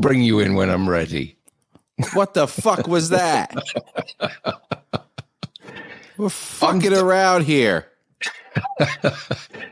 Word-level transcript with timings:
bring 0.00 0.22
you 0.22 0.40
in 0.40 0.54
when 0.54 0.70
I'm 0.70 0.88
ready. 0.88 1.36
What 2.14 2.34
the 2.34 2.48
fuck 2.48 2.86
was 2.86 3.10
that? 3.10 3.54
We're 6.16 6.28
fucking 6.28 6.94
around 6.94 7.44
here. 7.44 7.86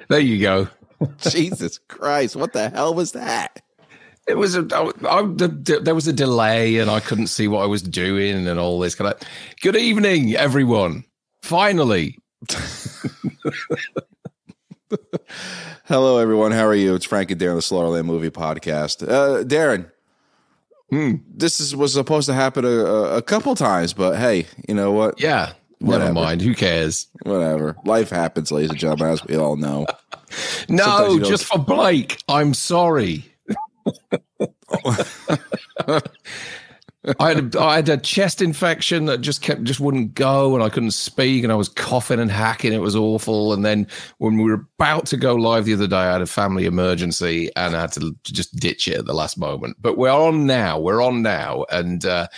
there 0.08 0.20
you 0.20 0.40
go. 0.40 0.68
Jesus 1.18 1.78
Christ. 1.78 2.36
What 2.36 2.52
the 2.52 2.70
hell 2.70 2.94
was 2.94 3.12
that? 3.12 3.62
It 4.26 4.36
was 4.36 4.54
a 4.54 4.66
I, 4.72 4.90
I, 5.08 5.22
the, 5.22 5.80
there 5.82 5.94
was 5.94 6.06
a 6.06 6.12
delay 6.12 6.76
and 6.76 6.90
I 6.90 7.00
couldn't 7.00 7.28
see 7.28 7.48
what 7.48 7.62
I 7.62 7.66
was 7.66 7.80
doing 7.80 8.46
and 8.46 8.60
all 8.60 8.78
this 8.78 8.94
kind 8.94 9.12
of. 9.12 9.20
Good 9.62 9.76
evening, 9.76 10.36
everyone. 10.36 11.04
Finally. 11.42 12.18
Hello, 15.84 16.18
everyone. 16.18 16.52
How 16.52 16.66
are 16.66 16.74
you? 16.74 16.94
It's 16.94 17.06
Frank 17.06 17.30
and 17.30 17.40
Darren, 17.40 17.54
the 17.56 17.62
Slaughtered 17.62 17.92
Lamb 17.92 18.06
Movie 18.06 18.30
Podcast. 18.30 19.02
Uh, 19.02 19.44
Darren, 19.44 19.90
Hmm. 20.90 21.16
this 21.28 21.60
is, 21.60 21.76
was 21.76 21.92
supposed 21.92 22.26
to 22.28 22.34
happen 22.34 22.64
a, 22.64 22.68
a, 22.68 23.22
couple 23.22 23.54
times, 23.54 23.92
but 23.92 24.16
hey, 24.16 24.46
you 24.66 24.74
know 24.74 24.90
what? 24.90 25.20
Yeah. 25.20 25.52
Whatever. 25.80 26.04
Never 26.04 26.14
mind. 26.14 26.42
Who 26.42 26.54
cares? 26.54 27.08
Whatever. 27.22 27.76
Life 27.84 28.10
happens, 28.10 28.50
ladies 28.50 28.70
and 28.70 28.78
gentlemen, 28.78 29.12
as 29.12 29.24
we 29.24 29.36
all 29.36 29.56
know. 29.56 29.86
No, 30.68 31.18
just 31.20 31.46
for 31.46 31.58
Blake. 31.58 32.22
I'm 32.28 32.52
sorry. 32.52 33.24
I 37.20 37.28
had 37.34 37.54
a, 37.54 37.60
I 37.60 37.76
had 37.76 37.88
a 37.88 37.96
chest 37.96 38.42
infection 38.42 39.06
that 39.06 39.20
just 39.20 39.40
kept 39.40 39.64
just 39.64 39.80
wouldn't 39.80 40.14
go, 40.14 40.54
and 40.54 40.64
I 40.64 40.68
couldn't 40.68 40.90
speak, 40.90 41.44
and 41.44 41.52
I 41.52 41.56
was 41.56 41.68
coughing 41.68 42.18
and 42.18 42.30
hacking. 42.30 42.72
It 42.72 42.80
was 42.80 42.96
awful. 42.96 43.52
And 43.52 43.64
then 43.64 43.86
when 44.18 44.36
we 44.36 44.50
were 44.50 44.66
about 44.78 45.06
to 45.06 45.16
go 45.16 45.34
live 45.34 45.64
the 45.64 45.74
other 45.74 45.86
day, 45.86 45.96
I 45.96 46.12
had 46.12 46.22
a 46.22 46.26
family 46.26 46.66
emergency, 46.66 47.50
and 47.56 47.76
I 47.76 47.82
had 47.82 47.92
to 47.92 48.16
just 48.24 48.56
ditch 48.56 48.88
it 48.88 48.98
at 48.98 49.06
the 49.06 49.14
last 49.14 49.38
moment. 49.38 49.76
But 49.80 49.96
we're 49.96 50.10
on 50.10 50.46
now. 50.46 50.78
We're 50.78 51.02
on 51.02 51.22
now, 51.22 51.64
and. 51.70 52.04
uh 52.04 52.28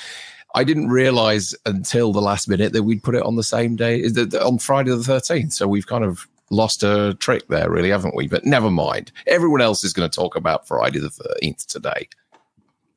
I 0.52 0.64
didn't 0.64 0.88
realize 0.88 1.54
until 1.64 2.12
the 2.12 2.20
last 2.20 2.48
minute 2.48 2.72
that 2.72 2.82
we'd 2.82 3.04
put 3.04 3.14
it 3.14 3.22
on 3.22 3.36
the 3.36 3.44
same 3.44 3.76
day 3.76 4.02
on 4.42 4.58
Friday 4.58 4.90
the 4.90 4.96
13th. 4.96 5.52
So 5.52 5.68
we've 5.68 5.86
kind 5.86 6.02
of 6.02 6.26
lost 6.50 6.82
a 6.82 7.14
trick 7.20 7.46
there, 7.46 7.70
really, 7.70 7.90
haven't 7.90 8.16
we? 8.16 8.26
But 8.26 8.44
never 8.44 8.70
mind. 8.70 9.12
Everyone 9.28 9.60
else 9.60 9.84
is 9.84 9.92
going 9.92 10.10
to 10.10 10.14
talk 10.14 10.34
about 10.34 10.66
Friday 10.66 10.98
the 10.98 11.08
13th 11.08 11.66
today. 11.66 12.08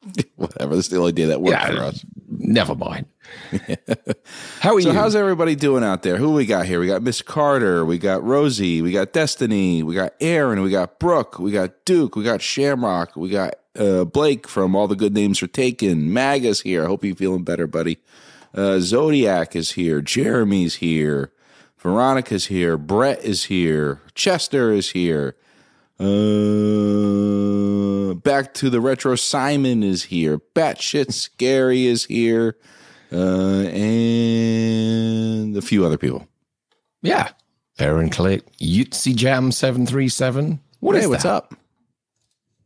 Whatever. 0.36 0.76
This 0.76 0.86
is 0.86 0.92
the 0.92 0.98
only 1.00 1.12
day 1.14 1.26
that 1.26 1.42
worked 1.42 1.52
Yeah. 1.52 1.68
for 1.76 1.84
us. 1.84 2.06
Never 2.28 2.76
mind. 2.76 3.06
How 4.60 4.76
are 4.76 4.82
So 4.82 4.90
you? 4.90 4.94
how's 4.94 5.16
everybody 5.16 5.56
doing 5.56 5.84
out 5.84 6.04
there? 6.04 6.18
Who 6.18 6.34
we 6.34 6.46
got 6.46 6.66
here? 6.66 6.80
We 6.80 6.88
got 6.88 7.02
Miss 7.04 7.22
Carter, 7.22 7.86
we 7.86 7.98
got 7.98 8.24
Rosie, 8.24 8.82
we 8.82 8.92
got 8.92 9.14
Destiny, 9.14 9.82
we 9.84 9.96
got 9.96 10.14
Aaron, 10.20 10.62
we 10.62 10.70
got 10.72 11.00
Brooke, 11.00 11.40
we 11.40 11.52
got 11.52 11.86
Duke, 11.86 12.16
we 12.16 12.24
got 12.24 12.42
Shamrock, 12.42 13.16
we 13.16 13.30
got 13.30 13.56
uh, 13.78 14.04
Blake 14.06 14.48
from 14.48 14.76
All 14.76 14.88
the 14.88 14.96
Good 14.96 15.14
Names 15.14 15.42
Are 15.42 15.48
Taken. 15.48 16.12
Maga's 16.12 16.62
here. 16.62 16.84
I 16.84 16.88
hope 16.88 17.04
you're 17.04 17.16
feeling 17.16 17.44
better, 17.44 17.66
buddy. 17.68 18.00
Uh, 18.54 18.80
Zodiac 18.80 19.56
is 19.56 19.72
here. 19.72 20.02
Jeremy's 20.02 20.76
here. 20.76 21.32
Veronica's 21.80 22.48
here. 22.48 22.78
Brett 22.78 23.24
is 23.24 23.46
here. 23.46 24.02
Chester 24.16 24.72
is 24.72 24.92
here. 24.92 25.36
Uh, 26.00 26.06
back 28.16 28.54
to 28.56 28.70
the 28.70 28.80
retro. 28.82 29.16
Simon 29.16 29.84
is 29.84 30.04
here. 30.04 30.40
Batshit 30.56 31.12
Scary 31.14 31.86
is 31.86 32.06
here. 32.06 32.58
Uh, 33.12 33.66
and 33.68 35.56
a 35.58 35.62
few 35.62 35.86
other 35.86 35.98
people. 35.98 36.28
yeah. 37.02 37.30
Aaron 37.80 38.12
Click, 38.12 38.44
Yutzi 38.58 39.16
Jam 39.16 39.52
737. 39.52 40.60
What 40.80 40.96
is 40.96 41.02
hey, 41.04 41.08
what's 41.08 41.24
that? 41.24 41.34
up? 41.34 41.56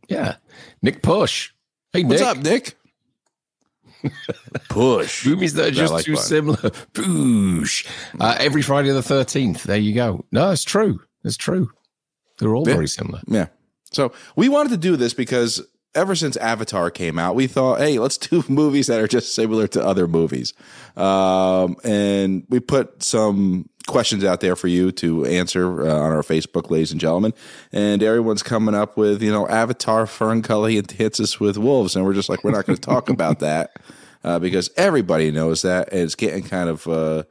Yeah. 0.09 0.35
Nick 0.81 1.01
Push. 1.01 1.51
Hey, 1.93 2.03
What's 2.03 2.19
Nick. 2.19 2.27
up, 2.29 2.37
Nick? 2.39 2.77
Push. 4.69 5.25
Movies 5.25 5.53
that 5.53 5.67
are 5.69 5.71
just 5.71 5.93
like 5.93 6.03
too 6.03 6.15
that. 6.15 6.21
similar. 6.21 6.69
Push. 6.93 7.85
Uh, 8.19 8.35
every 8.37 8.61
Friday 8.61 8.89
the 8.91 8.99
13th. 8.99 9.63
There 9.63 9.77
you 9.77 9.93
go. 9.95 10.25
No, 10.33 10.51
it's 10.51 10.65
true. 10.65 10.99
It's 11.23 11.37
true. 11.37 11.71
They're 12.39 12.55
all 12.55 12.67
Yeah. 12.67 12.73
very 12.75 12.87
similar. 12.87 13.21
Yeah. 13.27 13.47
So 13.91 14.11
we 14.35 14.49
wanted 14.49 14.69
to 14.69 14.77
do 14.77 14.95
this 14.95 15.13
because 15.13 15.61
ever 15.95 16.15
since 16.15 16.37
Avatar 16.37 16.91
came 16.91 17.17
out, 17.17 17.35
we 17.35 17.47
thought, 17.47 17.79
hey, 17.79 17.97
let's 17.99 18.17
do 18.29 18.43
movies 18.47 18.87
that 18.87 18.99
are 18.99 19.07
just 19.07 19.33
similar 19.33 19.67
to 19.69 19.83
other 19.83 20.07
movies. 20.07 20.53
Um, 20.95 21.77
and 21.83 22.43
we 22.49 22.59
put 22.59 23.01
some 23.03 23.69
questions 23.87 24.23
out 24.25 24.41
there 24.41 24.55
for 24.57 24.67
you 24.67 24.91
to 24.91 25.25
answer 25.25 25.87
uh, 25.87 25.93
on 25.95 26.11
our 26.11 26.21
Facebook, 26.21 26.69
ladies 26.69 26.91
and 26.91 26.99
gentlemen. 26.99 27.33
And 27.71 28.03
everyone's 28.03 28.43
coming 28.43 28.75
up 28.75 28.97
with, 28.97 29.21
you 29.23 29.31
know, 29.31 29.47
Avatar, 29.47 30.05
Ferngully, 30.05 30.77
and 30.77 30.87
Dances 30.87 31.39
with 31.39 31.57
Wolves. 31.57 31.95
And 31.95 32.03
we're 32.05 32.13
just 32.13 32.27
like, 32.29 32.43
we're 32.43 32.51
not 32.51 32.65
going 32.65 32.75
to 32.75 32.81
talk 32.81 33.09
about 33.09 33.39
that 33.39 33.77
uh, 34.23 34.39
because 34.39 34.69
everybody 34.75 35.31
knows 35.31 35.61
that. 35.61 35.91
And 35.91 36.01
it's 36.01 36.15
getting 36.15 36.43
kind 36.43 36.69
of. 36.69 36.87
Uh, 36.87 37.23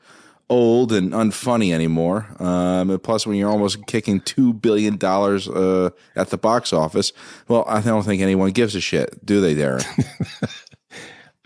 old 0.49 0.93
and 0.93 1.13
unfunny 1.13 1.73
anymore. 1.73 2.27
Um, 2.39 2.99
plus, 3.01 3.27
when 3.27 3.37
you're 3.37 3.51
almost 3.51 3.87
kicking 3.87 4.21
two 4.21 4.53
billion 4.53 4.97
dollars 4.97 5.49
uh, 5.49 5.91
at 6.15 6.31
the 6.31 6.39
box 6.39 6.73
office, 6.73 7.13
well, 7.49 7.65
I 7.67 7.81
don't 7.81 8.05
think 8.05 8.23
anyone 8.23 8.53
gives 8.53 8.75
a 8.75 8.81
shit, 8.81 9.25
do 9.25 9.41
they, 9.41 9.55
Darren? 9.55 9.85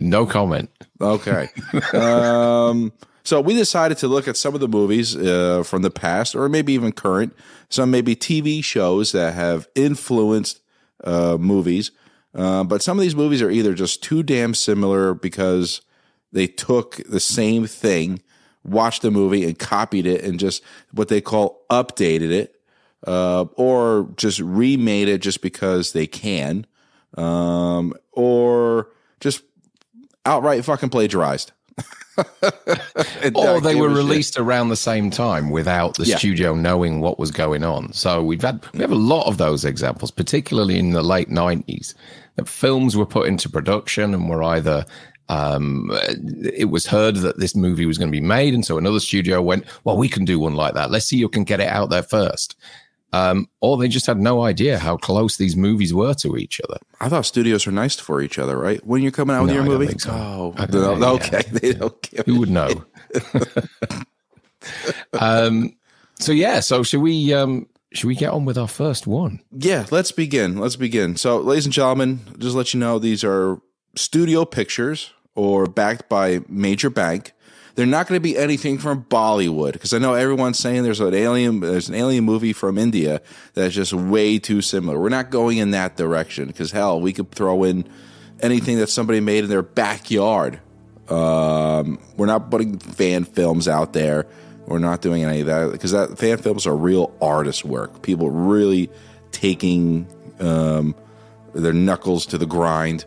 No 0.00 0.24
comment. 0.24 0.70
Okay. 1.00 1.48
um, 1.92 2.92
so 3.22 3.40
we 3.40 3.54
decided 3.54 3.98
to 3.98 4.08
look 4.08 4.26
at 4.26 4.36
some 4.36 4.54
of 4.54 4.60
the 4.60 4.68
movies 4.68 5.14
uh, 5.14 5.62
from 5.62 5.82
the 5.82 5.90
past, 5.90 6.34
or 6.34 6.48
maybe 6.48 6.72
even 6.72 6.92
current, 6.92 7.36
some 7.68 7.90
maybe 7.90 8.16
TV 8.16 8.64
shows 8.64 9.12
that 9.12 9.34
have 9.34 9.68
influenced 9.74 10.60
uh, 11.04 11.36
movies. 11.38 11.90
Uh, 12.34 12.64
but 12.64 12.82
some 12.82 12.96
of 12.98 13.02
these 13.02 13.14
movies 13.14 13.42
are 13.42 13.50
either 13.50 13.74
just 13.74 14.02
too 14.02 14.22
damn 14.22 14.54
similar 14.54 15.12
because 15.14 15.82
they 16.32 16.46
took 16.46 16.96
the 17.08 17.20
same 17.20 17.66
thing, 17.66 18.22
watched 18.64 19.02
the 19.02 19.10
movie, 19.10 19.44
and 19.44 19.58
copied 19.58 20.06
it, 20.06 20.22
and 20.24 20.38
just 20.38 20.62
what 20.92 21.08
they 21.08 21.20
call 21.20 21.62
updated 21.70 22.30
it, 22.30 22.56
uh, 23.06 23.44
or 23.56 24.08
just 24.16 24.40
remade 24.40 25.08
it 25.08 25.18
just 25.22 25.40
because 25.42 25.92
they 25.92 26.06
can, 26.06 26.66
um, 27.16 27.94
or 28.12 28.88
just 29.20 29.42
outright 30.26 30.64
fucking 30.64 30.90
plagiarized. 30.90 31.52
Or 33.34 33.60
they 33.60 33.74
were 33.76 33.86
a 33.86 33.90
shit. 33.90 33.96
released 33.96 34.38
around 34.38 34.68
the 34.68 34.76
same 34.76 35.10
time 35.10 35.50
without 35.50 35.96
the 35.96 36.04
Yeah. 36.04 36.16
studio 36.18 36.54
knowing 36.54 37.00
what 37.00 37.18
was 37.18 37.30
going 37.30 37.64
on. 37.64 37.92
So 37.92 38.22
we've 38.22 38.42
had 38.42 38.62
we 38.74 38.80
have 38.80 38.90
a 38.92 38.94
lot 38.96 39.26
of 39.26 39.38
those 39.38 39.64
examples, 39.64 40.10
particularly 40.10 40.78
in 40.78 40.90
the 40.90 41.02
late 41.02 41.30
nineties. 41.30 41.94
That 42.36 42.48
films 42.48 42.96
were 42.96 43.06
put 43.06 43.26
into 43.28 43.48
production 43.48 44.12
and 44.14 44.28
were 44.28 44.42
either 44.42 44.84
um, 45.30 45.90
it 46.54 46.70
was 46.70 46.86
heard 46.86 47.16
that 47.16 47.38
this 47.38 47.54
movie 47.54 47.86
was 47.86 47.98
going 47.98 48.10
to 48.10 48.16
be 48.20 48.20
made, 48.26 48.52
and 48.52 48.64
so 48.66 48.78
another 48.78 49.00
studio 49.00 49.40
went, 49.40 49.64
"Well, 49.84 49.96
we 49.96 50.08
can 50.08 50.24
do 50.24 50.38
one 50.40 50.54
like 50.54 50.74
that. 50.74 50.90
Let's 50.90 51.06
see 51.06 51.20
who 51.20 51.28
can 51.28 51.44
get 51.44 51.60
it 51.60 51.68
out 51.68 51.90
there 51.90 52.02
first. 52.02 52.56
Um, 53.12 53.48
or 53.60 53.76
they 53.76 53.88
just 53.88 54.06
had 54.06 54.18
no 54.18 54.42
idea 54.42 54.78
how 54.78 54.96
close 54.96 55.36
these 55.36 55.56
movies 55.56 55.92
were 55.92 56.14
to 56.14 56.36
each 56.36 56.60
other. 56.60 56.78
I 57.00 57.08
thought 57.08 57.26
studios 57.26 57.66
are 57.66 57.72
nice 57.72 57.96
for 57.98 58.22
each 58.22 58.38
other, 58.38 58.56
right? 58.56 58.84
When 58.86 59.02
you're 59.02 59.10
coming 59.10 59.34
out 59.34 59.42
with 59.42 59.50
No, 59.50 59.54
your 59.56 59.64
I 59.64 59.66
movie, 59.66 59.98
so. 59.98 60.10
oh, 60.12 60.54
I 60.56 60.66
don't 60.66 61.00
no, 61.00 61.18
think- 61.18 61.34
okay, 61.34 61.50
they 61.58 61.72
don't 61.72 62.00
give 62.02 62.24
Who 62.26 62.38
would 62.38 62.50
know? 62.50 62.84
um, 65.20 65.76
so 66.18 66.32
yeah, 66.32 66.60
so 66.60 66.82
should 66.82 67.00
we 67.00 67.32
um, 67.34 67.66
should 67.92 68.06
we 68.06 68.14
get 68.14 68.30
on 68.30 68.44
with 68.44 68.58
our 68.58 68.68
first 68.68 69.06
one? 69.06 69.40
Yeah, 69.50 69.86
let's 69.90 70.12
begin. 70.12 70.58
Let's 70.58 70.76
begin. 70.76 71.16
So, 71.16 71.38
ladies 71.38 71.64
and 71.66 71.72
gentlemen, 71.72 72.20
just 72.38 72.54
let 72.54 72.72
you 72.74 72.80
know 72.80 72.98
these 72.98 73.24
are 73.24 73.58
studio 73.96 74.44
pictures 74.44 75.12
or 75.34 75.66
backed 75.66 76.08
by 76.08 76.40
major 76.48 76.90
bank. 76.90 77.32
They're 77.74 77.86
not 77.86 78.08
going 78.08 78.16
to 78.16 78.22
be 78.22 78.36
anything 78.36 78.78
from 78.78 79.04
Bollywood 79.04 79.72
because 79.72 79.94
I 79.94 79.98
know 79.98 80.14
everyone's 80.14 80.58
saying 80.58 80.82
there's 80.82 81.00
an 81.00 81.14
alien 81.14 81.60
there's 81.60 81.88
an 81.88 81.94
alien 81.94 82.24
movie 82.24 82.52
from 82.52 82.76
India 82.76 83.22
that's 83.54 83.74
just 83.74 83.92
way 83.92 84.38
too 84.38 84.60
similar. 84.60 84.98
We're 84.98 85.08
not 85.08 85.30
going 85.30 85.58
in 85.58 85.70
that 85.70 85.96
direction 85.96 86.48
because 86.48 86.72
hell, 86.72 87.00
we 87.00 87.12
could 87.12 87.30
throw 87.30 87.64
in 87.64 87.88
anything 88.40 88.78
that 88.78 88.88
somebody 88.88 89.20
made 89.20 89.44
in 89.44 89.50
their 89.50 89.62
backyard. 89.62 90.60
Um, 91.08 91.98
we're 92.16 92.26
not 92.26 92.50
putting 92.50 92.78
fan 92.78 93.24
films 93.24 93.68
out 93.68 93.92
there. 93.92 94.26
We're 94.66 94.78
not 94.78 95.00
doing 95.00 95.24
any 95.24 95.40
of 95.40 95.46
that 95.46 95.72
because 95.72 95.92
that 95.92 96.18
fan 96.18 96.38
films 96.38 96.66
are 96.66 96.76
real 96.76 97.16
artist 97.20 97.64
work. 97.64 98.02
People 98.02 98.30
really 98.30 98.90
taking 99.32 100.06
um, 100.38 100.94
their 101.54 101.72
knuckles 101.72 102.26
to 102.26 102.38
the 102.38 102.46
grind 102.46 103.04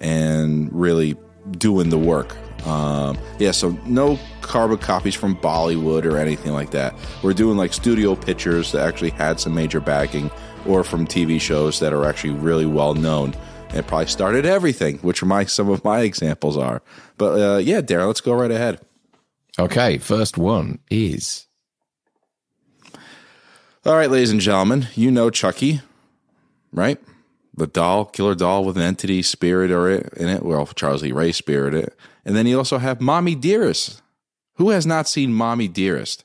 and 0.00 0.72
really 0.72 1.16
doing 1.52 1.90
the 1.90 1.98
work. 1.98 2.36
Um, 2.66 3.18
yeah, 3.38 3.50
so 3.50 3.70
no 3.84 4.18
carbon 4.40 4.78
copies 4.78 5.14
from 5.14 5.36
Bollywood 5.36 6.04
or 6.04 6.16
anything 6.16 6.52
like 6.52 6.70
that. 6.70 6.94
We're 7.22 7.34
doing 7.34 7.56
like 7.56 7.72
studio 7.72 8.14
pictures 8.14 8.72
that 8.72 8.86
actually 8.86 9.10
had 9.10 9.38
some 9.38 9.54
major 9.54 9.80
backing, 9.80 10.30
or 10.66 10.82
from 10.84 11.06
TV 11.06 11.40
shows 11.40 11.80
that 11.80 11.92
are 11.92 12.06
actually 12.06 12.34
really 12.34 12.66
well 12.66 12.94
known 12.94 13.34
and 13.70 13.86
probably 13.86 14.06
started 14.06 14.46
everything, 14.46 14.98
which 14.98 15.22
are 15.22 15.26
my 15.26 15.44
some 15.46 15.68
of 15.68 15.84
my 15.84 16.00
examples 16.00 16.56
are. 16.56 16.82
But 17.18 17.40
uh, 17.40 17.58
yeah, 17.58 17.80
Darren, 17.80 18.06
let's 18.06 18.20
go 18.20 18.32
right 18.34 18.50
ahead. 18.50 18.80
Okay, 19.58 19.98
first 19.98 20.36
one 20.36 20.80
is 20.90 21.46
All 23.84 23.94
right, 23.94 24.10
ladies 24.10 24.30
and 24.30 24.40
gentlemen, 24.40 24.88
you 24.94 25.10
know 25.10 25.30
Chucky, 25.30 25.80
right? 26.72 26.98
The 27.56 27.66
doll, 27.66 28.04
killer 28.04 28.34
doll 28.34 28.64
with 28.64 28.76
an 28.76 28.82
entity 28.82 29.22
spirit 29.22 29.70
or 29.70 29.88
it 29.88 30.12
in 30.16 30.28
it. 30.28 30.42
Well, 30.42 30.66
Charles 30.66 31.02
Lee 31.02 31.12
Ray 31.12 31.32
spirit 31.32 31.74
it, 31.74 31.96
and 32.24 32.36
then 32.36 32.46
you 32.46 32.58
also 32.58 32.78
have 32.78 33.00
Mommy 33.00 33.34
Dearest. 33.34 34.02
Who 34.56 34.70
has 34.70 34.86
not 34.86 35.08
seen 35.08 35.32
Mommy 35.34 35.68
Dearest? 35.68 36.24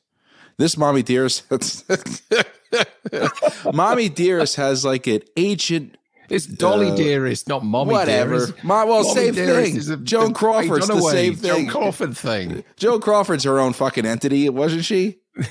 This 0.57 0.77
Mommy 0.77 1.01
Dearest, 1.03 1.43
Mommy 3.73 4.09
Dearest 4.09 4.55
has 4.57 4.85
like 4.85 5.07
an 5.07 5.21
ancient 5.37 5.97
It's 6.29 6.45
Dolly 6.45 6.91
Uh, 6.91 6.95
Dearest, 6.95 7.47
not 7.47 7.63
Mommy 7.63 7.91
whatever. 7.93 8.37
Dearest. 8.37 8.63
Ma- 8.63 8.85
well, 8.85 9.03
Mommy 9.03 9.15
same 9.15 9.33
Dearest 9.33 9.67
thing. 9.71 9.77
is 9.77 9.89
a- 9.89 9.97
Joan 9.97 10.33
Crawford's 10.33 10.87
the 10.87 11.01
same 11.01 11.35
thing. 11.35 11.49
Joan 11.49 11.67
Crawford 11.67 12.17
thing. 12.17 12.63
Joe 12.77 12.99
Crawford's 12.99 13.43
her 13.45 13.59
own 13.59 13.73
fucking 13.73 14.05
entity, 14.05 14.49
wasn't 14.49 14.85
she? 14.85 15.17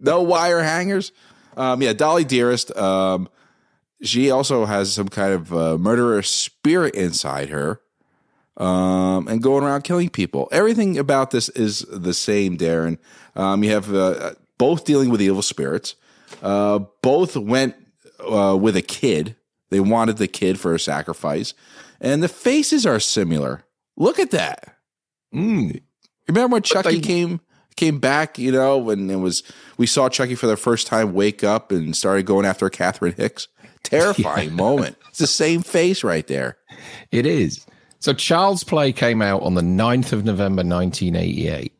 no 0.00 0.22
wire 0.22 0.62
hangers. 0.62 1.12
Um, 1.56 1.82
yeah, 1.82 1.92
Dolly 1.92 2.24
Dearest. 2.24 2.74
Um, 2.76 3.28
she 4.02 4.30
also 4.30 4.64
has 4.64 4.92
some 4.92 5.08
kind 5.08 5.32
of 5.32 5.52
uh, 5.52 5.78
murderer 5.78 6.22
spirit 6.22 6.94
inside 6.94 7.48
her, 7.50 7.80
um, 8.56 9.28
and 9.28 9.42
going 9.42 9.64
around 9.64 9.82
killing 9.82 10.08
people. 10.10 10.48
Everything 10.52 10.98
about 10.98 11.30
this 11.30 11.48
is 11.50 11.80
the 11.90 12.14
same, 12.14 12.56
Darren. 12.56 12.98
Um, 13.36 13.62
you 13.64 13.70
have 13.70 13.92
uh, 13.94 14.32
both 14.58 14.84
dealing 14.84 15.10
with 15.10 15.22
evil 15.22 15.42
spirits. 15.42 15.94
Uh, 16.42 16.80
both 17.02 17.36
went 17.36 17.74
uh, 18.20 18.56
with 18.60 18.76
a 18.76 18.82
kid. 18.82 19.36
They 19.70 19.80
wanted 19.80 20.16
the 20.18 20.28
kid 20.28 20.58
for 20.58 20.74
a 20.74 20.80
sacrifice, 20.80 21.54
and 22.00 22.22
the 22.22 22.28
faces 22.28 22.84
are 22.86 23.00
similar. 23.00 23.64
Look 23.96 24.18
at 24.18 24.30
that. 24.32 24.76
Mm. 25.34 25.80
Remember 26.28 26.54
when 26.54 26.62
Chucky 26.62 26.96
they- 26.96 27.00
came 27.00 27.40
came 27.76 27.98
back? 27.98 28.38
You 28.38 28.52
know, 28.52 28.78
when 28.78 29.08
it 29.10 29.16
was 29.16 29.42
we 29.76 29.86
saw 29.86 30.08
Chucky 30.08 30.34
for 30.34 30.46
the 30.46 30.56
first 30.56 30.86
time 30.86 31.12
wake 31.14 31.44
up 31.44 31.70
and 31.70 31.96
started 31.96 32.26
going 32.26 32.46
after 32.46 32.68
Catherine 32.68 33.14
Hicks. 33.16 33.48
Terrifying 33.90 34.54
moment. 34.54 34.96
It's 35.08 35.18
the 35.18 35.26
same 35.26 35.62
face 35.62 36.04
right 36.04 36.26
there. 36.26 36.56
It 37.10 37.26
is. 37.26 37.66
So 37.98 38.12
Child's 38.12 38.64
Play 38.64 38.92
came 38.92 39.20
out 39.20 39.42
on 39.42 39.54
the 39.54 39.62
9th 39.62 40.12
of 40.12 40.24
November 40.24 40.62
1988. 40.62 41.72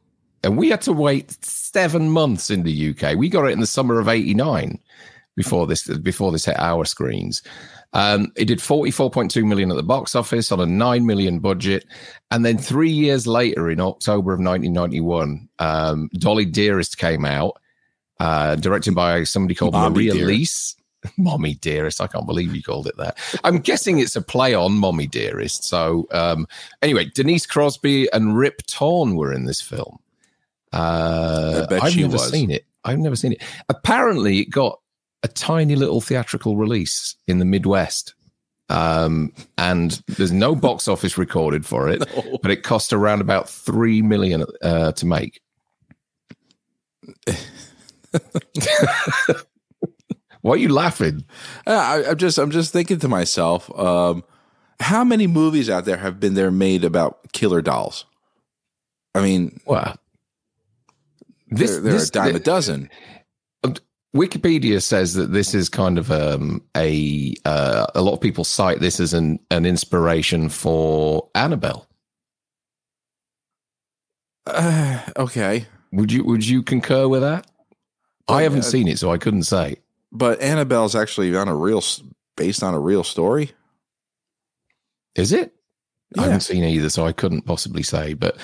And 0.43 0.57
we 0.57 0.71
had 0.71 0.83
to 0.83 0.93
wait 0.93 1.45
seven 1.45 2.11
months 2.11 2.51
in 2.51 2.63
the 2.63 2.91
UK. 2.91 3.17
We 3.17 3.29
got 3.29 3.45
it 3.45 3.53
in 3.53 3.61
the 3.61 3.67
summer 3.67 4.01
of 4.01 4.09
89 4.09 4.79
before 5.37 5.67
this 5.67 5.87
before 5.99 6.33
this 6.33 6.47
hit 6.47 6.59
our 6.59 6.85
screens. 6.85 7.43
Um, 7.93 8.33
it 8.37 8.45
did 8.45 8.59
44.2 8.59 9.45
million 9.45 9.71
at 9.71 9.77
the 9.77 9.83
box 9.83 10.15
office 10.15 10.53
on 10.53 10.61
a 10.61 10.67
9 10.67 11.07
million 11.07 11.41
budget. 11.41 11.87
And 12.31 12.45
then 12.45 12.57
three 12.57 12.91
years 12.91 13.27
later, 13.27 13.69
in 13.69 13.81
October 13.81 14.33
of 14.33 14.39
1991, 14.39 15.49
um, 15.59 16.09
Dolly 16.15 16.45
Dearest 16.45 16.99
came 16.99 17.25
out, 17.25 17.61
uh, 18.21 18.55
directed 18.57 18.95
by 18.95 19.25
somebody 19.25 19.55
called 19.55 19.73
Mommy 19.73 20.09
Maria. 20.09 20.25
Lease. 20.25 20.77
Mommy 21.17 21.55
Dearest. 21.55 22.01
I 22.01 22.07
can't 22.07 22.27
believe 22.27 22.55
you 22.55 22.63
called 22.63 22.87
it 22.87 22.97
that. 22.99 23.19
I'm 23.45 23.59
guessing 23.59 23.99
it's 23.99 24.17
a 24.17 24.23
play 24.23 24.55
on 24.55 24.73
Mommy 24.73 25.07
Dearest. 25.07 25.65
So, 25.65 26.07
um, 26.11 26.47
anyway, 26.83 27.07
Denise 27.07 27.47
Crosby 27.47 28.11
and 28.13 28.37
Rip 28.37 28.67
Torn 28.67 29.17
were 29.17 29.33
in 29.33 29.45
this 29.45 29.61
film. 29.61 29.99
Uh, 30.73 31.67
I 31.83 31.91
she 31.91 32.03
never 32.03 32.15
was. 32.15 32.31
seen 32.31 32.51
it. 32.51 32.65
I've 32.85 32.99
never 32.99 33.17
seen 33.17 33.33
it. 33.33 33.43
Apparently, 33.69 34.39
it 34.39 34.51
got 34.51 34.81
a 35.23 35.29
tiny 35.29 35.77
little 35.77 36.01
theatrical 36.01 36.57
release 36.57 37.17
in 37.27 37.39
the 37.39 37.45
Midwest. 37.45 38.15
Um, 38.69 39.33
and 39.59 40.01
there's 40.07 40.33
no 40.33 40.55
box 40.55 40.87
office 40.87 41.19
recorded 41.19 41.67
for 41.67 41.89
it, 41.89 42.05
but 42.43 42.53
it 42.53 42.63
cost 42.63 42.93
around 42.93 43.21
about 43.21 43.49
three 43.49 44.01
million 44.01 44.45
uh, 44.63 44.93
to 44.93 45.07
make. 45.07 45.41
Why 50.43 50.55
are 50.55 50.59
you 50.59 50.73
laughing? 50.73 51.25
Uh, 51.67 51.71
I, 51.73 52.11
I'm 52.11 52.19
just 52.19 52.39
I'm 52.39 52.51
just 52.51 52.73
thinking 52.73 52.99
to 53.01 53.09
myself, 53.09 53.71
um, 53.79 54.25
how 54.81 55.05
many 55.05 55.27
movies 55.27 55.69
out 55.69 55.85
there 55.85 55.99
have 55.99 56.19
been 56.19 56.35
there 56.35 56.51
made 56.51 56.85
about 56.85 57.33
killer 57.33 57.61
dolls? 57.61 58.07
I 59.15 59.21
mean, 59.21 59.61
Well, 59.67 59.97
this, 61.49 61.73
there, 61.73 61.81
there 61.81 61.93
this 61.93 62.05
are 62.05 62.23
a 62.23 62.25
dime 62.25 62.37
a 62.37 62.39
dozen. 62.39 62.91
Wikipedia 64.15 64.83
says 64.83 65.15
that 65.15 65.33
this 65.33 65.55
is 65.55 65.69
kind 65.69 65.97
of 65.97 66.11
um, 66.11 66.65
a 66.77 67.35
uh, 67.45 67.87
a 67.95 68.03
lot 68.03 68.15
of 68.15 68.21
people 68.21 68.43
cite 68.43 68.81
this 68.81 68.99
as 68.99 69.15
an 69.15 69.39
an 69.51 69.65
inspiration 69.65 70.49
for 70.49 71.29
Annabelle. 71.35 71.87
Uh, 74.47 75.01
okay, 75.17 75.67
Would 75.93 76.11
you 76.11 76.25
would 76.25 76.47
you 76.47 76.63
concur 76.63 77.07
with 77.07 77.21
that? 77.21 77.47
I 78.29 78.43
haven't 78.43 78.63
seen 78.63 78.89
it, 78.89 78.99
so 78.99 79.13
I 79.13 79.19
couldn't 79.19 79.43
say. 79.45 79.77
But 80.13 80.41
Annabelle's 80.41 80.97
actually 80.97 81.35
on 81.37 81.49
a 81.49 81.55
real 81.57 81.83
based 82.37 82.63
on 82.63 82.75
a 82.75 82.81
real 82.81 83.05
story. 83.05 83.53
Is 85.15 85.33
it? 85.33 85.55
I 86.19 86.23
haven't 86.23 86.41
seen 86.41 86.65
either, 86.65 86.91
so 86.91 87.07
I 87.07 87.13
couldn't 87.13 87.43
possibly 87.43 87.83
say. 87.83 88.15
But 88.15 88.37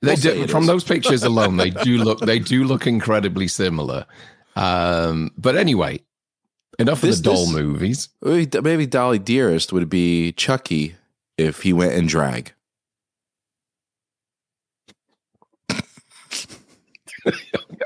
they 0.00 0.14
We'll 0.14 0.16
do, 0.16 0.46
from 0.48 0.62
is. 0.62 0.66
those 0.68 0.84
pictures 0.84 1.22
alone, 1.22 1.56
they 1.56 1.70
do 1.70 1.98
look 1.98 2.20
they 2.20 2.38
do 2.38 2.64
look 2.64 2.86
incredibly 2.86 3.48
similar. 3.48 4.06
Um, 4.56 5.30
but 5.38 5.56
anyway, 5.56 6.00
enough 6.78 7.00
This- 7.00 7.18
of 7.18 7.24
the 7.24 7.30
doll 7.30 7.46
this- 7.46 7.54
movies. 7.54 8.08
Maybe, 8.22 8.60
maybe 8.60 8.86
Dolly 8.86 9.18
Dearest 9.18 9.72
would 9.72 9.88
be 9.88 10.32
Chucky 10.32 10.96
if 11.38 11.62
he 11.62 11.72
went 11.72 11.92
in 11.94 12.06
drag. 12.06 12.52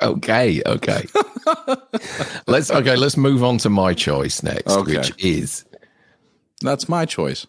Okay, 0.03 0.63
okay. 0.67 1.07
let's 2.47 2.71
okay. 2.71 2.97
Let's 2.97 3.17
move 3.17 3.43
on 3.45 3.59
to 3.59 3.71
my 3.71 3.95
choice 3.95 4.43
next, 4.43 4.71
Okay. 4.73 4.97
which 4.99 5.13
is 5.25 5.65
That's 6.63 6.89
my 6.89 7.05
choice. 7.05 7.47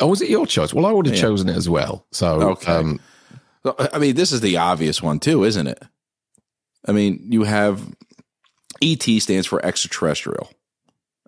oh, 0.00 0.06
was 0.08 0.22
it 0.22 0.30
your 0.30 0.46
choice? 0.46 0.72
Well, 0.74 0.86
I 0.86 0.92
would 0.92 1.06
have 1.06 1.14
Yeah. 1.16 1.20
chosen 1.22 1.48
it 1.48 1.56
as 1.56 1.68
well. 1.68 2.06
So, 2.12 2.40
Okay. 2.52 2.72
um, 2.72 3.00
I 3.92 3.98
mean, 3.98 4.14
this 4.14 4.32
is 4.32 4.40
the 4.40 4.56
obvious 4.56 5.02
one 5.02 5.18
too, 5.20 5.44
isn't 5.44 5.66
it? 5.66 5.82
I 6.86 6.92
mean, 6.92 7.24
you 7.30 7.44
have 7.44 7.94
ET 8.82 9.02
stands 9.20 9.46
for 9.46 9.64
extraterrestrial, 9.64 10.50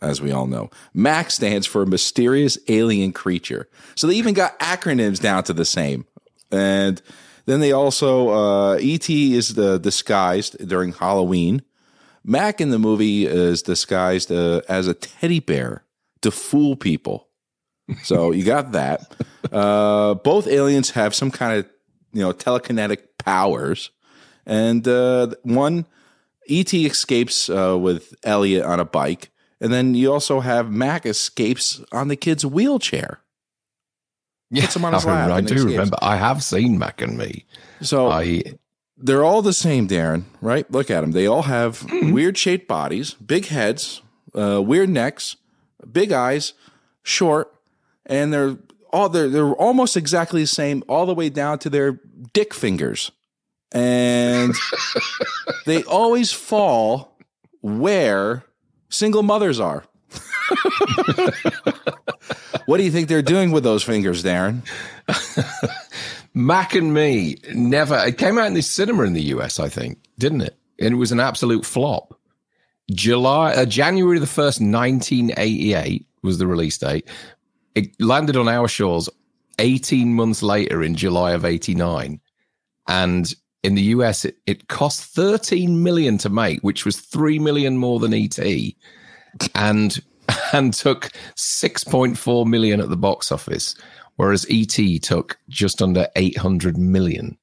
as 0.03 0.21
we 0.21 0.31
all 0.33 0.47
know. 0.47 0.71
MAC 0.93 1.31
stands 1.31 1.67
for 1.67 1.87
mysterious 1.87 2.59
alien 2.69 3.13
creature. 3.13 3.69
So 3.95 4.07
they 4.07 4.15
even 4.17 4.35
got 4.35 4.59
acronyms 4.61 5.21
down 5.21 5.45
to 5.45 5.53
the 5.55 5.65
same. 5.65 6.05
And 6.51 7.01
then 7.47 7.61
they 7.61 7.73
also 7.73 8.29
uh, 8.29 8.73
ET 8.75 9.09
is 9.09 9.55
the 9.55 9.79
disguised 9.79 10.69
during 10.69 10.93
Halloween. 10.93 11.63
Mac 12.25 12.61
in 12.61 12.71
the 12.71 12.79
movie 12.79 13.25
is 13.25 13.63
disguised 13.63 14.33
uh, 14.33 14.61
as 14.69 14.89
a 14.89 14.95
teddy 14.95 15.39
bear 15.39 15.85
to 16.23 16.33
fool 16.33 16.75
people. 16.77 17.29
So 18.03 18.31
you 18.33 18.45
got 18.45 18.73
that. 18.73 19.15
Uh, 19.51 20.15
both 20.15 20.49
aliens 20.49 20.91
have 20.91 21.15
some 21.15 21.31
kind 21.31 21.61
of 21.61 21.71
you 22.13 22.21
know 22.21 22.33
telekinetic 22.33 22.99
powers, 23.19 23.91
and 24.45 24.87
uh, 24.87 25.29
one 25.43 25.87
ET 26.49 26.75
escapes 26.75 27.49
uh, 27.49 27.79
with 27.79 28.15
Elliot 28.25 28.65
on 28.65 28.81
a 28.81 28.85
bike, 28.85 29.31
and 29.61 29.73
then 29.73 29.95
you 29.95 30.13
also 30.13 30.41
have 30.41 30.71
Mac 30.71 31.07
escapes 31.07 31.81
on 31.93 32.09
the 32.09 32.17
kid's 32.17 32.45
wheelchair. 32.45 33.21
Yeah, 34.51 34.63
Puts 34.63 34.77
on 34.77 34.93
his 34.93 35.07
I, 35.07 35.27
lap 35.27 35.31
I 35.31 35.41
do 35.41 35.55
escapes. 35.55 35.65
remember. 35.73 35.97
I 36.03 36.17
have 36.17 36.43
seen 36.43 36.79
Mac 36.79 37.01
and 37.01 37.19
Me. 37.19 37.45
So 37.81 38.09
I 38.11 38.43
they're 38.97 39.25
all 39.25 39.43
the 39.43 39.53
same, 39.53 39.89
Darren. 39.89 40.25
Right? 40.41 40.71
Look 40.71 40.91
at 40.91 41.01
them. 41.03 41.13
They 41.13 41.27
all 41.27 41.43
have 41.43 41.85
weird 41.91 42.39
shaped 42.39 42.67
bodies, 42.69 43.15
big 43.15 43.47
heads, 43.47 44.03
uh, 44.35 44.63
weird 44.63 44.89
necks, 44.89 45.37
big 45.91 46.13
eyes, 46.13 46.55
short, 47.03 47.53
and 48.07 48.33
they're 48.33 48.57
all 48.93 49.09
they're 49.09 49.29
they're 49.29 49.53
almost 49.53 49.97
exactly 49.97 50.43
the 50.43 50.47
same, 50.47 50.83
all 50.89 51.07
the 51.07 51.15
way 51.15 51.29
down 51.29 51.59
to 51.61 51.71
their 51.71 52.01
dick 52.33 52.55
fingers, 52.55 53.11
and 53.73 54.55
they 55.67 55.83
always 55.85 56.33
fall 56.33 57.19
where 57.61 58.45
single 58.89 59.23
mothers 59.23 59.61
are. 59.61 59.85
what 62.67 62.79
do 62.79 62.85
you 62.85 62.91
think 62.91 63.09
they're 63.09 63.23
doing 63.23 63.53
with 63.53 63.65
those 63.65 63.83
fingers, 63.83 64.23
Darren? 64.23 64.63
Mac 66.35 66.75
and 66.75 66.93
Me 66.93 67.37
never. 67.55 67.97
It 68.07 68.19
came 68.19 68.39
out 68.39 68.47
in 68.47 68.55
the 68.55 68.63
cinema 68.63 69.05
in 69.05 69.15
the 69.15 69.23
US, 69.23 69.59
I 69.59 69.69
think, 69.69 69.99
didn't 70.19 70.43
it? 70.43 70.57
And 70.79 70.95
it 70.95 70.99
was 70.99 71.13
an 71.13 71.21
absolute 71.21 71.65
flop. 71.65 72.19
July, 72.91 73.53
uh, 73.53 73.65
January 73.65 74.19
the 74.19 74.27
first, 74.27 74.61
nineteen 74.61 75.33
eighty 75.37 75.75
eight 75.75 76.07
was 76.23 76.39
the 76.39 76.47
release 76.47 76.79
date. 76.79 77.09
It 77.75 78.01
landed 78.01 78.37
on 78.37 78.49
our 78.49 78.69
shores 78.69 79.09
eighteen 79.59 80.15
months 80.15 80.43
later 80.43 80.83
in 80.83 80.95
July 80.95 81.33
of 81.33 81.45
eighty 81.45 81.75
nine, 81.75 82.21
and 82.87 83.35
in 83.63 83.75
the 83.75 83.83
US 83.83 84.25
it, 84.25 84.37
it 84.47 84.69
cost 84.69 85.03
thirteen 85.03 85.83
million 85.83 86.19
to 86.19 86.29
make, 86.29 86.61
which 86.61 86.85
was 86.85 86.99
three 86.99 87.39
million 87.39 87.77
more 87.77 87.99
than 87.99 88.15
ET, 88.15 88.39
and 89.55 90.01
and 90.53 90.73
took 90.75 91.11
six 91.37 91.85
point 91.85 92.19
four 92.19 92.47
million 92.47 92.81
at 92.81 92.89
the 92.89 92.97
box 92.97 93.31
office 93.33 93.75
whereas 94.17 94.47
ET 94.49 94.79
took 95.03 95.37
just 95.51 95.83
under 95.83 96.09
800 96.17 96.79
million. 96.79 97.37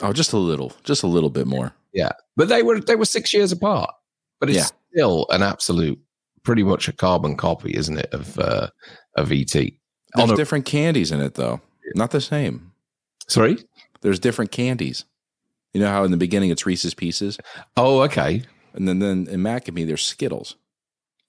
Oh, 0.00 0.12
just 0.12 0.32
a 0.32 0.38
little, 0.38 0.72
just 0.84 1.02
a 1.02 1.08
little 1.08 1.28
bit 1.28 1.44
more. 1.48 1.74
Yeah. 1.92 2.12
But 2.36 2.48
they 2.48 2.62
were 2.62 2.80
they 2.80 2.94
were 2.94 3.04
6 3.04 3.34
years 3.34 3.50
apart. 3.50 3.90
But 4.38 4.48
it's 4.50 4.58
Yeah. 4.58 4.66
still 4.94 5.26
an 5.30 5.42
absolute 5.42 5.98
pretty 6.44 6.62
much 6.62 6.86
a 6.86 6.92
carbon 6.92 7.36
copy, 7.36 7.76
isn't 7.76 7.98
it, 7.98 8.14
of 8.14 8.38
uh, 8.38 8.68
of 9.16 9.32
ET? 9.32 9.52
There's 9.52 10.30
a- 10.30 10.36
different 10.36 10.66
candies 10.66 11.10
in 11.10 11.20
it 11.20 11.34
though. 11.34 11.60
Not 11.96 12.12
the 12.12 12.20
same. 12.20 12.70
Sorry. 13.26 13.58
There's 14.00 14.20
different 14.20 14.52
candies. 14.52 15.04
You 15.74 15.80
know 15.80 15.90
how 15.90 16.04
in 16.04 16.12
the 16.12 16.16
beginning 16.16 16.50
it's 16.50 16.64
Reese's 16.64 16.94
Pieces, 16.94 17.38
Oh, 17.76 18.02
okay. 18.02 18.42
and 18.72 18.86
then 18.86 19.00
then 19.00 19.26
in 19.28 19.42
Mac 19.42 19.66
and 19.66 19.74
Me 19.74 19.82
there's 19.84 20.02
Skittles. 20.04 20.54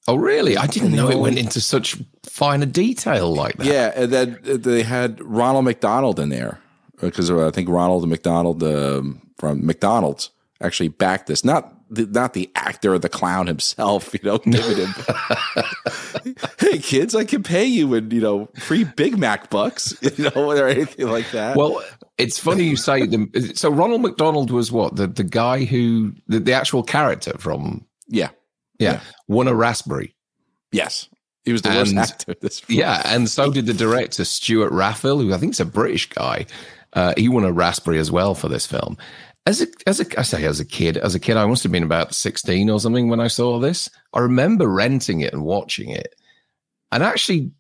Oh, 0.08 0.16
really? 0.16 0.58
I 0.58 0.66
didn't 0.68 0.94
know 0.94 1.10
it 1.10 1.20
went 1.20 1.38
into 1.38 1.62
such 1.62 1.98
finer 2.24 2.66
detail 2.66 3.34
like 3.34 3.58
that. 3.58 3.68
Yeah, 3.68 3.92
and 3.96 4.12
then 4.12 4.40
uh, 4.50 4.58
they 4.58 4.84
had 4.84 5.22
Ronald 5.22 5.66
McDonald 5.66 6.20
in 6.20 6.30
there 6.30 6.60
because 7.00 7.30
I 7.30 7.52
think 7.52 7.70
Ronald 7.70 8.08
McDonald 8.08 8.64
um, 8.64 9.22
from 9.38 9.66
McDonald's 9.66 10.32
actually 10.60 10.90
backed 10.90 11.28
this. 11.28 11.46
Not 11.46 11.74
the, 11.90 12.06
not 12.06 12.34
the 12.34 12.50
actor 12.56 12.94
or 12.94 13.00
the 13.00 13.10
clown 13.10 13.48
himself, 13.48 14.14
you 14.14 14.20
know, 14.24 14.38
giving 14.40 14.78
him, 14.78 14.94
"Hey 16.60 16.80
kids, 16.80 17.14
I 17.14 17.26
can 17.26 17.44
pay 17.44 17.66
you 17.66 17.94
in 17.94 18.10
you 18.12 18.22
know 18.22 18.50
free 18.56 18.86
Big 18.86 19.18
Mac 19.18 19.50
bucks, 19.50 19.96
you 20.18 20.32
know, 20.36 20.52
or 20.52 20.68
anything 20.68 21.10
like 21.10 21.30
that." 21.32 21.56
Well, 21.56 21.84
it's 22.18 22.40
funny 22.40 22.64
you 22.64 22.76
say 22.76 23.06
them. 23.06 23.32
So 23.54 23.70
Ronald 23.70 24.02
McDonald 24.02 24.52
was 24.52 24.72
what 24.72 24.96
the 24.96 25.08
the 25.08 25.24
guy 25.24 25.66
who 25.66 26.14
the, 26.28 26.40
the 26.40 26.54
actual 26.54 26.82
character 26.82 27.38
from 27.38 27.86
yeah, 28.08 28.30
yeah, 28.82 28.94
Yeah. 28.94 29.02
won 29.28 29.48
a 29.48 29.54
raspberry. 29.56 30.16
yes, 30.72 31.08
he 31.46 31.52
was 31.52 31.62
the 31.62 31.70
worst 31.70 31.96
actor. 31.96 32.36
This 32.42 32.60
film. 32.60 32.80
Yeah, 32.80 33.02
and 33.14 33.30
so 33.30 33.52
did 33.52 33.66
the 33.66 33.74
director 33.74 34.26
Stewart 34.26 34.72
Raffill, 34.72 35.20
who 35.20 35.34
I 35.34 35.38
think 35.38 35.54
is 35.54 35.60
a 35.60 35.66
British 35.66 36.10
guy. 36.10 36.46
Uh, 36.94 37.14
he 37.18 37.30
won 37.30 37.46
a 37.46 37.52
raspberry 37.52 38.00
as 38.00 38.12
well 38.12 38.36
for 38.36 38.50
this 38.50 38.66
film. 38.68 38.98
As 39.48 39.62
a, 39.62 39.68
as 39.88 40.00
a, 40.00 40.20
I 40.20 40.24
say 40.24 40.44
as 40.44 40.60
a 40.60 40.66
kid, 40.66 40.98
as 40.98 41.16
a 41.16 41.20
kid, 41.20 41.36
I 41.38 41.46
must 41.48 41.64
have 41.64 41.72
been 41.72 41.82
about 41.84 42.14
sixteen 42.14 42.70
or 42.70 42.80
something 42.80 43.10
when 43.10 43.20
I 43.20 43.28
saw 43.28 43.58
this. 43.60 43.90
I 44.14 44.20
remember 44.20 44.68
renting 44.68 45.22
it 45.22 45.34
and 45.34 45.44
watching 45.44 45.90
it, 45.90 46.14
and 46.92 47.02
actually 47.02 47.52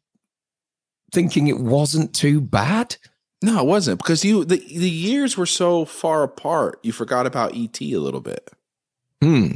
thinking 1.12 1.48
it 1.48 1.60
wasn't 1.60 2.14
too 2.14 2.40
bad. 2.40 2.98
No, 3.42 3.60
it 3.62 3.66
wasn't 3.66 3.98
because 3.98 4.24
you 4.24 4.46
the 4.46 4.58
the 4.58 4.90
years 4.90 5.36
were 5.38 5.48
so 5.48 5.86
far 5.86 6.22
apart. 6.22 6.80
You 6.84 6.92
forgot 6.92 7.26
about 7.26 7.56
ET 7.56 7.82
a 7.82 7.98
little 7.98 8.22
bit, 8.22 8.48
Hmm. 9.24 9.48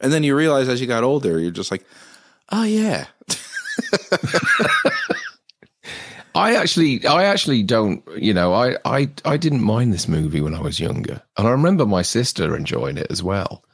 And 0.00 0.12
then 0.12 0.22
you 0.22 0.36
realize 0.36 0.68
as 0.68 0.80
you 0.80 0.86
got 0.86 1.04
older, 1.04 1.38
you're 1.38 1.50
just 1.50 1.70
like, 1.70 1.84
oh 2.50 2.64
yeah, 2.64 3.06
I 6.34 6.56
actually, 6.56 7.06
I 7.06 7.24
actually 7.24 7.62
don't. 7.62 8.02
You 8.16 8.34
know, 8.34 8.52
I, 8.52 8.76
I, 8.84 9.10
I 9.24 9.36
didn't 9.36 9.62
mind 9.62 9.92
this 9.92 10.08
movie 10.08 10.40
when 10.40 10.54
I 10.54 10.60
was 10.60 10.80
younger, 10.80 11.22
and 11.38 11.46
I 11.46 11.50
remember 11.50 11.86
my 11.86 12.02
sister 12.02 12.56
enjoying 12.56 12.98
it 12.98 13.06
as 13.10 13.22
well. 13.22 13.64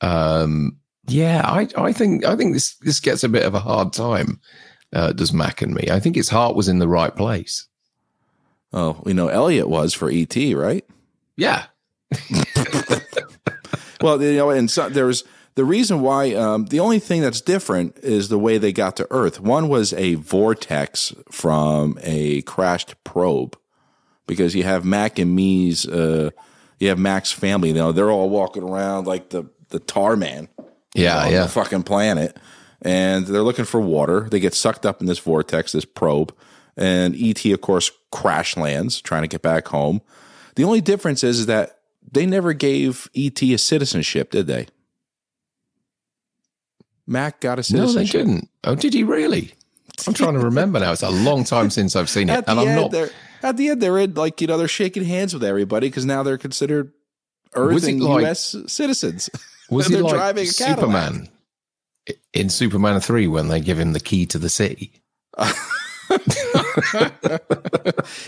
Um, 0.00 0.78
yeah, 1.06 1.42
I, 1.44 1.68
I 1.76 1.92
think, 1.92 2.24
I 2.24 2.36
think 2.36 2.54
this, 2.54 2.76
this 2.76 3.00
gets 3.00 3.22
a 3.24 3.28
bit 3.28 3.44
of 3.44 3.54
a 3.54 3.60
hard 3.60 3.92
time. 3.92 4.40
Uh, 4.92 5.12
does 5.12 5.32
Mac 5.32 5.60
and 5.60 5.74
me? 5.74 5.88
I 5.90 6.00
think 6.00 6.16
its 6.16 6.28
heart 6.28 6.56
was 6.56 6.68
in 6.68 6.78
the 6.78 6.88
right 6.88 7.14
place. 7.14 7.66
oh, 8.72 9.02
you 9.06 9.14
know, 9.14 9.28
Elliot 9.28 9.68
was 9.68 9.92
for 9.92 10.10
ET, 10.10 10.34
right? 10.54 10.84
Yeah, 11.36 11.64
Well, 14.00 14.22
you 14.22 14.36
know, 14.36 14.50
and 14.50 14.70
so 14.70 14.88
there's 14.88 15.24
the 15.54 15.64
reason 15.64 16.00
why. 16.00 16.34
Um, 16.34 16.66
the 16.66 16.80
only 16.80 16.98
thing 16.98 17.20
that's 17.20 17.40
different 17.40 17.98
is 17.98 18.28
the 18.28 18.38
way 18.38 18.58
they 18.58 18.72
got 18.72 18.96
to 18.96 19.06
Earth. 19.10 19.40
One 19.40 19.68
was 19.68 19.92
a 19.92 20.14
vortex 20.14 21.12
from 21.30 21.98
a 22.02 22.42
crashed 22.42 23.02
probe, 23.04 23.56
because 24.26 24.54
you 24.54 24.62
have 24.62 24.84
Mac 24.84 25.18
and 25.18 25.34
me's, 25.34 25.86
uh, 25.86 26.30
you 26.78 26.88
have 26.88 26.98
Mac's 26.98 27.32
family. 27.32 27.68
You 27.70 27.74
know, 27.74 27.92
they're 27.92 28.10
all 28.10 28.30
walking 28.30 28.62
around 28.62 29.06
like 29.06 29.30
the 29.30 29.44
the 29.70 29.80
tar 29.80 30.16
man. 30.16 30.48
yeah, 30.94 31.24
on 31.24 31.32
yeah. 31.32 31.42
the 31.42 31.48
fucking 31.48 31.82
planet, 31.84 32.36
and 32.82 33.26
they're 33.26 33.42
looking 33.42 33.64
for 33.64 33.80
water. 33.80 34.28
They 34.30 34.40
get 34.40 34.54
sucked 34.54 34.86
up 34.86 35.00
in 35.00 35.06
this 35.06 35.18
vortex, 35.18 35.72
this 35.72 35.84
probe, 35.84 36.34
and 36.76 37.14
ET, 37.16 37.44
of 37.46 37.60
course, 37.60 37.90
crash 38.10 38.56
lands 38.56 39.00
trying 39.00 39.22
to 39.22 39.28
get 39.28 39.42
back 39.42 39.68
home. 39.68 40.00
The 40.56 40.64
only 40.64 40.80
difference 40.80 41.22
is, 41.22 41.40
is 41.40 41.46
that 41.46 41.78
they 42.10 42.26
never 42.26 42.52
gave 42.52 43.08
ET 43.14 43.42
a 43.42 43.56
citizenship, 43.56 44.30
did 44.30 44.46
they? 44.46 44.66
Mac 47.10 47.40
got 47.40 47.58
a 47.58 47.74
No, 47.74 47.92
they 47.92 48.04
didn't. 48.04 48.48
Oh, 48.62 48.76
did 48.76 48.94
he 48.94 49.02
really? 49.02 49.52
I'm 50.06 50.14
trying 50.14 50.34
to 50.34 50.40
remember 50.40 50.78
now. 50.78 50.92
It's 50.92 51.02
a 51.02 51.10
long 51.10 51.42
time 51.42 51.68
since 51.68 51.96
I've 51.96 52.08
seen 52.08 52.30
it, 52.30 52.44
and 52.46 52.60
I'm 52.60 52.76
not. 52.76 52.94
at 53.42 53.56
the 53.56 53.68
end. 53.68 53.82
They're 53.82 53.98
in 53.98 54.14
like 54.14 54.40
you 54.40 54.46
know 54.46 54.56
they're 54.56 54.68
shaking 54.68 55.04
hands 55.04 55.34
with 55.34 55.42
everybody 55.42 55.88
because 55.88 56.06
now 56.06 56.22
they're 56.22 56.38
considered 56.38 56.92
Earth 57.54 57.84
and 57.86 58.00
like- 58.00 58.22
U.S. 58.22 58.54
citizens. 58.68 59.28
Was 59.70 59.88
he 59.88 59.96
like 59.96 60.14
driving. 60.14 60.46
Superman 60.46 61.28
in 62.32 62.48
Superman 62.48 63.00
three 63.00 63.26
when 63.26 63.48
they 63.48 63.60
give 63.60 63.78
him 63.78 63.92
the 63.92 64.00
key 64.00 64.24
to 64.26 64.38
the 64.38 64.48
city? 64.48 64.92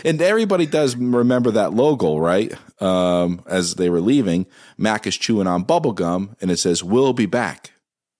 and 0.05 0.21
everybody 0.21 0.65
does 0.65 0.95
remember 0.95 1.51
that 1.51 1.73
logo, 1.73 2.17
right? 2.17 2.53
Um, 2.81 3.41
as 3.45 3.75
they 3.75 3.89
were 3.89 3.99
leaving, 3.99 4.45
Mac 4.77 5.05
is 5.05 5.17
chewing 5.17 5.47
on 5.47 5.63
bubble 5.63 5.91
gum 5.91 6.35
and 6.41 6.49
it 6.49 6.57
says, 6.57 6.81
We'll 6.83 7.13
be 7.13 7.25
back. 7.25 7.72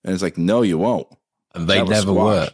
And 0.03 0.13
it's 0.13 0.23
like, 0.23 0.37
No, 0.37 0.61
you 0.61 0.77
won't. 0.77 1.07
And 1.55 1.67
they 1.67 1.83
never 1.83 2.13
were. 2.13 2.49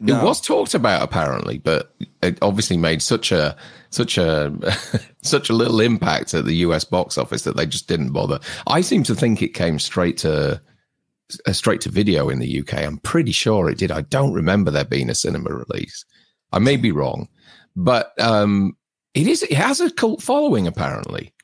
No. 0.00 0.20
It 0.20 0.24
was 0.24 0.40
talked 0.40 0.74
about 0.74 1.02
apparently, 1.02 1.58
but 1.58 1.94
it 2.22 2.38
obviously 2.40 2.76
made 2.76 3.02
such 3.02 3.32
a 3.32 3.56
such 3.90 4.16
a 4.16 4.52
such 5.22 5.50
a 5.50 5.54
little 5.54 5.80
impact 5.80 6.34
at 6.34 6.44
the 6.44 6.56
US 6.56 6.84
box 6.84 7.18
office 7.18 7.42
that 7.42 7.56
they 7.56 7.66
just 7.66 7.88
didn't 7.88 8.12
bother. 8.12 8.38
I 8.66 8.80
seem 8.80 9.02
to 9.04 9.14
think 9.14 9.42
it 9.42 9.54
came 9.54 9.78
straight 9.78 10.16
to 10.18 10.60
uh, 11.46 11.52
straight 11.52 11.80
to 11.82 11.90
video 11.90 12.28
in 12.28 12.38
the 12.38 12.60
UK. 12.60 12.74
I'm 12.74 12.98
pretty 12.98 13.32
sure 13.32 13.68
it 13.68 13.78
did. 13.78 13.90
I 13.90 14.02
don't 14.02 14.32
remember 14.32 14.70
there 14.70 14.84
being 14.84 15.10
a 15.10 15.14
cinema 15.14 15.50
release. 15.50 16.04
I 16.52 16.58
may 16.58 16.76
be 16.76 16.92
wrong, 16.92 17.28
but 17.76 18.12
um, 18.20 18.76
it 19.14 19.26
is. 19.26 19.42
It 19.42 19.52
has 19.52 19.80
a 19.80 19.90
cult 19.90 20.22
following 20.22 20.66
apparently. 20.66 21.34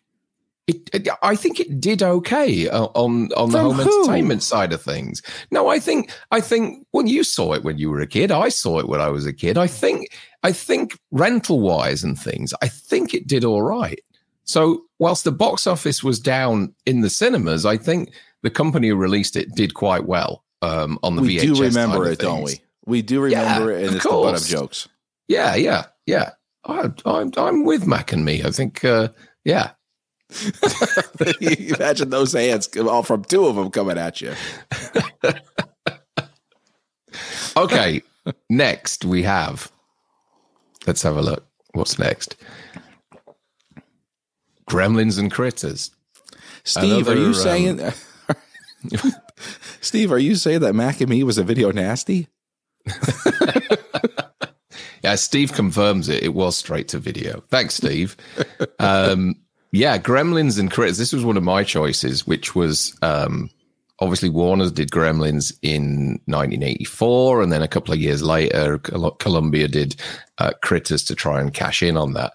It, 0.66 0.88
it- 0.94 1.08
I 1.22 1.36
think 1.36 1.60
it 1.60 1.80
did 1.80 2.02
okay 2.02 2.68
uh, 2.68 2.84
on 2.94 3.30
on 3.34 3.50
the 3.50 3.58
From 3.58 3.72
home 3.72 3.74
who? 3.86 4.02
entertainment 4.02 4.42
side 4.42 4.72
of 4.72 4.80
things. 4.82 5.20
No, 5.50 5.68
I 5.68 5.78
think 5.78 6.10
I 6.30 6.40
think 6.40 6.86
when 6.92 7.06
you 7.06 7.22
saw 7.24 7.52
it 7.52 7.64
when 7.64 7.76
you 7.78 7.90
were 7.90 8.00
a 8.00 8.06
kid, 8.06 8.30
I 8.30 8.48
saw 8.48 8.78
it 8.78 8.88
when 8.88 9.00
I 9.00 9.08
was 9.10 9.26
a 9.26 9.32
kid. 9.32 9.58
I 9.58 9.66
think 9.66 10.08
I 10.42 10.52
think 10.52 10.98
rental 11.10 11.60
wise 11.60 12.02
and 12.02 12.18
things, 12.18 12.54
I 12.62 12.68
think 12.68 13.12
it 13.14 13.26
did 13.26 13.44
all 13.44 13.62
right. 13.62 14.00
So 14.44 14.84
whilst 14.98 15.24
the 15.24 15.32
box 15.32 15.66
office 15.66 16.02
was 16.04 16.18
down 16.20 16.74
in 16.86 17.00
the 17.00 17.10
cinemas, 17.10 17.64
I 17.66 17.76
think 17.78 18.12
the 18.42 18.50
company 18.50 18.88
who 18.88 18.96
released 18.96 19.36
it 19.36 19.54
did 19.54 19.72
quite 19.74 20.06
well 20.06 20.44
um, 20.62 20.98
on 21.02 21.16
the 21.16 21.22
we 21.22 21.36
VHS. 21.36 21.40
We 21.40 21.46
do 21.46 21.54
side 21.54 21.64
remember 21.64 22.06
of 22.06 22.12
it, 22.12 22.18
don't 22.18 22.42
we? 22.42 22.60
We 22.86 23.00
do 23.02 23.20
remember 23.22 23.70
Yeah, 23.72 23.78
it, 23.78 23.80
and 23.80 23.88
of 23.90 23.94
it's 23.96 24.04
the 24.04 24.10
butt 24.10 24.24
of 24.24 24.30
course. 24.32 24.48
jokes. 24.48 24.88
Yeah, 25.28 25.54
yeah, 25.54 25.84
yeah. 26.06 26.30
I, 26.66 26.90
I'm 27.06 27.32
I'm 27.38 27.64
with 27.64 27.86
Mac 27.86 28.12
and 28.12 28.24
me. 28.24 28.42
I 28.44 28.50
think, 28.50 28.84
uh, 28.84 29.08
yeah. 29.44 29.70
Imagine 31.40 32.10
those 32.10 32.32
hands, 32.32 32.68
all 32.76 33.02
from 33.02 33.24
two 33.24 33.46
of 33.46 33.56
them 33.56 33.70
coming 33.70 33.98
at 33.98 34.20
you. 34.20 34.34
Okay, 37.56 38.02
next 38.50 39.04
we 39.04 39.22
have. 39.22 39.70
Let's 40.88 41.02
have 41.02 41.16
a 41.16 41.22
look. 41.22 41.46
What's 41.72 42.00
next? 42.00 42.34
Gremlins 44.68 45.20
and 45.20 45.30
critters. 45.30 45.92
Steve, 46.64 47.08
are 47.08 47.14
you 47.14 47.26
um, 47.26 47.34
saying? 47.34 47.92
Steve, 49.80 50.10
are 50.10 50.18
you 50.18 50.34
saying 50.34 50.60
that 50.60 50.74
Mac 50.74 51.00
and 51.00 51.10
Me 51.10 51.22
was 51.22 51.38
a 51.38 51.44
video 51.44 51.70
nasty? 51.70 52.26
Yeah, 55.04 55.16
Steve 55.16 55.52
confirms 55.52 56.08
it. 56.08 56.22
It 56.22 56.32
was 56.32 56.56
straight 56.56 56.88
to 56.88 56.98
video. 56.98 57.44
Thanks, 57.50 57.74
Steve. 57.74 58.16
um, 58.78 59.34
yeah, 59.74 59.98
Gremlins 59.98 60.58
and 60.58 60.70
Critters. 60.70 60.98
This 60.98 61.12
was 61.12 61.24
one 61.24 61.36
of 61.36 61.42
my 61.42 61.64
choices, 61.64 62.26
which 62.26 62.54
was 62.54 62.96
um, 63.02 63.50
obviously 63.98 64.28
Warner's 64.28 64.72
did 64.72 64.90
Gremlins 64.90 65.52
in 65.62 66.20
1984, 66.26 67.42
and 67.42 67.52
then 67.52 67.62
a 67.62 67.68
couple 67.68 67.92
of 67.92 68.00
years 68.00 68.22
later, 68.22 68.78
Col- 68.78 69.10
Columbia 69.12 69.68
did 69.68 69.96
uh, 70.38 70.52
Critters 70.62 71.04
to 71.04 71.14
try 71.14 71.40
and 71.40 71.52
cash 71.52 71.82
in 71.82 71.96
on 71.96 72.12
that. 72.14 72.34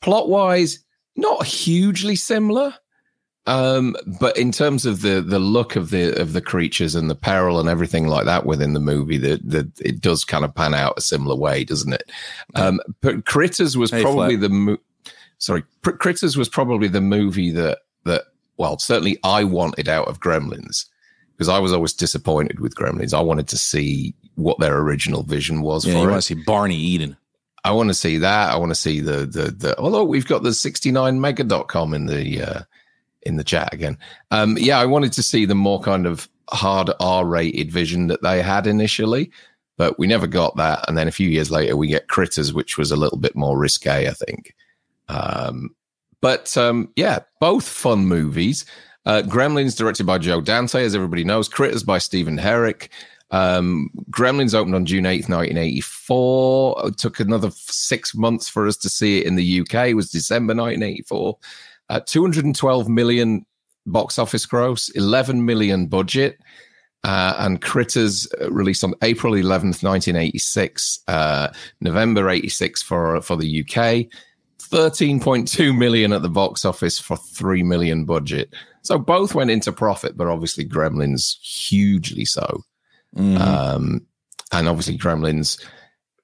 Plot 0.00 0.28
wise, 0.28 0.80
not 1.16 1.46
hugely 1.46 2.16
similar. 2.16 2.74
Um, 3.46 3.96
but 4.20 4.36
in 4.36 4.52
terms 4.52 4.84
of 4.84 5.00
the 5.00 5.22
the 5.22 5.38
look 5.38 5.74
of 5.74 5.90
the 5.90 6.20
of 6.20 6.34
the 6.34 6.42
creatures 6.42 6.94
and 6.94 7.08
the 7.08 7.14
peril 7.14 7.58
and 7.58 7.68
everything 7.68 8.06
like 8.06 8.26
that 8.26 8.44
within 8.44 8.74
the 8.74 8.80
movie, 8.80 9.16
that 9.18 9.40
that 9.48 9.80
it 9.80 10.00
does 10.00 10.24
kind 10.24 10.44
of 10.44 10.54
pan 10.54 10.74
out 10.74 10.98
a 10.98 11.00
similar 11.00 11.34
way, 11.34 11.64
doesn't 11.64 11.92
it? 11.94 12.10
Um, 12.54 12.80
but 13.00 13.24
Critters 13.24 13.76
was 13.78 13.90
Hey, 13.90 14.02
probably 14.02 14.36
Flat. 14.36 14.40
the 14.42 14.48
mo- 14.50 14.78
sorry, 15.40 15.64
Critters 15.82 16.36
was 16.36 16.48
probably 16.48 16.86
the 16.86 17.00
movie 17.00 17.50
that 17.50 17.78
that 18.04 18.22
well, 18.56 18.78
certainly 18.78 19.18
I 19.24 19.42
wanted 19.44 19.88
out 19.88 20.06
of 20.06 20.20
Gremlins 20.20 20.86
because 21.36 21.48
I 21.48 21.58
was 21.58 21.72
always 21.72 21.92
disappointed 21.94 22.60
with 22.60 22.74
Gremlins. 22.76 23.12
I 23.14 23.20
wanted 23.22 23.48
to 23.48 23.58
see 23.58 24.14
what 24.36 24.58
their 24.60 24.78
original 24.78 25.22
vision 25.24 25.62
was 25.62 25.84
Yeah, 25.84 25.94
you 25.94 25.98
for 26.00 26.08
it. 26.08 26.10
want 26.12 26.22
to 26.22 26.26
see 26.34 26.42
Barney 26.46 26.76
Eden. 26.76 27.16
I 27.64 27.72
want 27.72 27.88
to 27.88 27.94
see 27.94 28.18
that. 28.18 28.50
I 28.50 28.56
want 28.56 28.70
to 28.70 28.74
see 28.76 29.00
the 29.00 29.26
the 29.26 29.50
the. 29.50 29.78
Although 29.78 30.04
we've 30.04 30.26
got 30.26 30.42
the 30.42 30.50
69mega.com 30.50 31.94
in 31.94 32.06
the 32.06 32.42
uh, 32.42 32.60
in 33.22 33.36
the 33.36 33.44
chat 33.44 33.72
again. 33.74 33.98
Um, 34.30 34.56
yeah, 34.58 34.78
I 34.78 34.86
wanted 34.86 35.12
to 35.14 35.22
see 35.22 35.44
the 35.44 35.54
more 35.54 35.80
kind 35.80 36.06
of 36.06 36.28
hard 36.50 36.90
R-rated 37.00 37.70
vision 37.70 38.08
that 38.08 38.22
they 38.22 38.42
had 38.42 38.66
initially, 38.66 39.30
but 39.76 39.98
we 39.98 40.06
never 40.06 40.26
got 40.26 40.56
that. 40.56 40.84
And 40.88 40.96
then 40.96 41.06
a 41.08 41.12
few 41.12 41.28
years 41.28 41.50
later, 41.50 41.76
we 41.76 41.88
get 41.88 42.08
Critters, 42.08 42.52
which 42.52 42.76
was 42.78 42.90
a 42.90 42.96
little 42.96 43.18
bit 43.18 43.36
more 43.36 43.58
risque, 43.58 44.08
I 44.08 44.12
think. 44.12 44.54
Um, 45.10 45.74
but 46.20 46.56
um, 46.56 46.90
yeah, 46.96 47.20
both 47.40 47.66
fun 47.66 48.06
movies. 48.06 48.64
Uh, 49.06 49.22
Gremlins, 49.24 49.76
directed 49.76 50.04
by 50.04 50.18
Joe 50.18 50.40
Dante, 50.40 50.84
as 50.84 50.94
everybody 50.94 51.24
knows. 51.24 51.48
Critters 51.48 51.82
by 51.82 51.98
Stephen 51.98 52.38
Herek. 52.38 52.88
Um, 53.30 53.90
Gremlins 54.10 54.54
opened 54.54 54.74
on 54.74 54.86
June 54.86 55.04
8th, 55.04 55.28
1984. 55.28 56.88
It 56.88 56.98
took 56.98 57.20
another 57.20 57.50
six 57.54 58.14
months 58.14 58.48
for 58.48 58.66
us 58.66 58.76
to 58.78 58.88
see 58.88 59.20
it 59.20 59.26
in 59.26 59.36
the 59.36 59.60
UK. 59.60 59.88
It 59.88 59.94
was 59.94 60.10
December 60.10 60.54
1984. 60.54 61.38
Uh, 61.88 62.00
212 62.00 62.88
million 62.88 63.46
box 63.86 64.18
office 64.18 64.46
gross, 64.46 64.88
11 64.90 65.44
million 65.44 65.86
budget. 65.86 66.38
Uh, 67.02 67.34
and 67.38 67.62
Critters 67.62 68.28
uh, 68.40 68.50
released 68.50 68.84
on 68.84 68.94
April 69.02 69.32
11th, 69.32 69.82
1986, 69.82 71.00
uh, 71.08 71.48
November 71.80 72.28
86 72.28 72.82
for, 72.82 73.20
for 73.22 73.36
the 73.36 73.64
UK. 73.64 74.06
13.2 74.60 75.76
million 75.76 76.12
at 76.12 76.22
the 76.22 76.28
box 76.28 76.64
office 76.64 76.98
for 76.98 77.16
3 77.16 77.62
million 77.62 78.04
budget. 78.04 78.54
So 78.82 78.98
both 78.98 79.34
went 79.34 79.50
into 79.50 79.72
profit, 79.72 80.16
but 80.16 80.28
obviously 80.28 80.64
Gremlins 80.66 81.38
hugely 81.40 82.24
so. 82.24 82.62
Mm-hmm. 83.16 83.36
Um, 83.40 84.06
and 84.52 84.68
obviously 84.68 84.98
Gremlins 84.98 85.62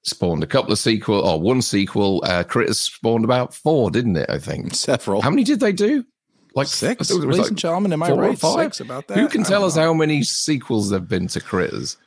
spawned 0.03 0.43
a 0.43 0.47
couple 0.47 0.71
of 0.71 0.79
sequel 0.79 1.19
or 1.19 1.39
one 1.39 1.61
sequel. 1.61 2.23
Uh, 2.25 2.43
Critters 2.43 2.79
spawned 2.79 3.25
about 3.25 3.53
four, 3.53 3.91
didn't 3.91 4.15
it? 4.15 4.29
I 4.29 4.39
think 4.39 4.73
several. 4.73 5.21
How 5.21 5.29
many 5.29 5.43
did 5.43 5.59
they 5.59 5.73
do? 5.73 6.05
Like 6.55 6.67
six. 6.67 7.11
Ladies 7.11 7.37
like 7.37 7.49
and 7.49 7.57
gentlemen, 7.57 7.93
am 7.93 8.03
I 8.03 8.11
right? 8.11 8.37
Six 8.37 8.79
about 8.79 9.07
that. 9.07 9.17
Who 9.17 9.27
can 9.27 9.43
tell 9.43 9.63
us 9.63 9.75
know. 9.75 9.83
how 9.83 9.93
many 9.93 10.23
sequels 10.23 10.89
there've 10.89 11.07
been 11.07 11.27
to 11.27 11.41
Critters? 11.41 11.97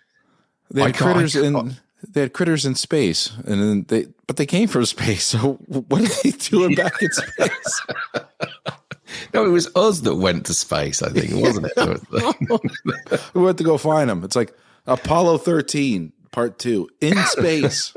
They 0.71 0.83
had 0.83 0.97
critters 0.97 1.37
in 1.37 1.77
they 2.09 2.23
had 2.23 2.33
critters 2.33 2.65
in 2.65 2.75
space, 2.75 3.33
and 3.47 3.61
then 3.61 3.85
they 3.89 4.07
but 4.27 4.37
they 4.37 4.47
came 4.47 4.69
from 4.69 4.85
space. 4.87 5.27
So 5.27 5.55
what 5.67 6.03
are 6.03 6.23
they 6.23 6.31
doing 6.31 6.75
back 6.75 7.01
in 7.03 7.11
space? 7.11 7.83
no, 9.35 9.45
it 9.45 9.51
was 9.51 9.75
us 9.77 10.01
that 10.01 10.15
went 10.15 10.47
to 10.47 10.55
space. 10.55 11.03
I 11.03 11.11
think 11.11 11.31
It 11.31 11.37
wasn't 11.37 11.67
it? 11.77 13.21
we 13.35 13.43
went 13.43 13.59
to 13.59 13.65
go 13.65 13.79
find 13.79 14.09
them. 14.09 14.25
It's 14.25 14.37
like 14.37 14.55
Apollo 14.87 15.39
thirteen, 15.39 16.13
part 16.31 16.59
two, 16.59 16.89
in 17.01 17.17
space. 17.27 17.95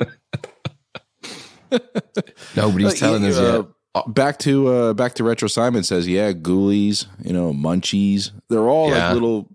Nobody's 2.55 2.99
telling 2.99 3.25
us 3.25 3.39
yet. 3.39 3.65
Uh, 3.95 4.07
back 4.07 4.39
to 4.39 4.67
uh, 4.67 4.93
back 4.93 5.13
to 5.15 5.23
retro. 5.23 5.47
Simon 5.47 5.83
says, 5.83 6.07
"Yeah, 6.07 6.33
ghoulies, 6.33 7.05
you 7.23 7.33
know, 7.33 7.53
munchies. 7.53 8.31
They're 8.49 8.67
all 8.67 8.89
yeah. 8.89 9.07
like 9.07 9.13
little. 9.13 9.47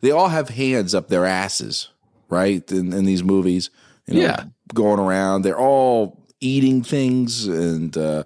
They 0.00 0.10
all 0.10 0.28
have 0.28 0.48
hands 0.48 0.94
up 0.94 1.08
their 1.08 1.26
asses, 1.26 1.90
right? 2.28 2.70
In, 2.72 2.92
in 2.92 3.04
these 3.04 3.22
movies, 3.22 3.68
you 4.10 4.16
know, 4.16 4.22
yeah, 4.22 4.44
going 4.74 4.98
around. 4.98 5.42
They're 5.42 5.58
all 5.58 6.26
eating 6.40 6.82
things, 6.82 7.46
and 7.46 7.96
uh, 7.96 8.24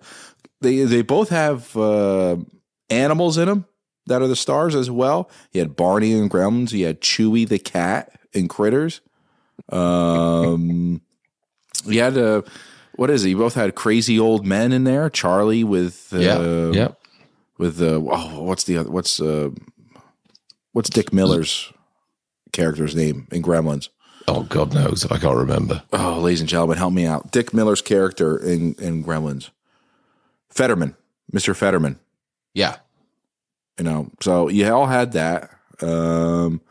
they 0.61 0.85
they 0.85 1.02
both 1.02 1.28
have 1.28 1.76
uh, 1.76 2.37
animals 2.90 3.38
in 3.38 3.46
them 3.46 3.66
that 4.06 4.22
are 4.22 4.28
the 4.28 4.37
stars 4.37 4.74
as 4.74 4.90
well. 4.90 5.30
You 5.52 5.61
had 5.61 5.76
Barney 5.76 6.12
and 6.12 6.30
Gremlins. 6.30 6.72
You 6.72 6.87
had 6.87 7.00
Chewy 7.00 7.48
the 7.48 7.59
cat 7.59 8.18
and 8.35 8.48
Critters. 8.48 9.00
Um, 9.70 11.00
you 11.85 12.00
had 12.00 12.16
a 12.16 12.38
uh, 12.38 12.42
what 12.96 13.11
is 13.11 13.24
it? 13.24 13.30
You 13.30 13.38
both 13.38 13.54
had 13.54 13.74
crazy 13.74 14.18
old 14.18 14.46
men 14.46 14.72
in 14.72 14.85
there. 14.85 15.11
Charlie 15.11 15.64
with 15.64 16.12
uh, 16.12 16.18
yeah, 16.18 16.70
yeah, 16.70 16.88
with 17.59 17.80
uh, 17.82 18.00
oh, 18.04 18.42
what's 18.42 18.64
the 18.64 18.78
other? 18.78 18.90
What's 18.90 19.20
uh, 19.20 19.50
what's 20.72 20.90
Dick 20.90 21.12
Miller's 21.12 21.72
character's 22.52 22.94
name 22.94 23.26
in 23.32 23.42
Gremlins? 23.42 23.88
Oh, 24.26 24.44
God 24.44 24.72
knows. 24.72 25.04
I 25.10 25.18
can't 25.18 25.37
remember. 25.37 25.82
Oh, 25.92 26.18
ladies 26.20 26.40
and 26.40 26.48
gentlemen, 26.48 26.78
help 26.78 26.92
me 26.94 27.06
out. 27.06 27.30
Dick 27.30 27.52
Miller's 27.52 27.82
character 27.82 28.38
in 28.38 28.74
in 28.74 29.04
Gremlins, 29.04 29.50
Fetterman, 30.48 30.96
Mister 31.30 31.54
Fetterman. 31.54 31.98
Yeah, 32.54 32.76
you 33.78 33.84
know. 33.84 34.10
So 34.20 34.48
you 34.48 34.72
all 34.72 34.87
had 34.87 35.12
that. 35.12 35.50
Um, 35.82 36.62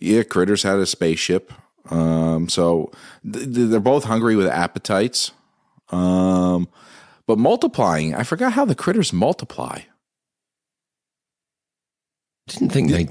yeah, 0.00 0.22
Critters 0.24 0.62
had 0.62 0.78
a 0.78 0.86
spaceship. 0.86 1.52
Um, 1.90 2.48
so 2.48 2.90
th- 3.30 3.46
they're 3.48 3.80
both 3.80 4.04
hungry 4.04 4.34
with 4.34 4.46
appetites. 4.46 5.32
Um, 5.90 6.68
but 7.26 7.38
multiplying, 7.38 8.14
I 8.14 8.24
forgot 8.24 8.54
how 8.54 8.64
the 8.64 8.74
critters 8.74 9.12
multiply. 9.12 9.82
Didn't 12.48 12.70
think 12.70 12.90
they. 12.90 13.08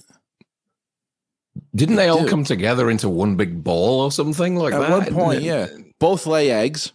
Didn't 1.76 1.98
they 1.98 2.08
all 2.08 2.28
come 2.28 2.44
together 2.44 2.90
into 2.90 3.08
one 3.10 3.36
big 3.36 3.64
ball 3.64 4.02
or 4.02 4.12
something 4.12 4.56
like 4.56 4.74
At 4.74 4.80
that? 4.80 4.90
At 4.90 5.14
one 5.14 5.14
point, 5.14 5.42
yeah. 5.44 5.68
Both 6.00 6.26
lay 6.26 6.52
eggs. 6.52 6.92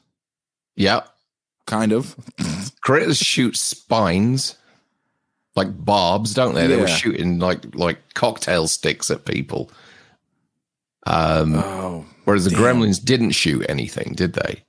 Yeah. 0.75 1.03
Kind 1.67 1.93
of. 1.93 2.17
Critters 2.81 3.19
shoot 3.19 3.57
spines 3.57 4.57
like 5.57 5.85
barbs, 5.85 6.35
don't 6.35 6.55
they? 6.55 6.63
Yeah. 6.63 6.69
They 6.69 6.81
were 6.81 6.89
shooting 6.89 7.39
like 7.39 7.75
like 7.75 7.99
cocktail 8.15 8.67
sticks 8.67 9.11
at 9.11 9.25
people. 9.25 9.71
Um, 11.07 11.55
oh, 11.57 12.07
whereas 12.25 12.45
the 12.45 12.51
damn. 12.51 12.61
Gremlins 12.61 13.03
didn't 13.03 13.33
shoot 13.33 13.65
anything, 13.69 14.15
did 14.17 14.33
they? 14.35 14.65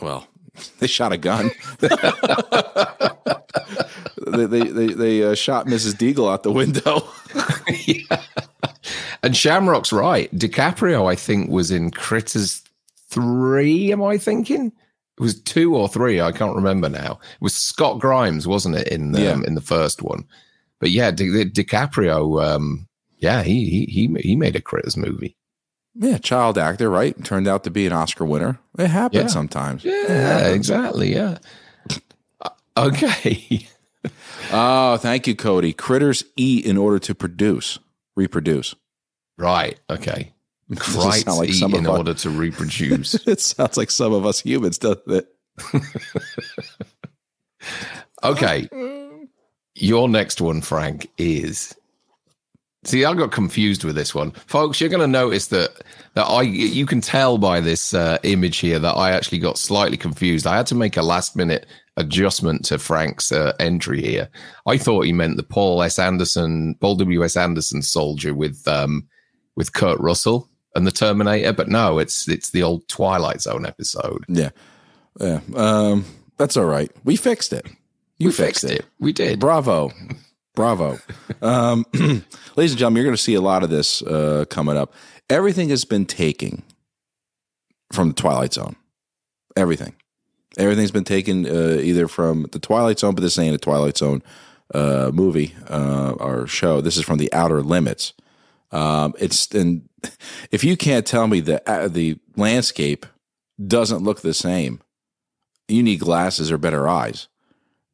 Well, 0.00 0.28
they 0.78 0.86
shot 0.86 1.12
a 1.12 1.16
gun. 1.16 1.50
they 4.26 4.46
they 4.46 4.68
they, 4.68 4.86
they 4.86 5.22
uh, 5.22 5.34
shot 5.34 5.66
Mrs. 5.66 5.94
Deagle 5.94 6.32
out 6.32 6.42
the 6.42 6.52
window. 6.52 7.08
yeah. 7.86 8.22
And 9.22 9.36
Shamrock's 9.36 9.92
right. 9.92 10.32
DiCaprio, 10.32 11.10
I 11.10 11.14
think, 11.14 11.50
was 11.50 11.70
in 11.70 11.90
Critters 11.90 12.62
three. 13.08 13.92
Am 13.92 14.02
I 14.02 14.18
thinking? 14.18 14.66
It 14.66 15.22
was 15.22 15.40
two 15.40 15.74
or 15.74 15.88
three. 15.88 16.20
I 16.20 16.30
can't 16.32 16.54
remember 16.54 16.88
now. 16.88 17.12
It 17.12 17.40
was 17.40 17.54
Scott 17.54 17.98
Grimes, 17.98 18.46
wasn't 18.46 18.76
it, 18.76 18.88
in 18.88 19.12
the, 19.12 19.22
yeah. 19.22 19.30
um, 19.30 19.44
in 19.44 19.54
the 19.54 19.62
first 19.62 20.02
one? 20.02 20.24
But 20.78 20.90
yeah, 20.90 21.10
Di- 21.10 21.44
DiCaprio. 21.46 22.44
Um, 22.44 22.86
yeah, 23.18 23.42
he 23.42 23.68
he 23.70 23.84
he 23.86 24.20
he 24.20 24.36
made 24.36 24.56
a 24.56 24.60
Critters 24.60 24.96
movie. 24.96 25.36
Yeah, 25.94 26.18
child 26.18 26.58
actor, 26.58 26.90
right? 26.90 27.22
Turned 27.24 27.48
out 27.48 27.64
to 27.64 27.70
be 27.70 27.86
an 27.86 27.92
Oscar 27.94 28.26
winner. 28.26 28.60
It 28.78 28.88
happens 28.88 29.22
yeah. 29.22 29.28
sometimes. 29.28 29.84
Yeah, 29.84 30.48
exactly. 30.48 31.14
Yeah. 31.14 31.38
Okay. 32.78 33.66
Oh, 34.52 34.96
thank 34.98 35.26
you, 35.26 35.34
Cody. 35.34 35.72
Critters 35.72 36.24
eat 36.36 36.64
in 36.64 36.76
order 36.76 36.98
to 37.00 37.14
produce, 37.14 37.78
reproduce. 38.16 38.74
Right. 39.38 39.78
Okay. 39.90 40.32
Critters 40.76 41.26
like 41.26 41.48
eat 41.50 41.62
in 41.74 41.86
order 41.86 42.14
to 42.14 42.30
reproduce. 42.30 43.14
it 43.26 43.40
sounds 43.40 43.76
like 43.76 43.90
some 43.90 44.12
of 44.12 44.26
us 44.26 44.40
humans, 44.40 44.78
doesn't 44.78 45.10
it? 45.10 45.28
okay. 48.24 48.68
Your 49.74 50.08
next 50.08 50.40
one, 50.40 50.60
Frank, 50.62 51.10
is 51.18 51.74
See, 52.86 53.04
I 53.04 53.14
got 53.14 53.32
confused 53.32 53.82
with 53.82 53.96
this 53.96 54.14
one, 54.14 54.30
folks. 54.30 54.80
You're 54.80 54.90
going 54.90 55.00
to 55.00 55.08
notice 55.08 55.48
that 55.48 55.82
that 56.14 56.22
I 56.22 56.42
you 56.42 56.86
can 56.86 57.00
tell 57.00 57.36
by 57.36 57.60
this 57.60 57.92
uh, 57.92 58.18
image 58.22 58.58
here 58.58 58.78
that 58.78 58.92
I 58.92 59.10
actually 59.10 59.40
got 59.40 59.58
slightly 59.58 59.96
confused. 59.96 60.46
I 60.46 60.56
had 60.56 60.66
to 60.68 60.76
make 60.76 60.96
a 60.96 61.02
last 61.02 61.34
minute 61.34 61.66
adjustment 61.96 62.64
to 62.66 62.78
Frank's 62.78 63.32
uh, 63.32 63.54
entry 63.58 64.02
here. 64.02 64.28
I 64.66 64.78
thought 64.78 65.06
he 65.06 65.12
meant 65.12 65.36
the 65.36 65.42
Paul 65.42 65.82
S. 65.82 65.98
Anderson, 65.98 66.74
Paul 66.80 66.96
W. 66.96 67.24
S. 67.24 67.36
Anderson 67.36 67.82
soldier 67.82 68.34
with 68.34 68.66
um, 68.68 69.08
with 69.56 69.72
Kurt 69.72 69.98
Russell 70.00 70.48
and 70.74 70.86
the 70.86 70.92
Terminator, 70.92 71.52
but 71.52 71.68
no, 71.68 71.98
it's 71.98 72.28
it's 72.28 72.50
the 72.50 72.62
old 72.62 72.86
Twilight 72.88 73.40
Zone 73.40 73.66
episode. 73.66 74.24
Yeah, 74.28 74.50
yeah. 75.20 75.40
Um, 75.54 76.04
that's 76.36 76.56
all 76.56 76.66
right. 76.66 76.90
We 77.04 77.16
fixed 77.16 77.52
it. 77.52 77.66
You 78.18 78.30
fixed, 78.30 78.62
fixed 78.62 78.64
it. 78.64 78.80
it. 78.80 78.86
We 78.98 79.12
did. 79.12 79.40
Bravo. 79.40 79.90
Bravo. 80.54 80.98
Um, 81.42 81.84
ladies 81.94 82.72
and 82.72 82.78
gentlemen, 82.78 82.96
you're 82.96 83.04
going 83.04 83.16
to 83.16 83.22
see 83.22 83.34
a 83.34 83.40
lot 83.40 83.62
of 83.62 83.70
this 83.70 84.02
uh, 84.02 84.46
coming 84.48 84.76
up. 84.76 84.94
Everything 85.28 85.68
has 85.68 85.84
been 85.84 86.06
taken 86.06 86.62
from 87.92 88.08
the 88.08 88.14
Twilight 88.14 88.54
Zone. 88.54 88.76
Everything. 89.54 89.94
Everything's 90.58 90.90
been 90.90 91.04
taken 91.04 91.46
uh, 91.46 91.78
either 91.80 92.08
from 92.08 92.46
the 92.52 92.58
Twilight 92.58 92.98
Zone, 92.98 93.14
but 93.14 93.20
this 93.20 93.38
ain't 93.38 93.54
a 93.54 93.58
Twilight 93.58 93.98
Zone 93.98 94.22
uh, 94.74 95.10
movie 95.12 95.54
uh, 95.68 96.12
or 96.18 96.46
show. 96.46 96.80
This 96.80 96.96
is 96.96 97.04
from 97.04 97.18
the 97.18 97.32
Outer 97.32 97.62
Limits. 97.62 98.14
Um, 98.72 99.14
it's 99.18 99.52
and 99.54 99.88
if 100.50 100.64
you 100.64 100.76
can't 100.76 101.06
tell 101.06 101.26
me 101.26 101.40
that 101.40 101.68
uh, 101.68 101.88
the 101.88 102.18
landscape 102.36 103.06
doesn't 103.64 104.02
look 104.02 104.20
the 104.20 104.34
same, 104.34 104.80
you 105.68 105.82
need 105.82 106.00
glasses 106.00 106.50
or 106.50 106.58
better 106.58 106.88
eyes. 106.88 107.28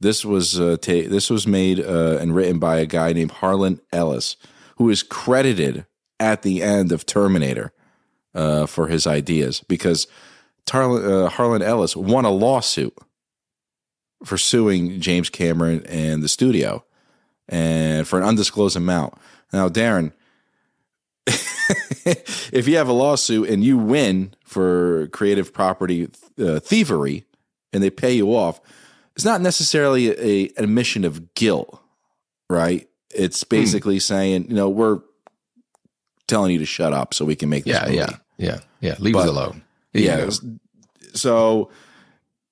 This 0.01 0.25
was 0.25 0.59
uh, 0.59 0.77
ta- 0.81 1.09
this 1.09 1.31
was 1.31 1.47
made 1.47 1.81
uh, 1.81 2.19
and 2.21 2.35
written 2.35 2.59
by 2.59 2.79
a 2.79 2.87
guy 2.87 3.13
named 3.13 3.31
Harlan 3.31 3.81
Ellis, 3.93 4.37
who 4.77 4.91
is 4.91 5.03
credited 5.03 5.87
at 6.19 6.43
the 6.43 6.63
end 6.63 6.93
of 6.93 7.07
Terminator 7.07 7.73
uh, 8.35 8.67
for 8.67 8.89
his 8.89 9.07
ideas 9.07 9.61
because 9.69 10.07
Uh, 10.73 11.29
Harlan 11.29 11.63
Ellis 11.63 11.95
won 11.97 12.25
a 12.25 12.31
lawsuit 12.31 12.95
for 14.25 14.39
suing 14.39 15.01
James 15.01 15.29
Cameron 15.29 15.85
and 15.87 16.23
the 16.23 16.29
studio, 16.29 16.85
and 17.49 18.07
for 18.07 18.19
an 18.21 18.25
undisclosed 18.25 18.77
amount. 18.77 19.15
Now, 19.53 19.69
Darren, 19.69 20.13
if 21.27 22.67
you 22.69 22.77
have 22.77 22.89
a 22.89 22.93
lawsuit 22.93 23.49
and 23.51 23.63
you 23.65 23.77
win 23.79 24.35
for 24.45 25.09
creative 25.09 25.53
property 25.53 26.09
uh, 26.39 26.61
thievery 26.61 27.25
and 27.73 27.83
they 27.83 27.91
pay 27.91 28.13
you 28.13 28.29
off, 28.35 28.61
it's 29.15 29.25
not 29.25 29.41
necessarily 29.41 30.09
a, 30.11 30.49
an 30.57 30.65
admission 30.65 31.05
of 31.05 31.35
guilt, 31.35 31.79
right? 32.49 32.89
It's 33.15 33.45
basically 33.45 33.99
saying, 33.99 34.47
you 34.49 34.55
know, 34.55 34.69
we're 34.71 35.01
telling 36.29 36.51
you 36.53 36.59
to 36.61 36.65
shut 36.67 36.93
up 36.95 37.13
so 37.13 37.25
we 37.27 37.37
can 37.37 37.51
make 37.51 37.65
this 37.65 37.75
Yeah, 37.75 37.85
movie. 37.85 37.97
yeah, 37.97 38.09
yeah, 38.39 38.59
yeah. 38.81 38.97
Leave 39.01 39.15
But- 39.15 39.25
us 39.25 39.29
alone. 39.29 39.63
Yeah. 39.93 40.31
So, 41.15 41.71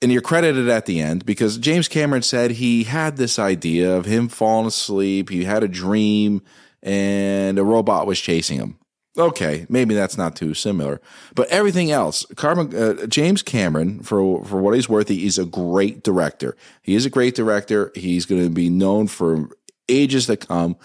and 0.03 0.13
you're 0.13 0.23
credited 0.23 0.69
at 0.69 0.87
the 0.87 1.01
end 1.01 1.25
because 1.25 1.59
James 1.59 1.89
Cameron 1.89 2.23
said 2.23 2.53
he 2.53 2.85
had 2.85 3.17
this 3.17 3.39
idea 3.39 3.97
of 3.97 4.07
him 4.07 4.29
falling 4.29 4.67
asleep. 4.67 5.31
He 5.31 5.45
had 5.45 5.63
a 5.63 5.69
dream 5.69 6.43
and 6.83 7.59
a 7.59 7.65
robot 7.65 8.07
was 8.07 8.21
chasing 8.21 8.59
him. 8.59 8.79
Okay, 9.19 9.67
maybe 9.69 9.95
that's 9.95 10.17
not 10.17 10.37
too 10.37 10.55
similar, 10.55 11.01
but 11.35 11.49
everything 11.49 11.91
else, 11.91 12.25
Carbon, 12.37 12.75
uh, 12.75 13.07
James 13.07 13.43
Cameron, 13.43 14.03
for 14.05 14.45
for 14.45 14.61
what 14.61 14.75
he's 14.75 14.89
worth, 14.89 15.09
he 15.09 15.27
is 15.27 15.37
a 15.37 15.45
great 15.45 16.05
director. 16.05 16.57
He 16.81 16.95
is 16.95 17.05
a 17.05 17.11
great 17.11 17.35
director. 17.35 17.91
He's 17.97 18.25
going 18.25 18.45
to 18.45 18.51
be 18.51 18.71
known 18.71 19.09
for 19.09 19.49
ages 19.89 20.27
to 20.27 20.37
come, 20.37 20.77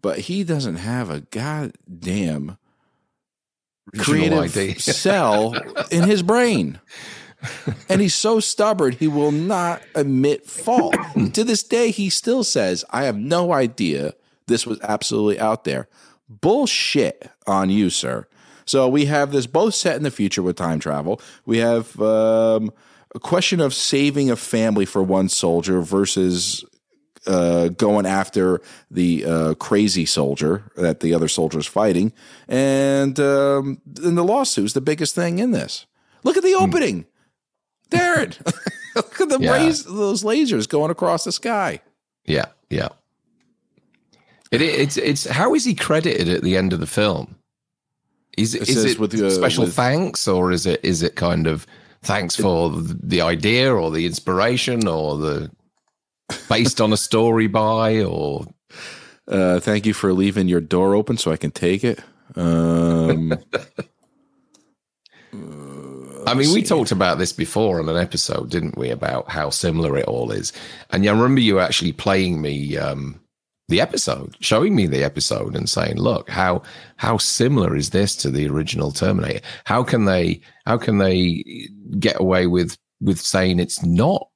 but 0.00 0.20
he 0.20 0.44
doesn't 0.44 0.76
have 0.76 1.10
a 1.10 1.20
goddamn 1.20 2.56
creative 3.98 4.38
idea. 4.38 4.78
cell 4.78 5.54
in 5.90 6.04
his 6.04 6.22
brain. 6.22 6.80
And 7.88 8.00
he's 8.00 8.14
so 8.14 8.38
stubborn, 8.38 8.92
he 8.92 9.08
will 9.08 9.32
not 9.32 9.82
admit 9.94 10.46
fault. 10.46 10.94
to 11.32 11.42
this 11.42 11.64
day, 11.64 11.90
he 11.90 12.08
still 12.08 12.44
says, 12.44 12.84
I 12.90 13.04
have 13.04 13.16
no 13.16 13.52
idea 13.52 14.14
this 14.46 14.66
was 14.66 14.78
absolutely 14.82 15.40
out 15.40 15.64
there. 15.64 15.88
Bullshit 16.28 17.30
on 17.46 17.70
you, 17.70 17.90
sir. 17.90 18.26
So 18.64 18.88
we 18.88 19.06
have 19.06 19.32
this 19.32 19.46
both 19.46 19.74
set 19.74 19.96
in 19.96 20.02
the 20.02 20.10
future 20.10 20.42
with 20.42 20.56
time 20.56 20.78
travel. 20.78 21.20
We 21.44 21.58
have 21.58 22.00
um, 22.00 22.70
a 23.14 23.18
question 23.18 23.60
of 23.60 23.74
saving 23.74 24.30
a 24.30 24.36
family 24.36 24.84
for 24.84 25.02
one 25.02 25.28
soldier 25.28 25.80
versus 25.82 26.64
uh, 27.26 27.68
going 27.68 28.06
after 28.06 28.60
the 28.90 29.24
uh, 29.24 29.54
crazy 29.54 30.04
soldier 30.06 30.70
that 30.76 31.00
the 31.00 31.14
other 31.14 31.28
soldier's 31.28 31.66
fighting, 31.66 32.12
and 32.48 33.18
um, 33.20 33.80
and 34.02 34.16
the 34.18 34.24
lawsuit's 34.24 34.72
the 34.72 34.80
biggest 34.80 35.14
thing 35.14 35.38
in 35.38 35.50
this. 35.52 35.86
Look 36.24 36.36
at 36.36 36.42
the 36.42 36.54
opening, 36.54 37.06
Darren. 37.90 38.36
Look 38.96 39.20
at 39.20 39.28
the 39.28 39.38
Yeah. 39.40 39.52
rays, 39.52 39.84
those 39.84 40.22
lasers 40.22 40.68
going 40.68 40.90
across 40.90 41.24
the 41.24 41.32
sky. 41.32 41.80
Yeah, 42.26 42.46
yeah. 42.70 42.88
It, 44.50 44.60
it's 44.60 44.96
it's 44.98 45.26
how 45.26 45.54
is 45.54 45.64
he 45.64 45.74
credited 45.74 46.28
at 46.28 46.42
the 46.42 46.56
end 46.56 46.72
of 46.72 46.80
the 46.80 46.86
film? 46.86 47.36
Is 48.36 48.54
it 48.54 48.62
It 48.62 48.68
is 48.70 48.84
it 48.84 48.98
with, 48.98 49.14
uh, 49.14 49.30
special 49.30 49.64
with- 49.64 49.74
thanks 49.74 50.28
or 50.28 50.52
is 50.52 50.66
it 50.66 50.80
is 50.84 51.02
it 51.02 51.16
kind 51.16 51.46
of 51.46 51.66
thanks 52.02 52.36
for 52.36 52.70
the 52.70 53.20
idea 53.22 53.72
or 53.74 53.90
the 53.90 54.04
inspiration 54.06 54.86
or 54.86 55.16
the 55.16 55.50
based 56.48 56.80
on 56.80 56.92
a 56.92 56.96
story 56.96 57.46
by 57.46 58.02
or 58.02 58.46
Uh, 59.28 59.60
thank 59.60 59.86
you 59.86 59.94
for 59.94 60.12
leaving 60.12 60.48
your 60.48 60.60
door 60.60 60.94
open 60.94 61.16
so 61.16 61.30
I 61.30 61.36
can 61.36 61.52
take 61.52 61.84
it. 61.84 62.00
Um, 62.34 63.32
I 66.26 66.34
mean, 66.34 66.52
we 66.52 66.62
talked 66.62 66.92
about 66.92 67.18
this 67.18 67.32
before 67.32 67.80
on 67.80 67.88
an 67.88 67.96
episode, 67.96 68.50
didn't 68.50 68.76
we? 68.76 68.90
About 68.90 69.30
how 69.30 69.50
similar 69.50 69.96
it 69.96 70.06
all 70.06 70.30
is. 70.30 70.52
And 70.90 71.04
yeah, 71.04 71.12
I 71.12 71.14
remember 71.14 71.40
you 71.40 71.60
actually 71.60 71.92
playing 71.92 72.40
me 72.40 72.76
um, 72.76 73.20
the 73.68 73.80
episode, 73.80 74.36
showing 74.40 74.74
me 74.74 74.86
the 74.86 75.02
episode, 75.02 75.56
and 75.56 75.68
saying, 75.68 75.96
"Look 75.96 76.30
how 76.30 76.62
how 76.96 77.16
similar 77.18 77.76
is 77.76 77.90
this 77.90 78.14
to 78.16 78.30
the 78.30 78.48
original 78.48 78.92
Terminator? 78.92 79.40
How 79.64 79.82
can 79.82 80.04
they 80.04 80.40
how 80.66 80.78
can 80.78 80.98
they 80.98 81.44
get 81.98 82.20
away 82.20 82.46
with 82.46 82.76
with 83.00 83.20
saying 83.20 83.58
it's 83.58 83.84
not, 83.84 84.28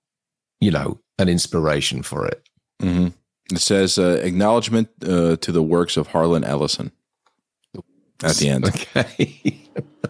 you 0.61 0.71
know, 0.71 1.01
an 1.19 1.29
inspiration 1.29 2.03
for 2.03 2.27
it?" 2.27 2.43
mhm. 2.81 3.13
It 3.53 3.61
says 3.61 3.97
uh, 3.99 4.21
acknowledgement 4.23 4.89
uh, 5.05 5.37
to 5.37 5.53
the 5.53 5.63
works 5.63 5.97
of 5.97 6.09
Harlan 6.09 6.43
Ellison 6.43 6.91
at 8.23 8.37
the 8.37 8.49
end. 8.49 8.67
Okay. 8.67 9.61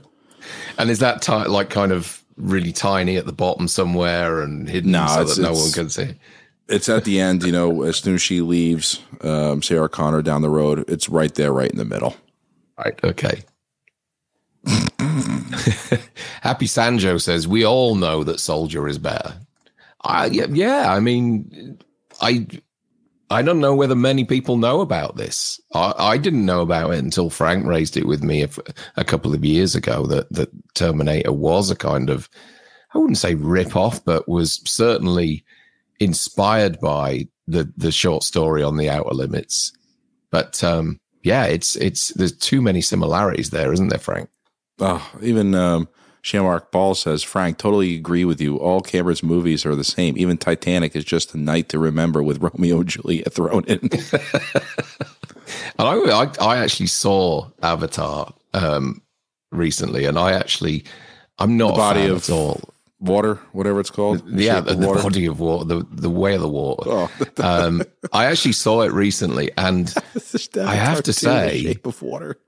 and 0.78 0.90
is 0.90 1.00
that 1.00 1.28
like 1.48 1.70
kind 1.70 1.92
of 1.92 2.24
really 2.36 2.72
tiny 2.72 3.16
at 3.16 3.26
the 3.26 3.32
bottom 3.32 3.68
somewhere 3.68 4.40
and 4.40 4.68
hidden 4.68 4.92
No, 4.92 5.06
so 5.06 5.24
that 5.24 5.42
no 5.42 5.52
one 5.52 5.72
can 5.72 5.90
see? 5.90 6.14
It's 6.68 6.88
at 6.88 7.04
the 7.04 7.20
end, 7.20 7.44
you 7.44 7.52
know, 7.52 7.82
as 7.82 7.98
soon 7.98 8.16
as 8.16 8.22
she 8.22 8.40
leaves 8.40 9.00
um, 9.20 9.62
Sarah 9.62 9.88
Connor 9.88 10.22
down 10.22 10.42
the 10.42 10.50
road, 10.50 10.84
it's 10.88 11.08
right 11.08 11.32
there, 11.34 11.52
right 11.52 11.70
in 11.70 11.78
the 11.78 11.84
middle. 11.84 12.16
Right. 12.76 12.98
Okay. 13.04 13.42
Happy 16.40 16.66
Sanjo 16.66 17.20
says 17.20 17.46
we 17.46 17.64
all 17.64 17.94
know 17.94 18.24
that 18.24 18.40
Soldier 18.40 18.88
is 18.88 18.98
better. 18.98 19.34
I 20.06 20.26
yeah, 20.26 20.92
I 20.92 21.00
mean, 21.00 21.78
I 22.20 22.46
I 23.28 23.42
don't 23.42 23.60
know 23.60 23.74
whether 23.74 23.96
many 23.96 24.24
people 24.24 24.56
know 24.56 24.80
about 24.80 25.16
this. 25.16 25.60
I, 25.74 25.94
I 25.98 26.18
didn't 26.18 26.46
know 26.46 26.60
about 26.60 26.92
it 26.92 26.98
until 27.02 27.30
Frank 27.30 27.66
raised 27.66 27.96
it 27.96 28.06
with 28.06 28.22
me 28.22 28.42
a, 28.42 28.48
a 28.96 29.04
couple 29.04 29.34
of 29.34 29.44
years 29.44 29.74
ago. 29.74 30.06
That 30.06 30.32
that 30.32 30.50
Terminator 30.74 31.32
was 31.32 31.70
a 31.70 31.76
kind 31.76 32.10
of 32.10 32.28
I 32.94 32.98
wouldn't 32.98 33.18
say 33.18 33.34
rip 33.34 33.76
off, 33.76 34.04
but 34.04 34.28
was 34.28 34.60
certainly 34.64 35.44
inspired 35.98 36.80
by 36.80 37.28
the 37.46 37.72
the 37.76 37.92
short 37.92 38.22
story 38.22 38.62
on 38.62 38.76
the 38.76 38.88
Outer 38.90 39.14
Limits. 39.14 39.72
But 40.30 40.62
um, 40.62 41.00
yeah, 41.22 41.44
it's 41.44 41.76
it's 41.76 42.08
there's 42.14 42.36
too 42.36 42.62
many 42.62 42.80
similarities 42.80 43.50
there, 43.50 43.72
isn't 43.72 43.88
there, 43.88 43.98
Frank? 43.98 44.28
Oh, 44.78 45.10
even 45.20 45.54
um, 45.54 45.88
Shamrock 46.26 46.72
Ball 46.72 46.96
says, 46.96 47.22
Frank, 47.22 47.56
totally 47.56 47.94
agree 47.94 48.24
with 48.24 48.40
you. 48.40 48.56
All 48.56 48.80
Cameron's 48.80 49.22
movies 49.22 49.64
are 49.64 49.76
the 49.76 49.84
same. 49.84 50.18
Even 50.18 50.36
Titanic 50.36 50.96
is 50.96 51.04
just 51.04 51.32
a 51.34 51.38
night 51.38 51.68
to 51.68 51.78
remember 51.78 52.20
with 52.20 52.38
Romeo 52.42 52.80
and 52.80 52.88
Juliet 52.88 53.32
thrown 53.32 53.62
in. 53.66 53.88
And 55.78 55.86
I, 55.86 55.94
I, 55.94 56.32
I 56.40 56.56
actually 56.58 56.86
saw 56.88 57.48
Avatar 57.62 58.32
um, 58.54 59.00
recently, 59.52 60.04
and 60.04 60.18
I 60.18 60.32
actually, 60.32 60.84
I'm 61.38 61.56
not 61.56 61.72
The 61.74 61.76
body 61.76 62.00
a 62.00 62.02
fan 62.06 62.10
of- 62.16 62.22
at 62.24 62.30
all. 62.30 62.60
water, 62.98 63.34
whatever 63.52 63.78
it's 63.78 63.90
called. 63.90 64.22
Yeah, 64.28 64.56
Shape 64.56 64.64
the, 64.64 64.74
the 64.74 64.86
water. 64.88 65.02
body 65.02 65.26
of 65.26 65.38
water, 65.38 65.64
the 65.66 65.86
the 65.92 66.10
way 66.10 66.34
of 66.34 66.40
the 66.40 66.48
water. 66.48 66.82
Oh, 66.90 67.10
Um, 67.36 67.82
I 68.12 68.24
actually 68.26 68.52
saw 68.54 68.80
it 68.82 68.90
recently, 68.92 69.50
and 69.56 69.92
I 70.60 70.74
have 70.74 71.02
to 71.04 71.12
say- 71.12 71.62
Shape 71.62 71.86
of 71.86 72.02
Water. 72.02 72.38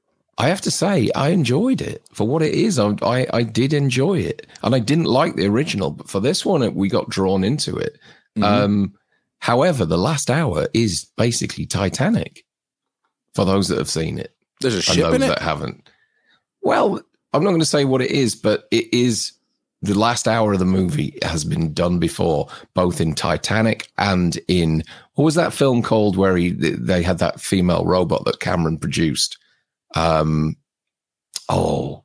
I 0.41 0.49
have 0.49 0.61
to 0.63 0.71
say 0.71 1.11
I 1.15 1.31
enjoyed 1.31 1.81
it 1.81 2.03
for 2.13 2.27
what 2.27 2.43
it 2.43 2.55
is. 2.55 2.79
I, 2.79 2.95
I 3.03 3.27
I 3.33 3.43
did 3.43 3.73
enjoy 3.73 4.21
it, 4.21 4.47
and 4.63 4.75
I 4.75 4.79
didn't 4.79 5.05
like 5.05 5.35
the 5.37 5.47
original, 5.47 5.91
but 5.91 6.09
for 6.09 6.21
this 6.21 6.47
one, 6.47 6.75
we 6.75 6.89
got 6.89 7.09
drawn 7.11 7.43
into 7.45 7.77
it. 7.77 7.99
Mhm. 8.37 8.45
Um, 8.45 8.95
however, 9.41 9.85
the 9.85 9.99
last 9.99 10.31
hour 10.31 10.69
is 10.73 11.07
basically 11.17 11.67
Titanic 11.67 12.45
for 13.35 13.45
those 13.45 13.69
that 13.69 13.79
have 13.79 13.91
seen 13.91 14.19
it. 14.19 14.35
There's 14.61 14.75
a 14.75 14.77
and 14.79 14.85
ship 14.85 14.97
those 15.05 15.15
in 15.17 15.23
it. 15.23 15.29
that 15.29 15.43
haven't. 15.43 15.89
Well, 16.63 17.01
I'm 17.33 17.43
not 17.45 17.51
going 17.51 17.61
to 17.61 17.67
say 17.67 17.85
what 17.85 18.03
it 18.03 18.11
is, 18.11 18.35
but 18.35 18.67
it 18.71 18.93
is 18.93 19.33
the 19.83 19.99
last 19.99 20.27
hour 20.27 20.53
of 20.53 20.59
the 20.59 20.65
movie 20.65 21.19
has 21.23 21.45
been 21.45 21.73
done 21.73 21.99
before, 21.99 22.49
both 22.75 23.01
in 23.01 23.15
Titanic 23.15 23.89
and 23.99 24.39
in 24.49 24.83
what 25.15 25.25
was 25.25 25.35
that 25.37 25.53
film 25.53 25.83
called 25.83 26.17
where 26.17 26.37
he 26.37 26.51
they 26.51 27.03
had 27.03 27.19
that 27.19 27.41
female 27.41 27.85
robot 27.85 28.25
that 28.25 28.41
Cameron 28.41 28.79
produced. 28.79 29.39
Um, 29.95 30.57
oh, 31.49 32.05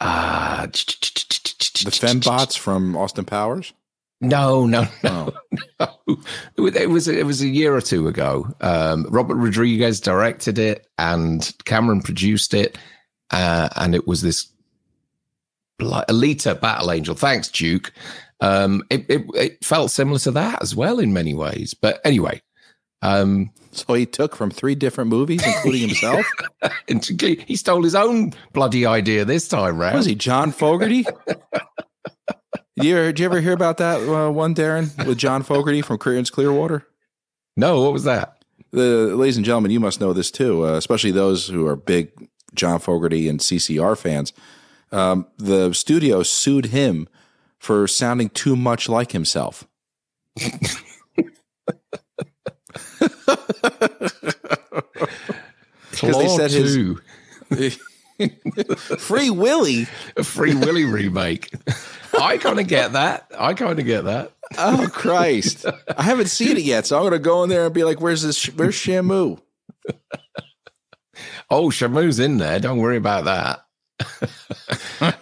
uh, 0.00 0.66
The 0.66 1.90
fembots 1.90 2.58
from 2.58 2.96
Austin 2.96 3.24
Powers. 3.24 3.72
No, 4.20 4.66
no, 4.66 4.86
Oh, 5.02 5.32
no. 5.80 5.88
It 6.56 6.88
was 6.88 7.08
it 7.08 7.26
was 7.26 7.42
a 7.42 7.48
year 7.48 7.74
or 7.74 7.80
two 7.80 8.06
ago. 8.06 8.46
Um, 8.60 9.06
Robert 9.10 9.34
Rodriguez 9.34 10.00
directed 10.00 10.58
it, 10.58 10.86
and 10.96 11.52
Cameron 11.64 12.02
produced 12.02 12.54
it, 12.54 12.78
uh, 13.32 13.68
and 13.74 13.96
it 13.96 14.06
was 14.06 14.22
this 14.22 14.46
Alita 15.80 16.60
Battle 16.60 16.92
Angel. 16.92 17.16
Thanks, 17.16 17.48
Duke. 17.48 17.92
Um, 18.40 18.84
it, 18.90 19.06
it 19.08 19.24
it 19.34 19.64
felt 19.64 19.90
similar 19.90 20.20
to 20.20 20.30
that 20.32 20.62
as 20.62 20.76
well 20.76 21.00
in 21.00 21.12
many 21.12 21.34
ways. 21.34 21.74
But 21.74 22.00
anyway, 22.04 22.42
um, 23.02 23.50
so 23.72 23.94
he 23.94 24.06
took 24.06 24.36
from 24.36 24.50
three 24.50 24.74
different 24.74 25.10
movies, 25.10 25.42
including 25.44 25.88
himself. 25.88 26.26
and 26.88 27.04
he 27.20 27.56
stole 27.56 27.82
his 27.82 27.94
own 27.94 28.32
bloody 28.52 28.86
idea 28.86 29.24
this 29.24 29.48
time 29.48 29.78
round. 29.78 29.96
Was 29.96 30.06
he 30.06 30.14
John 30.14 30.52
Fogerty? 30.52 31.04
Did 32.76 32.86
you, 32.86 32.96
ever, 32.96 33.06
did 33.06 33.18
you 33.18 33.26
ever 33.26 33.40
hear 33.40 33.52
about 33.52 33.78
that 33.78 34.00
uh, 34.08 34.30
one, 34.30 34.54
Darren, 34.54 35.06
with 35.06 35.18
John 35.18 35.42
Fogerty 35.42 35.82
from 35.82 35.98
Creedence 35.98 36.30
Clearwater? 36.30 36.86
No, 37.56 37.82
what 37.82 37.92
was 37.92 38.04
that? 38.04 38.44
The 38.70 39.14
ladies 39.14 39.36
and 39.36 39.44
gentlemen, 39.44 39.70
you 39.70 39.80
must 39.80 40.00
know 40.00 40.12
this 40.12 40.30
too, 40.30 40.66
uh, 40.66 40.74
especially 40.74 41.10
those 41.10 41.48
who 41.48 41.66
are 41.66 41.76
big 41.76 42.10
John 42.54 42.78
Fogerty 42.78 43.28
and 43.28 43.40
CCR 43.40 43.96
fans. 43.98 44.32
Um, 44.90 45.26
the 45.38 45.72
studio 45.72 46.22
sued 46.22 46.66
him 46.66 47.08
for 47.58 47.86
sounding 47.86 48.30
too 48.30 48.56
much 48.56 48.88
like 48.88 49.12
himself. 49.12 49.66
Because 55.90 56.18
they 56.18 56.28
said 56.28 56.50
his- 56.50 56.74
two. 56.74 57.00
Free 58.98 59.30
Willy, 59.30 59.86
a 60.16 60.22
Free 60.22 60.54
Willy 60.54 60.84
remake. 60.84 61.50
I 62.18 62.38
kind 62.38 62.60
of 62.60 62.68
get 62.68 62.92
that. 62.92 63.30
I 63.36 63.54
kind 63.54 63.78
of 63.78 63.84
get 63.84 64.04
that. 64.04 64.32
Oh 64.58 64.88
Christ! 64.92 65.66
I 65.96 66.02
haven't 66.02 66.28
seen 66.28 66.56
it 66.56 66.62
yet, 66.62 66.86
so 66.86 66.98
I'm 66.98 67.04
gonna 67.04 67.18
go 67.18 67.42
in 67.42 67.48
there 67.48 67.64
and 67.66 67.74
be 67.74 67.84
like, 67.84 68.00
"Where's 68.00 68.22
this? 68.22 68.44
Where's 68.46 68.74
Shamu?" 68.76 69.40
Oh, 71.50 71.68
Shamu's 71.68 72.18
in 72.18 72.38
there. 72.38 72.60
Don't 72.60 72.78
worry 72.78 72.96
about 72.96 73.24
that. 73.24 73.64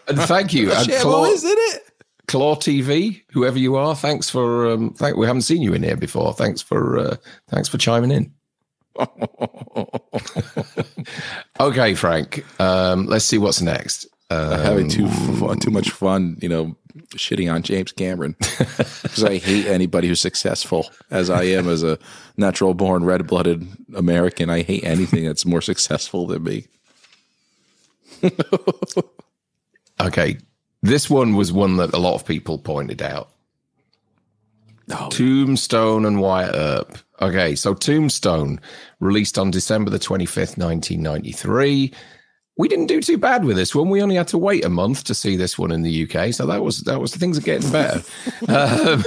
and 0.08 0.18
thank 0.28 0.52
you, 0.52 0.68
Shamu 0.68 1.32
is 1.32 1.44
in 1.44 1.50
it. 1.56 1.82
Claw 2.30 2.54
TV, 2.54 3.22
whoever 3.32 3.58
you 3.58 3.74
are. 3.74 3.96
Thanks 3.96 4.30
for. 4.30 4.70
Um, 4.70 4.94
thank. 4.94 5.16
We 5.16 5.26
haven't 5.26 5.42
seen 5.42 5.62
you 5.62 5.74
in 5.74 5.82
here 5.82 5.96
before. 5.96 6.32
Thanks 6.32 6.62
for. 6.62 6.96
Uh, 6.98 7.16
thanks 7.48 7.68
for 7.68 7.76
chiming 7.78 8.10
in. 8.12 8.32
Okay, 11.60 11.94
Frank. 11.94 12.44
Um, 12.60 13.06
let's 13.06 13.24
see 13.26 13.36
what's 13.36 13.60
next. 13.60 14.06
Um, 14.30 14.60
having 14.60 14.88
too 14.88 15.08
fun, 15.08 15.58
too 15.58 15.70
much 15.70 15.90
fun, 15.90 16.38
you 16.40 16.48
know, 16.48 16.74
shitting 17.16 17.52
on 17.52 17.62
James 17.62 17.92
Cameron 17.92 18.34
because 18.38 19.24
I 19.24 19.36
hate 19.36 19.66
anybody 19.66 20.08
who's 20.08 20.20
successful 20.20 20.88
as 21.10 21.28
I 21.28 21.42
am 21.42 21.68
as 21.68 21.82
a 21.82 21.98
natural 22.38 22.72
born 22.72 23.04
red 23.04 23.26
blooded 23.26 23.66
American. 23.94 24.48
I 24.48 24.62
hate 24.62 24.84
anything 24.84 25.24
that's 25.24 25.44
more 25.44 25.60
successful 25.60 26.26
than 26.26 26.44
me. 26.44 26.66
Okay, 30.00 30.38
this 30.82 31.10
one 31.10 31.36
was 31.36 31.52
one 31.52 31.76
that 31.76 31.94
a 31.94 31.98
lot 31.98 32.14
of 32.14 32.24
people 32.26 32.58
pointed 32.58 33.02
out. 33.02 33.30
No, 34.88 35.08
Tombstone 35.10 36.04
and 36.04 36.20
Wyatt 36.20 36.54
Earp. 36.54 36.98
Okay, 37.20 37.54
so 37.54 37.74
Tombstone 37.74 38.60
released 38.98 39.38
on 39.38 39.50
December 39.50 39.90
the 39.90 39.98
25th, 39.98 40.58
1993. 40.58 41.92
We 42.56 42.68
didn't 42.68 42.88
do 42.88 43.00
too 43.00 43.16
bad 43.16 43.44
with 43.44 43.56
this 43.56 43.74
one. 43.74 43.88
We 43.88 44.02
only 44.02 44.16
had 44.16 44.28
to 44.28 44.38
wait 44.38 44.64
a 44.64 44.68
month 44.68 45.04
to 45.04 45.14
see 45.14 45.36
this 45.36 45.58
one 45.58 45.70
in 45.70 45.82
the 45.82 46.02
UK, 46.04 46.34
so 46.34 46.44
that 46.46 46.64
was 46.64 46.80
that 46.82 47.00
was 47.00 47.14
things 47.14 47.38
are 47.38 47.42
getting 47.42 47.70
better. 47.70 47.98
um, 48.48 49.04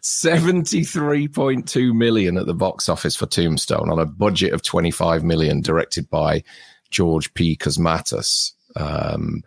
73.2 0.00 1.94
million 1.94 2.36
at 2.38 2.46
the 2.46 2.54
box 2.54 2.88
office 2.88 3.14
for 3.14 3.26
Tombstone 3.26 3.90
on 3.90 3.98
a 3.98 4.06
budget 4.06 4.54
of 4.54 4.62
25 4.62 5.22
million, 5.22 5.60
directed 5.60 6.08
by 6.08 6.42
George 6.90 7.32
P. 7.34 7.56
Cosmatos. 7.56 8.52
Um, 8.74 9.42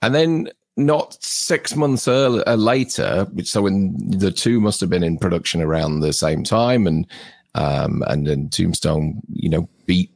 and 0.00 0.14
then 0.14 0.48
not 0.76 1.22
six 1.22 1.76
months 1.76 2.08
early, 2.08 2.44
uh, 2.44 2.56
later, 2.56 3.26
so 3.44 3.62
when 3.62 3.94
the 3.98 4.32
two 4.32 4.60
must 4.60 4.80
have 4.80 4.90
been 4.90 5.04
in 5.04 5.18
production 5.18 5.62
around 5.62 6.00
the 6.00 6.12
same 6.12 6.42
time, 6.42 6.86
and 6.86 7.06
um, 7.54 8.02
and 8.08 8.26
then 8.26 8.48
Tombstone, 8.48 9.20
you 9.32 9.48
know, 9.48 9.68
beat 9.86 10.10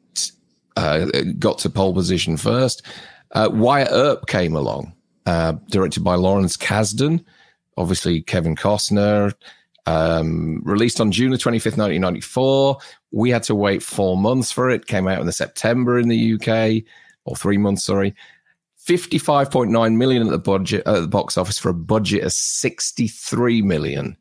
uh, 0.77 1.07
got 1.39 1.59
to 1.59 1.71
pole 1.71 1.95
position 1.95 2.37
first. 2.37 2.83
Uh, 3.33 3.49
Wyatt 3.53 3.89
Earp 3.91 4.27
came 4.27 4.57
along, 4.57 4.93
uh, 5.27 5.53
directed 5.71 6.03
by 6.03 6.15
Lawrence 6.15 6.57
Kasdan, 6.57 7.25
obviously 7.77 8.23
Kevin 8.23 8.57
Costner. 8.57 9.35
Um, 9.87 10.61
released 10.65 11.01
on 11.01 11.11
June 11.11 11.31
the 11.31 11.39
25th, 11.39 11.79
1994. 11.79 12.79
We 13.11 13.31
had 13.31 13.43
to 13.45 13.55
wait 13.55 13.83
four 13.83 14.19
months 14.19 14.53
for 14.53 14.69
it. 14.69 14.87
Came 14.87 15.09
out 15.09 15.21
in 15.21 15.27
the 15.27 15.33
September 15.33 15.99
in 15.99 16.09
the 16.09 16.35
UK, 16.35 16.85
or 17.25 17.35
three 17.37 17.57
months, 17.57 17.85
sorry. 17.85 18.15
55.9 18.89 19.97
million 19.97 20.23
at 20.23 20.31
the 20.31 20.39
budget 20.39 20.83
at 20.87 21.01
the 21.01 21.09
box 21.09 21.37
office 21.37 21.59
for 21.59 21.69
a 21.69 21.75
budget 21.75 22.25
of 22.25 22.33
63 22.33 23.61
million. 23.61 24.17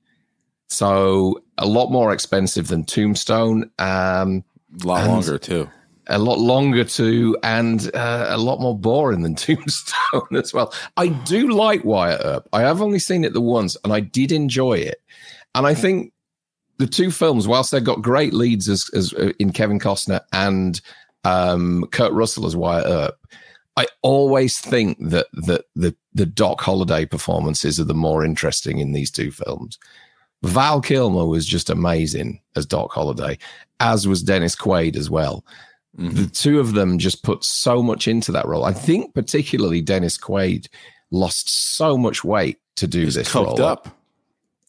So 0.67 1.41
a 1.57 1.65
lot 1.65 1.89
more 1.89 2.11
expensive 2.11 2.67
than 2.67 2.83
Tombstone. 2.83 3.71
Um, 3.79 4.43
a 4.83 4.85
lot 4.85 5.07
longer 5.07 5.37
too. 5.37 5.69
a 6.07 6.19
lot 6.19 6.39
longer 6.39 6.83
too, 6.83 7.37
and 7.43 7.89
uh, 7.95 8.27
a 8.29 8.37
lot 8.37 8.59
more 8.59 8.77
boring 8.77 9.21
than 9.21 9.35
Tombstone 9.35 10.35
as 10.35 10.53
well. 10.53 10.73
I 10.97 11.07
do 11.07 11.49
like 11.49 11.85
Wyatt 11.85 12.21
Earp. 12.23 12.49
I 12.51 12.61
have 12.61 12.81
only 12.81 12.99
seen 12.99 13.23
it 13.23 13.31
the 13.31 13.39
once, 13.39 13.77
and 13.85 13.93
I 13.93 14.01
did 14.01 14.33
enjoy 14.33 14.73
it. 14.73 15.01
And 15.55 15.65
I 15.65 15.73
think 15.73 16.11
the 16.77 16.87
two 16.87 17.09
films, 17.09 17.47
whilst 17.47 17.71
they've 17.71 17.81
got 17.81 18.01
great 18.01 18.33
leads 18.33 18.67
as, 18.67 18.89
as 18.93 19.13
uh, 19.13 19.31
in 19.39 19.53
Kevin 19.53 19.79
Costner 19.79 20.19
and 20.33 20.81
um, 21.23 21.85
Kurt 21.91 22.11
Russell 22.11 22.45
as 22.45 22.55
Wyatt 22.55 22.85
Earp, 22.85 23.15
I 23.77 23.87
always 24.01 24.57
think 24.59 24.97
that 24.99 25.27
that 25.33 25.65
the 25.75 25.95
the 26.13 26.25
Doc 26.25 26.59
Holliday 26.61 27.05
performances 27.05 27.79
are 27.79 27.85
the 27.85 27.93
more 27.93 28.25
interesting 28.25 28.79
in 28.79 28.91
these 28.91 29.11
two 29.11 29.31
films. 29.31 29.79
Val 30.43 30.81
Kilmer 30.81 31.25
was 31.25 31.45
just 31.45 31.69
amazing 31.69 32.41
as 32.55 32.65
Doc 32.65 32.91
Holliday, 32.91 33.37
as 33.79 34.07
was 34.07 34.21
Dennis 34.23 34.55
Quaid 34.55 34.95
as 34.95 35.09
well 35.09 35.45
Mhm. 35.97 36.13
the 36.15 36.27
two 36.27 36.59
of 36.59 36.73
them 36.73 36.99
just 36.99 37.23
put 37.23 37.43
so 37.43 37.81
much 37.81 38.07
into 38.07 38.31
that 38.31 38.45
role. 38.45 38.65
I 38.65 38.71
think 38.73 39.15
particularly 39.15 39.81
Dennis 39.81 40.15
Quaid 40.15 40.67
lost 41.09 41.49
so 41.75 41.97
much 41.97 42.23
weight 42.23 42.59
to 42.75 42.85
do 42.85 43.05
He's 43.05 43.15
this 43.15 43.33
role. 43.33 43.59
up. 43.63 43.87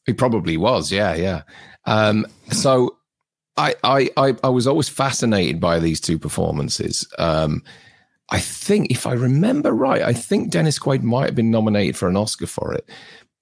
He 0.07 0.14
probably 0.14 0.57
was, 0.57 0.90
yeah, 0.90 1.14
yeah. 1.14 1.42
Um, 1.85 2.25
so 2.51 2.97
I, 3.59 3.75
I, 3.85 4.09
I, 4.16 4.37
I 4.42 4.49
was 4.49 4.66
always 4.66 4.88
fascinated 4.88 5.61
by 5.61 5.79
these 5.81 6.01
two 6.01 6.18
performances. 6.18 7.07
Um, 7.18 7.62
I 8.31 8.41
think, 8.41 8.91
if 8.91 9.07
I 9.07 9.12
remember 9.12 9.73
right, 9.73 10.03
I 10.03 10.12
think 10.12 10.51
Dennis 10.51 10.79
Quaid 10.79 11.03
might 11.03 11.27
have 11.27 11.35
been 11.35 11.51
nominated 11.51 11.97
for 11.97 12.09
an 12.09 12.17
Oscar 12.17 12.47
for 12.47 12.75
it, 12.75 12.88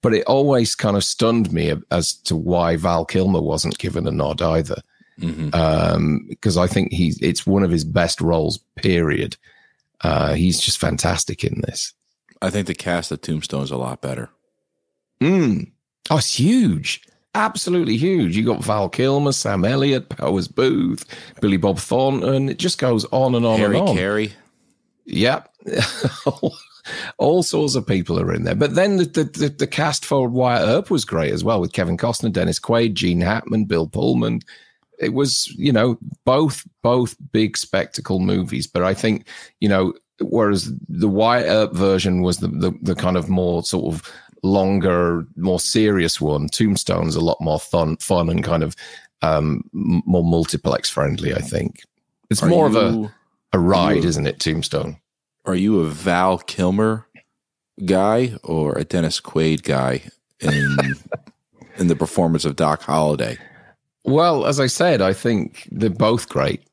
but 0.01 0.13
it 0.13 0.23
always 0.25 0.75
kind 0.75 0.95
of 0.95 1.03
stunned 1.03 1.51
me 1.51 1.73
as 1.91 2.13
to 2.13 2.35
why 2.35 2.77
Val 2.77 3.03
Kilmer 3.05 3.41
wasn't 3.41 3.77
given 3.79 4.07
a 4.07 4.11
nod 4.11 4.41
either 4.41 4.81
Mhm. 5.19 5.53
um, 5.55 6.25
because 6.29 6.57
I 6.57 6.67
think 6.67 6.93
he's 6.93 7.19
it's 7.21 7.45
one 7.45 7.63
of 7.63 7.71
his 7.71 7.83
best 7.83 8.21
roles. 8.21 8.59
Period. 8.75 9.35
Uh, 10.01 10.35
he's 10.35 10.59
just 10.61 10.77
fantastic 10.77 11.43
in 11.43 11.61
this. 11.67 11.93
I 12.41 12.49
think 12.51 12.67
the 12.67 12.75
cast 12.75 13.11
of 13.11 13.21
Tombstone 13.21 13.63
is 13.63 13.71
a 13.71 13.77
lot 13.77 13.99
better. 14.01 14.29
Mm. 15.19 15.71
Oh, 16.11 16.17
it's 16.17 16.39
huge, 16.39 17.01
absolutely 17.33 17.97
huge. 17.97 18.37
You 18.37 18.45
got 18.45 18.63
Val 18.63 18.87
Kilmer, 18.89 19.31
Sam 19.31 19.65
Elliott, 19.65 20.09
Powers 20.09 20.47
Boothe, 20.47 21.03
Billy 21.41 21.57
Bob 21.57 21.79
Thornton. 21.79 22.47
It 22.47 22.59
just 22.59 22.77
goes 22.77 23.03
on 23.05 23.33
and 23.35 23.45
on 23.45 23.57
Harry 23.59 23.79
and 23.79 23.89
on. 23.89 23.95
Carey. 23.95 24.33
Yep. 25.07 25.53
All 27.17 27.43
sorts 27.43 27.75
of 27.75 27.87
people 27.87 28.19
are 28.19 28.33
in 28.33 28.43
there. 28.43 28.55
But 28.55 28.75
then 28.75 28.97
the, 28.97 29.05
the, 29.05 29.49
the, 29.49 29.67
cast 29.67 30.05
for 30.05 30.27
Wyatt 30.29 30.67
Earp 30.67 30.89
was 30.89 31.03
great 31.03 31.33
as 31.33 31.43
well 31.43 31.59
with 31.59 31.73
Kevin 31.73 31.97
Costner, 31.97 32.31
Dennis 32.31 32.59
Quaid, 32.59 32.93
Gene 32.93 33.21
Hackman, 33.21 33.65
Bill 33.65 33.87
Pullman. 33.87 34.41
It 34.99 35.13
was, 35.13 35.47
you 35.57 35.71
know, 35.71 35.97
both 36.25 36.63
both 36.81 37.15
big 37.31 37.57
spectacle 37.57 38.19
movies. 38.19 38.67
But 38.67 38.83
I 38.83 38.93
think, 38.93 39.27
you 39.59 39.69
know, 39.69 39.93
whereas 40.21 40.71
the 40.87 41.09
Wyatt 41.09 41.47
Earp 41.47 41.73
version 41.73 42.21
was 42.21 42.37
the, 42.37 42.47
the, 42.47 42.71
the 42.81 42.95
kind 42.95 43.17
of 43.17 43.29
more 43.29 43.63
sort 43.63 43.93
of 43.93 44.13
longer, 44.43 45.25
more 45.35 45.59
serious 45.59 46.19
one, 46.21 46.47
Tombstone's 46.47 47.15
a 47.15 47.21
lot 47.21 47.37
more 47.41 47.59
fun, 47.59 47.97
fun 47.97 48.29
and 48.29 48.43
kind 48.43 48.63
of 48.63 48.75
um, 49.21 49.63
more 49.73 50.23
multiplex 50.23 50.89
friendly, 50.89 51.33
I 51.33 51.41
think. 51.41 51.81
It's 52.29 52.43
Are 52.43 52.49
more 52.49 52.67
of 52.67 52.75
a, 52.75 52.91
you- 52.91 53.11
a 53.53 53.59
ride, 53.59 54.05
isn't 54.05 54.27
it, 54.27 54.39
Tombstone? 54.39 54.97
Are 55.45 55.55
you 55.55 55.79
a 55.81 55.85
Val 55.85 56.37
Kilmer 56.39 57.07
guy 57.85 58.33
or 58.43 58.77
a 58.77 58.83
Dennis 58.83 59.21
Quaid 59.21 59.63
guy 59.63 60.01
in 60.39 60.77
in 61.77 61.87
the 61.87 61.95
performance 61.95 62.43
of 62.45 62.55
Doc 62.55 62.81
Holliday? 62.83 63.37
Well, 64.03 64.45
as 64.45 64.59
I 64.59 64.67
said, 64.67 65.01
I 65.01 65.13
think 65.13 65.67
they're 65.71 65.89
both 65.89 66.29
great. 66.29 66.63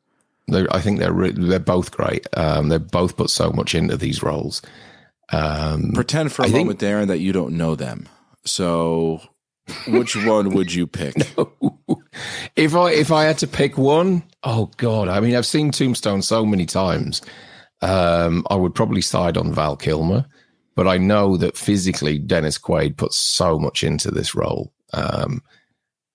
They're, 0.48 0.72
I 0.74 0.80
think 0.80 0.98
they're 1.00 1.12
re- 1.12 1.32
they're 1.32 1.58
both 1.58 1.90
great. 1.90 2.26
Um, 2.36 2.68
they 2.68 2.78
both 2.78 3.16
put 3.16 3.30
so 3.30 3.50
much 3.50 3.74
into 3.74 3.96
these 3.96 4.22
roles. 4.22 4.62
Um, 5.32 5.92
Pretend 5.94 6.32
for 6.32 6.42
a 6.42 6.46
I 6.46 6.48
think- 6.50 6.66
moment, 6.66 6.80
Darren, 6.80 7.06
that 7.08 7.18
you 7.20 7.32
don't 7.32 7.56
know 7.56 7.74
them. 7.74 8.08
So, 8.44 9.20
which 9.88 10.16
one 10.16 10.50
would 10.50 10.72
you 10.72 10.86
pick? 10.86 11.14
if 12.56 12.74
I 12.74 12.90
if 12.92 13.10
I 13.10 13.24
had 13.24 13.38
to 13.38 13.46
pick 13.46 13.78
one, 13.78 14.22
oh 14.42 14.70
god, 14.76 15.08
I 15.08 15.20
mean, 15.20 15.36
I've 15.36 15.46
seen 15.46 15.70
Tombstone 15.70 16.22
so 16.22 16.44
many 16.44 16.66
times. 16.66 17.22
Um, 17.82 18.46
I 18.50 18.56
would 18.56 18.74
probably 18.74 19.02
side 19.02 19.36
on 19.36 19.52
Val 19.52 19.76
Kilmer, 19.76 20.26
but 20.74 20.88
I 20.88 20.96
know 20.98 21.36
that 21.36 21.56
physically 21.56 22.18
Dennis 22.18 22.58
Quaid 22.58 22.96
puts 22.96 23.18
so 23.18 23.58
much 23.58 23.82
into 23.84 24.10
this 24.10 24.34
role. 24.34 24.72
Um, 24.92 25.42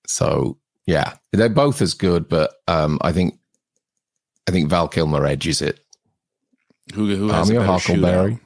so 0.08 0.58
yeah, 0.88 1.14
they're 1.32 1.50
both 1.50 1.82
as 1.82 1.94
good, 1.94 2.28
but 2.28 2.54
um, 2.68 2.98
I 3.02 3.12
think 3.12 3.40
I 4.48 4.52
think 4.52 4.70
Val 4.70 4.88
Kilmer 4.88 5.26
edges 5.26 5.62
it. 5.62 5.80
Who, 6.96 7.16
who 7.16 7.28
has 7.30 7.50
I'm 7.50 7.56
a 7.56 7.60
better 7.60 7.72
Huckleberry. 7.72 8.32
shootout? 8.34 8.40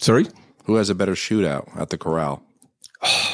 Sorry, 0.00 0.26
Who 0.64 0.74
has 0.74 0.90
a 0.90 0.94
better 0.94 1.14
shootout 1.14 1.74
at 1.78 1.88
the 1.90 1.96
corral? 1.96 2.42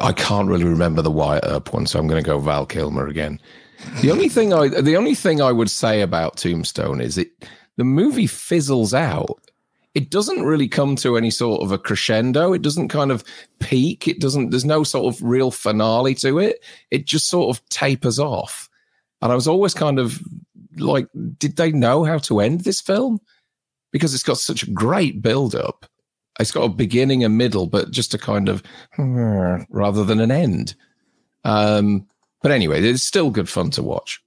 I 0.00 0.12
can't 0.12 0.48
really 0.48 0.64
remember 0.64 1.02
the 1.02 1.10
Wyatt 1.10 1.44
Earp 1.46 1.72
one, 1.72 1.86
so 1.86 1.98
I'm 1.98 2.06
going 2.06 2.22
to 2.22 2.26
go 2.26 2.38
Val 2.38 2.66
Kilmer 2.66 3.06
again. 3.06 3.40
The 4.00 4.10
only 4.10 4.28
thing 4.28 4.52
I 4.52 4.68
the 4.68 4.96
only 4.96 5.14
thing 5.14 5.40
I 5.40 5.52
would 5.52 5.70
say 5.70 6.00
about 6.00 6.38
Tombstone 6.38 7.00
is 7.00 7.18
it 7.18 7.30
the 7.76 7.84
movie 7.84 8.26
fizzles 8.26 8.94
out. 8.94 9.40
It 9.94 10.10
doesn't 10.10 10.42
really 10.42 10.68
come 10.68 10.96
to 10.96 11.16
any 11.16 11.30
sort 11.30 11.62
of 11.62 11.72
a 11.72 11.78
crescendo. 11.78 12.52
It 12.52 12.62
doesn't 12.62 12.88
kind 12.88 13.10
of 13.10 13.24
peak. 13.60 14.08
It 14.08 14.20
doesn't. 14.20 14.50
There's 14.50 14.64
no 14.64 14.82
sort 14.82 15.14
of 15.14 15.22
real 15.22 15.50
finale 15.50 16.14
to 16.16 16.38
it. 16.38 16.64
It 16.90 17.06
just 17.06 17.28
sort 17.28 17.56
of 17.56 17.66
tapers 17.68 18.18
off. 18.18 18.68
And 19.22 19.32
I 19.32 19.34
was 19.34 19.48
always 19.48 19.72
kind 19.72 19.98
of 19.98 20.20
like, 20.76 21.08
did 21.38 21.56
they 21.56 21.72
know 21.72 22.04
how 22.04 22.18
to 22.18 22.40
end 22.40 22.60
this 22.60 22.80
film? 22.80 23.20
because 23.96 24.12
it's 24.12 24.22
got 24.22 24.36
such 24.36 24.62
a 24.62 24.70
great 24.70 25.22
build 25.22 25.54
up. 25.54 25.86
It's 26.38 26.52
got 26.52 26.64
a 26.64 26.68
beginning, 26.68 27.24
a 27.24 27.28
middle, 27.28 27.66
but 27.66 27.90
just 27.90 28.12
a 28.14 28.18
kind 28.18 28.48
of 28.48 28.62
rather 29.70 30.04
than 30.04 30.20
an 30.20 30.30
end. 30.30 30.74
Um, 31.44 32.06
but 32.42 32.52
anyway, 32.52 32.82
it's 32.82 33.02
still 33.06 33.30
good 33.30 33.48
fun 33.48 33.70
to 33.70 33.82
watch. 33.82 34.22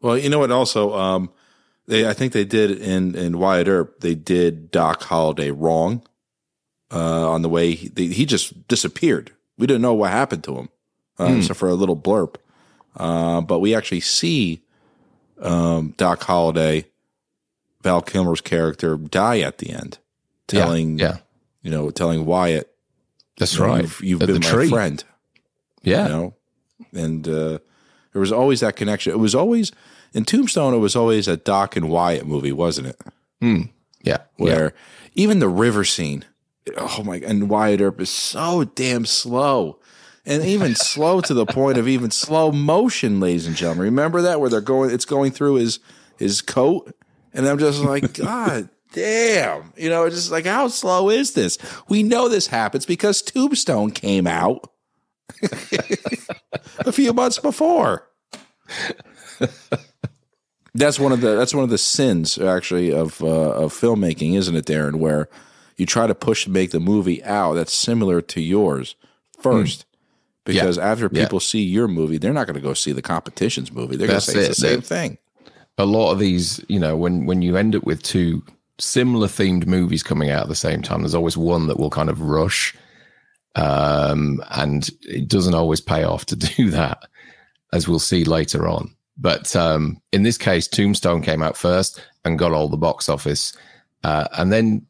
Well, 0.00 0.18
you 0.18 0.28
know 0.28 0.38
what? 0.40 0.50
Also, 0.50 0.92
um, 0.94 1.30
they 1.86 2.06
I 2.08 2.12
think 2.12 2.32
they 2.32 2.44
did 2.44 2.70
in 2.82 3.14
in 3.14 3.38
Wyatt 3.38 3.68
Earp. 3.68 4.00
They 4.00 4.14
did 4.14 4.70
Doc 4.70 5.02
Holliday 5.02 5.50
wrong 5.50 6.02
uh, 6.92 7.30
on 7.30 7.42
the 7.42 7.48
way 7.48 7.72
he, 7.72 7.88
they, 7.88 8.06
he 8.06 8.26
just 8.26 8.68
disappeared. 8.68 9.32
We 9.56 9.66
didn't 9.66 9.82
know 9.82 9.94
what 9.94 10.10
happened 10.10 10.44
to 10.44 10.56
him, 10.56 10.68
uh, 11.18 11.28
Hmm. 11.28 11.38
except 11.38 11.58
for 11.58 11.68
a 11.68 11.74
little 11.74 11.96
blurb. 11.96 12.34
Uh, 12.96 13.40
but 13.40 13.60
we 13.60 13.74
actually 13.74 14.00
see 14.00 14.62
um, 15.40 15.94
Doc 15.96 16.22
Holliday, 16.24 16.86
Val 17.82 18.02
Kilmer's 18.02 18.40
character, 18.40 18.96
die 18.96 19.40
at 19.40 19.58
the 19.58 19.70
end, 19.70 19.98
telling 20.46 20.98
yeah, 20.98 21.18
you 21.64 21.70
know 21.70 21.90
telling 21.90 22.24
Wyatt, 22.24 22.72
that's 23.38 23.58
right. 23.58 23.82
you've, 23.82 24.00
you've 24.00 24.20
been 24.20 24.34
my 24.34 24.38
tree. 24.38 24.68
friend. 24.68 25.02
Yeah, 25.82 26.04
you 26.04 26.08
know? 26.08 26.34
And 26.92 27.26
uh 27.26 27.58
there 28.12 28.20
was 28.20 28.30
always 28.30 28.60
that 28.60 28.76
connection. 28.76 29.12
It 29.12 29.18
was 29.18 29.34
always 29.34 29.72
in 30.12 30.24
tombstone 30.24 30.74
it 30.74 30.78
was 30.78 30.94
always 30.94 31.26
a 31.26 31.36
doc 31.36 31.74
and 31.74 31.88
wyatt 31.88 32.26
movie 32.26 32.52
wasn't 32.52 32.86
it? 32.88 33.00
Yeah, 33.40 33.68
yeah. 34.02 34.18
where 34.36 34.74
even 35.14 35.40
the 35.40 35.48
river 35.48 35.84
scene 35.84 36.24
oh 36.76 37.02
my 37.02 37.16
and 37.16 37.50
wyatt 37.50 37.80
earp 37.80 38.00
is 38.00 38.10
so 38.10 38.64
damn 38.64 39.04
slow. 39.06 39.80
And 40.26 40.42
even 40.42 40.74
slow 40.74 41.20
to 41.22 41.34
the 41.34 41.44
point 41.44 41.76
of 41.76 41.88
even 41.88 42.10
slow 42.10 42.50
motion 42.52 43.20
ladies 43.20 43.46
and 43.46 43.56
gentlemen. 43.56 43.84
Remember 43.84 44.22
that? 44.22 44.40
Where 44.40 44.48
they're 44.48 44.60
going 44.60 44.90
it's 44.90 45.04
going 45.04 45.32
through 45.32 45.56
his 45.56 45.80
his 46.18 46.42
coat? 46.42 46.94
And 47.32 47.46
i'm 47.48 47.58
just 47.58 47.80
like 47.80 48.14
god 48.18 48.68
damn 48.94 49.72
you 49.76 49.90
know 49.90 50.04
it's 50.04 50.16
just 50.16 50.30
like 50.30 50.46
how 50.46 50.68
slow 50.68 51.10
is 51.10 51.32
this 51.34 51.58
we 51.88 52.02
know 52.02 52.28
this 52.28 52.46
happens 52.46 52.86
because 52.86 53.20
tombstone 53.22 53.90
came 53.90 54.26
out 54.26 54.70
a 56.80 56.92
few 56.92 57.12
months 57.12 57.38
before. 57.38 58.08
that's 60.74 60.98
one 60.98 61.12
of 61.12 61.20
the 61.20 61.34
that's 61.36 61.54
one 61.54 61.64
of 61.64 61.70
the 61.70 61.78
sins 61.78 62.38
actually 62.38 62.92
of 62.92 63.22
uh, 63.22 63.26
of 63.52 63.72
filmmaking, 63.72 64.34
isn't 64.36 64.54
it, 64.56 64.66
Darren? 64.66 64.96
Where 64.96 65.28
you 65.76 65.86
try 65.86 66.06
to 66.06 66.14
push 66.14 66.44
to 66.44 66.50
make 66.50 66.70
the 66.70 66.80
movie 66.80 67.22
out 67.24 67.54
that's 67.54 67.72
similar 67.72 68.20
to 68.20 68.40
yours 68.40 68.96
first, 69.40 69.86
because 70.44 70.78
after 70.78 71.08
Hmm. 71.08 71.16
Yeah. 71.16 71.22
people 71.24 71.40
see 71.40 71.62
your 71.62 71.88
movie, 71.88 72.18
they're 72.18 72.32
not 72.32 72.46
going 72.46 72.54
to 72.54 72.60
go 72.60 72.74
see 72.74 72.92
the 72.92 73.02
competition's 73.02 73.72
movie. 73.72 73.96
They're 73.96 74.08
going 74.08 74.20
to 74.20 74.24
say 74.24 74.38
it's 74.46 74.60
the 74.60 74.68
same 74.68 74.80
thing. 74.82 75.18
a 75.78 75.84
lot 75.86 76.12
of 76.12 76.18
these, 76.18 76.64
you 76.68 76.78
know, 76.78 76.96
when 76.96 77.26
when 77.26 77.42
you 77.42 77.56
end 77.56 77.74
up 77.76 77.84
with 77.84 78.02
two 78.02 78.42
similar 78.78 79.28
themed 79.28 79.66
movies 79.66 80.02
coming 80.02 80.30
out 80.30 80.42
at 80.42 80.48
the 80.48 80.54
same 80.54 80.82
time, 80.82 81.02
there's 81.02 81.14
always 81.14 81.36
one 81.36 81.66
that 81.68 81.78
will 81.78 81.90
kind 81.90 82.08
of 82.08 82.20
rush, 82.20 82.74
um, 83.54 84.42
and 84.50 84.90
it 85.02 85.28
doesn't 85.28 85.54
always 85.54 85.80
pay 85.80 86.04
off 86.04 86.26
to 86.26 86.36
do 86.56 86.70
that, 86.70 87.02
as 87.72 87.88
we'll 87.88 87.98
see 87.98 88.24
later 88.24 88.68
on. 88.68 88.94
But 89.16 89.54
um, 89.54 90.00
in 90.12 90.24
this 90.24 90.38
case, 90.38 90.66
Tombstone 90.66 91.22
came 91.22 91.42
out 91.42 91.56
first 91.56 92.04
and 92.24 92.38
got 92.38 92.52
all 92.52 92.68
the 92.68 92.76
box 92.76 93.08
office, 93.08 93.56
uh, 94.02 94.28
and 94.36 94.52
then 94.52 94.86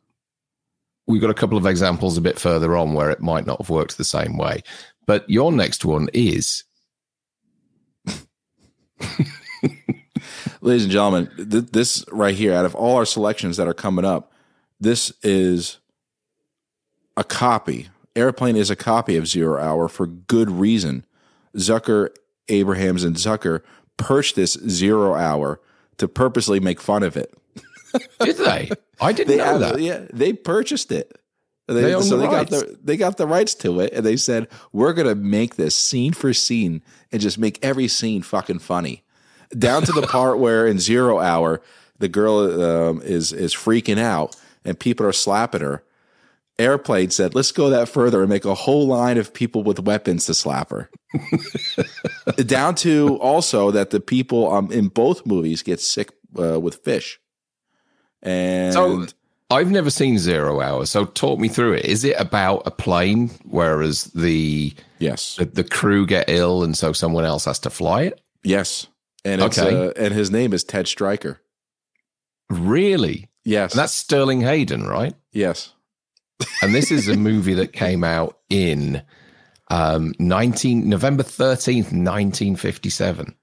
we've 1.06 1.20
got 1.20 1.30
a 1.30 1.34
couple 1.34 1.58
of 1.58 1.66
examples 1.66 2.16
a 2.16 2.22
bit 2.22 2.38
further 2.38 2.76
on 2.76 2.94
where 2.94 3.10
it 3.10 3.20
might 3.20 3.46
not 3.46 3.60
have 3.60 3.70
worked 3.70 3.98
the 3.98 4.04
same 4.04 4.38
way. 4.38 4.62
But 5.06 5.28
your 5.28 5.52
next 5.52 5.84
one 5.84 6.08
is 6.14 6.64
ladies 10.60 10.84
and 10.84 10.92
gentlemen, 10.92 11.30
th- 11.36 11.66
this 11.72 12.04
right 12.10 12.34
here, 12.34 12.52
out 12.54 12.64
of 12.64 12.74
all 12.74 12.96
our 12.96 13.04
selections 13.06 13.56
that 13.56 13.68
are 13.68 13.74
coming 13.74 14.04
up, 14.04 14.32
this 14.80 15.12
is 15.22 15.78
a 17.16 17.24
copy. 17.24 17.88
Airplane 18.16 18.56
is 18.56 18.70
a 18.70 18.76
copy 18.76 19.16
of 19.16 19.26
Zero 19.26 19.60
Hour 19.60 19.88
for 19.88 20.06
good 20.06 20.50
reason. 20.50 21.04
Zucker, 21.56 22.08
Abrahams, 22.48 23.04
and 23.04 23.16
Zucker 23.16 23.62
purchased 23.96 24.36
this 24.36 24.52
Zero 24.68 25.14
Hour 25.14 25.60
to 25.98 26.08
purposely 26.08 26.60
make 26.60 26.80
fun 26.80 27.02
of 27.02 27.16
it. 27.16 27.32
did 28.20 28.36
they? 28.38 28.70
I 29.00 29.12
didn't 29.12 29.28
They 29.28 29.36
know 29.36 29.58
that. 29.58 29.80
yeah, 29.80 30.06
they 30.12 30.32
purchased 30.32 30.90
it. 30.90 31.16
They, 31.68 31.74
They 31.82 31.94
own 31.94 32.02
so 32.02 32.16
the 32.16 32.22
they 32.22 32.26
got 32.26 32.50
rights. 32.50 32.50
the 32.50 32.78
they 32.82 32.96
got 32.96 33.16
the 33.16 33.26
rights 33.26 33.54
to 33.56 33.78
it, 33.80 33.92
and 33.92 34.04
they 34.04 34.16
said 34.16 34.48
we're 34.72 34.92
gonna 34.92 35.14
make 35.14 35.54
this 35.54 35.74
scene 35.76 36.12
for 36.12 36.34
scene 36.34 36.82
and 37.12 37.22
just 37.22 37.38
make 37.38 37.58
every 37.64 37.86
scene 37.88 38.22
fucking 38.22 38.58
funny, 38.58 39.03
down 39.58 39.82
to 39.82 39.92
the 39.92 40.02
part 40.02 40.38
where 40.38 40.66
in 40.66 40.78
Zero 40.78 41.18
Hour 41.18 41.60
the 41.98 42.08
girl 42.08 42.62
um, 42.62 43.02
is 43.02 43.32
is 43.32 43.54
freaking 43.54 43.98
out 43.98 44.36
and 44.64 44.78
people 44.78 45.06
are 45.06 45.12
slapping 45.12 45.60
her. 45.60 45.82
Airplane 46.58 47.10
said, 47.10 47.34
"Let's 47.34 47.50
go 47.50 47.68
that 47.70 47.88
further 47.88 48.20
and 48.20 48.28
make 48.28 48.44
a 48.44 48.54
whole 48.54 48.86
line 48.86 49.18
of 49.18 49.34
people 49.34 49.64
with 49.64 49.80
weapons 49.80 50.26
to 50.26 50.34
slap 50.34 50.70
her." 50.70 50.88
down 52.46 52.76
to 52.76 53.16
also 53.20 53.72
that 53.72 53.90
the 53.90 54.00
people 54.00 54.52
um, 54.52 54.70
in 54.70 54.88
both 54.88 55.26
movies 55.26 55.62
get 55.62 55.80
sick 55.80 56.12
uh, 56.38 56.60
with 56.60 56.76
fish, 56.76 57.18
and 58.22 58.72
So 58.72 59.06
I've 59.50 59.70
never 59.70 59.90
seen 59.90 60.18
Zero 60.18 60.60
Hour, 60.60 60.86
so 60.86 61.04
talk 61.04 61.38
me 61.38 61.48
through 61.48 61.74
it. 61.74 61.84
Is 61.84 62.04
it 62.04 62.18
about 62.18 62.62
a 62.66 62.70
plane, 62.70 63.30
whereas 63.44 64.04
the 64.04 64.72
yes, 65.00 65.36
the, 65.36 65.44
the 65.44 65.64
crew 65.64 66.06
get 66.06 66.28
ill, 66.28 66.62
and 66.62 66.76
so 66.76 66.92
someone 66.92 67.24
else 67.24 67.44
has 67.46 67.58
to 67.60 67.70
fly 67.70 68.02
it? 68.02 68.20
Yes, 68.44 68.86
and 69.24 69.40
it's 69.42 69.58
Okay. 69.58 69.86
uh, 69.88 69.92
and 69.96 70.12
his 70.14 70.30
name 70.30 70.52
is 70.52 70.64
Ted 70.64 70.86
Stryker. 70.88 71.40
Really? 72.50 73.30
Yes, 73.44 73.72
And 73.72 73.78
that's 73.80 73.92
Sterling 73.92 74.40
Hayden, 74.40 74.86
right? 74.86 75.14
yes, 75.32 75.72
And 76.62 76.74
this 76.74 76.90
is 76.90 77.08
a 77.08 77.16
movie 77.16 77.54
that 77.54 77.72
came 77.72 78.02
out 78.04 78.38
in 78.48 79.02
um, 79.70 80.14
19 80.18 80.88
November 80.88 81.22
13th, 81.22 81.92
1957. 81.92 83.34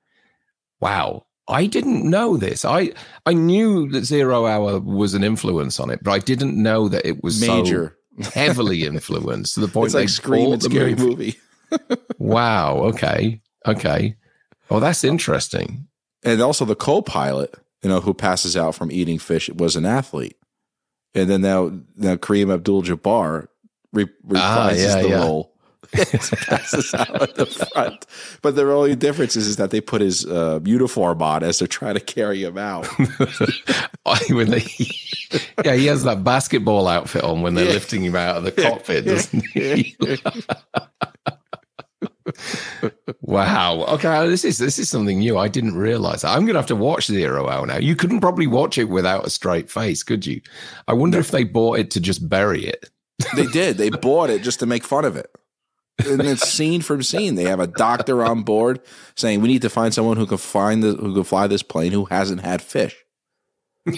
Wow. 0.80 1.26
I 1.48 1.66
didn't 1.66 2.10
know 2.10 2.38
this. 2.38 2.64
I 2.64 2.94
I 3.26 3.34
knew 3.34 3.90
that 3.92 4.06
Zero 4.06 4.46
Hour 4.46 4.80
was 4.80 5.14
an 5.16 5.24
influence 5.24 5.80
on 5.80 5.90
it, 5.90 6.00
but 6.04 6.12
I 6.12 6.20
didn't 6.20 6.56
know 6.62 6.88
that 6.88 7.06
it 7.06 7.24
was 7.24 7.40
so 7.46 7.58
major. 7.62 7.98
heavily 8.34 8.86
influenced 8.86 9.56
to 9.56 9.60
the 9.62 9.68
point 9.74 9.88
it's 9.88 9.96
like 9.96 10.04
they 10.04 10.08
Scream 10.08 10.54
and 10.54 10.62
the 10.62 10.70
Scary 10.70 10.96
movie. 10.96 11.38
movie. 11.72 11.98
Wow. 12.20 12.78
Okay. 12.90 13.42
Okay. 13.68 14.16
Oh, 14.72 14.80
that's 14.80 15.04
interesting. 15.04 15.88
and 16.24 16.42
also 16.42 16.66
the 16.66 16.76
co-pilot, 16.76 17.54
you 17.84 17.90
know, 17.90 18.00
who 18.02 18.14
passes 18.14 18.56
out 18.58 18.74
from 18.76 18.92
eating 18.92 19.20
fish, 19.20 19.50
was 19.50 19.76
an 19.76 19.86
athlete, 19.86 20.38
and 21.14 21.30
then 21.30 21.42
now 21.42 21.72
now 21.96 22.16
Kareem 22.16 22.54
Abdul-Jabbar 22.54 23.48
re- 23.94 24.06
reprises 24.26 24.38
Ah, 24.38 24.70
yeah, 24.72 25.02
the 25.02 25.10
yeah. 25.10 25.24
role. 25.24 25.48
passes 25.92 26.94
out 26.94 27.22
at 27.22 27.36
the 27.36 27.46
front, 27.48 28.06
but 28.42 28.56
the 28.56 28.72
only 28.72 28.96
difference 28.96 29.36
is, 29.36 29.46
is 29.48 29.56
that 29.58 29.72
they 29.72 29.82
put 29.82 30.00
his 30.00 30.26
uh, 30.26 30.60
uniform 30.64 31.22
on 31.22 31.44
as 31.44 31.60
they're 31.60 31.68
trying 31.68 31.96
to 31.96 32.00
carry 32.00 32.44
him 32.44 32.58
out. 32.58 32.88
When 34.30 34.50
they, 34.50 34.66
yeah, 35.66 35.76
he 35.76 35.86
has 35.88 36.04
that 36.04 36.24
basketball 36.24 36.88
outfit 36.88 37.24
on 37.24 37.42
when 37.42 37.54
they're 37.56 37.66
Yeah. 37.66 37.74
lifting 37.74 38.04
him 38.04 38.16
out 38.16 38.38
of 38.38 38.44
the 38.44 38.52
cockpit, 38.52 39.06
doesn't 39.06 39.46
he? 39.48 39.96
wow. 43.22 43.84
Okay, 43.86 44.28
this 44.28 44.46
is 44.46 44.58
this 44.58 44.80
is 44.80 44.90
something 44.90 45.20
new. 45.20 45.38
I 45.38 45.48
didn't 45.48 45.76
realize. 45.76 46.24
I'm 46.24 46.42
going 46.42 46.54
to 46.54 46.60
have 46.60 46.68
to 46.68 46.76
watch 46.76 47.08
Zero 47.08 47.48
Hour 47.48 47.66
now. 47.66 47.78
You 47.78 47.96
couldn't 47.96 48.22
probably 48.22 48.48
watch 48.48 48.78
it 48.78 48.86
without 48.86 49.26
a 49.26 49.30
straight 49.30 49.70
face, 49.70 50.04
could 50.04 50.26
you? 50.26 50.42
I 50.88 50.94
wonder 50.94 51.20
if 51.20 51.32
they 51.32 51.44
bought 51.44 51.80
it 51.80 51.92
to 51.92 52.00
just 52.00 52.28
bury 52.30 52.66
it. 52.66 52.90
They 53.36 53.46
did. 53.46 53.78
They 53.78 53.90
bought 53.90 54.30
it 54.30 54.42
just 54.42 54.60
to 54.60 54.66
make 54.66 54.84
fun 54.84 55.06
of 55.06 55.16
it. 55.16 55.32
And 56.06 56.22
it's 56.22 56.48
scene 56.48 56.82
from 56.82 57.04
scene. 57.04 57.36
They 57.36 57.44
have 57.44 57.60
a 57.60 57.68
doctor 57.68 58.24
on 58.24 58.44
board 58.44 58.80
saying 59.16 59.42
we 59.42 59.50
need 59.50 59.62
to 59.62 59.70
find 59.70 59.94
someone 59.94 60.18
who 60.18 60.26
can 60.26 60.38
find 60.38 60.84
the 60.84 60.94
who 60.94 61.14
can 61.14 61.24
fly 61.24 61.48
this 61.48 61.64
plane 61.64 61.92
who 61.92 62.06
hasn't 62.06 62.42
had 62.42 62.62
fish. 62.62 62.96
and 63.86 63.94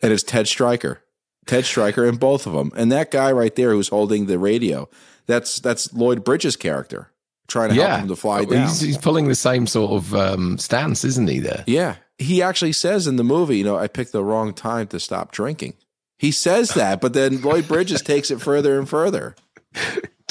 it's 0.00 0.22
Ted 0.22 0.48
Stryker. 0.48 1.02
Ted 1.46 1.64
Stryker 1.64 2.04
in 2.04 2.16
both 2.16 2.46
of 2.46 2.52
them. 2.52 2.70
And 2.76 2.92
that 2.92 3.10
guy 3.10 3.32
right 3.32 3.54
there 3.54 3.72
who's 3.72 3.88
holding 3.88 4.26
the 4.26 4.38
radio, 4.38 4.88
that's 5.26 5.60
that's 5.60 5.92
Lloyd 5.92 6.24
Bridges' 6.24 6.56
character 6.56 7.12
trying 7.50 7.70
to 7.70 7.74
help 7.74 8.00
him 8.00 8.08
to 8.08 8.16
fly 8.16 8.44
down. 8.44 8.64
Oh, 8.64 8.66
He's, 8.66 8.80
he's 8.80 8.98
pulling 8.98 9.28
the 9.28 9.34
same 9.34 9.66
sort 9.66 9.92
of 9.92 10.14
um, 10.14 10.56
stance, 10.56 11.04
isn't 11.04 11.28
he? 11.28 11.40
There. 11.40 11.64
Yeah. 11.66 11.96
He 12.18 12.42
actually 12.42 12.72
says 12.72 13.06
in 13.06 13.16
the 13.16 13.24
movie, 13.24 13.58
you 13.58 13.64
know, 13.64 13.76
I 13.76 13.88
picked 13.88 14.12
the 14.12 14.24
wrong 14.24 14.54
time 14.54 14.86
to 14.88 15.00
stop 15.00 15.32
drinking. 15.32 15.74
He 16.18 16.32
says 16.32 16.70
that, 16.74 17.00
but 17.00 17.14
then 17.14 17.40
Lloyd 17.40 17.66
Bridges 17.66 18.02
takes 18.02 18.30
it 18.30 18.40
further 18.40 18.78
and 18.78 18.88
further. 18.88 19.34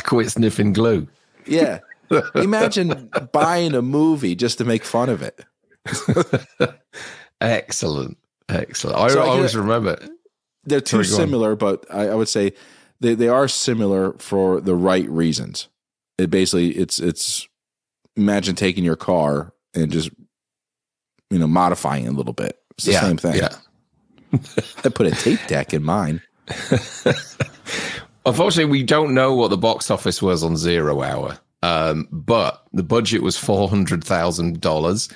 Quit 0.03 0.31
sniffing 0.31 0.71
glue. 0.73 1.07
Yeah. 1.45 1.79
Imagine 2.35 3.09
buying 3.31 3.73
a 3.73 3.81
movie 3.81 4.35
just 4.35 4.59
to 4.59 4.65
make 4.65 4.83
fun 4.83 5.09
of 5.09 5.21
it. 5.23 5.43
Excellent. 7.41 8.17
Excellent. 8.47 8.97
I, 8.97 9.07
So 9.09 9.21
I 9.21 9.27
always 9.27 9.55
remember. 9.55 9.97
They're 10.63 10.81
too 10.81 11.03
Sorry, 11.03 11.25
similar, 11.25 11.55
but 11.55 11.85
I, 11.89 12.09
I 12.09 12.15
would 12.15 12.29
say 12.29 12.53
they, 12.99 13.15
they 13.15 13.27
are 13.27 13.47
similar 13.47 14.13
for 14.13 14.61
the 14.61 14.75
right 14.75 15.09
reasons. 15.09 15.67
It 16.19 16.29
basically 16.29 16.71
it's 16.71 16.99
it's 16.99 17.47
imagine 18.17 18.55
taking 18.55 18.83
your 18.83 18.97
car 18.97 19.53
and 19.73 19.91
just 19.91 20.09
you 21.29 21.39
know 21.39 21.47
modifying 21.47 22.05
it 22.05 22.09
a 22.09 22.11
little 22.11 22.33
bit. 22.33 22.59
It's 22.71 22.85
the 22.85 22.91
yeah, 22.91 23.01
same 23.01 23.17
thing. 23.17 23.35
Yeah. 23.35 23.55
I 24.83 24.89
put 24.89 25.07
a 25.07 25.11
tape 25.11 25.39
deck 25.47 25.73
in 25.73 25.83
mine. 25.83 26.21
Unfortunately, 28.25 28.69
we 28.69 28.83
don't 28.83 29.13
know 29.13 29.33
what 29.33 29.49
the 29.49 29.57
box 29.57 29.89
office 29.89 30.21
was 30.21 30.43
on 30.43 30.57
Zero 30.57 31.01
Hour, 31.01 31.39
um, 31.63 32.07
but 32.11 32.63
the 32.73 32.83
budget 32.83 33.23
was 33.23 33.37
four 33.37 33.69
hundred 33.69 34.03
thousand 34.03 34.61
dollars. 34.61 35.09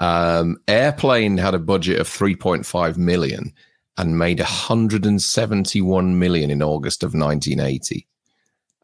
Um, 0.00 0.58
Airplane 0.68 1.38
had 1.38 1.54
a 1.54 1.58
budget 1.58 1.98
of 1.98 2.08
three 2.08 2.36
point 2.36 2.66
five 2.66 2.98
million 2.98 3.54
and 3.96 4.18
made 4.18 4.38
one 4.38 4.48
hundred 4.48 5.06
and 5.06 5.20
seventy-one 5.20 6.18
million 6.18 6.50
in 6.50 6.62
August 6.62 7.02
of 7.02 7.14
nineteen 7.14 7.58
eighty. 7.58 8.06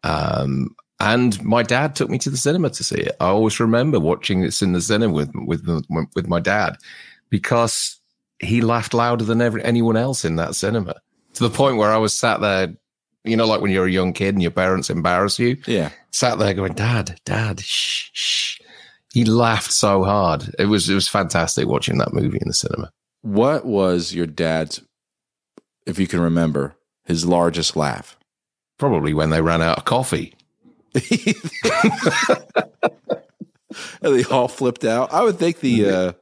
Um, 0.02 0.74
and 1.00 1.42
my 1.44 1.62
dad 1.62 1.94
took 1.94 2.10
me 2.10 2.18
to 2.18 2.30
the 2.30 2.36
cinema 2.36 2.70
to 2.70 2.84
see 2.84 2.96
it. 2.96 3.16
I 3.20 3.26
always 3.26 3.60
remember 3.60 4.00
watching 4.00 4.42
this 4.42 4.62
in 4.62 4.72
the 4.72 4.80
cinema 4.80 5.12
with 5.12 5.30
with 5.34 5.66
with 6.14 6.28
my 6.28 6.40
dad 6.40 6.76
because 7.30 8.00
he 8.40 8.60
laughed 8.60 8.94
louder 8.94 9.24
than 9.24 9.40
ever, 9.40 9.58
anyone 9.60 9.96
else 9.96 10.24
in 10.24 10.36
that 10.36 10.54
cinema 10.54 10.94
to 11.34 11.42
the 11.48 11.54
point 11.54 11.76
where 11.76 11.92
I 11.92 11.96
was 11.98 12.12
sat 12.12 12.40
there, 12.40 12.74
you 13.24 13.36
know, 13.36 13.46
like 13.46 13.60
when 13.60 13.70
you're 13.70 13.86
a 13.86 13.90
young 13.90 14.12
kid 14.12 14.34
and 14.34 14.42
your 14.42 14.50
parents 14.50 14.90
embarrass 14.90 15.38
you. 15.38 15.56
Yeah, 15.66 15.90
sat 16.10 16.38
there 16.38 16.54
going, 16.54 16.74
"Dad, 16.74 17.20
Dad, 17.24 17.60
shh, 17.60 18.10
shh." 18.12 18.60
He 19.12 19.24
laughed 19.24 19.72
so 19.72 20.04
hard. 20.04 20.54
It 20.58 20.66
was 20.66 20.88
it 20.90 20.94
was 20.94 21.08
fantastic 21.08 21.66
watching 21.66 21.98
that 21.98 22.12
movie 22.12 22.38
in 22.40 22.48
the 22.48 22.54
cinema. 22.54 22.90
What 23.22 23.64
was 23.64 24.14
your 24.14 24.26
dad's, 24.26 24.82
if 25.86 25.98
you 25.98 26.06
can 26.06 26.20
remember, 26.20 26.76
his 27.04 27.24
largest 27.24 27.76
laugh? 27.76 28.16
Probably 28.78 29.14
when 29.14 29.30
they 29.30 29.40
ran 29.40 29.62
out 29.62 29.78
of 29.78 29.84
coffee. 29.84 30.34
they 34.00 34.24
all 34.24 34.48
flipped 34.48 34.84
out. 34.84 35.12
I 35.12 35.22
would 35.22 35.38
think 35.38 35.60
the 35.60 35.88
uh, 35.88 36.12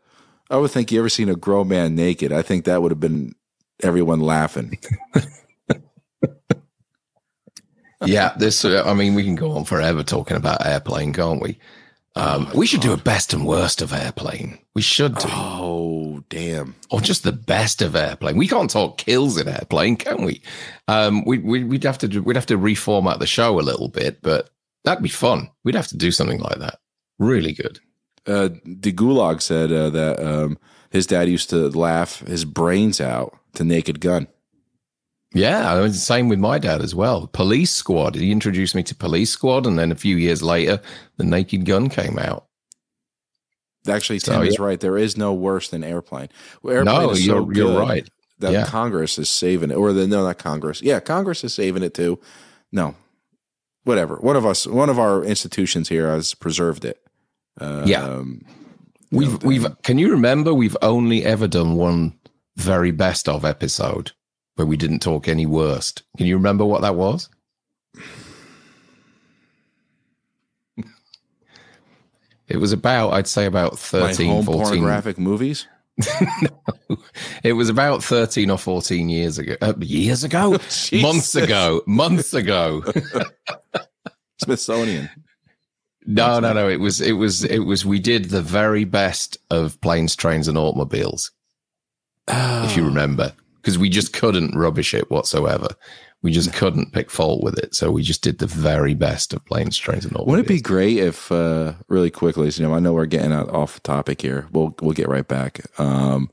I 0.50 0.56
would 0.56 0.70
think 0.70 0.92
you 0.92 0.98
ever 0.98 1.08
seen 1.08 1.28
a 1.28 1.36
grown 1.36 1.68
man 1.68 1.94
naked. 1.94 2.32
I 2.32 2.42
think 2.42 2.64
that 2.64 2.82
would 2.82 2.92
have 2.92 3.00
been 3.00 3.34
everyone 3.82 4.20
laughing. 4.20 4.78
yeah, 8.04 8.34
this. 8.38 8.64
Uh, 8.64 8.82
I 8.86 8.94
mean, 8.94 9.14
we 9.14 9.24
can 9.24 9.34
go 9.34 9.52
on 9.52 9.64
forever 9.64 10.02
talking 10.02 10.36
about 10.36 10.66
airplane, 10.66 11.12
can't 11.12 11.42
we? 11.42 11.58
Um, 12.16 12.48
oh 12.50 12.58
we 12.58 12.66
should 12.66 12.80
God. 12.80 12.88
do 12.88 12.94
a 12.94 12.96
best 12.96 13.34
and 13.34 13.46
worst 13.46 13.82
of 13.82 13.92
airplane. 13.92 14.58
We 14.74 14.80
should 14.80 15.16
do. 15.16 15.28
Oh 15.30 16.24
damn! 16.30 16.74
Or 16.90 17.00
just 17.00 17.24
the 17.24 17.32
best 17.32 17.82
of 17.82 17.94
airplane. 17.94 18.38
We 18.38 18.48
can't 18.48 18.70
talk 18.70 18.96
kills 18.96 19.38
in 19.38 19.48
airplane, 19.48 19.96
can 19.96 20.24
we? 20.24 20.40
Um, 20.88 21.24
we, 21.26 21.38
we 21.38 21.64
would 21.64 21.84
have 21.84 21.98
to 21.98 22.08
do, 22.08 22.22
we'd 22.22 22.36
have 22.36 22.46
to 22.46 22.56
reformat 22.56 23.18
the 23.18 23.26
show 23.26 23.58
a 23.58 23.60
little 23.60 23.88
bit, 23.88 24.22
but 24.22 24.48
That'd 24.86 25.02
be 25.02 25.08
fun. 25.08 25.50
We'd 25.64 25.74
have 25.74 25.88
to 25.88 25.96
do 25.96 26.12
something 26.12 26.38
like 26.38 26.60
that. 26.60 26.78
Really 27.18 27.52
good. 27.52 27.80
Uh, 28.24 28.50
the 28.64 28.92
Gulag 28.92 29.42
said 29.42 29.72
uh, 29.72 29.90
that 29.90 30.24
um, 30.24 30.58
his 30.90 31.08
dad 31.08 31.28
used 31.28 31.50
to 31.50 31.68
laugh 31.70 32.20
his 32.20 32.44
brains 32.44 33.00
out 33.00 33.36
to 33.54 33.64
Naked 33.64 34.00
Gun. 34.00 34.28
Yeah, 35.34 35.74
I 35.74 35.80
mean, 35.80 35.92
same 35.92 36.28
with 36.28 36.38
my 36.38 36.60
dad 36.60 36.82
as 36.82 36.94
well. 36.94 37.26
Police 37.26 37.72
Squad. 37.72 38.14
He 38.14 38.30
introduced 38.30 38.76
me 38.76 38.84
to 38.84 38.94
Police 38.94 39.30
Squad, 39.30 39.66
and 39.66 39.76
then 39.76 39.90
a 39.90 39.96
few 39.96 40.16
years 40.16 40.40
later, 40.40 40.80
The 41.16 41.24
Naked 41.24 41.64
Gun 41.64 41.88
came 41.88 42.16
out. 42.16 42.46
Actually, 43.88 44.20
Tim 44.20 44.34
so, 44.34 44.42
is 44.42 44.60
right. 44.60 44.78
There 44.78 44.96
is 44.96 45.16
no 45.16 45.34
worse 45.34 45.68
than 45.68 45.82
Airplane. 45.82 46.28
Well, 46.62 46.76
airplane 46.76 47.06
no, 47.06 47.12
you're, 47.14 47.52
you're 47.52 47.80
right. 47.80 48.08
That 48.38 48.52
yeah. 48.52 48.66
Congress 48.66 49.18
is 49.18 49.28
saving 49.28 49.72
it, 49.72 49.74
or 49.74 49.92
the 49.92 50.06
no, 50.06 50.22
not 50.22 50.38
Congress. 50.38 50.80
Yeah, 50.80 51.00
Congress 51.00 51.42
is 51.42 51.54
saving 51.54 51.82
it 51.82 51.94
too. 51.94 52.20
No, 52.70 52.94
whatever. 53.86 54.16
One 54.16 54.36
of 54.36 54.44
us, 54.44 54.66
one 54.66 54.90
of 54.90 54.98
our 54.98 55.24
institutions 55.24 55.88
here 55.88 56.10
has 56.10 56.34
preserved 56.34 56.84
it. 56.84 57.00
yeah. 57.60 58.04
Um, 58.04 58.44
we've 59.10 59.42
know, 59.42 59.48
we've. 59.48 59.82
Can 59.82 59.98
you 59.98 60.10
remember? 60.10 60.52
We've 60.52 60.76
only 60.82 61.24
ever 61.24 61.46
done 61.46 61.76
one 61.76 62.18
very 62.56 62.90
best 62.90 63.28
of 63.28 63.44
episode 63.44 64.12
where 64.56 64.66
we 64.66 64.76
didn't 64.76 64.98
talk 65.00 65.28
any 65.28 65.46
worst. 65.46 66.02
Can 66.16 66.26
you 66.26 66.36
remember 66.36 66.64
what 66.64 66.82
that 66.82 66.96
was? 66.96 67.28
it 72.48 72.56
was 72.56 72.72
about, 72.72 73.12
I'd 73.12 73.28
say, 73.28 73.46
about 73.46 73.78
13, 73.78 74.26
My 74.26 74.32
home 74.34 74.44
14. 74.46 74.62
pornographic 74.62 75.18
movies. 75.18 75.68
no, 76.42 76.98
it 77.42 77.54
was 77.54 77.68
about 77.68 78.04
13 78.04 78.50
or 78.50 78.58
14 78.58 79.08
years 79.08 79.38
ago. 79.38 79.56
Uh, 79.60 79.74
years 79.80 80.24
ago? 80.24 80.50
months 80.92 81.34
ago. 81.34 81.82
Months 81.86 82.34
ago. 82.34 82.84
Smithsonian. 84.42 85.08
No, 86.04 86.38
no, 86.38 86.52
no. 86.52 86.68
It 86.68 86.80
was, 86.80 87.00
it 87.00 87.12
was, 87.12 87.44
it 87.44 87.60
was, 87.60 87.84
we 87.84 87.98
did 87.98 88.26
the 88.26 88.42
very 88.42 88.84
best 88.84 89.38
of 89.50 89.80
planes, 89.80 90.14
trains, 90.14 90.48
and 90.48 90.58
automobiles. 90.58 91.32
Oh. 92.28 92.64
If 92.64 92.76
you 92.76 92.84
oh. 92.84 92.86
remember, 92.86 93.32
because 93.56 93.78
we 93.78 93.88
just 93.88 94.12
couldn't 94.12 94.56
rubbish 94.56 94.94
it 94.94 95.10
whatsoever. 95.10 95.68
We 96.22 96.32
just 96.32 96.52
couldn't 96.54 96.92
pick 96.92 97.10
fault 97.10 97.42
with 97.42 97.58
it. 97.58 97.74
So 97.74 97.90
we 97.90 98.02
just 98.02 98.22
did 98.22 98.38
the 98.38 98.46
very 98.46 98.94
best 98.94 99.32
of 99.32 99.44
planes, 99.44 99.76
trains, 99.76 100.04
and 100.04 100.12
automobiles. 100.12 100.30
Wouldn't 100.30 100.46
it 100.46 100.54
be 100.54 100.60
great 100.60 100.98
if, 100.98 101.30
uh, 101.30 101.74
really 101.88 102.10
quickly, 102.10 102.48
you 102.48 102.66
know, 102.66 102.74
I 102.74 102.80
know 102.80 102.92
we're 102.94 103.06
getting 103.06 103.32
off 103.32 103.82
topic 103.82 104.22
here. 104.22 104.48
We'll, 104.50 104.74
we'll 104.80 104.92
get 104.92 105.08
right 105.08 105.26
back. 105.26 105.60
Um, 105.78 106.30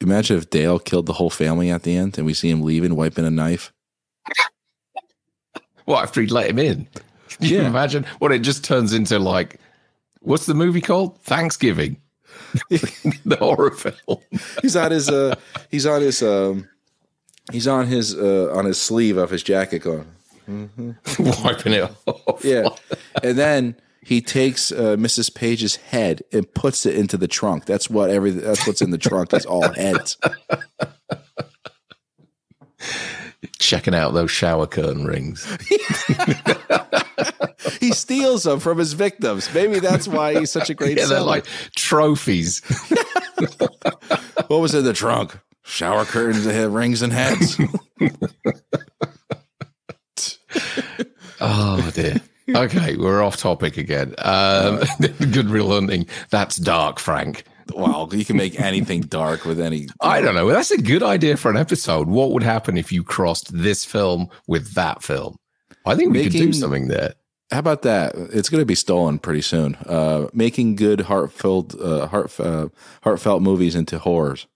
imagine 0.00 0.36
if 0.36 0.50
Dale 0.50 0.78
killed 0.78 1.06
the 1.06 1.14
whole 1.14 1.30
family 1.30 1.70
at 1.70 1.82
the 1.82 1.96
end 1.96 2.16
and 2.16 2.26
we 2.26 2.34
see 2.34 2.50
him 2.50 2.62
leaving, 2.62 2.94
wiping 2.94 3.26
a 3.26 3.30
knife. 3.30 3.72
What 5.84 6.02
after 6.04 6.20
he'd 6.20 6.30
let 6.30 6.48
him 6.48 6.60
in? 6.60 6.86
Can 7.28 7.46
you 7.46 7.60
imagine 7.62 8.06
what 8.20 8.32
it 8.32 8.40
just 8.40 8.64
turns 8.64 8.92
into 8.92 9.18
like 9.18 9.58
what's 10.20 10.46
the 10.46 10.54
movie 10.54 10.80
called? 10.80 11.20
Thanksgiving. 11.22 11.96
the 12.70 13.36
horror 13.38 13.70
film. 13.70 14.20
he's 14.62 14.76
on 14.76 14.90
his 14.90 15.08
uh 15.08 15.34
he's 15.70 15.86
on 15.86 16.02
his 16.02 16.22
um 16.22 16.68
he's 17.52 17.68
on 17.68 17.86
his 17.86 18.14
uh 18.14 18.52
on 18.54 18.64
his 18.64 18.80
sleeve 18.80 19.16
of 19.16 19.30
his 19.30 19.42
jacket 19.42 19.80
going 19.80 20.06
mm-hmm. 20.48 21.42
wiping 21.44 21.74
it 21.74 21.90
off. 22.06 22.44
Yeah. 22.44 22.68
And 23.22 23.38
then 23.38 23.76
he 24.04 24.20
takes 24.20 24.72
uh, 24.72 24.96
Mrs. 24.96 25.32
Page's 25.32 25.76
head 25.76 26.22
and 26.32 26.52
puts 26.54 26.86
it 26.86 26.96
into 26.96 27.16
the 27.16 27.28
trunk. 27.28 27.66
That's 27.66 27.88
what 27.88 28.10
every 28.10 28.32
that's 28.32 28.66
what's 28.66 28.82
in 28.82 28.90
the 28.90 28.98
trunk 28.98 29.32
is 29.32 29.46
all 29.46 29.72
heads 29.72 30.16
checking 33.58 33.94
out 33.94 34.12
those 34.12 34.30
shower 34.30 34.66
curtain 34.66 35.04
rings. 35.04 35.46
he 37.80 37.92
steals 37.92 38.44
them 38.44 38.60
from 38.60 38.78
his 38.78 38.92
victims. 38.92 39.52
Maybe 39.54 39.78
that's 39.78 40.08
why 40.08 40.38
he's 40.38 40.50
such 40.50 40.70
a 40.70 40.74
great 40.74 40.98
yeah, 40.98 41.06
They're 41.06 41.20
like 41.20 41.46
trophies. 41.76 42.60
what 44.48 44.60
was 44.60 44.74
in 44.74 44.84
the 44.84 44.92
trunk? 44.92 45.38
Shower 45.64 46.04
curtains 46.04 46.44
that 46.44 46.54
have 46.54 46.72
rings 46.72 47.02
and 47.02 47.12
heads. 47.12 47.58
oh 51.40 51.90
dear. 51.94 52.20
Okay, 52.48 52.96
we're 52.96 53.22
off 53.22 53.36
topic 53.36 53.76
again. 53.76 54.14
Um, 54.18 54.80
good 55.30 55.46
real 55.46 55.70
hunting. 55.70 56.06
That's 56.30 56.56
dark, 56.56 56.98
Frank. 56.98 57.44
Wow, 57.70 58.08
you 58.10 58.24
can 58.24 58.36
make 58.36 58.60
anything 58.60 59.02
dark 59.02 59.44
with 59.44 59.60
any. 59.60 59.86
I 60.00 60.20
don't 60.20 60.34
know. 60.34 60.48
That's 60.48 60.70
a 60.70 60.82
good 60.82 61.02
idea 61.02 61.36
for 61.36 61.50
an 61.50 61.56
episode. 61.56 62.08
What 62.08 62.32
would 62.32 62.42
happen 62.42 62.76
if 62.76 62.92
you 62.92 63.04
crossed 63.04 63.56
this 63.56 63.84
film 63.84 64.28
with 64.46 64.74
that 64.74 65.02
film? 65.02 65.36
I 65.86 65.94
think 65.94 66.12
we 66.12 66.24
making, 66.24 66.40
could 66.40 66.52
do 66.52 66.52
something 66.52 66.88
there. 66.88 67.14
How 67.50 67.58
about 67.58 67.82
that? 67.82 68.14
It's 68.16 68.48
going 68.48 68.62
to 68.62 68.66
be 68.66 68.74
stolen 68.74 69.18
pretty 69.18 69.42
soon. 69.42 69.74
Uh, 69.86 70.28
making 70.32 70.76
good 70.76 71.02
heartfelt, 71.02 71.78
uh, 71.80 72.06
heart, 72.06 72.38
uh, 72.40 72.68
heartfelt 73.02 73.42
movies 73.42 73.74
into 73.74 73.98
horrors. 73.98 74.46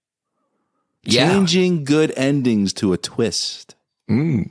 Yeah. 1.06 1.30
Changing 1.30 1.84
good 1.84 2.12
endings 2.16 2.72
to 2.74 2.92
a 2.92 2.98
twist. 2.98 3.74
Mm. 4.10 4.50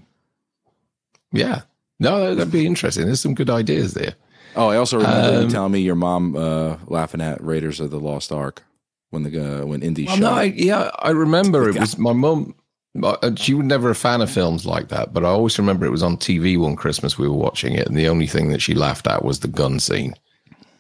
Yeah. 1.32 1.62
No, 2.00 2.36
that'd 2.36 2.52
be 2.52 2.66
interesting. 2.66 3.06
There's 3.06 3.22
some 3.22 3.36
good 3.36 3.50
ideas 3.50 3.94
there. 3.94 4.16
Oh, 4.56 4.70
I 4.70 4.78
also 4.78 4.98
remember 4.98 5.38
um, 5.38 5.44
you 5.44 5.50
telling 5.50 5.72
me 5.72 5.80
your 5.80 5.96
mom 5.96 6.36
uh, 6.36 6.78
laughing 6.88 7.22
at 7.22 7.44
Raiders 7.44 7.80
of 7.80 7.92
the 7.92 8.00
Lost 8.00 8.32
Ark 8.32 8.64
when 9.10 9.24
the 9.24 9.62
uh, 9.62 9.66
when 9.66 9.82
Indy 9.82 10.06
well, 10.06 10.16
shot. 10.16 10.22
No, 10.22 10.32
I, 10.32 10.44
yeah, 10.44 10.92
I 11.00 11.12
remember 11.12 11.70
it 11.70 11.78
was 11.78 11.98
my 11.98 12.14
mom. 12.14 12.56
Uh, 13.02 13.36
she 13.36 13.54
was 13.54 13.66
never 13.66 13.90
a 13.90 13.96
fan 13.96 14.22
of 14.22 14.32
films 14.32 14.66
like 14.66 14.88
that, 14.88 15.14
but 15.14 15.26
I 15.26 15.28
always 15.28 15.58
remember 15.60 15.86
it 15.86 15.92
was 15.92 16.04
on 16.04 16.16
TV 16.16 16.58
one 16.58 16.78
Christmas. 16.78 17.18
We 17.18 17.28
were 17.28 17.36
watching 17.36 17.74
it, 17.74 17.88
and 17.88 17.98
the 17.98 18.08
only 18.08 18.28
thing 18.28 18.50
that 18.50 18.62
she 18.62 18.74
laughed 18.74 19.08
at 19.08 19.26
was 19.26 19.42
the 19.42 19.50
gun 19.50 19.80
scene. 19.80 20.16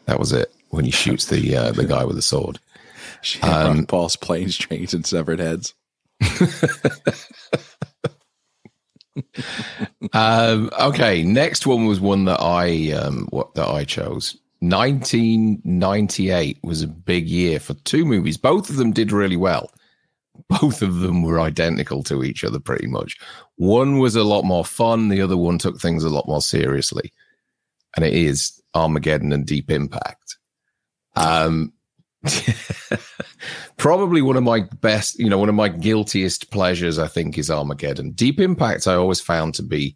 That 0.05 0.19
was 0.19 0.31
it 0.31 0.53
when 0.69 0.85
he 0.85 0.91
shoots 0.91 1.25
the 1.25 1.55
uh, 1.55 1.71
the 1.71 1.85
guy 1.85 2.05
with 2.05 2.15
the 2.15 2.21
sword. 2.21 2.59
She 3.25 3.41
um, 3.41 3.85
Paul's 3.87 4.15
planes, 4.15 4.55
trains, 4.57 4.93
and 4.93 5.05
severed 5.05 5.39
heads. 5.39 5.73
um, 10.13 10.69
okay, 10.79 11.23
next 11.23 11.65
one 11.65 11.87
was 11.87 11.99
one 11.99 12.25
that 12.25 12.39
I 12.39 12.91
um, 12.91 13.27
what 13.31 13.55
that 13.55 13.67
I 13.67 13.83
chose. 13.83 14.37
1998 14.59 16.59
was 16.63 16.83
a 16.83 16.87
big 16.87 17.27
year 17.27 17.59
for 17.59 17.73
two 17.73 18.05
movies. 18.05 18.37
Both 18.37 18.69
of 18.69 18.77
them 18.77 18.91
did 18.91 19.11
really 19.11 19.37
well. 19.37 19.71
Both 20.49 20.81
of 20.81 20.99
them 20.99 21.23
were 21.23 21.39
identical 21.39 22.03
to 22.03 22.23
each 22.23 22.43
other 22.43 22.59
pretty 22.59 22.87
much. 22.87 23.17
One 23.55 23.99
was 23.99 24.15
a 24.15 24.23
lot 24.23 24.43
more 24.43 24.65
fun, 24.65 25.09
the 25.09 25.21
other 25.21 25.37
one 25.37 25.57
took 25.57 25.79
things 25.79 26.03
a 26.03 26.09
lot 26.09 26.27
more 26.27 26.41
seriously. 26.41 27.13
And 27.95 28.05
it 28.05 28.13
is 28.13 28.61
Armageddon 28.73 29.31
and 29.31 29.45
Deep 29.45 29.71
Impact. 29.71 30.37
Um, 31.15 31.71
Probably 33.77 34.21
one 34.21 34.37
of 34.37 34.43
my 34.43 34.61
best, 34.81 35.19
you 35.19 35.29
know, 35.29 35.37
one 35.37 35.49
of 35.49 35.55
my 35.55 35.69
guiltiest 35.69 36.51
pleasures, 36.51 36.97
I 36.97 37.07
think, 37.07 37.37
is 37.37 37.49
Armageddon. 37.49 38.11
Deep 38.11 38.39
Impact, 38.39 38.87
I 38.87 38.95
always 38.95 39.21
found 39.21 39.53
to 39.55 39.63
be 39.63 39.95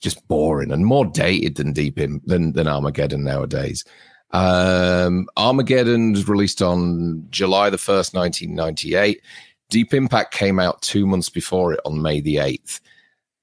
just 0.00 0.26
boring 0.28 0.70
and 0.70 0.86
more 0.86 1.04
dated 1.04 1.56
than 1.56 1.72
Deep 1.72 1.98
in, 1.98 2.20
than 2.24 2.52
than 2.52 2.68
Armageddon 2.68 3.24
nowadays. 3.24 3.84
Um, 4.30 5.26
Armageddon 5.36 6.12
was 6.12 6.28
released 6.28 6.62
on 6.62 7.26
July 7.30 7.70
the 7.70 7.78
first, 7.78 8.14
nineteen 8.14 8.54
ninety 8.54 8.94
eight. 8.94 9.22
Deep 9.70 9.92
Impact 9.92 10.32
came 10.32 10.58
out 10.58 10.80
two 10.82 11.06
months 11.06 11.28
before 11.28 11.72
it 11.72 11.80
on 11.84 12.00
May 12.00 12.20
the 12.20 12.38
eighth, 12.38 12.80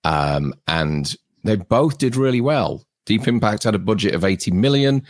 um, 0.04 0.54
and 0.68 1.16
they 1.44 1.56
both 1.56 1.98
did 1.98 2.16
really 2.16 2.42
well. 2.42 2.84
Deep 3.06 3.28
Impact 3.28 3.64
had 3.64 3.76
a 3.76 3.80
budget 3.80 4.16
of 4.16 4.24
eighty 4.24 4.52
million. 4.52 5.04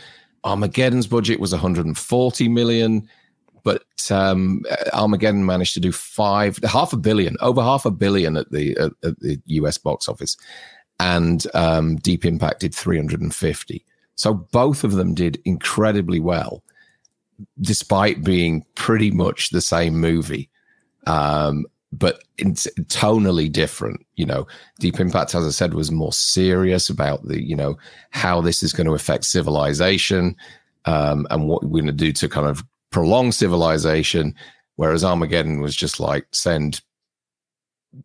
Armageddon's 0.46 1.06
budget 1.06 1.40
was 1.40 1.52
one 1.52 1.60
hundred 1.60 1.86
and 1.86 1.98
forty 1.98 2.48
million 2.48 3.08
but 3.66 3.82
um, 4.12 4.62
Armageddon 4.92 5.44
managed 5.44 5.74
to 5.74 5.80
do 5.80 5.90
five, 5.90 6.56
half 6.58 6.92
a 6.92 6.96
billion, 6.96 7.36
over 7.40 7.60
half 7.60 7.84
a 7.84 7.90
billion 7.90 8.36
at 8.36 8.48
the 8.52 8.76
at, 8.76 8.92
at 9.02 9.18
the 9.18 9.40
US 9.46 9.76
box 9.76 10.08
office, 10.08 10.36
and 11.00 11.48
um, 11.52 11.96
Deep 11.96 12.24
Impact 12.24 12.60
did 12.60 12.72
350. 12.72 13.84
So 14.14 14.34
both 14.34 14.84
of 14.84 14.92
them 14.92 15.14
did 15.14 15.42
incredibly 15.44 16.20
well, 16.20 16.62
despite 17.60 18.22
being 18.22 18.64
pretty 18.76 19.10
much 19.10 19.50
the 19.50 19.60
same 19.60 19.98
movie, 19.98 20.48
um, 21.08 21.66
but 21.98 22.22
it's 22.38 22.66
tonally 22.82 23.50
different. 23.50 24.04
You 24.16 24.26
know, 24.26 24.46
Deep 24.80 25.00
Impact, 25.00 25.34
as 25.34 25.46
I 25.46 25.50
said, 25.50 25.74
was 25.74 25.90
more 25.90 26.12
serious 26.12 26.88
about 26.88 27.26
the 27.26 27.42
you 27.42 27.56
know 27.56 27.76
how 28.10 28.40
this 28.40 28.62
is 28.62 28.72
going 28.72 28.86
to 28.86 28.94
affect 28.94 29.24
civilization. 29.24 30.36
Um, 30.84 31.26
and 31.30 31.48
what 31.48 31.64
we're 31.64 31.80
going 31.82 31.86
to 31.86 31.92
do 31.92 32.12
to 32.12 32.28
kind 32.28 32.46
of 32.46 32.64
prolong 32.92 33.32
civilization, 33.32 34.36
whereas 34.76 35.02
Armageddon 35.02 35.60
was 35.60 35.74
just 35.74 35.98
like 35.98 36.26
send. 36.32 36.80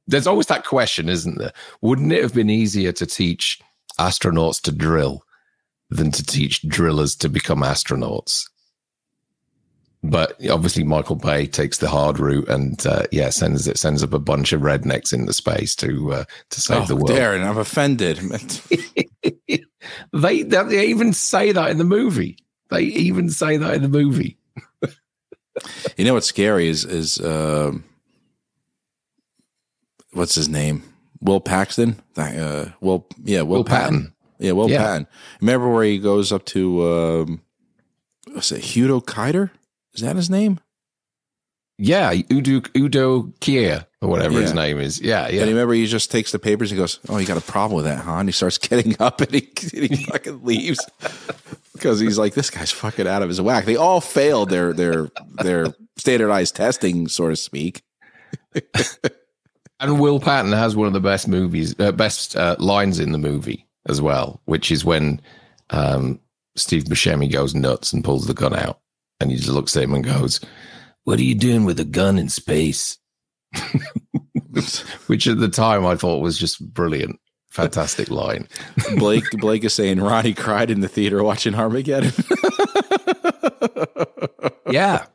There's 0.07 0.25
always 0.25 0.47
that 0.47 0.65
question, 0.65 1.07
isn't 1.07 1.37
there? 1.37 1.53
Wouldn't 1.81 2.11
it 2.11 2.23
have 2.23 2.33
been 2.33 2.49
easier 2.49 2.91
to 2.93 3.05
teach 3.05 3.61
astronauts 3.99 4.59
to 4.63 4.71
drill 4.71 5.23
than 5.89 6.11
to 6.11 6.25
teach 6.25 6.61
drillers 6.67 7.15
to 7.17 7.29
become 7.29 7.59
astronauts? 7.61 8.49
But 10.03 10.43
obviously, 10.49 10.83
Michael 10.83 11.15
Bay 11.15 11.45
takes 11.45 11.77
the 11.77 11.87
hard 11.87 12.19
route 12.19 12.49
and 12.49 12.83
uh, 12.87 13.03
yeah, 13.11 13.29
sends 13.29 13.67
it 13.67 13.77
sends 13.77 14.01
up 14.01 14.13
a 14.13 14.19
bunch 14.19 14.51
of 14.51 14.61
rednecks 14.61 15.13
into 15.13 15.31
space 15.31 15.75
to 15.75 16.13
uh, 16.13 16.23
to 16.49 16.61
save 16.61 16.83
oh, 16.83 16.85
the 16.85 16.95
world. 16.95 17.11
Darren, 17.11 17.45
I'm 17.45 17.59
offended. 17.59 18.17
they 20.13 20.41
they 20.41 20.87
even 20.87 21.13
say 21.13 21.51
that 21.51 21.69
in 21.69 21.77
the 21.77 21.83
movie. 21.83 22.37
They 22.71 22.81
even 22.81 23.29
say 23.29 23.57
that 23.57 23.75
in 23.75 23.83
the 23.83 23.89
movie. 23.89 24.37
you 25.97 26.05
know 26.05 26.15
what's 26.15 26.27
scary 26.27 26.67
is 26.67 26.83
is 26.83 27.19
uh, 27.19 27.71
what's 30.13 30.33
his 30.33 30.49
name? 30.49 30.83
Will 31.21 31.41
Paxton? 31.41 32.01
Uh, 32.17 32.69
Will 32.79 33.05
yeah, 33.23 33.41
Will, 33.41 33.57
Will 33.57 33.63
Patton. 33.65 33.99
Patton. 33.99 34.13
Yeah, 34.39 34.53
Will 34.53 34.69
Yeah. 34.71 34.79
Patton. 34.79 35.07
Remember 35.41 35.69
where 35.69 35.83
he 35.83 35.99
goes 35.99 36.31
up 36.31 36.45
to 36.45 36.91
um, 36.91 37.41
was 38.33 38.51
it 38.51 38.63
Hudo 38.63 39.03
Kider? 39.05 39.51
Is 39.93 40.01
that 40.01 40.15
his 40.15 40.29
name? 40.29 40.59
Yeah, 41.77 42.13
Udo 42.31 42.61
Udo 42.77 43.23
Kier 43.41 43.87
or 44.01 44.09
whatever 44.09 44.39
his 44.39 44.53
name 44.53 44.79
is. 44.79 45.01
Yeah, 45.01 45.25
And 45.25 45.33
yeah. 45.33 45.43
you 45.45 45.49
remember 45.49 45.73
he 45.73 45.87
just 45.87 46.11
takes 46.11 46.31
the 46.31 46.37
papers 46.37 46.71
and 46.71 46.77
goes, 46.77 46.99
"Oh, 47.09 47.17
you 47.17 47.25
got 47.25 47.37
a 47.37 47.41
problem 47.41 47.75
with 47.77 47.85
that, 47.85 48.03
huh?" 48.03 48.17
And 48.17 48.29
he 48.29 48.33
starts 48.33 48.59
getting 48.59 48.95
up 48.99 49.19
and 49.19 49.33
he, 49.33 49.51
and 49.73 49.89
he 49.89 50.03
fucking 50.05 50.43
leaves 50.43 50.79
because 51.73 51.99
he's 51.99 52.19
like, 52.19 52.35
"This 52.35 52.51
guy's 52.51 52.71
fucking 52.71 53.07
out 53.07 53.23
of 53.23 53.29
his 53.29 53.41
whack." 53.41 53.65
They 53.65 53.77
all 53.77 53.99
failed 53.99 54.49
their 54.51 54.73
their 54.73 55.09
their 55.41 55.67
standardized 55.97 56.55
testing, 56.55 57.07
so 57.07 57.29
to 57.29 57.35
speak. 57.35 57.81
And 59.79 59.99
Will 59.99 60.19
Patton 60.19 60.51
has 60.51 60.75
one 60.75 60.85
of 60.87 60.93
the 60.93 60.99
best 60.99 61.27
movies, 61.27 61.73
uh, 61.79 61.91
best 61.91 62.35
uh, 62.35 62.55
lines 62.59 62.99
in 62.99 63.11
the 63.11 63.17
movie 63.17 63.67
as 63.87 63.99
well, 63.99 64.39
which 64.45 64.71
is 64.71 64.85
when 64.85 65.19
um, 65.71 66.19
Steve 66.55 66.83
Buscemi 66.83 67.31
goes 67.31 67.55
nuts 67.55 67.91
and 67.91 68.03
pulls 68.03 68.27
the 68.27 68.35
gun 68.35 68.53
out, 68.53 68.79
and 69.22 69.32
he 69.32 69.38
just 69.38 69.49
looks 69.49 69.78
at 69.78 69.84
him 69.84 69.93
and 69.93 70.03
goes, 70.03 70.39
"What 71.03 71.19
are 71.19 71.24
you 71.24 71.36
doing 71.36 71.65
with 71.65 71.80
a 71.80 71.86
gun 71.86 72.17
in 72.17 72.30
space?" 72.30 72.97
which 75.07 75.28
at 75.28 75.39
the 75.39 75.49
time 75.49 75.86
I 75.86 75.95
thought 75.95 76.22
was 76.22 76.38
just 76.38 76.74
brilliant, 76.74 77.19
fantastic 77.49 78.09
line. 78.09 78.47
Blake 78.97 79.30
Blake 79.39 79.63
is 79.63 79.74
saying 79.74 79.99
Ronnie 79.99 80.34
cried 80.34 80.72
in 80.72 80.82
the 80.82 80.88
theater 80.88 81.24
watching 81.24 81.55
Armageddon. 81.55 82.13
Yeah, 84.72 85.05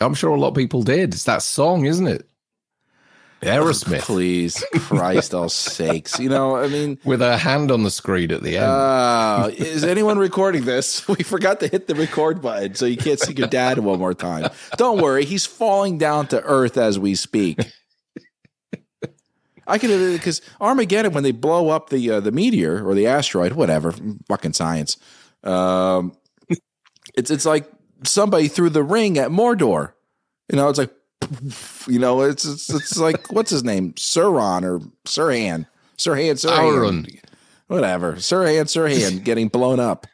I'm 0.00 0.14
sure 0.14 0.30
a 0.30 0.38
lot 0.38 0.48
of 0.48 0.54
people 0.54 0.84
did. 0.84 1.14
It's 1.14 1.24
that 1.24 1.42
song, 1.42 1.84
isn't 1.84 2.06
it? 2.06 2.29
Aerosmith 3.42 4.02
Please, 4.02 4.62
Christ, 4.74 5.32
all 5.32 5.48
sakes! 5.48 6.18
You 6.18 6.28
know, 6.28 6.56
I 6.56 6.68
mean, 6.68 6.98
with 7.04 7.22
a 7.22 7.38
hand 7.38 7.70
on 7.70 7.84
the 7.84 7.90
screen 7.90 8.30
at 8.32 8.42
the 8.42 8.56
end. 8.56 8.66
uh, 8.66 9.50
is 9.56 9.82
anyone 9.82 10.18
recording 10.18 10.64
this? 10.64 11.06
We 11.08 11.24
forgot 11.24 11.60
to 11.60 11.68
hit 11.68 11.86
the 11.86 11.94
record 11.94 12.42
button, 12.42 12.74
so 12.74 12.84
you 12.86 12.96
can't 12.96 13.18
see 13.18 13.32
your 13.32 13.48
dad 13.48 13.78
one 13.78 13.98
more 13.98 14.14
time. 14.14 14.50
Don't 14.76 15.00
worry, 15.00 15.24
he's 15.24 15.46
falling 15.46 15.98
down 15.98 16.26
to 16.28 16.42
earth 16.42 16.76
as 16.76 16.98
we 16.98 17.14
speak. 17.14 17.58
I 19.66 19.78
can 19.78 20.12
because 20.12 20.42
Armageddon 20.60 21.12
when 21.12 21.22
they 21.22 21.32
blow 21.32 21.70
up 21.70 21.90
the 21.90 22.10
uh, 22.10 22.20
the 22.20 22.32
meteor 22.32 22.86
or 22.86 22.94
the 22.94 23.06
asteroid, 23.06 23.52
whatever, 23.52 23.94
fucking 24.28 24.52
science. 24.52 24.98
Um, 25.44 26.16
it's 27.14 27.30
it's 27.30 27.46
like 27.46 27.70
somebody 28.04 28.48
threw 28.48 28.68
the 28.68 28.82
ring 28.82 29.18
at 29.18 29.30
Mordor. 29.30 29.92
You 30.50 30.56
know, 30.56 30.68
it's 30.68 30.78
like 30.78 30.92
you 31.86 31.98
know, 31.98 32.22
it's 32.22 32.44
it's, 32.44 32.70
it's 32.70 32.96
like 32.98 33.30
what's 33.32 33.50
his 33.50 33.64
name, 33.64 33.92
Sauron 33.94 34.62
or 34.64 34.80
Sirhan, 35.06 35.66
Sirhan, 35.96 36.32
Sirhan, 36.34 37.20
whatever, 37.68 38.14
Sirhan, 38.14 38.64
Sirhan, 38.64 39.24
getting 39.24 39.48
blown 39.48 39.80
up. 39.80 40.06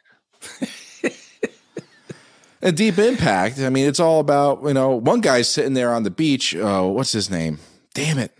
And 2.59 2.75
Deep 2.75 2.97
Impact, 2.97 3.59
I 3.59 3.69
mean, 3.69 3.87
it's 3.87 3.99
all 3.99 4.19
about 4.19 4.63
you 4.63 4.73
know 4.73 4.95
one 4.95 5.21
guy 5.21 5.43
sitting 5.43 5.73
there 5.73 5.93
on 5.93 6.03
the 6.03 6.09
beach. 6.09 6.55
Oh, 6.55 6.87
what's 6.87 7.11
his 7.11 7.29
name? 7.29 7.59
Damn 7.93 8.17
it! 8.17 8.31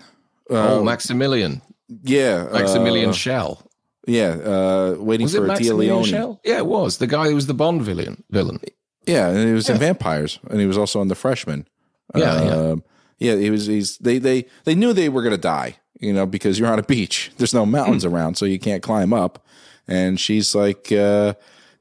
oh, 0.50 0.84
Maximilian, 0.84 1.62
Yeah, 2.04 2.48
Maximilian 2.52 3.12
uh, 3.12 3.14
Schell. 3.14 3.62
yeah, 4.08 4.30
uh, 4.30 4.96
waiting 4.98 5.26
Was 5.26 5.36
for 5.36 5.42
Téa 5.42 5.48
Maximilian 5.48 5.94
Leoni. 5.96 6.08
Schell? 6.10 6.42
Yeah, 6.44 6.58
it 6.58 6.66
was 6.66 6.98
the 6.98 7.06
guy 7.08 7.28
who 7.30 7.36
was 7.36 7.46
the 7.46 7.54
Bond 7.54 7.84
villain. 7.84 8.24
Villain. 8.32 8.60
Yeah, 9.06 9.30
and 9.30 9.48
he 9.48 9.54
was 9.54 9.70
in 9.70 9.78
Vampires, 9.78 10.40
and 10.50 10.60
he 10.60 10.66
was 10.66 10.78
also 10.78 11.00
on 11.00 11.08
The 11.10 11.16
Freshman. 11.16 11.68
Yeah, 12.16 12.44
yeah. 12.44 12.52
Um, 12.72 12.84
yeah. 13.20 13.36
He 13.36 13.50
was. 13.50 13.66
He's. 13.66 13.98
They. 13.98 14.18
They. 14.20 14.46
They 14.64 14.76
knew 14.76 14.94
they 14.94 15.10
were 15.10 15.22
going 15.22 15.36
to 15.36 15.38
die. 15.42 15.78
You 16.00 16.14
know, 16.14 16.26
because 16.26 16.60
you're 16.60 16.72
on 16.72 16.80
a 16.80 16.84
beach. 16.84 17.32
There's 17.38 17.54
no 17.54 17.66
mountains 17.66 18.04
Hmm. 18.04 18.14
around, 18.14 18.36
so 18.36 18.46
you 18.46 18.60
can't 18.60 18.84
climb 18.84 19.14
up. 19.14 19.44
And 19.88 20.20
she's 20.20 20.54
like, 20.54 20.92
uh, 20.92 21.34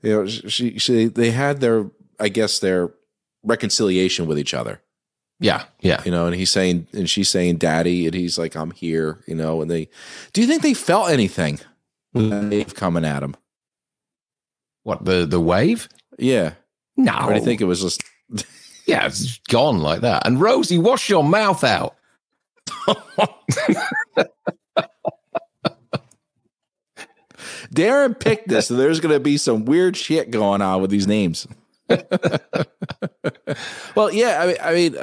you 0.02 0.10
know, 0.12 0.26
she. 0.26 0.78
She. 0.78 1.06
They 1.06 1.30
had 1.30 1.60
their. 1.60 1.90
I 2.18 2.28
guess 2.30 2.58
their 2.60 2.90
reconciliation 3.44 4.26
with 4.26 4.38
each 4.38 4.54
other. 4.54 4.80
Yeah, 5.38 5.64
yeah. 5.80 6.02
You 6.06 6.10
know, 6.10 6.24
and 6.26 6.34
he's 6.34 6.50
saying, 6.50 6.86
and 6.94 7.10
she's 7.10 7.28
saying, 7.28 7.58
"Daddy," 7.58 8.06
and 8.06 8.14
he's 8.14 8.38
like, 8.38 8.56
"I'm 8.56 8.70
here." 8.70 9.22
You 9.26 9.34
know, 9.34 9.60
and 9.60 9.70
they. 9.70 9.88
Do 10.32 10.40
you 10.40 10.46
think 10.46 10.62
they 10.62 10.72
felt 10.74 11.10
anything? 11.10 11.60
When 12.12 12.48
Dave 12.48 12.74
coming 12.74 13.04
at 13.04 13.22
him. 13.22 13.36
What 14.84 15.04
the 15.04 15.26
the 15.26 15.40
wave? 15.40 15.88
Yeah. 16.18 16.54
No, 16.96 17.30
you 17.30 17.42
think 17.42 17.60
it 17.60 17.64
was 17.66 17.82
just 17.82 18.02
Yeah, 18.86 19.06
it's 19.06 19.38
gone 19.48 19.80
like 19.80 20.02
that. 20.02 20.26
And 20.26 20.40
Rosie, 20.40 20.78
wash 20.78 21.08
your 21.08 21.24
mouth 21.24 21.64
out. 21.64 21.96
Darren 27.74 28.18
picked 28.18 28.48
this, 28.48 28.68
so 28.68 28.74
there's 28.74 29.00
going 29.00 29.12
to 29.12 29.20
be 29.20 29.36
some 29.36 29.64
weird 29.64 29.96
shit 29.96 30.30
going 30.30 30.62
on 30.62 30.80
with 30.80 30.90
these 30.90 31.06
names. 31.06 31.46
well, 31.88 32.00
yeah, 34.12 34.40
I 34.40 34.46
mean, 34.46 34.56
I 34.62 34.74
mean, 34.74 34.96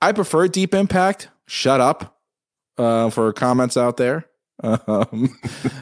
I 0.00 0.12
prefer 0.12 0.48
Deep 0.48 0.74
Impact. 0.74 1.28
Shut 1.46 1.80
up 1.80 2.18
uh, 2.78 3.10
for 3.10 3.32
comments 3.32 3.76
out 3.76 3.96
there. 3.96 4.26
Um, 4.62 5.36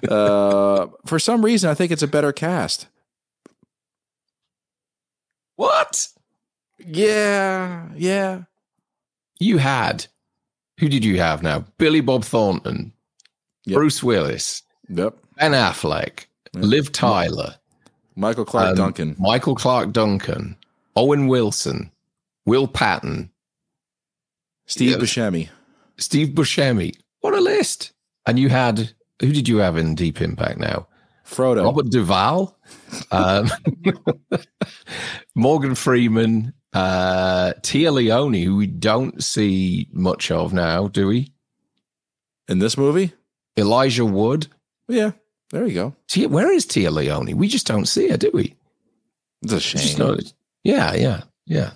uh, 0.09 0.87
for 1.07 1.19
some 1.19 1.45
reason, 1.45 1.71
I 1.71 1.75
think 1.75 1.93
it's 1.93 2.03
a 2.03 2.09
better 2.09 2.33
cast. 2.33 2.89
What 5.57 6.09
Yeah, 6.79 7.89
yeah. 7.97 8.43
you 9.39 9.59
had? 9.59 10.07
Who 10.79 10.89
did 10.89 11.05
you 11.05 11.19
have 11.19 11.43
now? 11.43 11.65
Billy 11.79 12.01
Bob 12.01 12.25
Thornton, 12.25 12.93
Yep. 13.67 13.75
Bruce 13.75 14.03
Willis, 14.03 14.63
Yep. 14.89 15.17
Ben 15.37 15.53
Affleck, 15.53 16.27
Liv 16.55 16.93
Tyler, 16.93 17.57
Michael 18.15 18.45
Clarke 18.45 18.71
um, 18.71 18.77
Duncan. 18.77 19.17
Michael 19.19 19.55
Clarke 19.55 19.93
Duncan, 19.93 20.57
Owen 20.97 21.27
Wilson, 21.27 21.91
Will 22.47 22.69
Patton, 22.69 23.31
Steve 24.67 24.93
yeah. 24.93 24.97
Buscemi. 24.97 25.49
Steve 25.99 26.29
Buscemi. 26.29 26.95
What 27.21 27.35
a 27.35 27.41
list! 27.41 27.93
And 28.27 28.39
you 28.39 28.49
had 28.49 28.93
who 29.21 29.33
did 29.33 29.49
you 29.49 29.59
have 29.59 29.77
in 29.77 29.95
Deep 29.95 30.21
Impact 30.21 30.59
now? 30.59 30.87
Frodo. 31.27 31.65
Robert 31.65 31.91
Duvall, 31.91 32.57
um, 33.11 33.51
Morgan 35.35 35.75
Freeman, 35.75 36.55
Uh, 36.73 37.53
Téa 37.63 37.93
Leoni, 37.93 38.45
who 38.45 38.57
we 38.57 38.67
don't 38.67 39.23
see 39.23 39.89
much 39.93 40.31
of 40.31 40.53
now, 40.53 40.89
do 40.89 41.07
we? 41.09 41.33
In 42.49 42.59
this 42.59 42.77
movie? 42.77 43.13
Elijah 43.57 44.05
Wood. 44.05 44.49
Yeah, 44.87 45.13
there 45.51 45.67
you 45.67 45.75
go. 45.75 45.95
Téa, 46.09 46.29
where 46.29 46.53
is 46.53 46.67
Téa 46.67 46.91
Leoni? 46.93 47.35
We 47.35 47.49
just 47.49 47.67
don't 47.67 47.87
see 47.87 48.09
her, 48.09 48.17
do 48.17 48.31
we? 48.33 48.55
It's 49.43 49.53
a 49.53 49.61
shame. 49.61 49.99
not- 49.99 50.33
yeah, 50.65 50.95
yeah, 50.95 51.23
yeah. 51.47 51.71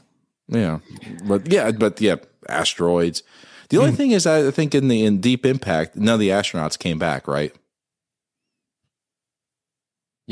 Yeah, 0.49 0.81
but 1.25 1.51
yeah, 1.51 1.71
but 1.71 2.01
yeah, 2.01 2.17
asteroids. 2.49 3.23
The 3.71 3.79
Hmm. 3.79 3.85
only 3.85 3.97
thing 3.97 4.11
is, 4.11 4.27
I 4.27 4.51
think 4.51 4.75
in 4.75 4.89
the 4.89 5.05
in 5.05 5.21
Deep 5.21 5.47
Impact, 5.47 5.97
none 5.97 6.15
of 6.15 6.21
the 6.21 6.29
astronauts 6.29 6.79
came 6.79 6.99
back, 6.99 7.27
right? 7.27 7.55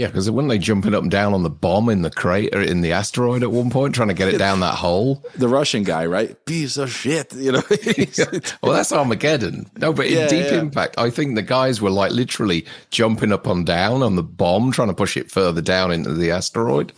Yeah, 0.01 0.07
because 0.07 0.31
weren't 0.31 0.49
they 0.49 0.57
jumping 0.57 0.95
up 0.95 1.03
and 1.03 1.11
down 1.11 1.35
on 1.35 1.43
the 1.43 1.51
bomb 1.51 1.91
in 1.91 2.01
the 2.01 2.11
crater 2.11 2.63
in 2.63 2.81
the 2.81 2.93
asteroid 2.93 3.43
at 3.43 3.53
one 3.53 3.69
point, 3.69 3.95
trying 3.95 4.09
to 4.09 4.15
get 4.15 4.33
it 4.33 4.39
down 4.39 4.61
that 4.61 4.77
hole? 4.77 5.23
The 5.35 5.47
Russian 5.47 5.83
guy, 5.83 6.07
right? 6.07 6.43
Piece 6.47 6.79
of 6.79 6.91
shit, 6.91 7.35
you 7.35 7.53
know. 7.53 7.63
Well, 8.63 8.73
that's 8.73 8.93
Armageddon. 8.93 9.71
No, 9.77 9.93
but 9.93 10.07
in 10.07 10.17
Yeah, 10.17 10.27
Deep 10.29 10.47
yeah. 10.47 10.59
Impact, 10.59 10.95
I 10.97 11.11
think 11.11 11.35
the 11.35 11.43
guys 11.43 11.83
were 11.83 11.91
like 11.91 12.13
literally 12.13 12.65
jumping 12.91 13.31
up 13.31 13.47
and 13.47 13.67
down 13.67 14.03
on 14.03 14.17
the 14.17 14.23
bomb, 14.23 14.73
trying 14.73 14.89
to 14.89 14.95
push 14.95 15.19
it 15.19 15.31
further 15.31 15.61
down 15.61 15.93
into 15.93 16.15
the 16.15 16.31
asteroid. 16.31 16.95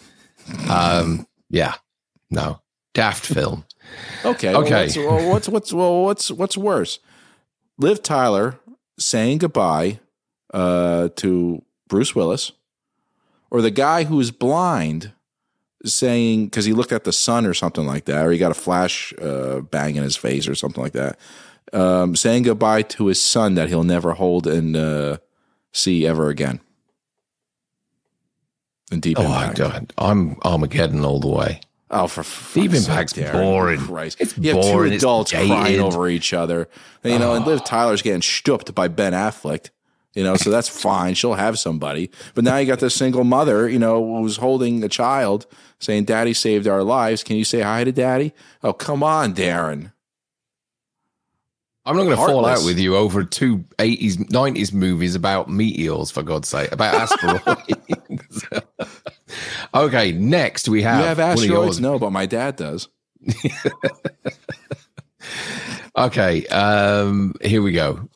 Um, 0.71 1.27
yeah, 1.51 1.75
no, 2.31 2.61
daft 2.95 3.27
film. 3.27 3.65
okay, 4.25 4.55
Okay. 4.55 4.89
Well, 4.97 5.29
what's, 5.29 5.49
what's 5.49 5.49
what's 5.49 5.73
well, 5.73 6.05
what's 6.05 6.31
what's 6.31 6.57
worse? 6.57 7.01
Liv 7.79 8.01
Tyler 8.01 8.61
saying 8.97 9.39
goodbye 9.39 9.99
uh, 10.55 11.09
to 11.17 11.65
Bruce 11.89 12.15
Willis, 12.15 12.53
or 13.53 13.61
the 13.63 13.71
guy 13.71 14.05
who's 14.05 14.31
blind 14.31 15.13
saying 15.85 16.47
because 16.47 16.65
he 16.65 16.73
looked 16.73 16.91
at 16.93 17.05
the 17.05 17.13
sun 17.13 17.45
or 17.45 17.53
something 17.55 17.87
like 17.87 18.07
that, 18.07 18.25
or 18.27 18.33
he 18.33 18.39
got 18.39 18.51
a 18.51 18.55
flash 18.55 19.13
uh, 19.21 19.61
bang 19.61 19.95
in 19.97 20.03
his 20.03 20.17
face 20.17 20.49
or 20.49 20.55
something 20.55 20.83
like 20.83 20.93
that, 20.95 21.19
um, 21.75 22.17
saying 22.17 22.45
goodbye 22.45 22.81
to 22.83 23.07
his 23.09 23.21
son 23.21 23.55
that 23.57 23.69
he'll 23.69 23.85
never 23.85 24.15
hold 24.15 24.47
and 24.47 24.75
uh, 24.75 25.19
see 25.73 26.07
ever 26.07 26.29
again. 26.31 26.61
In 28.91 29.01
deep 29.01 29.19
Oh, 29.19 29.25
impact. 29.25 29.57
don't. 29.59 29.93
I'm 29.99 30.37
Armageddon 30.43 31.05
all 31.05 31.21
the 31.21 31.29
way. 31.29 31.61
Oh, 31.91 32.07
for 32.07 32.23
Deep 32.59 32.71
fuck's 32.73 33.13
sake, 33.13 33.31
boring. 33.33 33.79
Christ. 33.79 34.19
It's 34.19 34.37
you 34.39 34.53
have 34.55 34.63
boring, 34.63 34.91
two 34.91 34.95
it's 34.95 35.03
adults 35.03 35.33
crying 35.33 35.79
over 35.79 36.09
each 36.09 36.33
other. 36.33 36.69
You 37.05 37.19
know, 37.19 37.35
and 37.35 37.45
Liv 37.47 37.65
Tyler's 37.65 38.01
getting 38.01 38.23
stooped 38.23 38.75
by 38.75 38.89
Ben 38.89 39.13
Affleck. 39.13 39.69
You 40.15 40.23
know, 40.23 40.37
so 40.37 40.51
that's 40.51 40.69
fine. 40.69 41.15
She'll 41.15 41.35
have 41.35 41.59
somebody. 41.59 42.11
But 42.35 42.45
now 42.45 42.59
you 42.59 42.67
got 42.67 42.81
this 42.81 42.95
single 42.95 43.25
mother, 43.25 43.69
you 43.69 43.79
know, 43.79 44.19
who's 44.19 44.37
holding 44.37 44.85
a 44.85 44.89
child 44.89 45.47
saying, 45.81 46.05
Daddy 46.05 46.35
saved 46.35 46.69
our 46.69 46.83
lives. 46.83 47.25
Can 47.25 47.37
you 47.37 47.45
say 47.45 47.63
hi 47.63 47.85
to 47.85 47.93
Daddy? 47.93 48.35
Oh, 48.63 48.75
come 48.75 49.03
on, 49.03 49.35
Darren. 49.35 49.93
I'm 51.85 51.97
not 51.97 52.05
going 52.05 52.17
to 52.17 52.25
fall 52.25 52.47
out 52.47 52.65
with 52.65 52.79
you 52.79 52.95
over 52.95 53.25
two 53.25 53.65
80s, 53.79 54.17
90s 54.29 54.73
movies 54.73 55.17
about 55.17 55.49
meteors, 55.49 56.13
for 56.13 56.23
God's 56.23 56.47
sake, 56.47 56.71
about 56.71 56.95
asteroids. 56.95 58.45
okay, 59.75 60.13
next 60.13 60.69
we 60.69 60.83
have. 60.83 61.01
You 61.01 61.07
have 61.07 61.19
asteroids? 61.19 61.81
No, 61.81 61.99
but 61.99 62.11
my 62.11 62.27
dad 62.27 62.57
does. 62.57 62.89
Okay, 65.97 66.47
um, 66.47 67.35
here 67.43 67.61
we 67.61 67.73
go. 67.73 68.09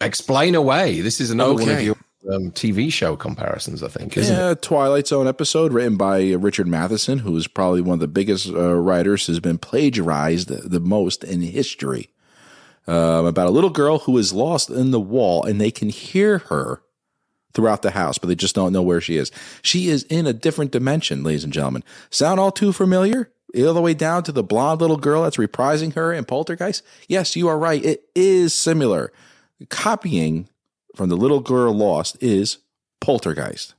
Explain 0.00 0.54
away. 0.54 1.00
This 1.00 1.20
is 1.20 1.30
another 1.30 1.54
one 1.54 1.68
of 1.68 1.82
your 1.82 1.96
um, 2.32 2.50
TV 2.52 2.92
show 2.92 3.16
comparisons, 3.16 3.82
I 3.82 3.88
think, 3.88 4.16
isn't 4.16 4.34
it? 4.34 4.38
Yeah, 4.38 4.54
Twilight 4.54 5.06
Zone 5.06 5.26
episode 5.26 5.72
written 5.72 5.96
by 5.96 6.32
uh, 6.32 6.38
Richard 6.38 6.68
Matheson, 6.68 7.18
who 7.18 7.36
is 7.36 7.46
probably 7.46 7.80
one 7.80 7.94
of 7.94 8.00
the 8.00 8.08
biggest 8.08 8.48
uh, 8.48 8.74
writers, 8.74 9.26
has 9.26 9.40
been 9.40 9.58
plagiarized 9.58 10.48
the 10.48 10.80
most 10.80 11.24
in 11.24 11.42
history. 11.42 12.10
Um, 12.86 13.26
about 13.26 13.46
a 13.46 13.50
little 13.50 13.70
girl 13.70 14.00
who 14.00 14.16
is 14.18 14.32
lost 14.32 14.70
in 14.70 14.90
the 14.90 15.00
wall, 15.00 15.44
and 15.44 15.60
they 15.60 15.70
can 15.70 15.90
hear 15.90 16.38
her 16.38 16.82
throughout 17.52 17.82
the 17.82 17.90
house, 17.90 18.18
but 18.18 18.28
they 18.28 18.34
just 18.34 18.54
don't 18.54 18.72
know 18.72 18.82
where 18.82 19.00
she 19.00 19.16
is. 19.16 19.30
She 19.62 19.88
is 19.88 20.04
in 20.04 20.26
a 20.26 20.32
different 20.32 20.70
dimension, 20.70 21.22
ladies 21.22 21.44
and 21.44 21.52
gentlemen. 21.52 21.84
Sound 22.10 22.40
all 22.40 22.52
too 22.52 22.72
familiar? 22.72 23.30
All 23.56 23.74
the 23.74 23.80
way 23.80 23.94
down 23.94 24.22
to 24.24 24.32
the 24.32 24.42
blonde 24.44 24.80
little 24.80 24.96
girl 24.96 25.22
that's 25.22 25.36
reprising 25.36 25.94
her 25.94 26.12
in 26.12 26.24
Poltergeist? 26.24 26.82
Yes, 27.08 27.34
you 27.36 27.48
are 27.48 27.58
right. 27.58 27.84
It 27.84 28.04
is 28.14 28.54
similar. 28.54 29.12
Copying 29.68 30.48
from 30.96 31.08
the 31.08 31.16
little 31.16 31.40
girl 31.40 31.72
lost 31.74 32.16
is 32.22 32.58
Poltergeist. 33.00 33.74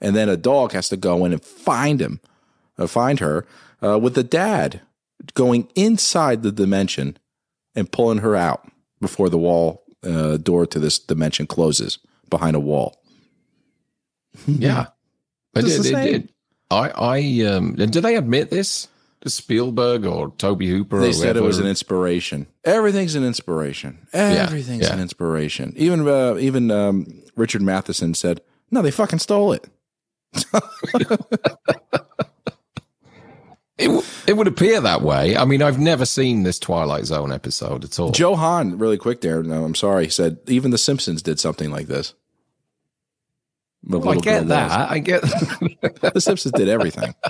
And 0.00 0.14
then 0.16 0.28
a 0.28 0.36
dog 0.36 0.72
has 0.72 0.88
to 0.88 0.96
go 0.96 1.24
in 1.24 1.32
and 1.32 1.42
find 1.42 2.00
him, 2.00 2.20
uh, 2.78 2.86
find 2.86 3.20
her, 3.20 3.46
uh, 3.82 3.98
with 3.98 4.14
the 4.14 4.22
dad 4.24 4.80
going 5.34 5.68
inside 5.74 6.42
the 6.42 6.52
dimension 6.52 7.16
and 7.74 7.90
pulling 7.90 8.18
her 8.18 8.34
out 8.36 8.70
before 9.00 9.28
the 9.30 9.38
wall 9.38 9.82
uh, 10.02 10.36
door 10.36 10.66
to 10.66 10.78
this 10.78 10.98
dimension 10.98 11.46
closes 11.46 11.98
behind 12.28 12.54
a 12.56 12.60
wall. 12.60 13.00
Yeah. 14.46 14.86
Just 15.56 15.86
it- 15.86 15.94
it- 15.94 16.14
it- 16.24 16.30
I, 16.70 16.88
I, 16.90 17.46
um, 17.46 17.74
do 17.74 18.00
they 18.00 18.16
admit 18.16 18.50
this? 18.50 18.88
Spielberg 19.30 20.04
or 20.04 20.32
Tobe 20.32 20.62
Hooper? 20.62 21.00
They 21.00 21.12
said 21.12 21.36
it 21.36 21.42
was 21.42 21.58
an 21.58 21.66
inspiration. 21.66 22.46
Everything's 22.64 23.14
an 23.14 23.24
inspiration. 23.24 24.06
Everything's 24.12 24.86
yeah. 24.86 24.94
an 24.94 25.00
inspiration. 25.00 25.72
Even 25.76 26.06
uh, 26.06 26.36
even 26.36 26.70
um, 26.70 27.22
Richard 27.36 27.62
Matheson 27.62 28.14
said, 28.14 28.40
"No, 28.70 28.82
they 28.82 28.90
fucking 28.90 29.20
stole 29.20 29.52
it." 29.52 29.68
It, 33.76 33.86
w- 33.86 34.04
it 34.28 34.34
would 34.34 34.46
appear 34.46 34.80
that 34.80 35.02
way. 35.02 35.36
I 35.36 35.44
mean, 35.44 35.60
I've 35.60 35.80
never 35.80 36.06
seen 36.06 36.44
this 36.44 36.60
Twilight 36.60 37.06
Zone 37.06 37.32
episode 37.32 37.82
at 37.82 37.98
all. 37.98 38.12
Joe 38.12 38.36
Hahn, 38.36 38.78
really 38.78 38.96
quick 38.96 39.20
there. 39.20 39.42
No, 39.42 39.64
I'm 39.64 39.74
sorry. 39.74 40.04
He 40.04 40.10
said 40.10 40.38
even 40.46 40.70
The 40.70 40.78
Simpsons 40.78 41.22
did 41.22 41.40
something 41.40 41.72
like 41.72 41.88
this. 41.88 42.14
Well, 43.82 44.08
I 44.08 44.14
get 44.16 44.48
that. 44.48 44.90
I 44.90 44.98
get 45.00 45.22
lost. 45.24 45.60
The 46.14 46.20
Simpsons 46.20 46.52
did 46.52 46.68
everything. 46.68 47.14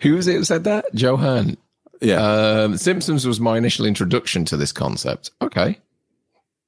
Who 0.00 0.14
was 0.14 0.28
it 0.28 0.36
who 0.36 0.44
said 0.44 0.64
that? 0.64 0.86
Johan. 0.94 1.56
Yeah, 2.00 2.22
Um, 2.22 2.76
Simpsons 2.76 3.26
was 3.26 3.40
my 3.40 3.58
initial 3.58 3.84
introduction 3.84 4.44
to 4.46 4.56
this 4.56 4.70
concept. 4.70 5.32
Okay. 5.42 5.78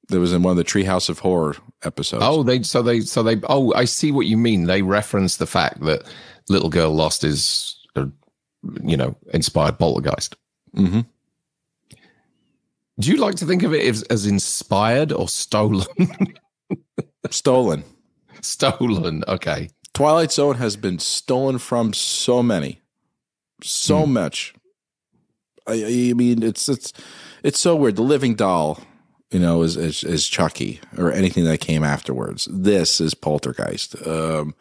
There 0.09 0.19
was 0.19 0.33
in 0.33 0.43
one 0.43 0.51
of 0.53 0.57
the 0.57 0.65
Treehouse 0.65 1.09
of 1.09 1.21
Horror 1.21 1.57
episodes. 1.85 2.25
Oh, 2.27 2.43
they 2.43 2.65
so 2.65 2.83
they 2.83 3.01
so 3.01 3.23
they. 3.23 3.37
Oh, 3.45 3.73
I 3.75 3.85
see 3.85 4.11
what 4.11 4.27
you 4.27 4.37
mean. 4.37 4.65
They 4.65 4.83
reference 4.83 5.37
the 5.37 5.47
fact 5.47 5.81
that 5.85 6.03
Little 6.49 6.69
Girl 6.69 6.93
Lost 6.93 7.23
is, 7.23 7.77
uh, 7.95 8.07
you 8.83 8.97
know, 8.97 9.15
inspired 9.33 9.79
Poltergeist. 9.79 10.35
Mm-hmm. 10.75 11.01
Do 12.99 13.11
you 13.11 13.17
like 13.19 13.37
to 13.37 13.47
think 13.47 13.63
of 13.63 13.73
it 13.73 13.87
as, 13.87 14.03
as 14.05 14.27
inspired 14.27 15.13
or 15.13 15.29
stolen? 15.29 15.87
stolen. 17.31 17.85
stolen. 18.43 19.25
Okay. 19.27 19.71
Twilight 19.95 20.33
Zone 20.33 20.57
has 20.57 20.77
been 20.77 20.99
stolen 20.99 21.59
from 21.59 21.93
so 21.93 22.43
many, 22.43 22.81
so 23.65 24.05
Hmm. 24.05 24.13
much. 24.15 24.55
I, 25.67 26.11
I 26.11 26.13
mean, 26.15 26.43
it's 26.43 26.69
it's 26.69 26.93
it's 27.43 27.61
so 27.61 27.77
weird. 27.77 27.97
The 27.97 28.03
Living 28.03 28.35
Doll, 28.35 28.81
you 29.31 29.39
know, 29.39 29.63
is 29.63 29.77
is, 29.77 30.03
is 30.05 30.27
Chucky 30.29 30.81
or 30.99 31.13
anything 31.13 31.45
that 31.45 31.61
came 31.61 31.85
afterwards. 31.85 32.49
This 32.51 33.01
is 33.01 33.15
Poltergeist. 33.15 33.95
Um, 34.07 34.55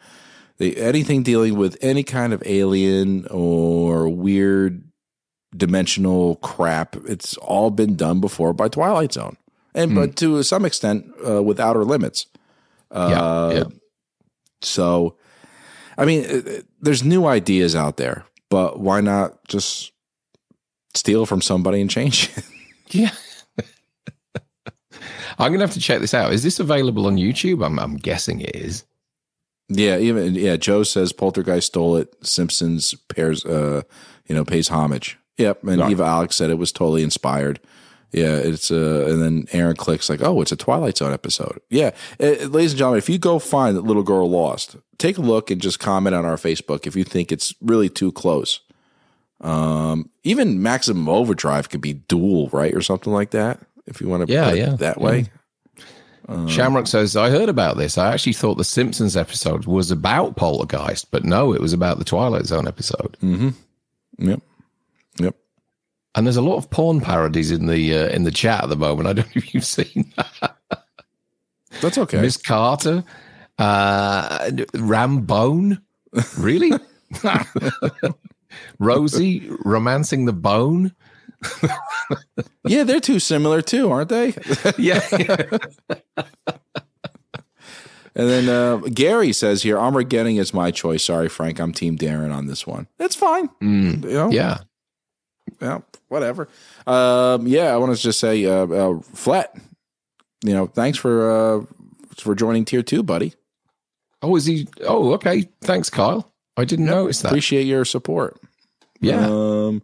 the, 0.58 0.76
anything 0.78 1.22
dealing 1.22 1.56
with 1.56 1.76
any 1.80 2.02
kind 2.02 2.32
of 2.32 2.42
alien 2.44 3.26
or 3.30 4.08
weird 4.08 4.84
dimensional 5.56 6.36
crap, 6.36 6.94
it's 7.08 7.36
all 7.38 7.70
been 7.70 7.96
done 7.96 8.20
before 8.20 8.52
by 8.52 8.68
Twilight 8.68 9.12
Zone, 9.14 9.36
and 9.74 9.94
but 9.94 10.16
to 10.16 10.42
some 10.42 10.64
extent 10.66 11.06
uh, 11.26 11.42
with 11.42 11.58
Outer 11.58 11.84
Limits. 11.84 12.26
Yeah. 12.92 12.98
Uh, 13.22 13.52
yeah. 13.54 13.76
So, 14.62 15.16
I 15.96 16.04
mean, 16.04 16.24
it- 16.24 16.46
it- 16.46 16.66
there's 16.82 17.02
new 17.02 17.26
ideas 17.26 17.74
out 17.74 17.96
there, 17.96 18.24
but 18.50 18.78
why 18.80 19.00
not 19.00 19.42
just 19.48 19.92
steal 20.94 21.24
from 21.24 21.40
somebody 21.40 21.80
and 21.80 21.88
change 21.90 22.30
it? 22.36 22.44
Yeah. 22.92 23.10
I'm 25.38 25.52
gonna 25.52 25.64
have 25.64 25.74
to 25.74 25.80
check 25.80 26.00
this 26.00 26.12
out. 26.12 26.32
Is 26.32 26.42
this 26.42 26.58
available 26.60 27.06
on 27.06 27.16
YouTube? 27.16 27.64
I'm, 27.64 27.78
I'm 27.78 27.96
guessing 27.96 28.40
it 28.40 28.54
is. 28.56 28.84
yeah, 29.68 29.96
even 29.96 30.34
yeah. 30.34 30.56
Joe 30.56 30.82
says 30.82 31.12
Poltergeist 31.12 31.68
stole 31.68 31.96
it. 31.96 32.12
Simpsons 32.26 32.94
pairs, 33.08 33.44
uh, 33.46 33.82
you 34.26 34.34
know, 34.34 34.44
pays 34.44 34.68
homage. 34.68 35.18
Yep, 35.38 35.64
and 35.64 35.80
Right. 35.80 35.90
Eva 35.92 36.02
Alex 36.04 36.36
said 36.36 36.50
it 36.50 36.58
was 36.58 36.72
totally 36.72 37.02
inspired. 37.02 37.60
Yeah, 38.12 38.34
it's 38.36 38.70
uh, 38.70 39.06
and 39.08 39.22
then 39.22 39.46
Aaron 39.52 39.76
clicks 39.76 40.08
like, 40.10 40.20
oh, 40.22 40.40
it's 40.40 40.52
a 40.52 40.56
Twilight 40.56 40.96
Zone 40.96 41.12
episode. 41.12 41.60
Yeah, 41.70 41.90
Uh, 42.18 42.46
ladies 42.48 42.72
and 42.72 42.78
gentlemen, 42.78 42.98
if 42.98 43.08
you 43.08 43.18
go 43.18 43.38
find 43.38 43.76
that 43.76 43.84
little 43.84 44.02
girl 44.02 44.28
lost, 44.28 44.76
take 44.98 45.16
a 45.16 45.20
look 45.22 45.50
and 45.50 45.60
just 45.60 45.78
comment 45.78 46.14
on 46.14 46.24
our 46.24 46.36
Facebook 46.36 46.86
if 46.86 46.96
you 46.96 47.04
think 47.04 47.30
it's 47.30 47.54
really 47.60 47.88
too 47.88 48.10
close. 48.12 48.60
Um, 49.40 50.10
even 50.24 50.62
Maximum 50.62 51.08
Overdrive 51.08 51.68
could 51.70 51.80
be 51.80 51.94
dual, 51.94 52.48
right, 52.48 52.74
or 52.74 52.82
something 52.82 53.12
like 53.12 53.30
that. 53.30 53.60
If 53.86 54.00
you 54.00 54.08
want 54.08 54.26
to 54.26 54.32
Yeah, 54.32 54.44
put 54.50 54.54
it 54.54 54.58
yeah, 54.58 54.74
that 54.76 55.00
way. 55.00 55.26
Shamrock 56.46 56.86
says, 56.86 57.16
I 57.16 57.28
heard 57.30 57.48
about 57.48 57.76
this. 57.76 57.98
I 57.98 58.12
actually 58.12 58.34
thought 58.34 58.54
the 58.56 58.62
Simpsons 58.64 59.16
episode 59.16 59.64
was 59.66 59.90
about 59.90 60.36
Poltergeist, 60.36 61.10
but 61.10 61.24
no, 61.24 61.52
it 61.52 61.60
was 61.60 61.72
about 61.72 61.98
the 61.98 62.04
Twilight 62.04 62.46
Zone 62.46 62.68
episode. 62.68 63.16
Yep. 63.20 63.54
Yep. 64.18 64.40
And 66.14 66.26
there's 66.26 66.36
a 66.36 66.42
lot 66.42 66.56
of 66.56 66.70
porn 66.70 67.00
parodies 67.00 67.50
in 67.50 67.66
the 67.66 67.96
uh, 67.96 68.08
in 68.08 68.24
the 68.24 68.30
chat 68.32 68.64
at 68.64 68.68
the 68.68 68.76
moment. 68.76 69.08
I 69.08 69.12
don't 69.12 69.26
know 69.26 69.32
if 69.36 69.54
you've 69.54 69.64
seen 69.64 70.12
that. 70.16 70.56
That's 71.80 71.98
okay. 71.98 72.20
Miss 72.20 72.36
Carter, 72.36 73.04
uh, 73.58 74.38
Rambone, 74.74 75.80
really? 76.38 76.72
Rosie 78.78 79.48
romancing 79.64 80.24
the 80.24 80.32
bone. 80.32 80.92
yeah, 82.66 82.82
they're 82.82 83.00
too 83.00 83.20
similar 83.20 83.62
too, 83.62 83.90
aren't 83.90 84.08
they? 84.08 84.34
Yeah, 84.78 85.00
And 88.16 88.28
then 88.28 88.48
uh, 88.48 88.76
Gary 88.92 89.32
says 89.32 89.62
here, 89.62 89.78
Armageddon 89.78 90.36
is 90.36 90.52
my 90.52 90.72
choice. 90.72 91.04
Sorry, 91.04 91.28
Frank, 91.28 91.60
I'm 91.60 91.72
Team 91.72 91.96
Darren 91.96 92.34
on 92.34 92.46
this 92.46 92.66
one. 92.66 92.88
That's 92.98 93.14
fine. 93.14 93.48
You 93.60 93.96
know? 93.96 94.30
yeah. 94.30 94.58
Yeah, 95.60 95.80
whatever. 96.08 96.48
Um, 96.86 97.46
yeah, 97.46 97.72
I 97.72 97.76
want 97.76 97.94
to 97.96 98.00
just 98.00 98.20
say, 98.20 98.44
uh, 98.44 98.66
uh, 98.66 99.00
Flett, 99.14 99.56
you 100.44 100.52
know, 100.52 100.66
thanks 100.66 100.98
for 100.98 101.30
uh, 101.30 101.64
for 102.16 102.34
joining 102.34 102.64
tier 102.64 102.82
two, 102.82 103.02
buddy. 103.02 103.34
Oh, 104.22 104.36
is 104.36 104.44
he? 104.46 104.68
Oh, 104.82 105.12
okay. 105.14 105.48
Thanks, 105.62 105.88
Kyle. 105.90 106.30
I 106.56 106.64
didn't 106.64 106.86
notice 106.86 107.22
that. 107.22 107.28
Appreciate 107.28 107.64
your 107.64 107.84
support. 107.84 108.38
Yeah. 109.00 109.26
Um, 109.26 109.82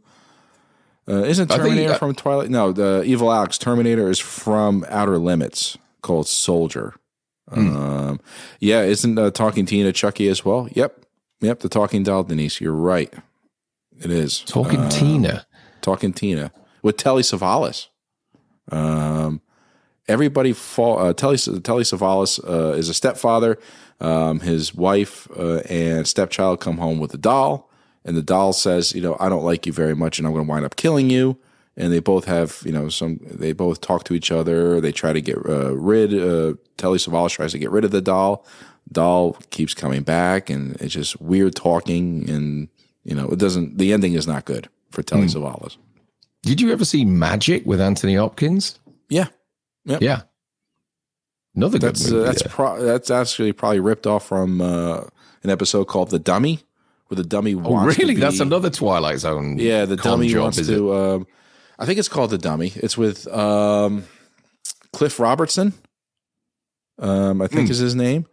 uh, 1.08 1.22
isn't 1.22 1.48
Terminator 1.50 1.92
uh, 1.94 1.98
from 1.98 2.14
Twilight? 2.14 2.50
No, 2.50 2.72
the 2.72 3.02
Evil 3.04 3.32
Alex 3.32 3.56
Terminator 3.58 4.10
is 4.10 4.18
from 4.18 4.84
Outer 4.88 5.18
Limits, 5.18 5.78
called 6.02 6.28
Soldier. 6.28 6.94
Hmm. 7.48 7.76
Um, 7.76 8.20
yeah, 8.60 8.82
isn't 8.82 9.16
uh, 9.18 9.30
Talking 9.30 9.66
Tina 9.66 9.92
Chucky 9.92 10.28
as 10.28 10.44
well? 10.44 10.68
Yep, 10.72 11.00
yep. 11.40 11.60
The 11.60 11.68
Talking 11.68 12.02
Doll, 12.02 12.24
Denise. 12.24 12.60
You're 12.60 12.72
right. 12.72 13.12
It 13.98 14.10
is 14.10 14.40
Talking 14.40 14.80
Uh, 14.80 14.90
Tina. 14.90 15.45
Talking 15.86 16.12
Tina 16.12 16.50
with 16.82 16.96
Telly 16.96 17.22
Savalas. 17.22 17.86
Um, 18.72 19.40
everybody 20.08 20.52
fall. 20.52 20.98
Uh, 20.98 21.12
Telly 21.12 21.36
Telly 21.36 21.84
Savalas 21.84 22.40
uh, 22.42 22.72
is 22.72 22.88
a 22.88 22.94
stepfather. 22.94 23.56
Um, 24.00 24.40
his 24.40 24.74
wife 24.74 25.28
uh, 25.38 25.58
and 25.70 26.04
stepchild 26.04 26.58
come 26.58 26.78
home 26.78 26.98
with 26.98 27.14
a 27.14 27.16
doll, 27.16 27.70
and 28.04 28.16
the 28.16 28.22
doll 28.22 28.52
says, 28.52 28.96
"You 28.96 29.00
know, 29.00 29.16
I 29.20 29.28
don't 29.28 29.44
like 29.44 29.64
you 29.64 29.72
very 29.72 29.94
much, 29.94 30.18
and 30.18 30.26
I'm 30.26 30.32
going 30.32 30.44
to 30.44 30.50
wind 30.50 30.64
up 30.64 30.74
killing 30.74 31.08
you." 31.08 31.38
And 31.76 31.92
they 31.92 32.00
both 32.00 32.24
have, 32.24 32.62
you 32.64 32.72
know, 32.72 32.88
some. 32.88 33.20
They 33.22 33.52
both 33.52 33.80
talk 33.80 34.02
to 34.06 34.14
each 34.14 34.32
other. 34.32 34.80
They 34.80 34.90
try 34.90 35.12
to 35.12 35.20
get 35.20 35.36
uh, 35.36 35.76
rid. 35.76 36.12
Uh, 36.12 36.54
Telly 36.78 36.98
Savalas 36.98 37.30
tries 37.30 37.52
to 37.52 37.60
get 37.60 37.70
rid 37.70 37.84
of 37.84 37.92
the 37.92 38.02
doll. 38.02 38.44
Doll 38.90 39.34
keeps 39.50 39.72
coming 39.72 40.02
back, 40.02 40.50
and 40.50 40.74
it's 40.80 40.94
just 40.94 41.20
weird 41.20 41.54
talking, 41.54 42.28
and 42.28 42.70
you 43.04 43.14
know, 43.14 43.28
it 43.28 43.38
doesn't. 43.38 43.78
The 43.78 43.92
ending 43.92 44.14
is 44.14 44.26
not 44.26 44.46
good 44.46 44.68
for 44.96 45.02
Telly 45.02 45.26
Savalas. 45.26 45.76
Did 46.42 46.60
you 46.60 46.72
ever 46.72 46.84
see 46.86 47.04
Magic 47.04 47.66
with 47.66 47.80
Anthony 47.80 48.14
Hopkins? 48.14 48.78
Yeah, 49.10 49.26
Yeah. 49.84 50.22
Another 51.54 51.78
good 51.78 51.94
That's 51.94 52.10
uh, 52.10 52.14
movie. 52.14 52.24
that's 52.26 52.42
there. 52.42 52.52
pro- 52.52 52.82
that's 52.82 53.10
actually 53.10 53.52
probably 53.52 53.80
ripped 53.80 54.06
off 54.06 54.26
from 54.26 54.60
uh, 54.60 55.04
an 55.42 55.50
episode 55.50 55.84
called 55.86 56.10
The 56.10 56.18
Dummy, 56.18 56.60
where 57.06 57.16
the 57.16 57.24
dummy 57.24 57.54
oh, 57.54 57.58
wants 57.58 57.98
really? 57.98 58.14
to 58.14 58.16
be, 58.16 58.20
That's 58.20 58.40
another 58.40 58.68
Twilight 58.68 59.20
Zone. 59.20 59.58
yeah. 59.58 59.86
The 59.86 59.96
dummy 59.96 60.28
job, 60.28 60.42
wants 60.42 60.66
to. 60.66 60.94
Um, 60.94 61.26
I 61.78 61.86
think 61.86 61.98
it's 61.98 62.08
called 62.08 62.30
The 62.30 62.38
Dummy. 62.38 62.72
It's 62.76 62.98
with 62.98 63.26
um, 63.28 64.04
Cliff 64.92 65.18
Robertson. 65.18 65.72
Um, 66.98 67.40
I 67.42 67.46
think 67.46 67.70
is 67.70 67.78
his 67.78 67.94
name. 67.94 68.26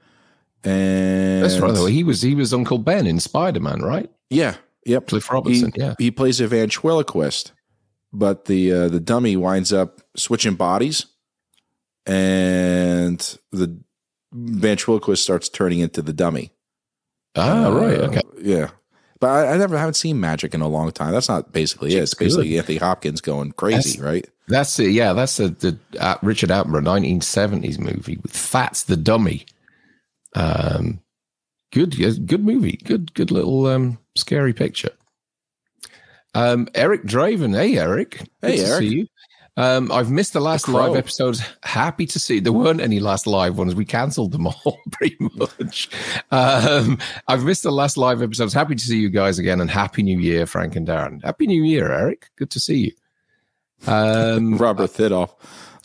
And? 0.64 1.43
That's 1.43 1.59
right. 1.59 1.74
Though. 1.74 1.86
He 1.86 2.03
was 2.03 2.22
he 2.22 2.36
was 2.36 2.53
Uncle 2.53 2.78
Ben 2.78 3.07
in 3.07 3.20
Spider 3.20 3.59
Man, 3.59 3.82
right? 3.82 4.09
Yeah. 4.30 4.55
Yep. 4.86 5.08
Cliff 5.08 5.32
Robertson. 5.32 5.72
He, 5.76 5.82
yeah. 5.82 5.96
he 5.98 6.12
plays 6.12 6.40
a 6.42 6.48
ventriloquist, 6.48 7.54
but 8.12 8.46
the 8.46 8.72
uh, 8.72 8.88
the 8.90 9.00
dummy 9.00 9.36
winds 9.36 9.72
up 9.72 10.02
switching 10.16 10.56
bodies, 10.56 11.06
and 12.06 13.20
the 13.52 13.80
ventriloquist 14.34 15.24
starts 15.24 15.50
turning 15.50 15.80
into 15.80 16.02
the 16.02 16.14
dummy. 16.14 16.52
Ah, 17.36 17.70
right. 17.70 18.00
Uh, 18.00 18.04
Okay. 18.06 18.22
Yeah. 18.42 18.72
But 19.20 19.30
I, 19.30 19.54
I 19.54 19.58
never 19.58 19.78
haven't 19.78 19.94
seen 19.94 20.20
magic 20.20 20.54
in 20.54 20.62
a 20.62 20.68
long 20.68 20.92
time. 20.92 21.14
That's 21.14 21.30
not 21.30 21.54
basically 21.54 21.96
it. 21.96 22.04
It's 22.04 22.14
basically 22.14 22.58
Anthony 22.58 22.78
Hopkins 22.78 23.22
going 23.22 23.54
crazy, 23.54 24.02
right? 24.02 24.28
That's 24.50 24.78
it. 24.80 24.92
Yeah, 24.92 25.14
that's 25.14 25.38
the, 25.38 25.48
the 25.48 25.80
uh, 25.98 26.18
Richard 26.22 26.50
Attenborough 26.50 26.84
1970s 26.84 27.80
movie 27.80 28.18
with 28.22 28.36
Fats 28.36 28.84
the 28.84 28.98
Dummy. 28.98 29.46
Um, 30.36 31.00
good, 31.72 31.96
good 32.28 32.44
movie. 32.44 32.78
Good, 32.84 33.14
good 33.14 33.32
little 33.32 33.68
um, 33.68 33.98
scary 34.16 34.53
picture. 34.53 34.91
Um, 36.36 36.68
Eric 36.74 37.03
Draven. 37.03 37.55
Hey, 37.55 37.78
Eric. 37.78 38.18
Good 38.20 38.28
Hey, 38.41 38.57
to 38.57 38.64
Eric. 38.64 38.80
See 38.80 38.88
you. 38.95 39.07
Um, 39.55 39.91
I've 39.91 40.09
missed 40.09 40.34
the 40.34 40.41
last 40.41 40.66
Crow. 40.66 40.74
live 40.88 40.95
episodes. 40.95 41.43
Happy 41.61 42.07
to 42.07 42.20
see 42.20 42.39
there 42.39 42.51
weren't 42.51 42.82
any 42.82 42.99
last 42.99 43.28
live 43.28 43.55
ones. 43.55 43.76
We 43.76 43.86
cancelled 43.86 44.32
them 44.32 44.47
all 44.47 44.80
pretty 44.91 45.16
much. 45.20 45.89
Um, 46.32 46.97
I've 47.28 47.43
missed 47.43 47.61
the 47.61 47.72
last 47.72 47.95
live 47.95 48.24
episodes. 48.24 48.51
Happy 48.51 48.74
to 48.74 48.84
see 48.84 48.97
you 48.97 49.09
guys 49.09 49.38
again, 49.38 49.61
and 49.61 49.70
happy 49.70 50.01
New 50.01 50.18
Year, 50.18 50.47
Frank 50.47 50.76
and 50.76 50.88
Darren. 50.88 51.24
Happy 51.24 51.45
New 51.45 51.64
Year, 51.64 51.91
Eric. 51.91 52.32
Good 52.36 52.49
to 52.49 52.59
see 52.59 52.78
you. 53.86 53.91
Um, 53.91 54.57
Robert 54.57 54.89
Thidoff. 54.89 55.30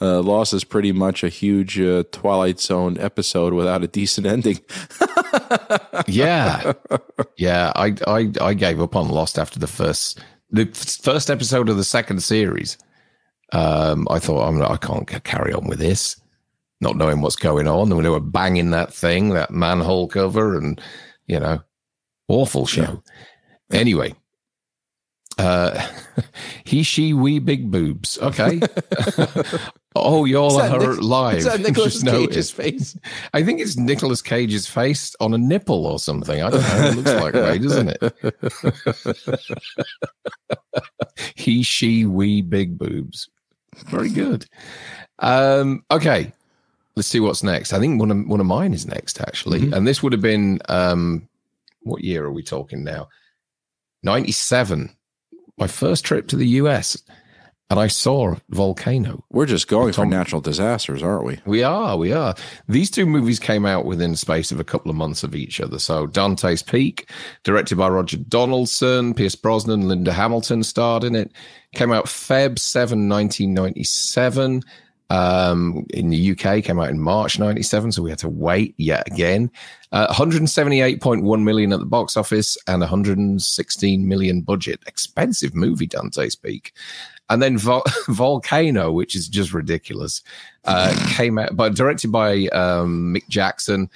Uh, 0.01 0.21
Lost 0.23 0.53
is 0.53 0.65
pretty 0.65 0.93
much 0.93 1.25
a 1.25 1.29
huge 1.29 1.81
uh, 1.81 2.05
Twilight 2.13 2.61
Zone 2.61 2.97
episode 3.01 3.53
without 3.53 3.83
a 3.83 3.89
decent 3.89 4.27
ending. 4.27 4.61
yeah, 6.07 6.73
yeah. 7.37 7.73
I, 7.75 7.95
I 8.07 8.33
I 8.41 8.55
gave 8.55 8.81
up 8.81 8.95
on 8.95 9.09
Lost 9.09 9.39
after 9.39 9.59
the 9.59 9.67
first 9.67 10.21
the 10.51 10.67
first 11.03 11.31
episode 11.31 11.69
of 11.69 11.77
the 11.77 11.85
second 11.85 12.23
series. 12.23 12.79
Um, 13.53 14.07
I 14.11 14.19
thought 14.19 14.47
I'm 14.47 14.63
I 14.63 14.77
can't 14.77 15.07
carry 15.25 15.53
on 15.53 15.67
with 15.67 15.81
this, 15.81 16.21
not 16.81 16.97
knowing 16.97 17.21
what's 17.21 17.37
going 17.37 17.67
on. 17.67 17.91
And 17.91 18.05
they 18.05 18.09
were 18.09 18.21
banging 18.21 18.71
that 18.71 18.95
thing, 18.95 19.31
that 19.31 19.51
manhole 19.51 20.07
cover, 20.07 20.57
and 20.57 20.81
you 21.27 21.41
know, 21.41 21.61
awful 22.29 22.67
show. 22.67 23.03
Anyway, 23.73 24.15
uh, 25.39 25.87
he, 26.65 26.83
she, 26.83 27.13
we, 27.15 27.39
big 27.39 27.71
boobs. 27.71 28.19
Okay. 28.19 28.61
oh, 29.97 30.25
y'all 30.25 30.61
are 30.61 30.79
Nic- 30.79 31.03
live. 31.03 31.39
Is 31.39 31.45
that 31.45 31.61
Nicolas 31.61 31.95
Just 32.01 32.07
Cage's 32.07 32.51
face? 32.51 32.99
I 33.33 33.43
think 33.43 33.61
it's 33.61 33.77
Nicolas 33.77 34.23
Cage's 34.23 34.67
face 34.67 35.15
on 35.21 35.35
a 35.35 35.39
nipple 35.39 35.87
or 35.87 35.99
something. 35.99 36.43
I 36.43 36.51
don't 36.51 36.63
know. 36.63 36.89
It 36.89 36.97
looks 36.97 37.15
like 37.15 37.35
way, 37.35 37.59
doesn't 37.59 37.97
it? 38.01 39.41
he, 41.35 41.63
she, 41.63 42.05
we, 42.05 42.43
big 42.43 42.79
boobs. 42.79 43.29
Very 43.87 44.11
good. 44.11 44.47
Um, 45.21 45.85
okay, 45.91 46.33
let's 46.97 47.09
see 47.09 47.21
what's 47.21 47.43
next. 47.43 47.73
I 47.73 47.79
think 47.79 48.01
one 48.01 48.11
of 48.11 48.27
one 48.27 48.41
of 48.41 48.47
mine 48.47 48.75
is 48.75 48.87
next 48.87 49.21
actually, 49.21 49.73
and 49.73 49.87
this 49.87 50.03
would 50.03 50.13
have 50.13 50.23
been 50.23 50.61
um, 50.69 51.29
what 51.83 52.03
year 52.03 52.25
are 52.25 52.33
we 52.33 52.43
talking 52.43 52.85
now? 52.85 53.09
Ninety 54.03 54.33
seven. 54.33 54.91
My 55.59 55.67
first 55.67 56.05
trip 56.05 56.29
to 56.29 56.37
the 56.37 56.47
US, 56.47 57.03
and 57.71 57.79
I 57.79 57.87
saw 57.89 58.37
Volcano. 58.49 59.25
We're 59.31 59.47
just 59.47 59.69
going 59.69 59.93
for 59.93 60.07
natural 60.07 60.41
disasters, 60.41 61.03
aren't 61.03 61.25
we? 61.25 61.39
We 61.45 61.63
are, 61.63 61.97
we 61.99 62.13
are. 62.13 62.35
These 62.67 62.91
two 62.91 63.05
movies 63.05 63.39
came 63.39 63.67
out 63.67 63.85
within 63.85 64.13
the 64.13 64.17
space 64.17 64.51
of 64.51 64.59
a 64.59 64.65
couple 64.65 64.91
of 64.91 64.97
months 64.97 65.23
of 65.23 65.35
each 65.35 65.61
other. 65.61 65.79
So 65.79 66.07
Dante's 66.07 66.63
Peak, 66.63 67.11
directed 67.45 67.77
by 67.77 67.89
Roger 67.89 68.17
Donaldson, 68.17 69.13
Pierce 69.13 69.35
Brosnan, 69.35 69.87
Linda 69.87 70.13
Hamilton 70.13 70.63
starred 70.63 71.05
in 71.05 71.15
it. 71.15 71.31
Came 71.75 71.93
out 71.93 72.07
Feb 72.07 72.59
7, 72.59 73.07
1997. 73.09 74.63
Um, 75.11 75.87
in 75.91 76.11
the 76.11 76.33
UK, 76.33 76.63
came 76.63 76.79
out 76.79 76.91
in 76.91 77.01
March 77.01 77.39
97, 77.39 77.93
so 77.93 78.03
we 78.03 78.11
had 78.11 78.19
to 78.21 78.29
wait 78.29 78.75
yet 78.77 79.07
again. 79.07 79.51
Uh, 79.91 80.13
178.1 80.13 81.43
million 81.43 81.73
at 81.73 81.81
the 81.81 81.87
box 81.87 82.17
office 82.17 82.59
and 82.67 82.81
116 82.81 84.09
million 84.09 84.43
budget. 84.43 84.81
Expensive 84.87 85.55
movie, 85.55 85.87
Dante's 85.87 86.37
Peak. 86.37 86.75
And 87.31 87.43
then 87.43 87.59
Vol- 87.59 87.85
Volcano, 88.09 88.93
which 88.93 89.15
is 89.15 89.29
just 89.29 89.53
ridiculous, 89.53 90.23
uh, 90.65 90.95
came 91.11 91.39
out, 91.39 91.57
but 91.57 91.75
directed 91.75 92.11
by 92.11 92.47
um, 92.49 93.15
Mick 93.15 93.29
Jackson, 93.29 93.91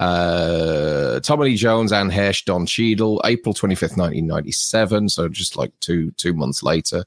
uh, 0.00 1.20
Tommy 1.20 1.44
Lee 1.44 1.56
Jones, 1.56 1.92
Anne 1.92 2.10
Heche, 2.10 2.44
Don 2.44 2.66
Cheadle, 2.66 3.20
April 3.24 3.54
25th, 3.54 3.96
1997. 3.96 5.08
So 5.08 5.28
just 5.28 5.56
like 5.56 5.72
two 5.80 6.10
two 6.12 6.34
months 6.34 6.62
later. 6.62 7.04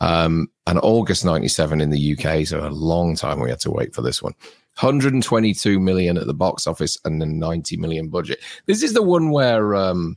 Um, 0.00 0.48
and 0.68 0.78
August 0.82 1.24
97 1.24 1.80
in 1.80 1.90
the 1.90 2.16
UK. 2.16 2.46
So 2.46 2.64
a 2.64 2.70
long 2.70 3.16
time 3.16 3.40
we 3.40 3.50
had 3.50 3.58
to 3.60 3.70
wait 3.70 3.94
for 3.94 4.02
this 4.02 4.22
one. 4.22 4.34
122 4.80 5.80
million 5.80 6.16
at 6.16 6.28
the 6.28 6.34
box 6.34 6.68
office 6.68 6.96
and 7.04 7.20
a 7.20 7.26
90 7.26 7.76
million 7.78 8.08
budget. 8.08 8.38
This 8.66 8.84
is 8.84 8.92
the 8.92 9.02
one 9.02 9.30
where 9.30 9.74
um, 9.74 10.16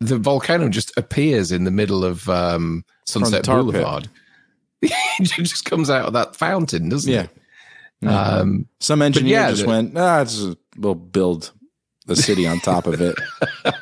the 0.00 0.18
volcano 0.18 0.68
just 0.68 0.94
appears 0.98 1.52
in 1.52 1.64
the 1.64 1.70
middle 1.70 2.04
of 2.04 2.28
um, 2.28 2.84
Sunset. 3.06 3.44
Boulevard. 3.46 4.08
it 4.82 5.24
just 5.24 5.64
comes 5.64 5.90
out 5.90 6.06
of 6.06 6.12
that 6.12 6.36
fountain, 6.36 6.88
doesn't 6.88 7.12
Yeah. 7.12 7.26
it? 8.02 8.06
Um, 8.06 8.66
Some 8.80 9.02
engineer 9.02 9.32
yeah, 9.32 9.50
just 9.50 9.62
the- 9.62 9.68
went, 9.68 9.96
ah, 9.96 10.22
a, 10.22 10.56
we'll 10.76 10.94
build 10.94 11.52
the 12.06 12.16
city 12.16 12.46
on 12.46 12.60
top 12.60 12.86
of 12.86 13.00
it. 13.00 13.16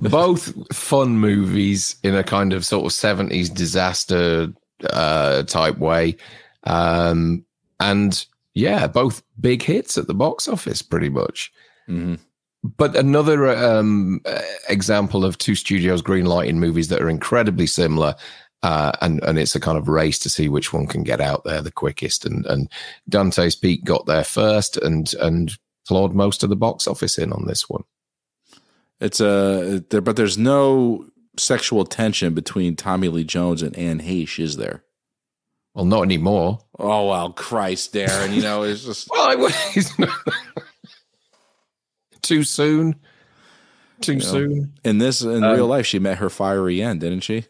both 0.00 0.52
fun 0.74 1.18
movies 1.18 1.96
in 2.02 2.14
a 2.14 2.22
kind 2.22 2.52
of 2.52 2.64
sort 2.64 2.86
of 2.86 2.92
70s 2.92 3.52
disaster 3.52 4.48
uh, 4.90 5.42
type 5.44 5.78
way. 5.78 6.16
Um, 6.64 7.44
and 7.80 8.24
yeah, 8.54 8.86
both 8.86 9.22
big 9.40 9.62
hits 9.62 9.98
at 9.98 10.06
the 10.06 10.14
box 10.14 10.48
office, 10.48 10.82
pretty 10.82 11.08
much. 11.08 11.52
Mhm. 11.88 12.18
But 12.76 12.96
another 12.96 13.48
um, 13.48 14.20
uh, 14.24 14.40
example 14.68 15.24
of 15.24 15.38
two 15.38 15.54
studios 15.54 16.02
greenlighting 16.02 16.54
movies 16.56 16.88
that 16.88 17.02
are 17.02 17.10
incredibly 17.10 17.66
similar. 17.66 18.14
Uh, 18.62 18.92
and 19.00 19.22
and 19.22 19.38
it's 19.38 19.54
a 19.54 19.60
kind 19.60 19.78
of 19.78 19.88
race 19.88 20.18
to 20.18 20.30
see 20.30 20.48
which 20.48 20.72
one 20.72 20.86
can 20.86 21.02
get 21.04 21.20
out 21.20 21.44
there 21.44 21.62
the 21.62 21.70
quickest. 21.70 22.24
And 22.24 22.44
and 22.46 22.68
Dante's 23.08 23.54
Peak 23.54 23.84
got 23.84 24.06
there 24.06 24.24
first, 24.24 24.76
and 24.78 25.12
and 25.20 25.56
clawed 25.86 26.14
most 26.14 26.42
of 26.42 26.50
the 26.50 26.56
box 26.56 26.86
office 26.88 27.18
in 27.18 27.32
on 27.32 27.46
this 27.46 27.68
one. 27.68 27.84
It's 29.00 29.20
a, 29.20 29.84
there, 29.90 30.00
but 30.00 30.16
there's 30.16 30.38
no 30.38 31.06
sexual 31.38 31.84
tension 31.84 32.34
between 32.34 32.76
Tommy 32.76 33.08
Lee 33.08 33.24
Jones 33.24 33.62
and 33.62 33.76
Anne 33.76 34.00
Heche, 34.00 34.42
is 34.42 34.56
there? 34.56 34.82
Well, 35.74 35.84
not 35.84 36.02
anymore. 36.02 36.60
Oh 36.78 37.08
well, 37.08 37.32
Christ, 37.32 37.92
Darren. 37.92 38.34
You 38.34 38.40
know, 38.40 38.62
it's 38.62 38.84
just 38.84 39.08
Well, 39.12 39.28
I 39.28 39.34
was 39.34 39.92
too 42.26 42.42
soon. 42.44 42.96
Too 44.00 44.20
soon. 44.20 44.74
in 44.84 44.98
this 44.98 45.22
in 45.22 45.42
Um, 45.42 45.52
real 45.54 45.66
life, 45.66 45.86
she 45.86 45.98
met 45.98 46.18
her 46.18 46.28
fiery 46.28 46.82
end, 46.82 47.00
didn't 47.00 47.20
she? 47.20 47.44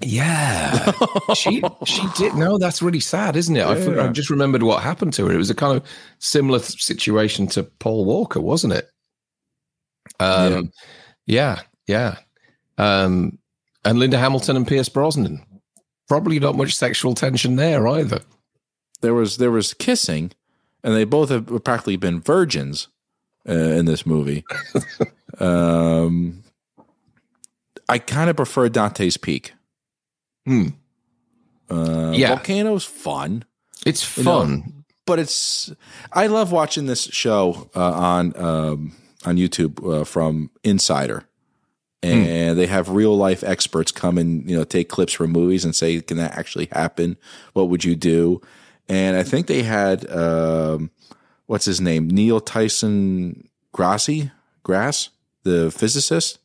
Yeah, 0.00 0.92
she 1.34 1.62
she 1.84 2.02
did. 2.16 2.34
No, 2.34 2.58
that's 2.58 2.82
really 2.82 3.00
sad, 3.00 3.36
isn't 3.36 3.56
it? 3.56 3.62
I, 3.62 4.04
I 4.04 4.08
just 4.08 4.28
remembered 4.30 4.62
what 4.62 4.82
happened 4.82 5.12
to 5.14 5.26
her. 5.26 5.32
It 5.32 5.36
was 5.38 5.50
a 5.50 5.54
kind 5.54 5.76
of 5.76 5.86
similar 6.18 6.58
situation 6.58 7.46
to 7.48 7.62
Paul 7.64 8.04
Walker, 8.04 8.40
wasn't 8.40 8.74
it? 8.74 8.88
Um, 10.20 10.70
yeah, 11.26 11.60
yeah. 11.86 12.16
Um, 12.76 13.38
and 13.84 13.98
Linda 13.98 14.18
Hamilton 14.18 14.56
and 14.56 14.66
Pierce 14.66 14.88
Brosnan. 14.88 15.44
Probably 16.08 16.38
not 16.38 16.56
much 16.56 16.74
sexual 16.74 17.14
tension 17.14 17.56
there 17.56 17.86
either. 17.88 18.20
There 19.00 19.14
was 19.14 19.38
there 19.38 19.50
was 19.50 19.74
kissing, 19.74 20.32
and 20.82 20.94
they 20.94 21.04
both 21.04 21.30
have 21.30 21.64
practically 21.64 21.96
been 21.96 22.20
virgins 22.20 22.88
uh, 23.48 23.52
in 23.52 23.84
this 23.86 24.06
movie. 24.06 24.44
um, 25.38 26.42
I 27.88 27.98
kind 27.98 28.30
of 28.30 28.36
prefer 28.36 28.68
Dante's 28.68 29.16
Peak. 29.16 29.52
Hmm. 30.46 30.68
Uh, 31.70 32.12
Yeah. 32.14 32.28
Volcano's 32.28 32.84
fun. 32.84 33.44
It's 33.86 34.16
You 34.16 34.24
know, 34.24 34.40
fun. 34.40 34.84
but 35.06 35.18
it's 35.18 35.72
I 36.12 36.26
love 36.26 36.52
watching 36.52 36.86
this 36.86 37.04
show 37.04 37.70
uh, 37.74 37.92
on 37.92 38.32
um, 38.36 38.92
on 39.26 39.36
YouTube 39.36 39.82
uh, 39.86 40.04
from 40.04 40.50
Insider, 40.62 41.24
and 42.02 42.58
they 42.58 42.66
have 42.66 42.88
real 42.90 43.16
life 43.16 43.42
experts 43.42 43.90
come 43.92 44.18
and 44.18 44.48
you 44.48 44.56
know 44.56 44.64
take 44.64 44.88
clips 44.88 45.12
from 45.12 45.32
movies 45.32 45.64
and 45.64 45.74
say, 45.74 46.00
"Can 46.00 46.16
that 46.18 46.36
actually 46.36 46.68
happen? 46.72 47.16
What 47.52 47.68
would 47.68 47.84
you 47.84 47.94
do?" 47.94 48.40
And 48.88 49.16
I 49.16 49.22
think 49.22 49.46
they 49.46 49.62
had 49.62 50.10
um, 50.10 50.90
what's 51.46 51.64
his 51.64 51.80
name, 51.80 52.08
Neil 52.08 52.40
Tyson 52.40 53.48
Grassi, 53.72 54.30
Grass, 54.62 55.10
the 55.42 55.70
physicist, 55.70 56.38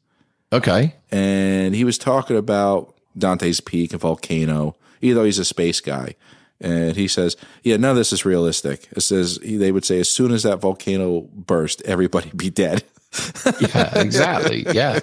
Okay. 0.51 0.95
and 1.11 1.75
he 1.75 1.83
was 1.83 1.97
talking 1.97 2.35
about 2.37 2.95
Dante's 3.17 3.61
Peak 3.61 3.91
and 3.93 4.01
Volcano, 4.01 4.75
even 5.01 5.17
though 5.17 5.25
he's 5.25 5.39
a 5.39 5.45
space 5.45 5.79
guy. 5.81 6.15
And 6.61 6.95
he 6.97 7.07
says, 7.07 7.37
"Yeah, 7.63 7.77
none 7.77 7.91
of 7.91 7.95
this 7.97 8.11
is 8.11 8.25
realistic." 8.25 8.89
It 8.91 8.99
says 9.01 9.39
they 9.41 9.71
would 9.71 9.85
say, 9.85 9.99
as 10.01 10.09
soon 10.09 10.33
as 10.33 10.43
that 10.43 10.59
volcano 10.59 11.21
burst, 11.33 11.81
everybody 11.83 12.31
be 12.35 12.49
dead. 12.49 12.83
Yeah, 13.61 13.97
exactly. 13.99 14.65
yeah. 14.73 14.99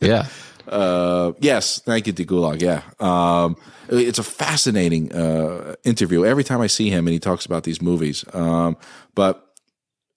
Yeah. 0.00 0.26
Uh, 0.68 1.32
yes, 1.40 1.80
thank 1.80 2.06
you, 2.08 2.12
De 2.12 2.24
Gulag. 2.24 2.60
Yeah, 2.60 2.82
um, 2.98 3.56
it's 3.88 4.18
a 4.18 4.22
fascinating 4.22 5.12
uh, 5.12 5.74
interview. 5.84 6.24
Every 6.24 6.44
time 6.44 6.60
I 6.60 6.66
see 6.66 6.90
him 6.90 7.06
and 7.06 7.12
he 7.12 7.18
talks 7.20 7.46
about 7.46 7.64
these 7.64 7.80
movies, 7.82 8.24
um, 8.32 8.76
but 9.14 9.54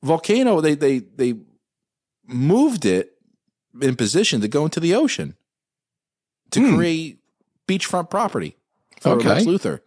Volcano, 0.03 0.61
they 0.61 0.75
they 0.75 0.99
they 0.99 1.35
moved 2.27 2.85
it 2.85 3.13
in 3.81 3.95
position 3.95 4.41
to 4.41 4.47
go 4.47 4.65
into 4.65 4.79
the 4.79 4.95
ocean 4.95 5.35
to 6.51 6.59
Hmm. 6.59 6.75
create 6.75 7.19
beachfront 7.67 8.09
property 8.09 8.55
for 9.01 9.11
Okay. 9.17 9.29
Lex 9.29 9.45
Luthor, 9.45 9.79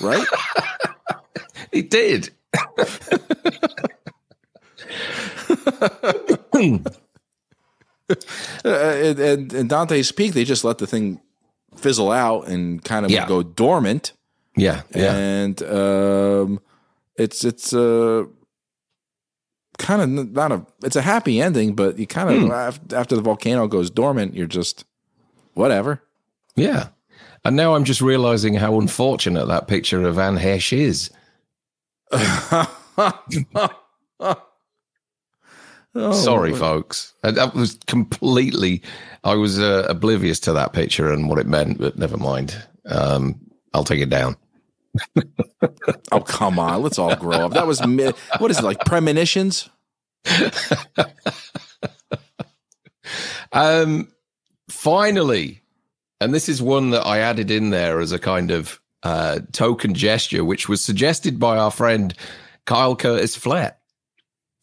right? 0.00 0.26
He 1.72 1.82
did. 1.82 2.30
uh, 6.54 6.78
and, 8.64 9.18
and, 9.18 9.52
and 9.52 9.68
Dante's 9.68 10.12
Peak, 10.12 10.32
they 10.32 10.44
just 10.44 10.64
let 10.64 10.78
the 10.78 10.86
thing 10.86 11.20
fizzle 11.76 12.10
out 12.12 12.48
and 12.48 12.82
kind 12.84 13.04
of 13.04 13.10
Yeah. 13.10 13.26
go 13.28 13.42
dormant. 13.42 14.12
Yeah. 14.56 14.82
Yeah. 14.94 15.14
and 15.14 15.62
um, 15.62 16.60
it's 17.16 17.44
it's 17.44 17.72
uh, 17.74 18.24
kind 19.78 20.02
of 20.02 20.32
not 20.32 20.52
a 20.52 20.66
it's 20.82 20.96
a 20.96 21.02
happy 21.02 21.40
ending, 21.40 21.74
but 21.74 21.98
you 21.98 22.06
kind 22.06 22.30
of 22.30 22.50
af- 22.50 22.80
after 22.92 23.14
the 23.16 23.22
volcano 23.22 23.66
goes 23.68 23.90
dormant, 23.90 24.34
you're 24.34 24.46
just 24.46 24.84
whatever. 25.54 26.02
Yeah. 26.56 26.88
And 27.44 27.54
now 27.54 27.74
I'm 27.74 27.84
just 27.84 28.00
realizing 28.00 28.54
how 28.54 28.80
unfortunate 28.80 29.46
that 29.46 29.68
picture 29.68 30.02
of 30.02 30.18
Anne 30.18 30.38
Heche 30.38 30.76
is. 30.78 31.10
Oh, 35.98 36.12
Sorry, 36.12 36.52
folks. 36.54 37.14
That 37.22 37.54
was 37.54 37.78
completely, 37.86 38.82
I 39.24 39.34
was 39.34 39.58
uh, 39.58 39.86
oblivious 39.88 40.38
to 40.40 40.52
that 40.52 40.72
picture 40.72 41.10
and 41.10 41.28
what 41.28 41.38
it 41.38 41.46
meant, 41.46 41.78
but 41.78 41.98
never 41.98 42.16
mind. 42.16 42.56
Um, 42.84 43.40
I'll 43.72 43.84
take 43.84 44.00
it 44.00 44.10
down. 44.10 44.36
Oh 46.12 46.20
come 46.20 46.58
on, 46.58 46.82
let's 46.82 46.98
all 46.98 47.16
grow 47.16 47.46
up. 47.46 47.52
That 47.52 47.66
was 47.66 47.84
mi- 47.86 48.12
what 48.38 48.50
is 48.50 48.58
it 48.60 48.64
like 48.64 48.84
premonitions? 48.86 49.68
Um, 53.52 54.08
finally, 54.68 55.62
and 56.20 56.34
this 56.34 56.48
is 56.48 56.60
one 56.60 56.90
that 56.90 57.06
I 57.06 57.18
added 57.20 57.50
in 57.50 57.70
there 57.70 58.00
as 58.00 58.12
a 58.12 58.18
kind 58.18 58.50
of 58.50 58.80
uh, 59.02 59.40
token 59.52 59.94
gesture, 59.94 60.44
which 60.44 60.68
was 60.68 60.84
suggested 60.84 61.38
by 61.38 61.56
our 61.56 61.70
friend 61.70 62.12
Kyle 62.64 62.96
Curtis 62.96 63.36
Flett. 63.36 63.75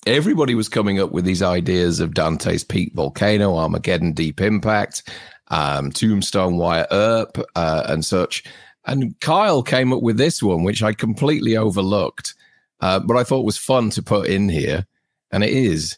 Everybody 0.05 0.53
was 0.53 0.67
coming 0.67 0.99
up 0.99 1.11
with 1.11 1.23
these 1.23 1.41
ideas 1.41 1.99
of 2.01 2.13
Dante's 2.13 2.63
Peak 2.63 2.93
Volcano, 2.93 3.55
Armageddon 3.55 4.11
Deep 4.11 4.41
Impact, 4.41 5.09
um, 5.47 5.91
Tombstone 5.91 6.57
Wyatt 6.57 6.87
Earp, 6.91 7.37
uh, 7.55 7.83
and 7.87 8.03
such. 8.03 8.43
And 8.85 9.17
Kyle 9.21 9.63
came 9.63 9.93
up 9.93 10.01
with 10.01 10.17
this 10.17 10.43
one, 10.43 10.63
which 10.63 10.83
I 10.83 10.91
completely 10.93 11.55
overlooked, 11.55 12.33
uh, 12.81 12.99
but 12.99 13.15
I 13.15 13.23
thought 13.23 13.45
was 13.45 13.57
fun 13.57 13.91
to 13.91 14.03
put 14.03 14.27
in 14.27 14.49
here. 14.49 14.85
And 15.31 15.41
it 15.43 15.51
is 15.51 15.97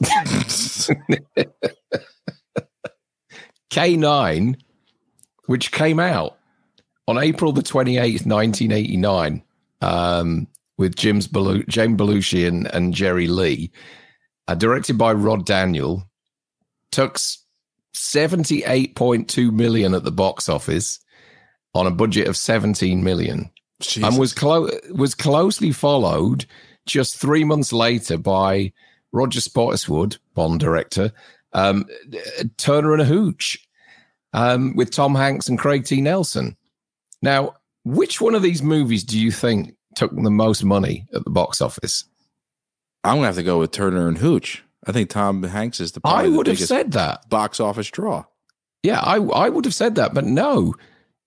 K9, 3.70 4.56
which 5.46 5.72
came 5.72 5.98
out 5.98 6.38
on 7.08 7.18
April 7.18 7.52
the 7.52 7.62
28th, 7.62 8.24
1989, 8.24 9.42
um, 9.82 10.46
with 10.76 10.96
James 10.96 11.28
Belushi 11.28 12.46
and, 12.46 12.66
and 12.74 12.94
Jerry 12.94 13.28
Lee, 13.28 13.70
uh, 14.48 14.54
directed 14.54 14.98
by 14.98 15.12
Rod 15.12 15.46
Daniel, 15.46 16.08
took 16.90 17.18
78.2 17.94 19.52
million 19.52 19.94
at 19.94 20.04
the 20.04 20.12
box 20.12 20.48
office 20.48 21.00
on 21.74 21.86
a 21.86 21.90
budget 21.90 22.28
of 22.28 22.36
17 22.36 23.02
million 23.02 23.50
and 24.02 24.18
was 24.18 24.32
clo- 24.32 24.70
was 24.92 25.14
closely 25.14 25.72
followed 25.72 26.46
just 26.86 27.16
three 27.16 27.44
months 27.44 27.72
later 27.72 28.16
by 28.16 28.72
Roger 29.12 29.40
Spottiswoode, 29.40 30.18
Bond 30.34 30.60
director, 30.60 31.12
um, 31.52 31.86
Turner 32.56 32.92
and 32.92 33.02
a 33.02 33.04
Hooch, 33.04 33.58
um, 34.32 34.74
with 34.76 34.90
Tom 34.90 35.14
Hanks 35.14 35.48
and 35.48 35.58
Craig 35.58 35.84
T. 35.84 36.00
Nelson. 36.00 36.56
Now, 37.22 37.54
which 37.84 38.20
one 38.20 38.34
of 38.34 38.42
these 38.42 38.62
movies 38.62 39.04
do 39.04 39.18
you 39.18 39.30
think 39.30 39.73
took 39.96 40.14
the 40.14 40.30
most 40.30 40.64
money 40.64 41.06
at 41.14 41.24
the 41.24 41.30
box 41.30 41.60
office? 41.60 42.04
I'm 43.02 43.16
gonna 43.16 43.26
have 43.26 43.36
to 43.36 43.42
go 43.42 43.58
with 43.58 43.70
Turner 43.72 44.08
and 44.08 44.18
Hooch. 44.18 44.62
I 44.86 44.92
think 44.92 45.10
Tom 45.10 45.42
Hanks 45.42 45.80
is 45.80 45.92
the 45.92 46.00
I 46.04 46.10
probably 46.10 46.30
the 46.30 46.36
would 46.36 46.46
have 46.48 46.58
said 46.60 46.92
that. 46.92 47.28
box 47.30 47.60
office 47.60 47.90
draw. 47.90 48.24
Yeah, 48.82 49.00
I 49.00 49.16
I 49.16 49.48
would 49.48 49.64
have 49.64 49.74
said 49.74 49.94
that, 49.96 50.14
but 50.14 50.24
no. 50.24 50.74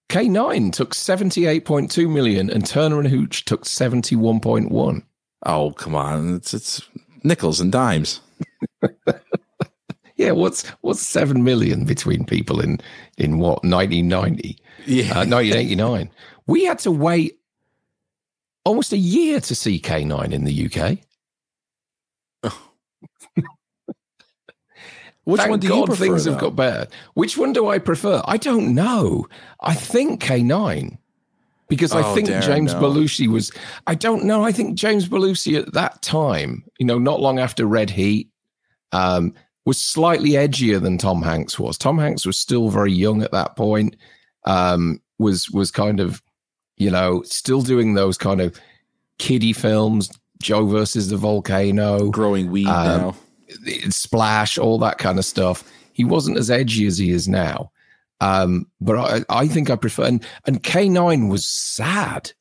K9 0.10 0.72
took 0.72 0.94
78.2 0.96 2.10
million 2.10 2.50
and 2.50 2.66
Turner 2.66 3.00
and 3.00 3.10
Hooch 3.10 3.44
took 3.44 3.66
71.1. 3.66 5.04
Oh 5.46 5.72
come 5.72 5.96
on, 5.96 6.36
it's 6.36 6.54
it's 6.54 6.82
nickels 7.24 7.60
and 7.60 7.72
dimes. 7.72 8.22
Yeah, 10.16 10.32
what's 10.32 10.68
what's 10.82 11.02
7 11.06 11.44
million 11.44 11.86
between 11.86 12.26
people 12.26 12.60
in 12.60 12.80
in 13.20 13.38
what 13.38 13.64
1990? 13.64 14.58
Yeah, 14.88 15.12
Uh, 15.12 15.26
1989. 15.26 16.10
We 16.48 16.66
had 16.66 16.80
to 16.80 16.92
wait 16.92 17.37
almost 18.68 18.94
a 18.94 18.98
year 18.98 19.40
to 19.42 19.56
see 19.56 19.80
K9 19.80 20.32
in 20.32 20.44
the 20.44 20.66
UK. 20.66 21.00
Which 25.24 25.42
Thank 25.42 25.50
one 25.52 25.60
do 25.60 25.68
God 25.68 25.76
you 25.76 25.86
prefer? 25.88 26.04
things 26.06 26.24
though? 26.24 26.32
have 26.32 26.40
got 26.40 26.56
better. 26.56 26.88
Which 27.16 27.38
one 27.38 27.52
do 27.52 27.68
I 27.68 27.80
prefer? 27.80 28.22
I 28.26 28.38
don't 28.38 28.74
know. 28.74 29.28
I 29.60 29.74
think 29.74 30.24
K9 30.24 30.98
because 31.68 31.92
I 31.92 32.02
Oh, 32.02 32.16
think 32.16 32.30
Darren, 32.30 32.44
James 32.44 32.74
no. 32.74 32.80
Belushi 32.82 33.28
was. 33.28 33.52
I 33.88 33.96
don't 33.96 34.24
know. 34.24 34.46
I 34.46 34.54
think 34.54 34.76
James 34.78 35.10
Belushi 35.10 35.60
at 35.60 35.74
that 35.74 36.02
time, 36.02 36.64
you 36.80 36.86
know, 36.86 36.98
not 36.98 37.20
long 37.20 37.40
after 37.40 37.66
Red 37.66 37.90
Heat, 37.90 38.30
um, 38.94 39.34
was 39.66 39.82
slightly 39.82 40.32
edgier 40.32 40.82
than 40.82 40.98
Tom 40.98 41.22
Hanks 41.22 41.60
was. 41.60 41.78
Tom 41.78 41.98
Hanks 41.98 42.26
was 42.26 42.38
still 42.38 42.70
very 42.70 42.94
young 42.94 43.22
at 43.22 43.34
that 43.34 43.58
point. 43.58 43.98
Um, 44.46 45.02
was 45.20 45.50
was 45.52 45.72
kind 45.72 46.00
of, 46.00 46.22
you 46.78 46.90
know, 46.92 47.22
still 47.24 47.62
doing 47.62 47.94
those 47.94 48.18
kind 48.18 48.42
of 48.42 48.60
kiddie 49.18 49.54
films. 49.54 50.10
Joe 50.40 50.66
versus 50.68 51.10
the 51.10 51.18
volcano 51.18 52.10
growing 52.12 52.52
weed 52.52 52.68
Um, 52.68 52.86
now. 52.86 53.16
splash, 53.90 54.58
all 54.60 54.78
that 54.80 55.00
kind 55.00 55.18
of 55.18 55.26
stuff. 55.26 55.64
He 55.94 56.04
wasn't 56.04 56.38
as 56.38 56.52
edgy 56.52 56.86
as 56.86 57.00
he 57.00 57.10
is 57.10 57.28
now. 57.28 57.72
Um, 58.22 58.68
but 58.80 58.98
I, 58.98 59.26
I 59.44 59.48
think 59.48 59.70
I 59.72 59.76
prefer 59.76 60.04
and, 60.06 60.26
and 60.46 60.62
K9 60.62 61.30
was 61.30 61.46
sad. 61.48 62.34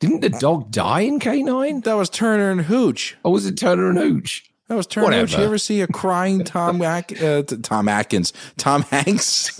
Didn't 0.00 0.20
the 0.20 0.28
dog 0.30 0.70
die 0.70 1.00
in 1.00 1.20
K9? 1.20 1.84
That 1.84 1.94
was 1.94 2.10
Turner 2.10 2.50
and 2.50 2.62
Hooch. 2.62 3.16
Or 3.24 3.32
was 3.32 3.46
it 3.46 3.56
Turner 3.56 3.88
and 3.90 3.98
Hooch? 3.98 4.42
That 4.68 4.74
was 4.76 4.86
Turner 4.86 5.12
and 5.12 5.28
Hooch. 5.30 5.38
You 5.38 5.44
ever 5.44 5.58
see 5.58 5.80
a 5.80 5.86
crying 5.86 6.44
Tom 6.44 6.82
Ack, 6.82 7.18
uh, 7.22 7.42
Tom 7.62 7.88
Atkins, 7.88 8.32
Tom 8.58 8.82
Hanks? 8.82 9.58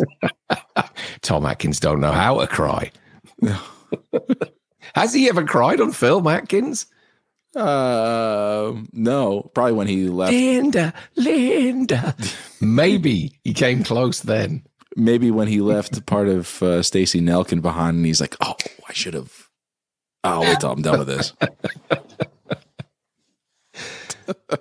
Tom 1.23 1.47
Atkins 1.47 1.81
don't 1.81 2.01
know 2.01 2.13
how 2.13 2.39
to 2.41 2.47
cry. 2.47 2.91
Has 4.95 5.14
he 5.14 5.28
ever 5.28 5.45
cried 5.45 5.80
on 5.80 5.93
film, 5.93 6.26
Atkins? 6.26 6.86
Uh, 7.55 8.72
no, 8.93 9.51
probably 9.55 9.72
when 9.72 9.86
he 9.86 10.09
left. 10.09 10.32
Linda, 10.32 10.95
Linda. 11.16 12.16
Maybe 12.61 13.38
he 13.45 13.53
came 13.53 13.84
close 13.84 14.20
then. 14.20 14.64
Maybe 14.97 15.30
when 15.30 15.49
he 15.49 15.61
left 15.61 16.05
part 16.07 16.28
of 16.28 16.62
uh, 16.62 16.82
Stacey 16.82 17.20
Nelkin 17.20 17.62
behind, 17.62 17.99
and 17.99 18.07
he's 18.07 18.20
like, 18.20 18.36
"Oh, 18.40 18.57
I 18.88 18.93
should 18.93 19.14
have." 19.14 19.49
Oh, 20.24 20.40
wait 20.40 20.61
till 20.61 20.70
I'm 20.70 20.82
done 20.82 20.99
with 21.01 21.09
this. 21.09 21.32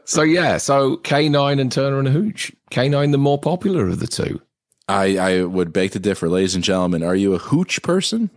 So 0.05 0.23
yeah, 0.23 0.57
so 0.57 0.97
K9 0.97 1.59
and 1.59 1.71
Turner 1.71 1.99
and 1.99 2.07
Hooch. 2.07 2.51
K9 2.71 3.11
the 3.11 3.17
more 3.17 3.39
popular 3.39 3.87
of 3.87 3.99
the 3.99 4.07
two. 4.07 4.41
I, 4.87 5.17
I 5.17 5.43
would 5.43 5.71
beg 5.71 5.91
to 5.91 5.99
differ, 5.99 6.27
ladies 6.27 6.55
and 6.55 6.63
gentlemen. 6.63 7.03
Are 7.03 7.15
you 7.15 7.33
a 7.33 7.37
hooch 7.37 7.81
person? 7.81 8.29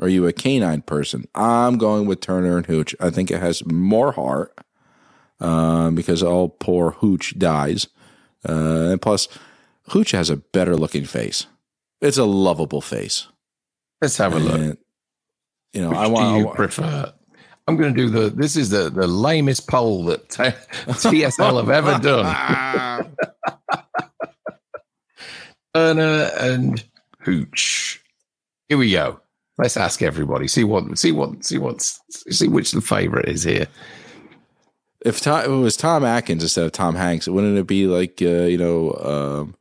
Are 0.00 0.08
you 0.08 0.26
a 0.26 0.32
canine 0.32 0.82
person? 0.82 1.26
I'm 1.34 1.78
going 1.78 2.06
with 2.06 2.20
Turner 2.20 2.56
and 2.56 2.66
Hooch. 2.66 2.94
I 3.00 3.10
think 3.10 3.30
it 3.30 3.40
has 3.40 3.64
more 3.66 4.12
heart 4.12 4.56
um, 5.40 5.94
because 5.94 6.22
all 6.22 6.48
poor 6.48 6.92
Hooch 6.92 7.38
dies. 7.38 7.88
Uh, 8.48 8.88
and 8.92 9.02
plus, 9.02 9.28
Hooch 9.90 10.12
has 10.12 10.30
a 10.30 10.36
better 10.36 10.76
looking 10.76 11.04
face. 11.04 11.46
It's 12.00 12.16
a 12.16 12.24
lovable 12.24 12.80
face. 12.80 13.26
Let's 14.00 14.16
have 14.16 14.34
a 14.34 14.38
look. 14.38 14.54
And, 14.58 14.78
you 15.74 15.82
know, 15.82 15.90
Which 15.90 15.98
I 15.98 16.06
want. 16.06 16.24
do 16.24 16.34
I 16.34 16.38
you 16.50 16.54
prefer? 16.54 17.12
I'm 17.68 17.76
going 17.76 17.94
to 17.94 18.00
do 18.00 18.08
the. 18.08 18.30
This 18.30 18.56
is 18.56 18.70
the 18.70 18.88
the 18.90 19.06
lamest 19.06 19.68
poll 19.68 20.04
that 20.06 20.28
T- 20.30 20.42
TSL 20.88 21.60
have 21.60 21.68
ever 21.70 21.98
done. 21.98 23.14
Turner 25.74 26.30
and 26.40 26.82
Hooch. 27.20 28.02
Here 28.68 28.78
we 28.78 28.90
go. 28.90 29.20
Let's 29.60 29.76
ask 29.76 30.00
everybody. 30.00 30.48
See 30.48 30.64
what. 30.64 30.98
See 30.98 31.12
what. 31.12 31.44
See 31.44 31.58
what's. 31.58 32.00
See 32.30 32.48
which 32.48 32.72
the 32.72 32.80
favorite 32.80 33.28
is 33.28 33.42
here. 33.42 33.66
if, 35.04 35.20
Tom, 35.20 35.40
if 35.40 35.46
it 35.48 35.50
was 35.50 35.76
Tom 35.76 36.02
Atkins 36.02 36.42
instead 36.42 36.64
of 36.64 36.72
Tom 36.72 36.94
Hanks, 36.94 37.28
wouldn't 37.28 37.58
it 37.58 37.66
be 37.66 37.86
like 37.86 38.22
uh, 38.22 38.44
you 38.46 38.56
know 38.56 38.92
um, 38.94 39.54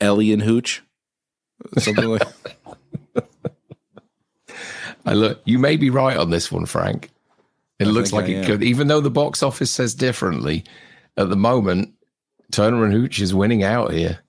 Ellie 0.00 0.32
and 0.32 0.40
Hooch, 0.40 0.82
something 1.78 2.08
like? 2.08 2.22
I 5.04 5.12
look. 5.12 5.42
You 5.44 5.58
may 5.58 5.76
be 5.76 5.90
right 5.90 6.16
on 6.16 6.30
this 6.30 6.50
one, 6.50 6.64
Frank. 6.64 7.10
It 7.78 7.88
I 7.88 7.90
looks 7.90 8.10
like 8.12 8.26
I 8.26 8.28
it 8.28 8.36
am. 8.36 8.44
could, 8.46 8.62
even 8.62 8.88
though 8.88 9.00
the 9.02 9.10
box 9.10 9.42
office 9.42 9.70
says 9.70 9.94
differently. 9.94 10.64
At 11.18 11.28
the 11.28 11.36
moment, 11.36 11.92
Turner 12.52 12.86
and 12.86 12.92
Hooch 12.94 13.20
is 13.20 13.34
winning 13.34 13.62
out 13.62 13.92
here. 13.92 14.20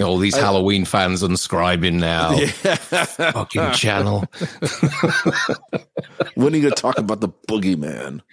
All 0.00 0.16
these 0.16 0.36
Halloween 0.36 0.84
fans 0.86 1.22
unscribing 1.22 1.98
now. 1.98 2.36
Fucking 2.46 3.72
channel. 3.72 4.24
when 6.34 6.52
are 6.52 6.56
you 6.56 6.62
going 6.62 6.74
to 6.74 6.80
talk 6.80 6.98
about 6.98 7.20
the 7.20 7.28
boogeyman? 7.48 8.20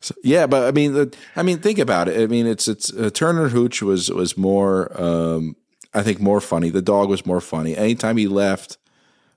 So, 0.00 0.14
yeah, 0.22 0.46
but 0.46 0.62
I 0.68 0.70
mean, 0.70 0.92
the- 0.92 1.12
I 1.34 1.42
mean, 1.42 1.58
think 1.58 1.80
about 1.80 2.06
it. 2.06 2.20
I 2.22 2.26
mean, 2.28 2.46
it's 2.46 2.68
it's 2.68 2.92
uh, 2.94 3.10
Turner 3.12 3.48
Hooch 3.48 3.82
was 3.82 4.08
was 4.10 4.38
more, 4.38 4.92
um, 5.00 5.56
I 5.92 6.04
think, 6.04 6.20
more 6.20 6.40
funny. 6.40 6.70
The 6.70 6.80
dog 6.80 7.08
was 7.08 7.26
more 7.26 7.40
funny. 7.40 7.76
Anytime 7.76 8.16
he 8.16 8.28
left 8.28 8.78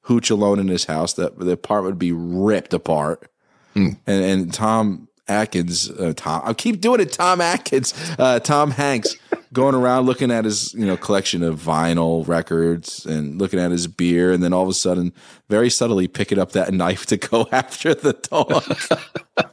Hooch 0.02 0.30
alone 0.30 0.60
in 0.60 0.68
his 0.68 0.86
house, 0.86 1.14
that 1.14 1.40
the 1.40 1.52
apartment 1.52 1.94
would 1.96 2.00
be 2.00 2.12
ripped 2.12 2.76
apart. 2.76 3.28
And 3.74 3.98
and 4.06 4.54
Tom 4.54 5.08
Atkins, 5.28 5.90
uh, 5.90 6.14
Tom, 6.16 6.44
I 6.46 6.54
keep 6.54 6.80
doing 6.80 7.00
it. 7.02 7.12
Tom 7.12 7.42
Atkins, 7.42 7.96
uh, 8.20 8.40
Tom 8.40 8.70
Hanks, 8.70 9.16
going 9.54 9.76
around 9.76 10.06
looking 10.06 10.32
at 10.32 10.46
his 10.46 10.74
you 10.74 10.86
know 10.86 10.96
collection 10.98 11.44
of 11.44 11.60
vinyl 11.60 12.28
records 12.28 13.06
and 13.06 13.40
looking 13.40 13.60
at 13.60 13.72
his 13.72 13.88
beer, 13.88 14.32
and 14.32 14.44
then 14.44 14.54
all 14.54 14.64
of 14.64 14.70
a 14.70 14.74
sudden, 14.74 15.14
very 15.50 15.70
subtly 15.70 16.08
picking 16.08 16.40
up 16.40 16.52
that 16.54 16.74
knife 16.82 17.06
to 17.08 17.18
go 17.18 17.48
after 17.52 17.94
the 17.94 18.14
dog. 18.14 18.64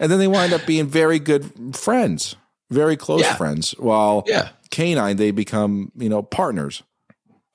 and 0.00 0.10
then 0.10 0.18
they 0.18 0.28
wind 0.28 0.52
up 0.52 0.64
being 0.66 0.86
very 0.86 1.18
good 1.18 1.74
friends, 1.76 2.36
very 2.70 2.96
close 2.96 3.22
Yeah. 3.22 3.34
friends. 3.36 3.72
While 3.78 4.24
Yeah. 4.26 4.50
canine, 4.70 5.16
they 5.16 5.30
become 5.30 5.90
you 5.96 6.08
know 6.08 6.22
partners. 6.22 6.82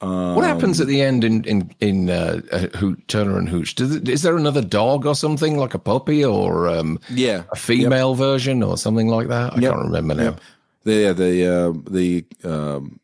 Um, 0.04 0.36
What 0.36 0.46
happens 0.46 0.80
at 0.82 0.88
the 0.88 1.02
end 1.02 1.24
in 1.24 1.44
in 1.46 1.72
in 1.80 2.10
uh, 2.10 2.42
uh, 2.52 2.68
Ho- 2.80 2.96
Turner 3.08 3.38
and 3.38 3.50
Hooch? 3.50 3.76
Does 3.76 3.96
is 3.96 4.22
there 4.22 4.36
another 4.38 4.62
dog 4.62 5.06
or 5.06 5.16
something 5.16 5.58
like 5.58 5.74
a 5.74 5.80
puppy 5.80 6.24
or 6.26 6.68
um, 6.68 7.00
Yeah, 7.10 7.44
a 7.52 7.56
female 7.56 8.16
version 8.16 8.64
or 8.64 8.78
something 8.78 9.08
like 9.08 9.28
that? 9.30 9.54
I 9.54 9.60
Yep. 9.60 9.72
can't 9.74 9.86
remember 9.86 10.16
now. 10.16 10.24
Yep. 10.24 10.40
the 10.84 11.14
the 11.14 11.46
uh, 11.48 11.74
the 11.90 12.26
um, 12.44 13.00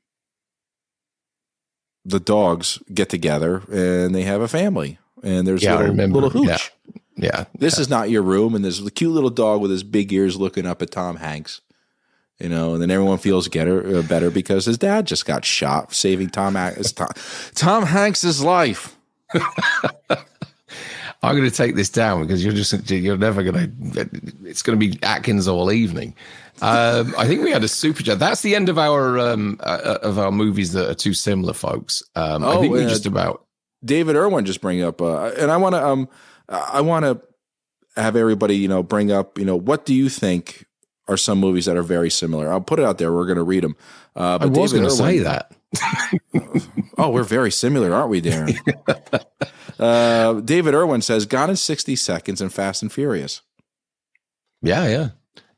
the 2.06 2.20
dogs 2.20 2.80
get 2.94 3.10
together 3.10 3.62
and 3.72 4.14
they 4.16 4.24
have 4.24 4.42
a 4.42 4.48
family. 4.48 4.98
And 5.24 5.46
there's 5.46 5.64
Yeah, 5.64 5.78
little, 5.80 5.96
little 6.08 6.30
hooch. 6.30 6.48
Yeah. 6.48 6.58
Yeah, 7.22 7.46
This 7.60 7.78
is 7.78 7.90
not 7.90 8.10
your 8.10 8.22
room, 8.22 8.56
and 8.56 8.64
there's 8.64 8.80
the 8.82 8.90
cute 8.92 9.12
little 9.12 9.30
dog 9.30 9.60
with 9.62 9.72
his 9.72 9.84
big 9.84 10.14
ears 10.14 10.38
looking 10.38 10.66
up 10.66 10.82
at 10.82 10.90
Tom 10.92 11.18
Hanks. 11.18 11.60
You 12.40 12.48
know, 12.50 12.74
and 12.74 12.82
then 12.82 12.90
everyone 12.90 13.18
feels 13.18 13.48
getter, 13.50 13.98
uh, 13.98 14.02
better 14.04 14.32
because 14.32 14.66
his 14.66 14.78
dad 14.78 15.06
just 15.06 15.26
got 15.26 15.44
shot, 15.44 15.94
saving 15.94 16.30
Tom 16.30 16.54
Tom, 16.54 17.10
Tom 17.54 17.84
Hanks's 17.86 18.42
life. 18.42 18.96
I'm 21.22 21.36
going 21.36 21.50
to 21.50 21.56
take 21.56 21.76
this 21.76 21.90
down 21.90 22.22
because 22.22 22.44
you're 22.44 22.54
just 22.54 22.90
you're 22.90 23.18
never 23.18 23.44
going 23.44 23.56
to. 23.56 24.10
It's 24.46 24.62
going 24.62 24.80
to 24.80 24.88
be 24.88 24.98
Atkins 25.04 25.50
all 25.50 25.70
evening. 25.72 26.16
Um, 26.62 27.14
I 27.18 27.28
think 27.28 27.44
we 27.44 27.52
had 27.52 27.64
a 27.64 27.68
super 27.68 28.04
chat. 28.04 28.20
That's 28.20 28.42
the 28.42 28.56
end 28.56 28.70
of 28.70 28.78
our 28.78 29.20
um, 29.20 29.58
uh, 29.62 29.98
of 30.02 30.18
our 30.18 30.32
movies 30.32 30.72
that 30.74 30.90
are 30.90 30.96
too 30.96 31.14
similar, 31.14 31.54
folks. 31.54 32.04
Um, 32.16 32.44
I 32.44 32.54
Oh, 32.54 32.62
think 32.62 32.74
we 32.74 32.82
just 32.84 33.06
about. 33.06 33.46
David 33.84 34.16
Irwin 34.16 34.46
just 34.46 34.62
bring 34.62 34.82
up, 34.82 35.02
uh, 35.02 35.32
and 35.38 35.50
I 35.52 35.58
want 35.58 35.74
to, 35.76 35.86
um, 35.86 36.10
I 36.50 36.82
want 36.82 37.06
to 37.06 37.22
have 38.02 38.18
everybody, 38.18 38.58
you 38.58 38.68
know, 38.68 38.84
bring 38.84 39.10
up, 39.10 39.38
you 39.40 39.46
know, 39.46 39.56
what 39.56 39.86
do 39.86 39.94
you 39.96 40.10
think 40.10 40.66
are 41.10 41.18
some 41.18 41.40
movies 41.40 41.66
that 41.66 41.76
are 41.76 41.84
very 41.84 42.10
similar? 42.10 42.52
I'll 42.52 42.62
put 42.62 42.80
it 42.80 42.86
out 42.86 42.98
there. 42.98 43.12
We're 43.12 43.26
going 43.26 43.38
to 43.38 43.44
read 43.44 43.64
them. 43.64 43.76
Uh, 44.16 44.38
I 44.42 44.46
was 44.46 44.72
going 44.72 44.86
to 44.86 44.92
say 44.92 45.20
that. 45.20 45.52
Oh, 47.00 47.10
we're 47.12 47.24
very 47.24 47.50
similar, 47.50 47.94
aren't 47.94 48.10
we, 48.10 48.22
Darren? 48.22 48.60
uh, 49.80 50.34
David 50.42 50.74
Irwin 50.74 51.02
says 51.02 51.26
Gone 51.26 51.50
in 51.50 51.56
60 51.56 51.96
Seconds 51.96 52.42
and 52.42 52.52
Fast 52.52 52.82
and 52.82 52.92
Furious. 52.92 53.42
Yeah, 54.62 54.86
yeah. 54.90 55.10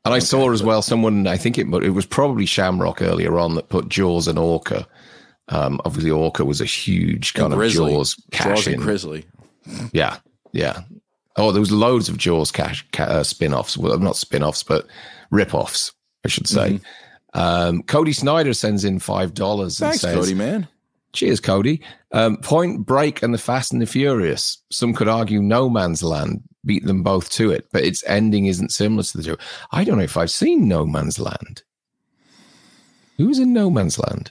And 0.04 0.14
I 0.14 0.20
saw 0.20 0.52
as 0.52 0.62
well 0.62 0.82
someone. 0.82 1.26
I 1.26 1.36
think 1.36 1.58
it 1.58 1.66
it 1.82 1.90
was 1.90 2.06
probably 2.06 2.46
Shamrock 2.46 3.02
earlier 3.02 3.40
on 3.40 3.56
that 3.56 3.70
put 3.70 3.88
Jaws 3.88 4.28
and 4.28 4.38
Orca. 4.38 4.86
Um, 5.48 5.80
obviously, 5.84 6.12
Orca 6.12 6.44
was 6.44 6.60
a 6.60 6.64
huge 6.64 7.34
kind 7.34 7.52
of 7.52 7.58
Grizzly. 7.58 7.92
Jaws 7.92 8.14
cash 8.30 8.58
Jaws 8.58 8.66
and 8.68 8.76
in. 8.76 8.80
Grizzly. 8.80 9.24
Yeah, 9.92 10.18
yeah. 10.52 10.82
Oh, 11.36 11.50
there 11.50 11.60
was 11.60 11.72
loads 11.72 12.08
of 12.08 12.18
Jaws 12.18 12.52
cash 12.52 12.86
ca- 12.92 13.04
uh, 13.04 13.22
spin-offs. 13.24 13.76
Well, 13.76 13.98
not 13.98 14.16
spin-offs, 14.16 14.62
but 14.62 14.86
rip-offs, 15.32 15.92
I 16.24 16.28
should 16.28 16.46
say. 16.46 16.78
Um, 17.34 17.82
Cody 17.82 18.12
Snyder 18.12 18.54
sends 18.54 18.84
in 18.84 19.00
five 19.00 19.34
dollars 19.34 19.80
and 19.80 19.88
Thanks, 19.88 20.02
says, 20.02 20.14
Cody, 20.14 20.34
man. 20.34 20.68
"Cheers, 21.12 21.40
Cody." 21.40 21.82
Um, 22.12 22.36
Point 22.36 22.86
Break 22.86 23.22
and 23.22 23.32
the 23.34 23.38
Fast 23.38 23.72
and 23.72 23.80
the 23.82 23.86
Furious. 23.86 24.58
Some 24.70 24.92
could 24.94 25.08
argue 25.08 25.42
No 25.42 25.68
Man's 25.68 26.02
Land 26.02 26.42
beat 26.64 26.84
them 26.84 27.02
both 27.02 27.30
to 27.30 27.50
it, 27.50 27.66
but 27.72 27.84
its 27.84 28.04
ending 28.06 28.46
isn't 28.46 28.70
similar 28.70 29.02
to 29.02 29.16
the 29.16 29.22
two. 29.22 29.36
I 29.72 29.82
don't 29.82 29.96
know 29.96 30.04
if 30.04 30.16
I've 30.16 30.30
seen 30.30 30.68
No 30.68 30.86
Man's 30.86 31.18
Land. 31.18 31.62
Who's 33.16 33.38
in 33.38 33.52
No 33.52 33.70
Man's 33.70 33.98
Land? 33.98 34.30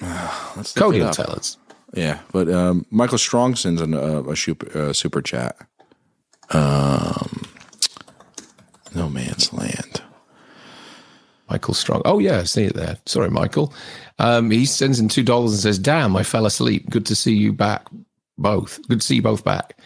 Cody 0.74 1.00
will 1.00 1.10
tell 1.10 1.30
us. 1.32 1.56
Yeah, 1.94 2.20
but 2.32 2.50
um, 2.50 2.86
Michael 2.90 3.18
Strong 3.18 3.56
sends 3.56 3.80
an, 3.80 3.94
uh, 3.94 4.22
a 4.24 4.36
super, 4.36 4.78
uh, 4.78 4.92
super 4.92 5.22
chat. 5.22 5.56
Um, 6.50 7.44
no 8.94 9.08
Man's 9.08 9.52
Land. 9.52 9.97
Michael 11.50 11.74
Strong. 11.74 12.02
Oh 12.04 12.18
yeah, 12.18 12.38
I 12.40 12.44
see 12.44 12.64
it 12.64 12.74
there. 12.74 12.98
Sorry, 13.06 13.30
Michael. 13.30 13.72
Um, 14.18 14.50
he 14.50 14.66
sends 14.66 15.00
in 15.00 15.08
two 15.08 15.22
dollars 15.22 15.52
and 15.52 15.60
says, 15.60 15.78
"Damn, 15.78 16.16
I 16.16 16.22
fell 16.22 16.46
asleep. 16.46 16.90
Good 16.90 17.06
to 17.06 17.14
see 17.14 17.34
you 17.34 17.52
back, 17.52 17.86
both. 18.36 18.80
Good 18.88 19.00
to 19.00 19.06
see 19.06 19.16
you 19.16 19.22
both 19.22 19.44
back. 19.44 19.78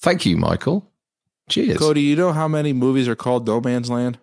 Thank 0.00 0.26
you, 0.26 0.36
Michael. 0.36 0.90
Cheers. 1.48 1.78
Cody, 1.78 2.02
you 2.02 2.16
know 2.16 2.32
how 2.32 2.48
many 2.48 2.72
movies 2.72 3.08
are 3.08 3.14
called 3.14 3.46
No 3.46 3.60
Man's 3.60 3.90
Land? 3.90 4.18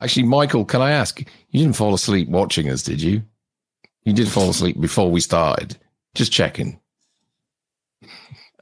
Actually, 0.00 0.24
Michael, 0.24 0.64
can 0.64 0.80
I 0.80 0.90
ask? 0.90 1.20
You 1.20 1.60
didn't 1.60 1.76
fall 1.76 1.94
asleep 1.94 2.28
watching 2.28 2.68
us, 2.68 2.82
did 2.82 3.00
you? 3.00 3.22
You 4.04 4.12
did 4.12 4.28
fall 4.28 4.50
asleep 4.50 4.80
before 4.80 5.10
we 5.10 5.20
started. 5.20 5.76
Just 6.14 6.30
checking. 6.32 6.78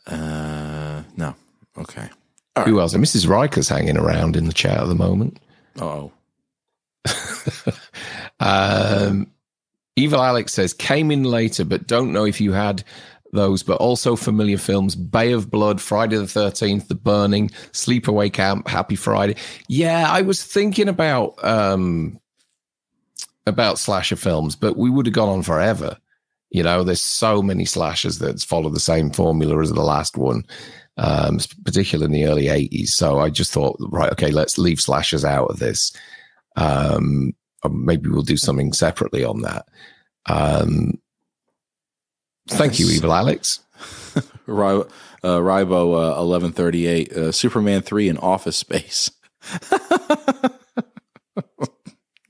Uh, 0.06 1.02
no. 1.16 1.34
Okay. 1.76 2.08
Who 2.64 2.80
else? 2.80 2.94
Mrs. 2.94 3.28
Riker's 3.28 3.68
hanging 3.68 3.96
around 3.96 4.36
in 4.36 4.46
the 4.46 4.52
chat 4.52 4.78
at 4.78 4.86
the 4.86 4.94
moment. 4.94 5.38
Oh, 5.80 6.12
Um, 8.40 9.28
Evil 9.94 10.22
Alex 10.22 10.52
says, 10.52 10.74
came 10.74 11.10
in 11.10 11.22
later, 11.24 11.64
but 11.64 11.86
don't 11.86 12.12
know 12.12 12.24
if 12.24 12.40
you 12.40 12.52
had 12.52 12.82
those, 13.32 13.62
but 13.62 13.78
also 13.78 14.16
familiar 14.16 14.58
films 14.58 14.96
Bay 14.96 15.32
of 15.32 15.50
Blood, 15.50 15.80
Friday 15.80 16.16
the 16.16 16.24
13th, 16.24 16.88
The 16.88 16.94
Burning, 16.94 17.48
Sleepaway 17.72 18.32
Camp, 18.32 18.68
Happy 18.68 18.96
Friday. 18.96 19.36
Yeah, 19.68 20.10
I 20.10 20.22
was 20.22 20.42
thinking 20.42 20.88
about 20.88 21.42
um, 21.44 22.18
about 23.46 23.78
slasher 23.78 24.16
films, 24.16 24.56
but 24.56 24.76
we 24.76 24.90
would 24.90 25.06
have 25.06 25.14
gone 25.14 25.28
on 25.28 25.42
forever. 25.42 25.96
You 26.50 26.62
know, 26.62 26.84
there's 26.84 27.00
so 27.02 27.42
many 27.42 27.64
slashers 27.64 28.18
that 28.18 28.42
follow 28.42 28.70
the 28.70 28.80
same 28.80 29.10
formula 29.10 29.60
as 29.60 29.72
the 29.72 29.82
last 29.82 30.18
one, 30.18 30.44
um, 30.96 31.38
particularly 31.64 32.06
in 32.06 32.12
the 32.12 32.30
early 32.30 32.46
80s. 32.46 32.88
So 32.88 33.18
I 33.18 33.30
just 33.30 33.52
thought, 33.52 33.76
right, 33.80 34.12
okay, 34.12 34.30
let's 34.30 34.58
leave 34.58 34.80
slashers 34.80 35.24
out 35.24 35.50
of 35.50 35.58
this. 35.58 35.92
Um, 36.56 37.34
maybe 37.70 38.10
we'll 38.10 38.22
do 38.22 38.36
something 38.36 38.72
separately 38.72 39.24
on 39.24 39.42
that. 39.42 39.66
Um, 40.26 40.98
thank 42.48 42.78
you, 42.78 42.88
Evil 42.88 43.12
Alex. 43.12 43.60
Uh, 45.24 45.38
Ribo 45.38 46.46
uh, 46.46 46.50
thirty 46.50 46.88
eight. 46.88 47.12
Uh, 47.12 47.30
Superman 47.30 47.80
three 47.80 48.08
in 48.08 48.18
Office 48.18 48.56
Space. 48.56 49.08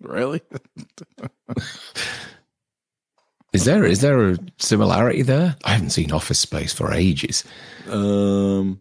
really? 0.00 0.42
Is 3.52 3.66
there 3.66 3.84
is 3.84 4.00
there 4.00 4.30
a 4.30 4.38
similarity 4.58 5.22
there? 5.22 5.56
I 5.64 5.72
haven't 5.72 5.90
seen 5.90 6.10
Office 6.10 6.38
Space 6.38 6.72
for 6.72 6.92
ages. 6.92 7.44
Um, 7.88 8.80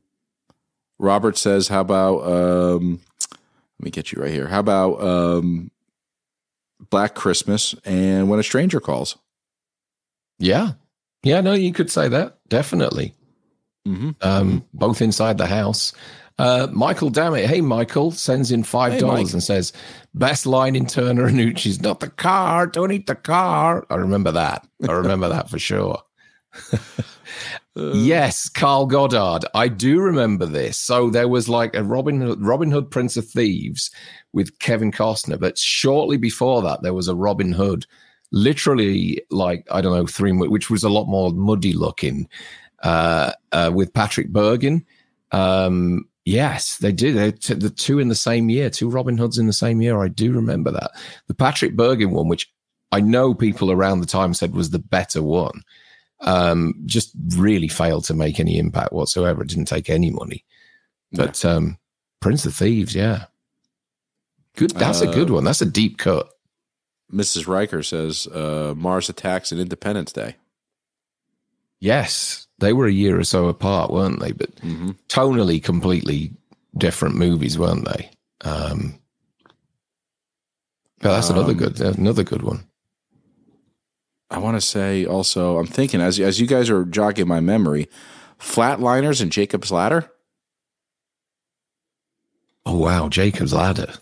Robert 0.97 1.37
says, 1.37 1.67
"How 1.67 1.81
about 1.81 2.23
um, 2.23 3.01
let 3.29 3.83
me 3.83 3.91
get 3.91 4.11
you 4.11 4.21
right 4.21 4.31
here. 4.31 4.47
How 4.47 4.59
about 4.59 5.01
um, 5.01 5.71
Black 6.89 7.15
Christmas 7.15 7.75
and 7.83 8.29
When 8.29 8.39
a 8.39 8.43
Stranger 8.43 8.79
Calls?" 8.79 9.17
Yeah, 10.39 10.71
yeah. 11.21 11.41
No, 11.41 11.53
you 11.53 11.73
could 11.73 11.91
say 11.91 12.07
that 12.07 12.37
definitely. 12.47 13.13
Mm-hmm. 13.85 14.11
Um, 14.21 14.63
both 14.73 15.01
inside 15.01 15.37
the 15.37 15.47
house. 15.47 15.91
Uh, 16.41 16.67
Michael, 16.71 17.11
Dammit! 17.11 17.45
Hey, 17.45 17.61
Michael 17.61 18.09
sends 18.09 18.51
in 18.51 18.63
five 18.63 18.99
dollars 18.99 19.25
Mike. 19.25 19.33
and 19.33 19.43
says, 19.43 19.73
"Best 20.15 20.47
line 20.47 20.75
in 20.75 20.87
Turner 20.87 21.27
and 21.27 21.37
Hoochie's 21.37 21.81
not 21.81 21.99
the 21.99 22.09
car. 22.09 22.65
Don't 22.65 22.91
eat 22.91 23.05
the 23.05 23.15
car." 23.15 23.85
I 23.91 23.95
remember 23.95 24.31
that. 24.31 24.67
I 24.87 24.91
remember 24.93 25.29
that 25.29 25.49
for 25.49 25.59
sure. 25.59 26.01
yes, 27.75 28.49
Carl 28.49 28.87
Goddard. 28.87 29.45
I 29.53 29.67
do 29.67 29.99
remember 29.99 30.47
this. 30.47 30.79
So 30.79 31.11
there 31.11 31.27
was 31.27 31.47
like 31.47 31.75
a 31.75 31.83
Robin 31.83 32.19
Hood, 32.19 32.41
Robin 32.41 32.71
Hood 32.71 32.89
Prince 32.89 33.17
of 33.17 33.27
Thieves 33.27 33.91
with 34.33 34.57
Kevin 34.57 34.91
Costner, 34.91 35.39
but 35.39 35.59
shortly 35.59 36.17
before 36.17 36.63
that 36.63 36.81
there 36.81 36.93
was 36.95 37.07
a 37.07 37.15
Robin 37.15 37.51
Hood, 37.51 37.85
literally 38.31 39.21
like 39.29 39.67
I 39.71 39.81
don't 39.81 39.95
know 39.95 40.07
three, 40.07 40.31
which 40.31 40.71
was 40.71 40.83
a 40.83 40.89
lot 40.89 41.05
more 41.05 41.31
muddy 41.31 41.73
looking, 41.73 42.27
uh, 42.81 43.33
uh, 43.51 43.71
with 43.71 43.93
Patrick 43.93 44.31
Bergin. 44.31 44.85
Um, 45.31 46.07
yes, 46.25 46.77
they 46.77 46.91
did. 46.91 47.15
They 47.15 47.31
t- 47.31 47.53
the 47.53 47.69
two 47.69 47.99
in 47.99 48.07
the 48.07 48.15
same 48.15 48.49
year, 48.49 48.69
two 48.69 48.89
Robin 48.89 49.17
Hoods 49.17 49.37
in 49.37 49.47
the 49.47 49.53
same 49.53 49.81
year. 49.81 50.01
I 50.01 50.07
do 50.07 50.31
remember 50.31 50.71
that. 50.71 50.91
The 51.27 51.33
Patrick 51.33 51.75
Bergin 51.75 52.11
one, 52.11 52.27
which 52.27 52.51
I 52.91 52.99
know 53.01 53.33
people 53.33 53.71
around 53.71 53.99
the 54.01 54.05
time 54.05 54.33
said 54.33 54.53
was 54.53 54.69
the 54.69 54.79
better 54.79 55.23
one, 55.23 55.61
um, 56.21 56.73
just 56.85 57.11
really 57.35 57.67
failed 57.67 58.03
to 58.05 58.13
make 58.13 58.39
any 58.39 58.57
impact 58.57 58.93
whatsoever. 58.93 59.41
It 59.41 59.49
didn't 59.49 59.65
take 59.65 59.89
any 59.89 60.09
money. 60.11 60.43
But 61.13 61.43
um, 61.43 61.77
Prince 62.19 62.45
of 62.45 62.55
Thieves, 62.55 62.95
yeah. 62.95 63.25
Good. 64.55 64.71
That's 64.71 65.01
a 65.01 65.07
good 65.07 65.29
Uh, 65.29 65.35
one. 65.35 65.43
That's 65.43 65.61
a 65.61 65.65
deep 65.65 65.97
cut. 65.97 66.29
Mrs. 67.11 67.47
Riker 67.47 67.83
says, 67.83 68.27
uh, 68.27 68.73
"Mars 68.77 69.09
Attacks 69.09 69.51
and 69.51 69.59
Independence 69.59 70.11
Day." 70.13 70.35
Yes, 71.79 72.47
they 72.61 72.71
were 72.73 72.85
a 72.87 72.91
year 72.91 73.19
or 73.19 73.23
so 73.25 73.47
apart, 73.47 73.91
weren't 73.91 74.19
they? 74.21 74.31
But 74.31 74.55
Mm-hmm. 74.57 74.91
tonally, 75.09 75.61
completely 75.61 76.31
different 76.77 77.15
movies, 77.15 77.59
weren't 77.59 77.85
they? 77.85 78.09
Um, 78.43 78.97
but 80.99 81.13
that's 81.15 81.29
another 81.29 81.51
Um, 81.51 81.57
good, 81.57 81.81
another 81.81 82.23
good 82.23 82.43
one. 82.43 82.63
I 84.29 84.37
want 84.37 84.55
to 84.55 84.61
say 84.65 85.05
also, 85.05 85.57
I'm 85.57 85.67
thinking 85.67 85.99
as 85.99 86.19
as 86.19 86.39
you 86.39 86.47
guys 86.47 86.69
are 86.69 86.85
jogging 86.85 87.27
my 87.27 87.41
memory, 87.41 87.89
Flatliners 88.39 89.21
and 89.21 89.31
Jacob's 89.31 89.71
Ladder. 89.71 90.09
Oh 92.65 92.77
wow, 92.77 93.09
Jacob's 93.09 93.53
Ladder. 93.53 93.93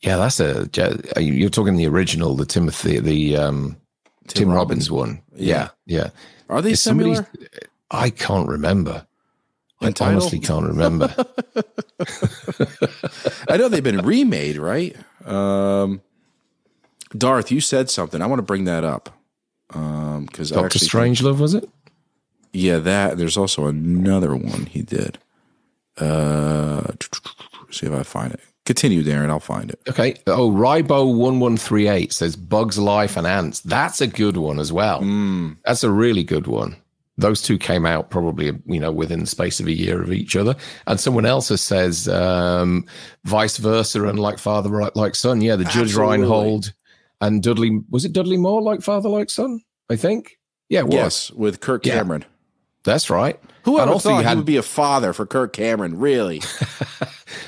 Yeah, 0.00 0.16
that's 0.16 0.38
a. 0.40 0.68
You're 1.20 1.50
talking 1.50 1.76
the 1.76 1.88
original, 1.88 2.36
the 2.36 2.46
Timothy, 2.46 3.00
the 3.00 3.36
um, 3.36 3.76
Tim, 4.28 4.48
Robbins, 4.50 4.90
one. 4.90 5.20
Yeah, 5.34 5.70
yeah. 5.86 6.10
Are 6.48 6.62
they 6.62 6.74
similar? 6.74 7.26
I 7.90 8.10
can't 8.10 8.48
remember. 8.48 9.06
I 9.80 9.92
honestly 10.00 10.40
can't 10.40 10.66
remember. 10.66 11.14
I 13.48 13.56
know 13.56 13.68
they've 13.68 13.82
been 13.82 14.04
remade, 14.04 14.56
right? 14.56 14.96
Um, 15.24 16.00
Darth, 17.16 17.50
you 17.50 17.60
said 17.60 17.90
something. 17.90 18.20
I 18.20 18.26
want 18.26 18.38
to 18.38 18.44
bring 18.44 18.64
that 18.64 18.84
up 18.84 19.10
because 19.68 20.50
Doctor 20.50 20.78
Strangelove 20.78 21.38
was 21.38 21.54
it? 21.54 21.68
Yeah, 22.52 22.78
that. 22.78 23.18
There's 23.18 23.36
also 23.36 23.66
another 23.66 24.34
one 24.34 24.66
he 24.66 24.82
did. 24.82 25.18
Uh, 25.96 26.92
see 27.70 27.86
if 27.86 27.92
I 27.92 28.02
find 28.02 28.32
it. 28.32 28.40
Continue, 28.68 29.02
Darren. 29.02 29.30
I'll 29.30 29.40
find 29.40 29.70
it. 29.70 29.80
Okay. 29.88 30.14
Oh, 30.26 30.50
Ribo 30.50 31.16
one 31.16 31.40
one 31.40 31.56
three 31.56 31.88
eight 31.88 32.12
says 32.12 32.36
Bugs 32.36 32.78
Life 32.78 33.16
and 33.16 33.26
Antz. 33.26 33.60
That's 33.60 34.02
a 34.02 34.06
good 34.06 34.36
one 34.36 34.58
as 34.58 34.70
well. 34.70 35.00
Mm. 35.00 35.56
That's 35.64 35.82
a 35.84 35.90
really 35.90 36.22
good 36.22 36.46
one. 36.46 36.76
Those 37.16 37.40
two 37.40 37.56
came 37.56 37.86
out 37.86 38.10
probably 38.10 38.52
you 38.66 38.78
know 38.78 38.92
within 38.92 39.20
the 39.20 39.26
space 39.26 39.58
of 39.58 39.68
a 39.68 39.72
year 39.72 40.02
of 40.02 40.12
each 40.12 40.36
other. 40.36 40.54
And 40.86 41.00
someone 41.00 41.24
else 41.24 41.48
has 41.48 41.62
says 41.62 42.08
um, 42.08 42.84
vice 43.24 43.56
versa 43.56 44.06
and 44.06 44.20
like 44.20 44.38
father 44.38 44.90
like 44.94 45.14
son. 45.14 45.40
Yeah, 45.40 45.56
the 45.56 45.64
Judge 45.64 45.92
Absolutely. 45.94 46.18
Reinhold 46.18 46.72
and 47.22 47.42
Dudley 47.42 47.80
was 47.88 48.04
it 48.04 48.12
Dudley 48.12 48.36
Moore 48.36 48.60
like 48.60 48.82
father 48.82 49.08
like 49.08 49.30
son? 49.30 49.62
I 49.88 49.96
think. 49.96 50.38
Yeah. 50.68 50.84
Yes, 50.86 51.30
with 51.30 51.60
Kirk 51.60 51.86
Yeah. 51.86 51.94
Cameron. 51.94 52.26
That's 52.84 53.08
right. 53.08 53.40
Whoever 53.72 53.82
and 53.82 53.90
also 53.90 54.08
thought 54.10 54.14
you 54.16 54.22
he 54.22 54.28
had 54.28 54.36
would 54.36 54.46
be 54.46 54.56
a 54.56 54.62
father 54.62 55.12
for 55.12 55.26
Kirk 55.26 55.52
Cameron? 55.52 55.98
Really? 55.98 56.42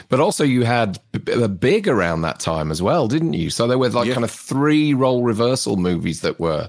But 0.08 0.18
also, 0.18 0.42
you 0.44 0.64
had 0.64 0.98
a 1.32 1.48
big 1.48 1.86
around 1.86 2.22
that 2.22 2.40
time 2.40 2.72
as 2.72 2.82
well, 2.82 3.06
didn't 3.06 3.32
you? 3.34 3.48
So 3.48 3.66
there 3.68 3.78
were 3.78 3.88
like 3.90 4.08
Yeah. 4.08 4.14
kind 4.14 4.24
of 4.24 4.30
three 4.30 4.92
role 4.92 5.22
reversal 5.22 5.76
movies 5.76 6.22
that 6.22 6.40
were 6.40 6.68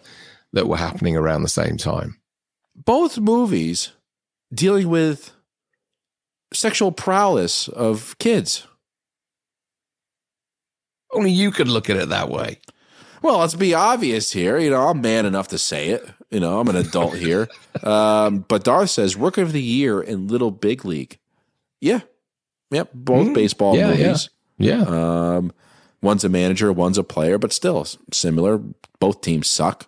that 0.54 0.68
were 0.68 0.78
happening 0.78 1.16
around 1.18 1.42
the 1.42 1.50
same 1.50 1.76
time. 1.78 2.20
Both 2.76 3.18
movies 3.18 3.92
dealing 4.54 4.90
with 4.90 5.32
sexual 6.54 6.92
prowess 6.92 7.68
of 7.68 8.16
kids. 8.20 8.68
Only 11.12 11.32
you 11.32 11.52
could 11.52 11.68
look 11.68 11.90
at 11.90 11.98
it 11.98 12.10
that 12.10 12.30
way. 12.30 12.60
Well, 13.22 13.40
let's 13.40 13.56
be 13.56 13.74
obvious 13.74 14.32
here. 14.32 14.58
You 14.58 14.70
know, 14.72 14.88
I'm 14.88 15.02
man 15.02 15.26
enough 15.26 15.50
to 15.50 15.58
say 15.58 15.90
it. 15.90 16.08
You 16.32 16.40
know, 16.40 16.60
I'm 16.60 16.68
an 16.70 16.76
adult 16.76 17.16
here. 17.18 17.48
Um, 17.84 18.40
but 18.48 18.64
Darth 18.66 18.90
says 18.92 19.16
Rookie 19.16 19.42
of 19.42 19.54
the 19.54 19.62
Year 19.62 20.02
in 20.02 20.28
Little 20.28 20.52
Big 20.52 20.86
League. 20.86 21.18
Yeah. 21.80 22.02
Yep. 22.70 22.90
Both 22.94 23.28
Mm, 23.30 23.34
baseball 23.34 23.76
yeah, 23.76 23.88
movies. 23.88 24.30
Yeah, 24.60 24.82
Um, 24.84 25.52
one's 26.02 26.24
a 26.24 26.30
manager, 26.30 26.72
one's 26.72 26.98
a 27.00 27.04
player, 27.04 27.38
but 27.40 27.52
still 27.54 27.88
similar. 28.12 28.62
Both 29.00 29.22
teams 29.22 29.50
suck. 29.50 29.88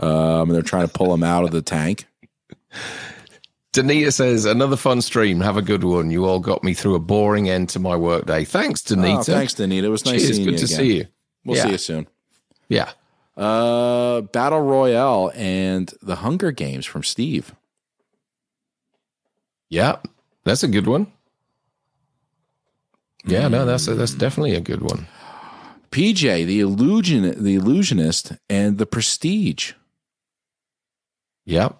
Um, 0.00 0.48
and 0.48 0.52
they're 0.52 0.62
trying 0.62 0.88
to 0.88 0.92
pull 0.92 1.10
them 1.12 1.22
out 1.22 1.44
of 1.44 1.50
the 1.52 1.62
tank. 1.62 2.06
Danita 3.72 4.12
says 4.12 4.44
another 4.44 4.76
fun 4.76 5.00
stream. 5.02 5.40
Have 5.40 5.56
a 5.56 5.62
good 5.62 5.84
one. 5.84 6.10
You 6.10 6.24
all 6.24 6.40
got 6.40 6.64
me 6.64 6.74
through 6.74 6.96
a 6.96 7.00
boring 7.00 7.48
end 7.48 7.68
to 7.70 7.78
my 7.78 7.94
workday. 7.94 8.44
Thanks, 8.44 8.80
Danita. 8.82 9.18
Oh, 9.18 9.22
thanks, 9.22 9.54
Danita. 9.54 9.84
It 9.84 9.88
was 9.88 10.04
nice 10.04 10.22
Cheers. 10.22 10.36
seeing 10.36 10.44
Good 10.46 10.52
you 10.52 10.58
to 10.58 10.64
again. 10.64 10.76
see 10.78 10.96
you. 10.96 11.06
We'll 11.44 11.56
Yeah. 11.58 11.64
see 11.66 11.70
you 11.72 11.78
soon. 11.78 12.06
Yeah. 12.70 12.92
Uh, 13.36 14.22
Battle 14.22 14.60
Royale 14.60 15.32
and 15.34 15.92
The 16.00 16.16
Hunger 16.16 16.52
Games 16.52 16.86
from 16.86 17.02
Steve. 17.02 17.54
Yeah. 19.68 19.96
That's 20.44 20.62
a 20.62 20.68
good 20.68 20.86
one. 20.86 21.12
Yeah, 23.26 23.48
no, 23.48 23.66
that's 23.66 23.86
a, 23.86 23.94
that's 23.94 24.14
definitely 24.14 24.54
a 24.54 24.60
good 24.60 24.80
one. 24.80 25.06
PJ, 25.90 26.46
the 26.46 26.60
illusion, 26.60 27.42
the 27.42 27.56
illusionist, 27.56 28.32
and 28.48 28.78
the 28.78 28.86
Prestige. 28.86 29.72
Yep. 31.44 31.76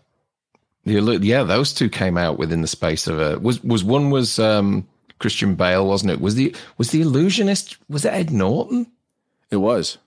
The, 0.85 1.19
yeah, 1.23 1.45
those 1.45 1.73
two 1.73 1.89
came 1.89 2.19
out 2.19 2.39
within 2.39 2.63
the 2.63 2.67
space 2.67 3.07
of 3.07 3.21
a 3.21 3.39
was 3.39 3.63
was 3.63 3.85
one 3.85 4.11
was 4.11 4.39
um 4.39 4.89
Christian 5.19 5.55
Bale, 5.55 5.87
wasn't 5.87 6.11
it? 6.11 6.21
Was 6.21 6.35
the 6.35 6.55
was 6.79 6.91
the 6.91 7.03
illusionist 7.03 7.77
was 7.89 8.05
it 8.05 8.13
Ed 8.13 8.31
Norton? 8.31 8.91
It 9.51 9.57
was. 9.57 9.99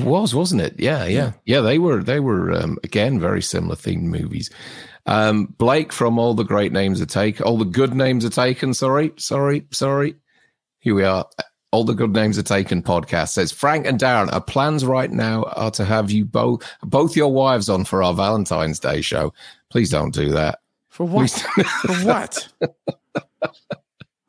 It 0.00 0.06
was, 0.06 0.34
wasn't 0.34 0.62
it? 0.62 0.78
Yeah, 0.78 1.04
yeah, 1.06 1.32
yeah. 1.44 1.60
They 1.60 1.78
were, 1.78 2.02
they 2.02 2.20
were 2.20 2.52
um, 2.52 2.78
again 2.84 3.18
very 3.18 3.42
similar 3.42 3.76
themed 3.76 4.02
movies. 4.02 4.50
Um, 5.06 5.46
Blake 5.58 5.92
from 5.92 6.18
All 6.18 6.34
the 6.34 6.44
Great 6.44 6.72
Names 6.72 7.00
Are 7.00 7.06
Taken, 7.06 7.44
All 7.44 7.56
the 7.56 7.64
Good 7.64 7.94
Names 7.94 8.24
Are 8.24 8.30
Taken. 8.30 8.74
Sorry, 8.74 9.12
sorry, 9.16 9.66
sorry. 9.70 10.16
Here 10.80 10.94
we 10.94 11.04
are. 11.04 11.26
All 11.70 11.84
the 11.84 11.94
Good 11.94 12.12
Names 12.12 12.38
Are 12.38 12.42
Taken 12.42 12.82
podcast 12.82 13.30
says 13.30 13.52
Frank 13.52 13.86
and 13.86 13.98
Darren. 13.98 14.32
Our 14.32 14.40
plans 14.40 14.84
right 14.84 15.10
now 15.10 15.44
are 15.54 15.70
to 15.72 15.84
have 15.84 16.10
you 16.10 16.24
both, 16.24 16.62
both 16.82 17.16
your 17.16 17.32
wives 17.32 17.68
on 17.68 17.84
for 17.84 18.02
our 18.02 18.14
Valentine's 18.14 18.78
Day 18.78 19.00
show. 19.00 19.34
Please 19.70 19.90
don't 19.90 20.14
do 20.14 20.30
that. 20.30 20.60
For 20.88 21.06
what? 21.06 21.30
For 21.30 21.94
what? 22.06 22.48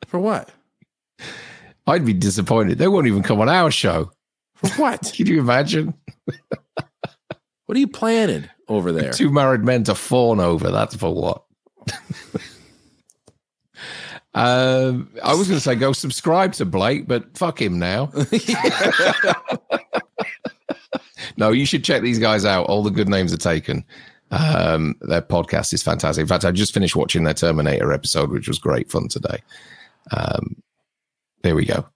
For 0.06 0.18
what? 0.18 0.50
I'd 1.86 2.04
be 2.04 2.12
disappointed. 2.12 2.78
They 2.78 2.88
won't 2.88 3.06
even 3.06 3.22
come 3.22 3.40
on 3.40 3.48
our 3.48 3.70
show. 3.70 4.12
For 4.60 4.68
what? 4.82 5.12
Can 5.14 5.26
you 5.26 5.40
imagine? 5.40 5.94
What 7.66 7.76
are 7.76 7.80
you 7.80 7.88
planning 7.88 8.48
over 8.68 8.90
there? 8.90 9.12
Two 9.12 9.30
married 9.30 9.64
men 9.64 9.84
to 9.84 9.94
fawn 9.94 10.40
over. 10.40 10.70
That's 10.70 10.96
for 10.96 11.14
what? 11.14 11.44
um, 14.34 15.08
I 15.22 15.34
was 15.34 15.46
going 15.46 15.56
to 15.56 15.60
say 15.60 15.76
go 15.76 15.92
subscribe 15.92 16.52
to 16.54 16.64
Blake, 16.64 17.06
but 17.06 17.38
fuck 17.38 17.62
him 17.62 17.78
now. 17.78 18.10
no, 21.36 21.52
you 21.52 21.64
should 21.64 21.84
check 21.84 22.02
these 22.02 22.18
guys 22.18 22.44
out. 22.44 22.66
All 22.66 22.82
the 22.82 22.90
good 22.90 23.08
names 23.08 23.32
are 23.32 23.38
taken. 23.38 23.84
Um, 24.32 24.96
their 25.02 25.22
podcast 25.22 25.72
is 25.72 25.82
fantastic. 25.82 26.22
In 26.22 26.28
fact, 26.28 26.44
I 26.44 26.52
just 26.52 26.74
finished 26.74 26.96
watching 26.96 27.24
their 27.24 27.34
Terminator 27.34 27.92
episode, 27.92 28.30
which 28.30 28.48
was 28.48 28.58
great 28.58 28.90
fun 28.90 29.08
today. 29.08 29.42
Um, 30.10 30.62
there 31.42 31.54
we 31.54 31.64
go. 31.64 31.86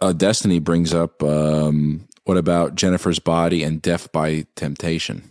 Uh, 0.00 0.12
Destiny 0.12 0.58
brings 0.58 0.92
up 0.92 1.22
um, 1.22 2.06
what 2.24 2.36
about 2.36 2.74
Jennifer's 2.74 3.18
body 3.18 3.62
and 3.62 3.80
Death 3.80 4.12
by 4.12 4.46
Temptation? 4.54 5.22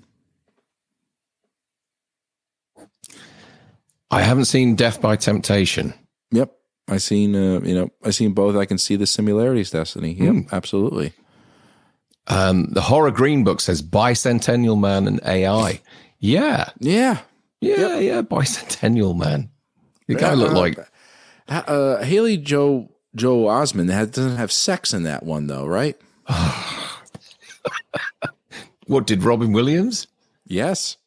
I 4.12 4.22
haven't 4.22 4.46
seen 4.46 4.76
Death 4.76 5.02
by 5.02 5.16
Temptation. 5.16 5.94
Yep, 6.32 6.52
I 6.88 6.98
seen 6.98 7.36
uh, 7.36 7.62
you 7.62 7.76
know 7.76 7.90
I 8.04 8.12
seen 8.12 8.34
both. 8.34 8.56
I 8.56 8.66
can 8.66 8.78
see 8.78 8.96
the 8.96 9.08
similarities. 9.08 9.72
Destiny. 9.72 10.14
Yep, 10.14 10.46
absolutely. 10.52 11.14
Um, 12.28 12.70
the 12.72 12.82
horror 12.82 13.12
green 13.12 13.44
book 13.44 13.62
says 13.62 13.82
bicentennial 13.84 14.80
man 14.80 15.08
and 15.08 15.20
AI. 15.26 15.82
Yeah, 16.20 16.70
Yeah, 16.80 17.20
yeah, 17.62 18.00
yeah. 18.00 18.22
Bicentennial 18.24 19.16
man. 19.18 19.50
The 20.08 20.16
guy 20.16 20.34
looked 20.34 20.54
Uh, 20.54 20.60
like 20.60 20.80
uh, 21.50 22.04
Haley 22.04 22.38
Joel 22.38 22.90
Joe 23.16 23.48
Osmond 23.48 23.90
had, 23.90 24.12
doesn't 24.12 24.38
have 24.38 24.52
sex 24.52 24.94
in 24.94 25.04
that 25.04 25.24
one 25.24 25.48
though, 25.48 25.66
right? 25.66 25.98
what 28.88 29.08
did 29.08 29.24
Robin 29.24 29.52
Williams? 29.54 30.08
Yes, 30.48 30.98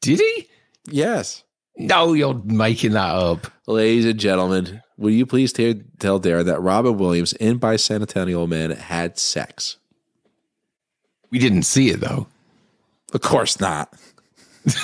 Did 0.00 0.18
he? 0.20 0.48
yes. 0.86 1.44
No, 1.76 2.12
you're 2.14 2.40
making 2.44 2.92
that 2.92 3.14
up. 3.14 3.46
Ladies 3.66 4.04
and 4.04 4.18
gentlemen, 4.20 4.82
will 4.96 5.10
you 5.10 5.24
please 5.26 5.52
t- 5.52 5.82
tell 5.98 6.20
Darren 6.20 6.44
that 6.46 6.60
Robin 6.60 6.96
Williams 6.98 7.32
in 7.34 7.58
Bicentennial 7.60 8.48
Man 8.48 8.70
had 8.70 9.18
sex? 9.18 9.76
We 11.30 11.38
didn't 11.38 11.62
see 11.62 11.90
it 11.90 12.00
though. 12.00 12.26
Of 13.12 13.20
course 13.22 13.60
not. 13.60 13.92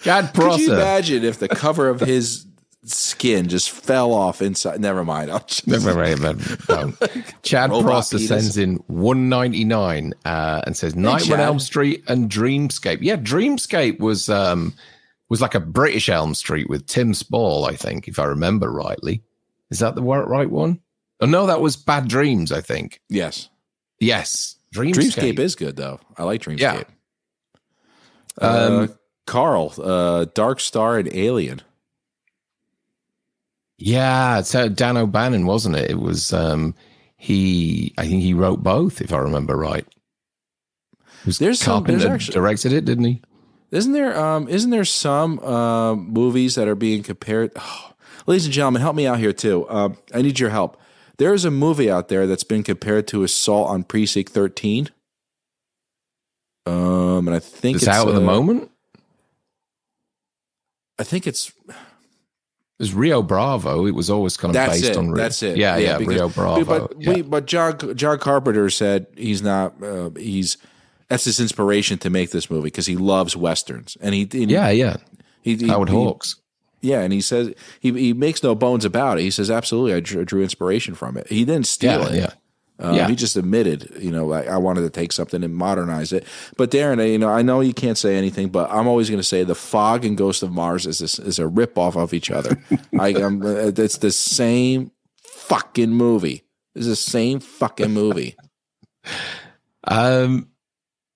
Chad 0.00 0.34
Could 0.34 0.60
you 0.60 0.72
imagine 0.74 1.24
if 1.24 1.38
the 1.38 1.48
cover 1.48 1.88
of 1.88 2.00
his 2.00 2.46
skin 2.84 3.48
just 3.48 3.70
fell 3.70 4.12
off 4.12 4.40
inside? 4.42 4.80
Never 4.80 5.04
mind. 5.04 5.30
I'll 5.30 5.40
just, 5.44 5.66
Never 5.66 5.94
mind, 5.94 6.20
man. 6.20 6.40
No. 6.68 6.92
Chad 7.42 7.70
Prosser 7.70 8.18
sends 8.18 8.56
in 8.56 8.76
199 8.86 10.14
uh, 10.24 10.62
and 10.66 10.76
says 10.76 10.94
Nightmare 10.94 11.38
on 11.38 11.44
Elm 11.44 11.58
Street 11.58 12.02
and 12.08 12.30
Dreamscape. 12.30 12.98
Yeah, 13.00 13.16
Dreamscape 13.16 13.98
was 14.00 14.28
um 14.28 14.74
was 15.28 15.40
like 15.40 15.54
a 15.54 15.60
British 15.60 16.08
Elm 16.08 16.34
Street 16.34 16.68
with 16.68 16.86
Tim 16.86 17.14
Spall, 17.14 17.64
I 17.66 17.74
think, 17.76 18.08
if 18.08 18.18
I 18.18 18.24
remember 18.24 18.70
rightly. 18.70 19.22
Is 19.70 19.78
that 19.80 19.94
the 19.94 20.02
right 20.02 20.50
one? 20.50 20.80
Oh 21.20 21.26
no, 21.26 21.46
that 21.46 21.60
was 21.60 21.76
Bad 21.76 22.08
Dreams, 22.08 22.52
I 22.52 22.60
think. 22.60 23.00
yes. 23.08 23.48
Yes. 24.00 24.56
Dreamscape. 24.74 24.94
Dreamscape 24.94 25.38
is 25.38 25.54
good 25.54 25.76
though. 25.76 26.00
I 26.18 26.24
like 26.24 26.42
Dreamscape. 26.42 26.58
Yeah. 26.60 26.82
Uh, 28.40 28.86
Um, 28.88 28.98
Carl, 29.26 29.72
uh, 29.82 30.26
Dark 30.34 30.60
Star 30.60 30.98
and 30.98 31.08
Alien. 31.14 31.62
Yeah, 33.84 34.38
it's 34.38 34.54
uh, 34.54 34.68
Dan 34.68 34.96
O'Bannon, 34.96 35.44
wasn't 35.44 35.76
it? 35.76 35.90
It 35.90 36.00
was 36.00 36.32
um 36.32 36.74
he 37.18 37.92
I 37.98 38.06
think 38.06 38.22
he 38.22 38.32
wrote 38.32 38.62
both, 38.62 39.02
if 39.02 39.12
I 39.12 39.18
remember 39.18 39.56
right. 39.56 39.86
There's 41.26 41.60
some- 41.60 41.84
there's 41.84 42.04
actually- 42.04 42.32
directed 42.32 42.72
it, 42.72 42.86
didn't 42.86 43.04
he? 43.04 43.22
Isn't 43.70 43.92
there? 43.92 44.18
Um, 44.18 44.48
isn't 44.48 44.70
there 44.70 44.84
some 44.84 45.38
uh, 45.40 45.94
movies 45.96 46.54
that 46.54 46.66
are 46.66 46.74
being 46.74 47.02
compared? 47.02 47.52
ladies 48.26 48.46
and 48.46 48.54
gentlemen, 48.54 48.80
help 48.80 48.96
me 48.96 49.06
out 49.06 49.18
here 49.18 49.32
too. 49.34 49.68
Um, 49.68 49.98
I 50.14 50.22
need 50.22 50.38
your 50.40 50.50
help. 50.50 50.80
There 51.18 51.34
is 51.34 51.44
a 51.44 51.50
movie 51.50 51.90
out 51.90 52.08
there 52.08 52.26
that's 52.26 52.44
been 52.44 52.62
compared 52.62 53.06
to 53.08 53.22
Assault 53.22 53.68
on 53.68 53.84
Precinct 53.84 54.32
Thirteen. 54.32 54.88
Um, 56.64 57.28
and 57.28 57.34
I 57.36 57.38
think 57.38 57.76
It's, 57.76 57.88
out 57.88 58.08
at 58.08 58.14
the 58.14 58.20
uh, 58.22 58.24
moment. 58.24 58.70
I 60.98 61.02
think 61.02 61.26
it's 61.26 61.52
There's 62.78 62.92
Rio 62.92 63.22
Bravo. 63.22 63.86
It 63.86 63.94
was 63.94 64.10
always 64.10 64.36
kind 64.36 64.50
of 64.50 64.54
that's 64.54 64.80
based 64.80 64.92
it. 64.92 64.96
on 64.96 65.10
Rio. 65.10 65.16
That's 65.22 65.42
it. 65.42 65.56
Yeah, 65.56 65.76
yeah, 65.76 65.96
because- 65.98 66.14
Rio 66.14 66.28
Bravo. 66.28 66.64
But 66.88 67.00
yeah. 67.00 67.12
we, 67.14 67.22
but 67.22 67.46
John 67.46 67.78
John 67.96 68.18
Carpenter 68.18 68.68
said 68.70 69.06
he's 69.16 69.42
not. 69.42 69.80
Uh, 69.82 70.10
he's 70.16 70.56
that's 71.08 71.24
his 71.24 71.38
inspiration 71.38 71.98
to 71.98 72.10
make 72.10 72.30
this 72.30 72.50
movie 72.50 72.64
because 72.66 72.86
he 72.86 72.96
loves 72.96 73.36
westerns 73.36 73.96
and 74.00 74.14
he 74.14 74.22
and 74.32 74.50
yeah, 74.50 74.70
yeah. 74.70 74.96
he, 75.42 75.54
he, 75.56 75.68
Howard 75.68 75.88
he- 75.90 75.94
Hawks. 75.94 76.36
Yeah, 76.80 77.00
and 77.00 77.12
he 77.12 77.20
says 77.22 77.54
he 77.80 77.92
he 77.92 78.12
makes 78.12 78.42
no 78.42 78.54
bones 78.54 78.84
about 78.84 79.18
it. 79.18 79.22
He 79.22 79.30
says 79.30 79.50
absolutely, 79.50 79.94
I 79.94 80.00
drew, 80.00 80.24
drew 80.24 80.42
inspiration 80.42 80.94
from 80.94 81.16
it. 81.16 81.28
He 81.28 81.44
didn't 81.44 81.66
steal 81.66 82.02
Yeah, 82.02 82.08
it. 82.08 82.14
yeah. 82.16 82.30
Um, 82.78 82.94
Yeah. 82.94 83.08
He 83.08 83.14
just 83.14 83.36
admitted, 83.36 83.90
you 84.00 84.10
know, 84.10 84.26
like 84.26 84.48
I 84.48 84.56
wanted 84.56 84.80
to 84.82 84.90
take 84.90 85.12
something 85.12 85.44
and 85.44 85.54
modernize 85.54 86.12
it. 86.12 86.24
But 86.56 86.70
Darren, 86.70 87.06
you 87.10 87.18
know, 87.18 87.28
I 87.28 87.42
know 87.42 87.60
you 87.60 87.72
can't 87.74 87.96
say 87.98 88.16
anything, 88.16 88.48
but 88.48 88.70
I'm 88.70 88.86
always 88.88 89.08
going 89.08 89.20
to 89.20 89.24
say 89.24 89.44
the 89.44 89.54
Fog 89.54 90.04
and 90.04 90.16
Ghost 90.16 90.42
of 90.42 90.50
Mars 90.50 90.84
is 90.86 90.98
this, 90.98 91.18
is 91.18 91.38
a 91.38 91.46
rip 91.46 91.78
off 91.78 91.96
of 91.96 92.12
each 92.12 92.30
other. 92.30 92.58
I, 92.98 93.08
I'm, 93.10 93.42
uh, 93.42 93.70
it's 93.76 93.98
the 93.98 94.10
same 94.10 94.90
fucking 95.22 95.90
movie. 95.90 96.42
It's 96.74 96.86
the 96.86 96.96
same 96.96 97.40
fucking 97.40 97.90
movie. 97.92 98.36
Um, 99.86 100.48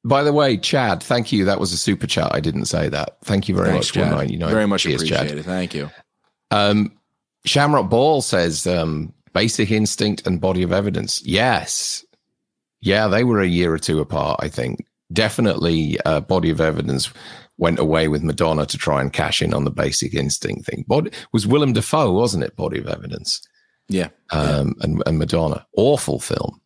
by 0.04 0.22
the 0.22 0.32
way, 0.32 0.56
Chad, 0.56 1.02
thank 1.02 1.32
you. 1.32 1.44
That 1.46 1.58
was 1.60 1.72
a 1.72 1.76
super 1.78 2.06
chat. 2.06 2.34
I 2.34 2.40
didn't 2.40 2.66
say 2.66 2.88
that. 2.88 3.16
Thank 3.24 3.48
you 3.48 3.54
very 3.54 3.68
Thanks, 3.70 3.88
much. 3.88 3.94
Chad. 3.94 4.02
199. 4.12 4.50
Very 4.50 4.66
much 4.66 4.82
Cheers, 4.82 5.02
Chad. 5.08 5.18
appreciated. 5.20 5.44
Thank 5.44 5.74
you. 5.74 5.90
Um, 6.50 6.92
Shamrock 7.44 7.88
Ball 7.90 8.20
says 8.22 8.66
um, 8.66 9.12
Basic 9.38 9.70
Instinct 9.70 10.26
and 10.26 10.40
Body 10.40 10.64
of 10.64 10.72
Evidence. 10.72 11.22
Yes. 11.24 12.04
Yeah, 12.80 13.06
they 13.06 13.22
were 13.22 13.40
a 13.40 13.46
year 13.46 13.72
or 13.72 13.78
two 13.78 14.00
apart, 14.00 14.40
I 14.42 14.48
think. 14.48 14.84
Definitely 15.12 15.96
uh, 16.04 16.20
Body 16.22 16.50
of 16.50 16.60
Evidence 16.60 17.12
went 17.56 17.78
away 17.78 18.08
with 18.08 18.24
Madonna 18.24 18.66
to 18.66 18.76
try 18.76 19.00
and 19.00 19.12
cash 19.12 19.40
in 19.40 19.54
on 19.54 19.62
the 19.62 19.70
Basic 19.70 20.12
Instinct 20.12 20.66
thing. 20.66 20.84
Body, 20.88 21.12
was 21.32 21.46
Willem 21.46 21.72
Dafoe, 21.72 22.10
wasn't 22.10 22.42
it? 22.42 22.56
Body 22.56 22.80
of 22.80 22.88
Evidence. 22.88 23.40
Yeah. 23.88 24.08
Um, 24.32 24.74
and, 24.80 25.04
and 25.06 25.20
Madonna. 25.20 25.64
Awful 25.76 26.18
film. 26.18 26.60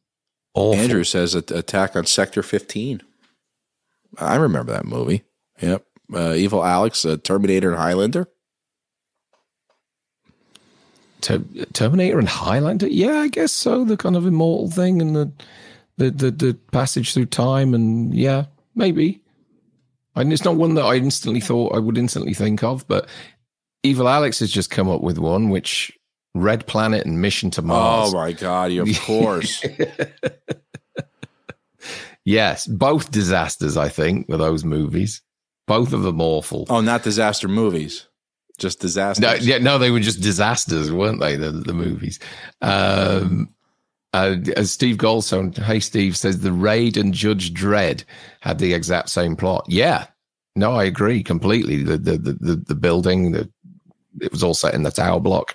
Awful. 0.54 0.80
Andrew 0.80 1.04
says 1.04 1.36
at- 1.36 1.50
Attack 1.50 1.94
on 1.94 2.06
Sector 2.06 2.42
15. 2.42 3.02
I 4.16 4.36
remember 4.36 4.72
that 4.72 4.86
movie. 4.86 5.24
Yep. 5.60 5.84
Uh, 6.14 6.32
Evil 6.32 6.64
Alex, 6.64 7.04
uh, 7.04 7.18
Terminator, 7.22 7.68
and 7.70 7.78
Highlander. 7.78 8.28
Ter- 11.22 11.44
Terminator 11.72 12.18
and 12.18 12.28
Highlander? 12.28 12.88
Yeah, 12.88 13.20
I 13.20 13.28
guess 13.28 13.52
so. 13.52 13.84
The 13.84 13.96
kind 13.96 14.16
of 14.16 14.26
immortal 14.26 14.70
thing 14.70 15.00
and 15.00 15.16
the 15.16 15.32
the 15.96 16.10
the, 16.10 16.30
the 16.30 16.54
passage 16.72 17.14
through 17.14 17.26
time 17.26 17.74
and 17.74 18.14
yeah, 18.14 18.46
maybe. 18.74 19.20
And 20.14 20.30
it's 20.32 20.44
not 20.44 20.56
one 20.56 20.74
that 20.74 20.84
I 20.84 20.96
instantly 20.96 21.40
thought 21.40 21.74
I 21.74 21.78
would 21.78 21.96
instantly 21.96 22.34
think 22.34 22.62
of, 22.62 22.86
but 22.86 23.08
Evil 23.82 24.08
Alex 24.08 24.40
has 24.40 24.50
just 24.50 24.70
come 24.70 24.88
up 24.90 25.00
with 25.00 25.18
one, 25.18 25.48
which 25.48 25.90
Red 26.34 26.66
Planet 26.66 27.06
and 27.06 27.22
Mission 27.22 27.50
to 27.52 27.62
Mars. 27.62 28.12
Oh 28.12 28.16
my 28.16 28.32
god! 28.32 28.72
Of 28.72 28.88
course. 29.00 29.64
yes, 32.24 32.66
both 32.66 33.10
disasters. 33.10 33.76
I 33.76 33.88
think 33.88 34.28
were 34.28 34.36
those 34.36 34.64
movies. 34.64 35.22
Both 35.66 35.92
of 35.92 36.02
them 36.02 36.20
awful. 36.20 36.66
oh, 36.68 36.80
not 36.80 37.02
disaster 37.04 37.48
movies, 37.48 38.06
just 38.62 38.80
disasters. 38.80 39.22
No, 39.22 39.34
yeah, 39.34 39.58
no, 39.58 39.76
they 39.76 39.90
were 39.90 40.00
just 40.00 40.22
disasters, 40.22 40.90
weren't 40.90 41.20
they? 41.20 41.36
The 41.36 41.50
the 41.50 41.74
movies. 41.74 42.18
Um, 42.62 43.50
uh, 44.14 44.36
as 44.56 44.72
Steve 44.72 44.96
Goldstone, 44.96 45.56
hey 45.56 45.80
Steve 45.80 46.16
says, 46.16 46.40
the 46.40 46.52
Raid 46.52 46.96
and 46.96 47.12
Judge 47.12 47.52
Dredd 47.52 48.04
had 48.40 48.58
the 48.58 48.72
exact 48.72 49.10
same 49.10 49.36
plot. 49.36 49.66
Yeah, 49.68 50.06
no, 50.56 50.72
I 50.72 50.84
agree 50.84 51.22
completely. 51.22 51.82
The 51.82 51.98
the 51.98 52.16
the 52.18 52.62
the, 52.66 52.74
building, 52.74 53.32
the 53.32 53.50
it 54.20 54.32
was 54.32 54.42
all 54.42 54.54
set 54.54 54.74
in 54.74 54.82
the 54.82 54.90
tower 54.90 55.20
block. 55.20 55.54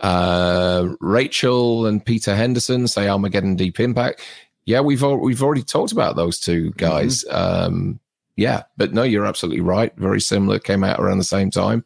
Uh, 0.00 0.94
Rachel 1.00 1.86
and 1.86 2.04
Peter 2.04 2.34
Henderson 2.34 2.88
say 2.88 3.08
Armageddon 3.08 3.56
Deep 3.56 3.78
Impact. 3.80 4.20
Yeah, 4.66 4.80
we've 4.80 5.02
al- 5.02 5.18
we've 5.18 5.42
already 5.42 5.62
talked 5.62 5.92
about 5.92 6.16
those 6.16 6.40
two 6.40 6.72
guys. 6.72 7.24
Um, 7.30 8.00
yeah, 8.36 8.62
but 8.76 8.92
no, 8.92 9.02
you're 9.04 9.26
absolutely 9.26 9.60
right. 9.60 9.94
Very 9.96 10.20
similar. 10.20 10.58
Came 10.58 10.82
out 10.82 10.98
around 10.98 11.18
the 11.18 11.24
same 11.24 11.50
time. 11.50 11.84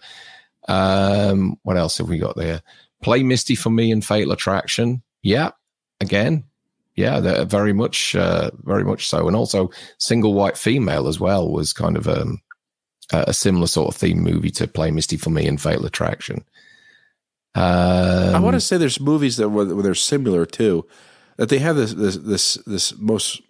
Um, 0.68 1.56
what 1.62 1.76
else 1.76 1.98
have 1.98 2.08
we 2.08 2.18
got 2.18 2.36
there? 2.36 2.62
Play 3.02 3.22
Misty 3.22 3.54
for 3.54 3.70
me 3.70 3.90
and 3.90 4.04
Fatal 4.04 4.32
Attraction. 4.32 5.02
Yeah, 5.22 5.50
again. 6.00 6.44
Yeah, 6.94 7.44
very 7.44 7.72
much, 7.72 8.16
uh, 8.16 8.50
very 8.64 8.84
much 8.84 9.08
so. 9.08 9.28
And 9.28 9.36
also, 9.36 9.70
Single 9.98 10.34
White 10.34 10.58
Female 10.58 11.06
as 11.06 11.20
well 11.20 11.50
was 11.50 11.72
kind 11.72 11.96
of 11.96 12.08
um, 12.08 12.42
a, 13.12 13.26
a 13.28 13.32
similar 13.32 13.68
sort 13.68 13.94
of 13.94 14.00
theme 14.00 14.20
movie 14.20 14.50
to 14.50 14.66
Play 14.66 14.90
Misty 14.90 15.16
for 15.16 15.30
me 15.30 15.46
and 15.46 15.60
Fatal 15.60 15.86
Attraction. 15.86 16.44
Um, 17.54 18.34
I 18.34 18.40
want 18.40 18.54
to 18.54 18.60
say 18.60 18.76
there's 18.76 19.00
movies 19.00 19.36
that 19.36 19.48
where 19.48 19.64
they're 19.64 19.94
similar 19.94 20.44
too, 20.44 20.86
that 21.36 21.48
they 21.48 21.58
have 21.58 21.76
this 21.76 21.94
this 21.94 22.16
this 22.16 22.54
this 22.66 22.96
most 22.98 23.40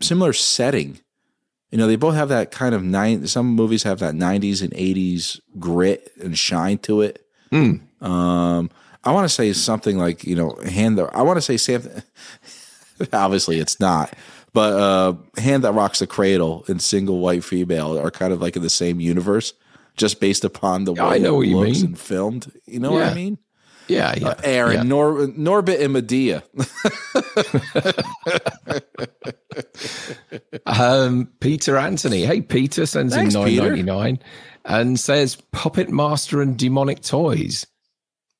similar 0.00 0.32
setting. 0.32 1.00
You 1.74 1.78
know, 1.78 1.88
they 1.88 1.96
both 1.96 2.14
have 2.14 2.28
that 2.28 2.52
kind 2.52 2.72
of 2.72 2.84
nine. 2.84 3.26
Some 3.26 3.46
movies 3.48 3.82
have 3.82 3.98
that 3.98 4.14
'90s 4.14 4.62
and 4.62 4.72
'80s 4.74 5.40
grit 5.58 6.12
and 6.22 6.38
shine 6.38 6.78
to 6.78 7.00
it. 7.00 7.26
Mm. 7.50 7.80
Um, 8.00 8.70
I 9.02 9.10
want 9.10 9.24
to 9.24 9.28
say 9.34 9.52
something 9.52 9.98
like 9.98 10.22
you 10.22 10.36
know, 10.36 10.56
hand 10.64 10.96
the. 10.98 11.06
I 11.06 11.22
want 11.22 11.36
to 11.36 11.40
say 11.42 11.56
something. 11.56 12.00
obviously, 13.12 13.58
it's 13.58 13.80
not. 13.80 14.14
But 14.52 14.72
uh, 14.74 15.14
hand 15.36 15.64
that 15.64 15.72
rocks 15.72 15.98
the 15.98 16.06
cradle 16.06 16.64
and 16.68 16.80
single 16.80 17.18
white 17.18 17.42
female 17.42 17.98
are 17.98 18.12
kind 18.12 18.32
of 18.32 18.40
like 18.40 18.54
in 18.54 18.62
the 18.62 18.70
same 18.70 19.00
universe, 19.00 19.52
just 19.96 20.20
based 20.20 20.44
upon 20.44 20.84
the 20.84 20.92
way 20.92 20.98
Yeah, 20.98 21.08
I 21.08 21.18
know 21.18 21.34
it 21.34 21.36
what 21.38 21.46
you 21.48 21.56
looks 21.58 21.78
mean. 21.78 21.86
and 21.86 21.98
filmed. 21.98 22.52
You 22.66 22.78
know 22.78 22.92
what 22.92 23.02
I 23.02 23.14
mean? 23.14 23.38
Yeah, 23.86 24.14
yeah, 24.16 24.28
Uh, 24.28 24.34
Aaron, 24.44 24.76
yeah. 24.76 24.82
Nor, 24.82 25.26
Norbit 25.28 25.80
and 25.82 25.94
Madea. 25.94 26.42
Um, 30.66 31.28
Peter 31.40 31.76
Anthony. 31.76 32.24
Hey, 32.24 32.40
Peter 32.40 32.86
sends 32.86 33.14
Thanks, 33.14 33.34
in 33.34 33.40
nine 33.42 33.56
ninety 33.56 33.82
nine 33.82 34.18
and 34.64 34.98
says 34.98 35.36
Puppet 35.52 35.90
Master 35.90 36.40
and 36.40 36.56
Demonic 36.58 37.02
Toys. 37.02 37.66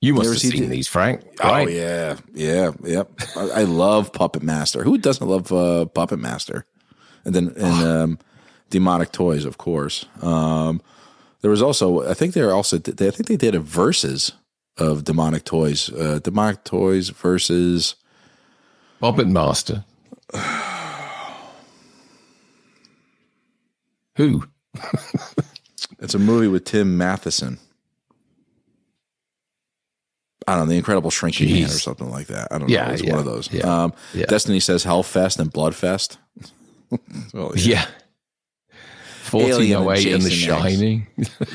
You 0.00 0.14
must 0.14 0.24
Never 0.24 0.34
have 0.34 0.42
seen 0.42 0.68
these, 0.70 0.88
Frank. 0.88 1.22
Oh 1.42 1.50
right? 1.50 1.70
yeah, 1.70 2.16
yeah, 2.34 2.72
yep. 2.82 3.10
I, 3.36 3.48
I 3.50 3.62
love 3.62 4.12
Puppet 4.12 4.42
Master. 4.42 4.82
Who 4.82 4.98
doesn't 4.98 5.26
love 5.26 5.52
uh, 5.52 5.86
Puppet 5.86 6.18
Master? 6.18 6.66
And 7.24 7.34
then 7.34 7.54
and 7.56 7.86
um, 7.86 8.18
Demonic 8.70 9.12
Toys, 9.12 9.44
of 9.44 9.56
course. 9.56 10.04
Um, 10.20 10.82
there 11.40 11.50
was 11.50 11.62
also, 11.62 12.08
I 12.08 12.14
think 12.14 12.34
they 12.34 12.42
also, 12.42 12.76
I 12.76 12.80
think 12.80 13.26
they 13.28 13.36
did 13.36 13.54
a 13.54 13.60
versus 13.60 14.32
of 14.76 15.04
Demonic 15.04 15.44
Toys. 15.44 15.90
Uh, 15.92 16.18
Demonic 16.22 16.64
Toys 16.64 17.10
versus 17.10 17.94
Puppet 19.00 19.28
Master. 19.28 19.84
Who? 24.16 24.44
it's 25.98 26.14
a 26.14 26.18
movie 26.18 26.48
with 26.48 26.64
Tim 26.64 26.96
Matheson. 26.96 27.58
I 30.46 30.56
don't 30.56 30.66
know, 30.66 30.70
The 30.72 30.76
Incredible 30.76 31.10
Shrinking 31.10 31.50
Man 31.52 31.64
or 31.64 31.68
something 31.68 32.10
like 32.10 32.26
that. 32.26 32.48
I 32.52 32.58
don't 32.58 32.68
Yeah, 32.68 32.88
know. 32.88 32.92
It's 32.92 33.02
yeah, 33.02 33.10
one 33.12 33.18
of 33.20 33.24
those. 33.24 33.50
yeah, 33.52 33.84
um, 33.84 33.94
yeah. 34.12 34.26
Destiny 34.26 34.60
says 34.60 34.84
Hellfest 34.84 35.38
and 35.38 35.50
Bloodfest. 35.50 36.18
well, 37.32 37.52
Yeah. 37.56 37.86
Alien 39.32 39.78
and 39.78 39.86
1408 39.86 40.12
and, 40.14 40.22
The 40.22 40.30
Shining. 40.30 41.06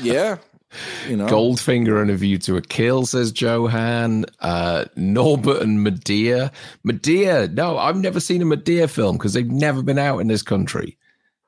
yeah. 0.02 0.36
You 1.08 1.16
know, 1.16 1.26
Goldfinger 1.26 2.00
and 2.00 2.10
A 2.10 2.16
View 2.16 2.38
to 2.38 2.56
a 2.56 2.62
Kill, 2.62 3.06
says 3.06 3.38
Johan. 3.40 4.26
Uh, 4.40 4.84
Norbit 4.96 5.60
and 5.60 5.84
Madea. 5.84 6.52
Madea. 6.86 7.52
No, 7.52 7.78
I've 7.78 7.96
never 7.96 8.20
seen 8.20 8.42
a 8.42 8.44
Madea 8.44 8.88
film 8.88 9.16
because 9.16 9.32
they've 9.32 9.50
never 9.50 9.82
been 9.82 9.98
out 9.98 10.18
in 10.18 10.28
this 10.28 10.42
country. 10.42 10.96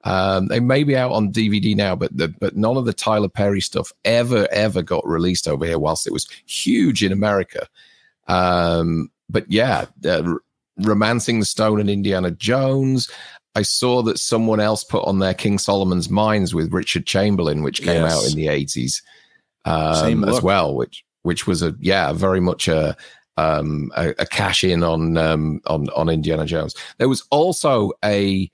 Um, 0.05 0.49
they 0.49 0.59
may 0.59 0.82
be 0.82 0.97
out 0.97 1.12
on 1.12 1.32
DVD 1.32 1.77
now, 1.77 1.94
but 1.94 2.16
the, 2.16 2.28
but 2.28 2.57
none 2.57 2.77
of 2.77 2.85
the 2.85 2.93
Tyler 2.93 3.28
Perry 3.28 3.61
stuff 3.61 3.93
ever 4.05 4.49
ever 4.51 4.82
got 4.82 5.07
released 5.07 5.47
over 5.47 5.65
here. 5.65 5.78
Whilst 5.78 6.07
it 6.07 6.12
was 6.12 6.28
huge 6.47 7.05
in 7.05 7.12
America, 7.12 7.69
um, 8.27 9.11
but 9.31 9.51
yeah, 9.51 9.86
uh, 10.05 10.35
romancing 10.78 11.39
the 11.39 11.47
stone 11.47 11.78
and 11.78 11.89
Indiana 11.89 12.32
Jones. 12.32 13.09
I 13.55 13.62
saw 13.62 14.03
that 14.03 14.19
someone 14.19 14.61
else 14.61 14.83
put 14.85 15.05
on 15.05 15.19
their 15.19 15.35
King 15.35 15.59
Solomon's 15.59 16.09
Mines 16.09 16.55
with 16.55 16.73
Richard 16.73 17.07
Chamberlain, 17.07 17.62
which 17.62 17.83
came 17.83 18.03
Yes. 18.03 18.12
out 18.16 18.31
in 18.31 18.37
the 18.37 18.49
eighties 18.49 19.03
um, 19.65 20.24
as 20.24 20.43
well, 20.43 20.74
which 20.74 21.05
which 21.23 21.47
was 21.47 21.62
a 21.62 21.74
yeah 21.79 22.12
very 22.12 22.41
much 22.41 22.69
a 22.69 22.97
um, 23.37 23.91
a, 23.97 24.11
a 24.19 24.27
cash 24.27 24.65
in 24.65 24.83
on 24.83 25.16
um, 25.16 25.61
on 25.66 25.89
on 25.91 26.09
Indiana 26.09 26.47
Jones. 26.47 26.74
There 26.99 27.09
was 27.09 27.24
also 27.31 27.93
a 28.05 28.51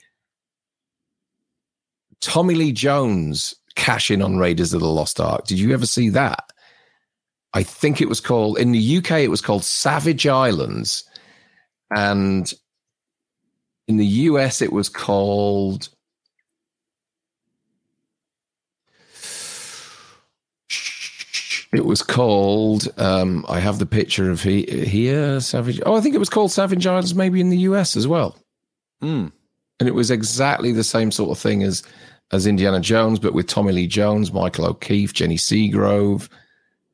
Tommy 2.20 2.54
Lee 2.54 2.72
Jones 2.72 3.54
cash 3.76 4.10
in 4.10 4.22
on 4.22 4.38
Raiders 4.38 4.72
of 4.74 4.80
the 4.80 4.88
Lost 4.88 5.20
Ark. 5.20 5.46
Did 5.46 5.58
you 5.58 5.72
ever 5.72 5.86
see 5.86 6.08
that? 6.10 6.44
I 7.54 7.62
think 7.62 8.00
it 8.00 8.08
was 8.08 8.20
called 8.20 8.58
in 8.58 8.72
the 8.72 8.98
UK. 8.98 9.12
It 9.20 9.30
was 9.30 9.40
called 9.40 9.64
Savage 9.64 10.26
Islands, 10.26 11.04
and 11.94 12.52
in 13.88 13.96
the 13.96 14.06
US 14.06 14.62
it 14.62 14.72
was 14.72 14.88
called. 14.88 15.88
It 21.72 21.84
was 21.84 22.02
called. 22.02 22.88
Um, 22.98 23.44
I 23.48 23.60
have 23.60 23.78
the 23.78 23.86
picture 23.86 24.30
of 24.30 24.42
he, 24.42 24.62
here. 24.64 25.38
Savage. 25.40 25.80
Oh, 25.84 25.96
I 25.96 26.00
think 26.00 26.14
it 26.14 26.18
was 26.18 26.30
called 26.30 26.50
Savage 26.50 26.86
Islands, 26.86 27.14
maybe 27.14 27.40
in 27.40 27.50
the 27.50 27.58
US 27.58 27.96
as 27.96 28.06
well 28.08 28.36
Mm. 29.02 29.30
and 29.78 29.88
it 29.88 29.94
was 29.94 30.10
exactly 30.10 30.72
the 30.72 30.82
same 30.82 31.12
sort 31.12 31.30
of 31.30 31.38
thing 31.38 31.62
as 31.62 31.84
as 32.32 32.46
Indiana 32.48 32.80
Jones, 32.80 33.18
but 33.20 33.32
with 33.32 33.46
Tommy 33.46 33.72
Lee 33.72 33.86
Jones, 33.86 34.32
Michael 34.32 34.66
O'Keefe, 34.66 35.14
Jenny 35.14 35.36
Seagrove. 35.36 36.28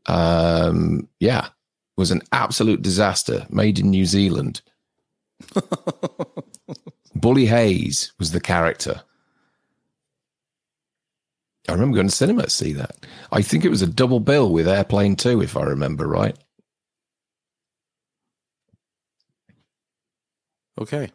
Um, 0.06 1.08
yeah, 1.18 1.46
it 1.46 1.52
was 1.96 2.10
an 2.12 2.20
absolute 2.30 2.82
disaster. 2.82 3.46
Made 3.50 3.78
in 3.80 3.90
New 3.90 4.04
Zealand. 4.04 4.60
Bully 7.24 7.46
Hayes 7.46 8.12
was 8.18 8.32
the 8.32 8.40
character. 8.40 9.00
I 11.66 11.72
remember 11.72 11.94
going 11.94 12.08
to 12.08 12.14
cinema 12.14 12.42
to 12.42 12.50
see 12.50 12.74
that. 12.74 13.06
I 13.32 13.40
think 13.40 13.64
it 13.64 13.70
was 13.70 13.80
a 13.80 13.86
double 13.86 14.20
bill 14.20 14.52
with 14.52 14.68
Airplane 14.68 15.16
2, 15.16 15.40
if 15.40 15.56
I 15.56 15.62
remember 15.62 16.06
right. 16.06 16.36
Okay. 20.78 21.10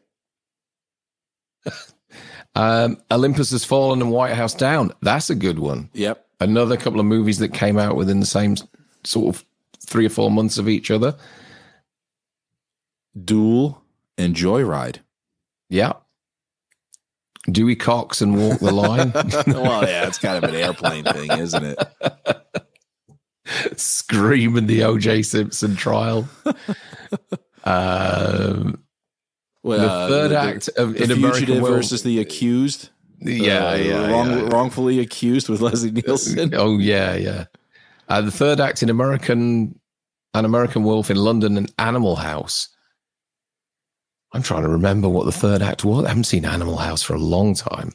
Um, 2.55 2.97
Olympus 3.11 3.51
Has 3.51 3.63
Fallen 3.63 4.01
and 4.01 4.11
White 4.11 4.33
House 4.33 4.55
Down. 4.55 4.91
That's 5.03 5.29
a 5.29 5.35
good 5.35 5.59
one. 5.59 5.91
Yep. 5.93 6.25
another 6.39 6.75
couple 6.75 6.99
of 6.99 7.05
movies 7.05 7.37
that 7.37 7.53
came 7.53 7.77
out 7.77 7.95
within 7.95 8.19
the 8.19 8.25
same 8.25 8.55
sort 9.03 9.35
of 9.35 9.45
three 9.85 10.07
or 10.07 10.09
four 10.09 10.31
months 10.31 10.57
of 10.57 10.67
each 10.67 10.89
other. 10.89 11.15
Duel 13.23 13.83
and 14.17 14.35
Joyride. 14.35 14.97
Yeah. 15.69 15.93
Dewey 17.49 17.75
Cox 17.75 18.21
and 18.21 18.35
Walk 18.37 18.59
the 18.59 18.71
Line. 18.71 19.11
well, 19.47 19.83
yeah, 19.87 20.07
it's 20.07 20.17
kind 20.19 20.43
of 20.43 20.49
an 20.49 20.55
airplane 20.55 21.03
thing, 21.05 21.31
isn't 21.31 21.63
it? 21.63 21.77
Scream 23.79 24.57
in 24.57 24.67
the 24.67 24.81
OJ 24.81 25.25
Simpson 25.25 25.75
trial. 25.75 26.27
um, 27.63 28.83
Well, 29.63 29.79
the 29.79 29.89
uh, 29.91 30.07
third 30.07 30.31
the- 30.31 30.39
act 30.39 30.69
of 30.77 30.93
the 30.93 31.03
in 31.03 31.11
American 31.11 31.45
fugitive 31.45 31.63
versus 31.67 32.03
the 32.03 32.19
accused. 32.19 32.89
Yeah, 33.21 33.69
Uh, 33.71 33.75
yeah, 33.75 34.11
wrong, 34.11 34.29
yeah. 34.29 34.49
wrongfully 34.49 34.99
accused 34.99 35.49
with 35.49 35.59
Leslie 35.61 35.91
Nielsen. 35.91 36.53
Oh 36.55 36.77
yeah, 36.77 37.15
yeah. 37.15 37.45
Uh, 38.07 38.21
the 38.21 38.31
third 38.31 38.59
act 38.59 38.81
in 38.81 38.89
American, 38.89 39.77
an 40.33 40.45
American 40.45 40.83
Wolf 40.83 41.11
in 41.11 41.17
London 41.17 41.57
and 41.57 41.71
Animal 41.77 42.15
House. 42.15 42.69
I'm 44.31 44.43
trying 44.43 44.63
to 44.63 44.69
remember 44.69 45.09
what 45.09 45.25
the 45.25 45.31
third 45.31 45.61
act 45.61 45.83
was. 45.83 46.05
I 46.05 46.09
haven't 46.09 46.25
seen 46.25 46.45
Animal 46.45 46.77
House 46.77 47.01
for 47.01 47.15
a 47.15 47.19
long 47.19 47.55
time. 47.55 47.91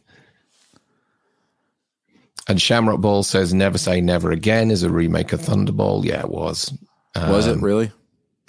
And 2.49 2.61
Shamrock 2.61 3.01
Ball 3.01 3.23
says 3.23 3.55
"Never 3.55 3.79
Say 3.79 4.01
Never 4.01 4.31
Again" 4.31 4.71
is 4.71 4.83
a 4.83 4.91
remake 4.91 5.33
of 5.33 5.41
Thunderball. 5.41 6.05
Yeah, 6.05 6.21
it 6.21 6.29
was. 6.29 6.77
Was 7.17 7.47
it 7.47 7.59
really? 7.61 7.93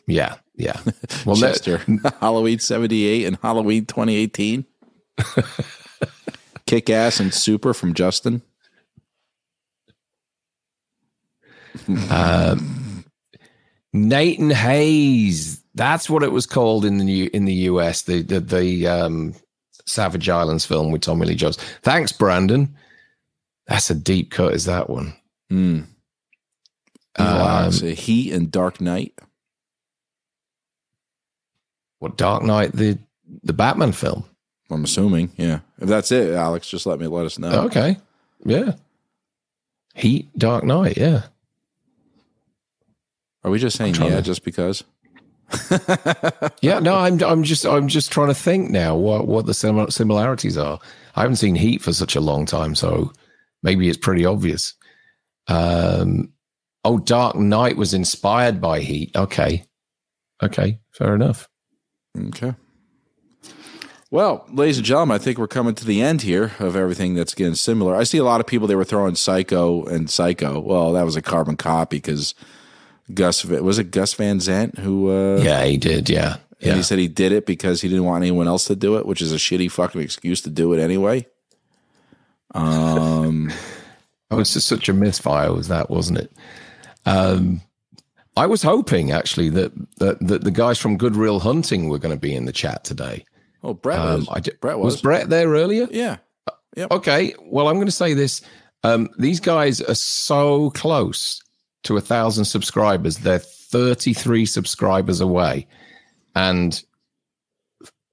Yeah, 0.07 0.35
yeah. 0.55 0.79
Well, 1.25 1.35
Chester, 1.35 1.77
Halloween 2.19 2.59
78 2.59 3.25
and 3.25 3.37
Halloween 3.41 3.85
2018. 3.85 4.65
Kick 6.65 6.89
ass 6.89 7.19
and 7.19 7.33
super 7.33 7.73
from 7.73 7.93
Justin. 7.93 8.41
um, 12.09 13.05
Nathan 13.93 14.49
Hayes. 14.49 15.61
That's 15.75 16.09
what 16.09 16.23
it 16.23 16.31
was 16.31 16.45
called 16.45 16.85
in 16.85 16.97
the 16.97 17.03
new 17.03 17.29
in 17.33 17.45
the 17.45 17.53
US. 17.53 18.01
The 18.03 18.21
the, 18.21 18.39
the 18.39 18.87
um, 18.87 19.35
Savage 19.85 20.27
Islands 20.29 20.65
film 20.65 20.91
with 20.91 21.01
Tommy 21.01 21.25
Lee 21.25 21.35
Jones. 21.35 21.57
Thanks, 21.83 22.11
Brandon. 22.11 22.75
That's 23.67 23.89
a 23.89 23.95
deep 23.95 24.31
cut. 24.31 24.53
Is 24.53 24.65
that 24.65 24.89
one? 24.89 25.13
Mm. 25.51 25.85
Um, 27.17 27.71
Heat 27.71 28.33
and 28.33 28.51
Dark 28.51 28.81
Knight. 28.81 29.13
What 31.99 32.17
Dark 32.17 32.43
Knight? 32.43 32.71
The 32.71 32.97
the 33.43 33.53
Batman 33.53 33.91
film. 33.91 34.25
I'm 34.69 34.83
assuming, 34.83 35.31
yeah. 35.37 35.59
If 35.79 35.87
that's 35.87 36.11
it, 36.11 36.33
Alex, 36.33 36.67
just 36.67 36.85
let 36.85 36.99
me 36.99 37.07
let 37.07 37.25
us 37.25 37.37
know. 37.37 37.65
Okay, 37.65 37.97
yeah. 38.43 38.73
Heat, 39.93 40.27
Dark 40.37 40.63
Knight, 40.63 40.97
yeah. 40.97 41.23
Are 43.43 43.51
we 43.51 43.59
just 43.59 43.77
saying 43.77 43.95
yeah, 43.95 44.15
to... 44.15 44.21
just 44.21 44.43
because? 44.43 44.83
yeah, 46.61 46.79
no, 46.79 46.95
I'm 46.95 47.21
I'm 47.23 47.43
just 47.43 47.65
I'm 47.65 47.87
just 47.87 48.11
trying 48.11 48.27
to 48.27 48.33
think 48.33 48.71
now 48.71 48.95
what 48.95 49.27
what 49.27 49.45
the 49.45 49.53
similarities 49.53 50.57
are. 50.57 50.79
I 51.15 51.21
haven't 51.21 51.37
seen 51.37 51.55
Heat 51.55 51.81
for 51.81 51.93
such 51.93 52.15
a 52.15 52.21
long 52.21 52.45
time, 52.45 52.75
so 52.75 53.11
maybe 53.63 53.87
it's 53.87 53.97
pretty 53.97 54.25
obvious. 54.25 54.73
Um, 55.47 56.33
oh, 56.83 56.97
Dark 56.97 57.35
Knight 57.35 57.77
was 57.77 57.93
inspired 57.93 58.59
by 58.59 58.79
Heat. 58.79 59.15
Okay, 59.15 59.65
okay, 60.41 60.79
fair 60.91 61.15
enough. 61.15 61.47
Okay. 62.17 62.55
Well, 64.11 64.45
ladies 64.51 64.77
and 64.77 64.85
gentlemen, 64.85 65.15
I 65.15 65.17
think 65.17 65.37
we're 65.37 65.47
coming 65.47 65.75
to 65.75 65.85
the 65.85 66.01
end 66.01 66.21
here 66.21 66.53
of 66.59 66.75
everything 66.75 67.15
that's 67.15 67.33
getting 67.33 67.55
similar. 67.55 67.95
I 67.95 68.03
see 68.03 68.17
a 68.17 68.23
lot 68.23 68.39
of 68.39 68.47
people 68.47 68.67
they 68.67 68.75
were 68.75 68.85
throwing 68.85 69.15
Psycho 69.15 69.83
and 69.85 70.09
Psycho. 70.09 70.59
Well, 70.59 70.93
that 70.93 71.03
was 71.03 71.15
a 71.15 71.21
carbon 71.21 71.57
copy 71.57 71.97
because 71.97 72.33
Gus 73.13 73.45
was 73.45 73.79
it 73.79 73.91
Gus 73.91 74.13
Van 74.15 74.39
Sant 74.39 74.79
who? 74.79 75.11
Uh, 75.11 75.37
yeah, 75.41 75.63
he 75.65 75.77
did. 75.77 76.09
Yeah, 76.09 76.37
and 76.59 76.69
yeah. 76.69 76.75
he 76.75 76.83
said 76.83 76.97
he 76.97 77.07
did 77.07 77.31
it 77.31 77.45
because 77.45 77.81
he 77.81 77.89
didn't 77.89 78.05
want 78.05 78.23
anyone 78.23 78.47
else 78.47 78.65
to 78.65 78.75
do 78.75 78.97
it, 78.97 79.05
which 79.05 79.21
is 79.21 79.31
a 79.31 79.37
shitty 79.37 79.69
fucking 79.69 80.01
excuse 80.01 80.41
to 80.41 80.49
do 80.49 80.73
it 80.73 80.79
anyway. 80.79 81.25
Um, 82.55 83.51
oh, 84.31 84.39
it's 84.39 84.53
just 84.53 84.67
such 84.67 84.89
a 84.89 84.93
misfire, 84.93 85.53
was 85.53 85.67
that, 85.67 85.89
wasn't 85.89 86.19
it? 86.19 86.31
Um, 87.05 87.61
I 88.35 88.47
was 88.47 88.63
hoping 88.63 89.11
actually 89.11 89.49
that, 89.49 89.71
that 89.97 90.19
that 90.27 90.43
the 90.43 90.51
guys 90.51 90.79
from 90.79 90.97
Good 90.97 91.15
Reel 91.15 91.39
Hunting 91.39 91.89
were 91.89 91.99
going 91.99 92.15
to 92.15 92.19
be 92.19 92.35
in 92.35 92.45
the 92.45 92.51
chat 92.51 92.83
today. 92.83 93.23
Oh, 93.63 93.73
Brett 93.73 93.99
um, 93.99 94.19
was. 94.21 94.29
I 94.31 94.39
did, 94.39 94.59
Brett 94.59 94.79
was. 94.79 94.95
Was 94.95 95.01
Brett 95.01 95.29
there 95.29 95.49
earlier? 95.49 95.87
Yeah. 95.91 96.17
Yep. 96.75 96.91
Okay. 96.91 97.33
Well, 97.39 97.67
I'm 97.67 97.75
going 97.75 97.85
to 97.85 97.91
say 97.91 98.13
this. 98.13 98.41
Um, 98.83 99.09
these 99.17 99.39
guys 99.39 99.81
are 99.81 99.95
so 99.95 100.71
close 100.71 101.41
to 101.85 101.97
a 101.97 102.01
thousand 102.01 102.45
subscribers. 102.45 103.17
They're 103.17 103.39
33 103.39 104.45
subscribers 104.45 105.21
away. 105.21 105.67
And 106.35 106.83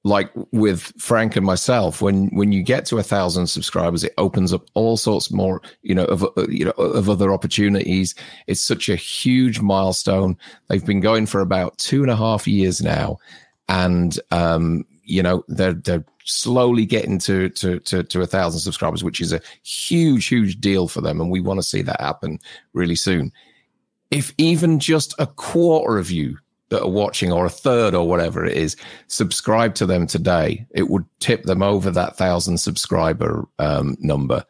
like 0.04 0.32
with 0.50 0.92
Frank 0.98 1.36
and 1.36 1.46
myself, 1.46 2.02
when 2.02 2.26
when 2.28 2.50
you 2.50 2.62
get 2.62 2.84
to 2.86 2.98
a 2.98 3.04
thousand 3.04 3.46
subscribers, 3.46 4.02
it 4.02 4.14
opens 4.18 4.52
up 4.52 4.66
all 4.74 4.96
sorts 4.96 5.30
more, 5.30 5.62
you 5.82 5.94
know, 5.94 6.04
of 6.06 6.24
uh, 6.24 6.46
you 6.48 6.64
know 6.64 6.72
of 6.72 7.08
other 7.08 7.32
opportunities. 7.32 8.14
It's 8.48 8.60
such 8.60 8.88
a 8.88 8.96
huge 8.96 9.60
milestone. 9.60 10.36
They've 10.68 10.84
been 10.84 11.00
going 11.00 11.26
for 11.26 11.40
about 11.40 11.78
two 11.78 12.02
and 12.02 12.10
a 12.10 12.16
half 12.16 12.48
years 12.48 12.82
now, 12.82 13.18
and 13.68 14.18
um, 14.32 14.84
you 15.04 15.22
know 15.22 15.44
they're 15.46 15.74
they're 15.74 16.04
slowly 16.24 16.84
getting 16.84 17.18
to 17.20 17.50
to 17.50 17.78
to, 17.80 18.02
to 18.02 18.22
a 18.22 18.26
thousand 18.26 18.60
subscribers, 18.60 19.04
which 19.04 19.20
is 19.20 19.32
a 19.32 19.40
huge 19.62 20.26
huge 20.26 20.60
deal 20.60 20.88
for 20.88 21.00
them, 21.00 21.20
and 21.20 21.30
we 21.30 21.40
want 21.40 21.58
to 21.58 21.64
see 21.64 21.82
that 21.82 22.00
happen 22.00 22.40
really 22.72 22.96
soon 22.96 23.30
if 24.12 24.34
even 24.36 24.78
just 24.78 25.14
a 25.18 25.26
quarter 25.26 25.98
of 25.98 26.10
you 26.10 26.36
that 26.68 26.82
are 26.82 26.90
watching 26.90 27.32
or 27.32 27.46
a 27.46 27.50
third 27.50 27.94
or 27.94 28.06
whatever 28.06 28.44
it 28.44 28.56
is 28.56 28.76
subscribe 29.08 29.74
to 29.74 29.86
them 29.86 30.06
today 30.06 30.64
it 30.70 30.88
would 30.88 31.04
tip 31.18 31.42
them 31.44 31.62
over 31.62 31.90
that 31.90 32.16
thousand 32.16 32.58
subscriber 32.58 33.48
um, 33.58 33.96
number. 33.98 34.44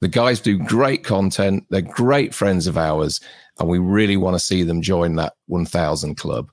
The 0.00 0.08
guys 0.08 0.40
do 0.40 0.58
great 0.58 1.04
content. 1.04 1.64
They're 1.70 1.80
great 1.80 2.34
friends 2.34 2.66
of 2.66 2.76
ours 2.76 3.20
and 3.58 3.68
we 3.68 3.78
really 3.78 4.16
want 4.16 4.34
to 4.34 4.40
see 4.40 4.62
them 4.62 4.82
join 4.82 5.16
that 5.16 5.34
1000 5.46 6.16
club. 6.16 6.50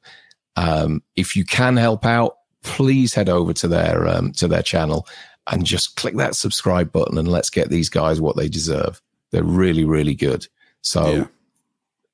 Um, 0.55 1.01
if 1.15 1.35
you 1.35 1.45
can 1.45 1.77
help 1.77 2.05
out 2.05 2.37
please 2.63 3.13
head 3.13 3.27
over 3.27 3.53
to 3.53 3.67
their 3.67 4.07
um, 4.07 4.33
to 4.33 4.47
their 4.47 4.61
channel 4.61 5.07
and 5.47 5.65
just 5.65 5.95
click 5.95 6.15
that 6.17 6.35
subscribe 6.35 6.91
button 6.91 7.17
and 7.17 7.27
let's 7.27 7.49
get 7.49 7.69
these 7.69 7.89
guys 7.89 8.21
what 8.21 8.35
they 8.35 8.47
deserve. 8.47 9.01
They're 9.31 9.43
really 9.43 9.85
really 9.85 10.15
good. 10.15 10.47
So 10.81 11.11
yeah 11.11 11.25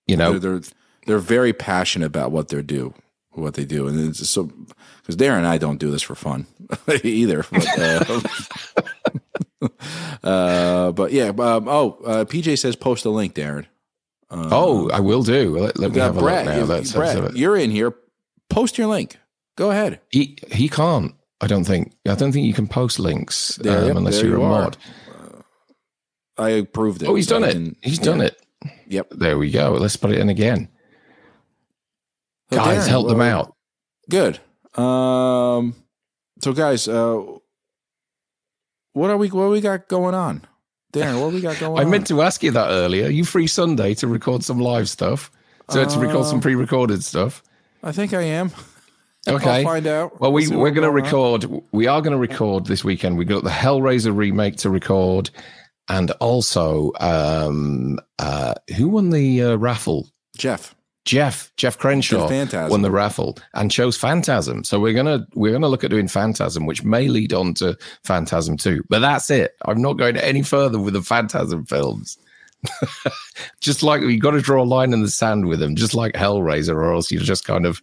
you 0.07 0.17
know, 0.17 0.37
they're, 0.37 0.59
they're, 0.59 0.71
they're 1.05 1.19
very 1.19 1.53
passionate 1.53 2.05
about 2.05 2.31
what 2.31 2.49
they 2.49 2.61
do, 2.61 2.93
what 3.31 3.53
they 3.53 3.65
do, 3.65 3.87
and 3.87 4.09
it's 4.09 4.27
so 4.29 4.43
because 5.01 5.15
Darren 5.15 5.37
and 5.37 5.47
I 5.47 5.57
don't 5.57 5.79
do 5.79 5.91
this 5.91 6.01
for 6.01 6.15
fun 6.15 6.47
either. 7.03 7.45
But, 7.51 7.79
uh, 9.61 9.67
uh, 10.23 10.91
but 10.91 11.11
yeah, 11.11 11.29
um, 11.29 11.67
oh, 11.67 11.97
uh, 12.05 12.25
PJ 12.25 12.59
says 12.59 12.75
post 12.75 13.05
a 13.05 13.09
link, 13.09 13.35
Darren. 13.35 13.65
Uh, 14.29 14.49
oh, 14.51 14.89
I 14.89 14.99
will 14.99 15.23
do. 15.23 15.57
Let, 15.57 15.79
let 15.79 15.91
me 15.91 15.99
have 15.99 16.15
Brett, 16.15 16.47
a 16.47 16.65
look 16.65 16.95
now. 16.95 17.29
You're 17.33 17.55
in 17.55 17.71
here. 17.71 17.95
Post 18.49 18.77
your 18.77 18.87
link. 18.87 19.17
Go 19.55 19.71
ahead. 19.71 20.01
He 20.09 20.37
he 20.51 20.69
can't. 20.69 21.15
I 21.39 21.47
don't 21.47 21.63
think. 21.63 21.93
I 22.07 22.15
don't 22.15 22.31
think 22.31 22.45
you 22.45 22.53
can 22.53 22.67
post 22.67 22.99
links 22.99 23.55
there, 23.57 23.91
um, 23.91 23.97
unless 23.97 24.21
you're 24.21 24.37
you 24.37 24.43
a 24.43 24.49
mod. 24.49 24.77
Uh, 25.09 25.41
I 26.37 26.49
approved 26.49 27.03
it. 27.03 27.07
Oh, 27.07 27.15
he's 27.15 27.27
done 27.27 27.43
it. 27.43 27.53
Can, 27.53 27.75
he's 27.81 27.99
yeah. 27.99 28.05
done 28.05 28.21
it. 28.21 28.41
Yep. 28.87 29.09
There 29.11 29.37
we 29.37 29.51
go. 29.51 29.71
Let's 29.73 29.95
put 29.95 30.11
it 30.11 30.19
in 30.19 30.29
again. 30.29 30.69
So 32.51 32.57
guys, 32.57 32.85
Darren, 32.85 32.87
help 32.87 33.05
well, 33.07 33.15
them 33.15 33.21
out. 33.21 33.55
Good. 34.09 34.39
Um, 34.79 35.75
so 36.41 36.53
guys, 36.53 36.87
uh, 36.87 37.21
what 38.93 39.09
are 39.09 39.17
we? 39.17 39.29
What 39.29 39.49
we 39.49 39.61
got 39.61 39.87
going 39.87 40.15
on, 40.15 40.45
Darren? 40.93 41.21
What 41.21 41.33
we 41.33 41.41
got 41.41 41.59
going? 41.59 41.73
On? 41.73 41.79
I 41.79 41.83
on? 41.83 41.89
meant 41.89 42.07
to 42.07 42.21
ask 42.21 42.41
you 42.43 42.51
that 42.51 42.69
earlier. 42.69 43.05
Are 43.05 43.11
you 43.11 43.25
free 43.25 43.47
Sunday 43.47 43.93
to 43.95 44.07
record 44.07 44.43
some 44.43 44.59
live 44.59 44.87
stuff? 44.89 45.31
So 45.69 45.81
uh, 45.81 45.85
to 45.85 45.99
record 45.99 46.25
some 46.25 46.39
pre-recorded 46.39 47.03
stuff. 47.03 47.43
I 47.83 47.91
think 47.91 48.13
I 48.13 48.21
am. 48.21 48.51
Okay. 49.27 49.57
I'll 49.57 49.63
find 49.63 49.87
out. 49.87 50.21
Well, 50.21 50.31
we, 50.31 50.47
we're 50.47 50.71
going 50.71 50.87
to 50.87 50.91
record. 50.91 51.43
On. 51.45 51.61
We 51.73 51.87
are 51.87 52.01
going 52.01 52.13
to 52.13 52.17
record 52.17 52.65
this 52.65 52.85
weekend. 52.85 53.17
We 53.17 53.25
got 53.25 53.43
the 53.43 53.49
Hellraiser 53.49 54.15
remake 54.15 54.55
to 54.57 54.69
record, 54.69 55.29
and 55.89 56.11
also 56.11 56.91
um, 56.99 57.99
uh, 58.19 58.53
who 58.75 58.89
won 58.89 59.09
the 59.09 59.43
uh, 59.43 59.55
raffle? 59.55 60.09
Jeff. 60.37 60.75
Jeff 61.05 61.53
Jeff 61.55 61.77
Crenshaw 61.77 62.27
won 62.67 62.81
the 62.81 62.91
raffle 62.91 63.37
and 63.53 63.71
chose 63.71 63.95
Phantasm. 63.95 64.65
So 64.65 64.77
we're 64.77 64.93
gonna 64.93 65.25
we're 65.35 65.53
gonna 65.53 65.69
look 65.69 65.85
at 65.85 65.89
doing 65.89 66.09
Phantasm, 66.09 66.65
which 66.65 66.83
may 66.83 67.07
lead 67.07 67.31
on 67.31 67.53
to 67.55 67.77
Phantasm 68.03 68.57
too. 68.57 68.83
But 68.89 68.99
that's 68.99 69.29
it. 69.29 69.55
I'm 69.63 69.81
not 69.81 69.93
going 69.93 70.17
any 70.17 70.41
further 70.41 70.77
with 70.77 70.95
the 70.95 71.01
Phantasm 71.01 71.65
films. 71.65 72.17
just 73.61 73.83
like 73.83 74.01
you 74.01 74.19
got 74.19 74.31
to 74.31 74.41
draw 74.41 74.61
a 74.61 74.65
line 74.65 74.91
in 74.91 75.01
the 75.01 75.09
sand 75.09 75.47
with 75.47 75.59
them, 75.59 75.75
just 75.77 75.93
like 75.93 76.13
Hellraiser, 76.13 76.75
or 76.75 76.93
else 76.93 77.09
you're 77.09 77.21
just 77.21 77.45
kind 77.45 77.65
of 77.65 77.81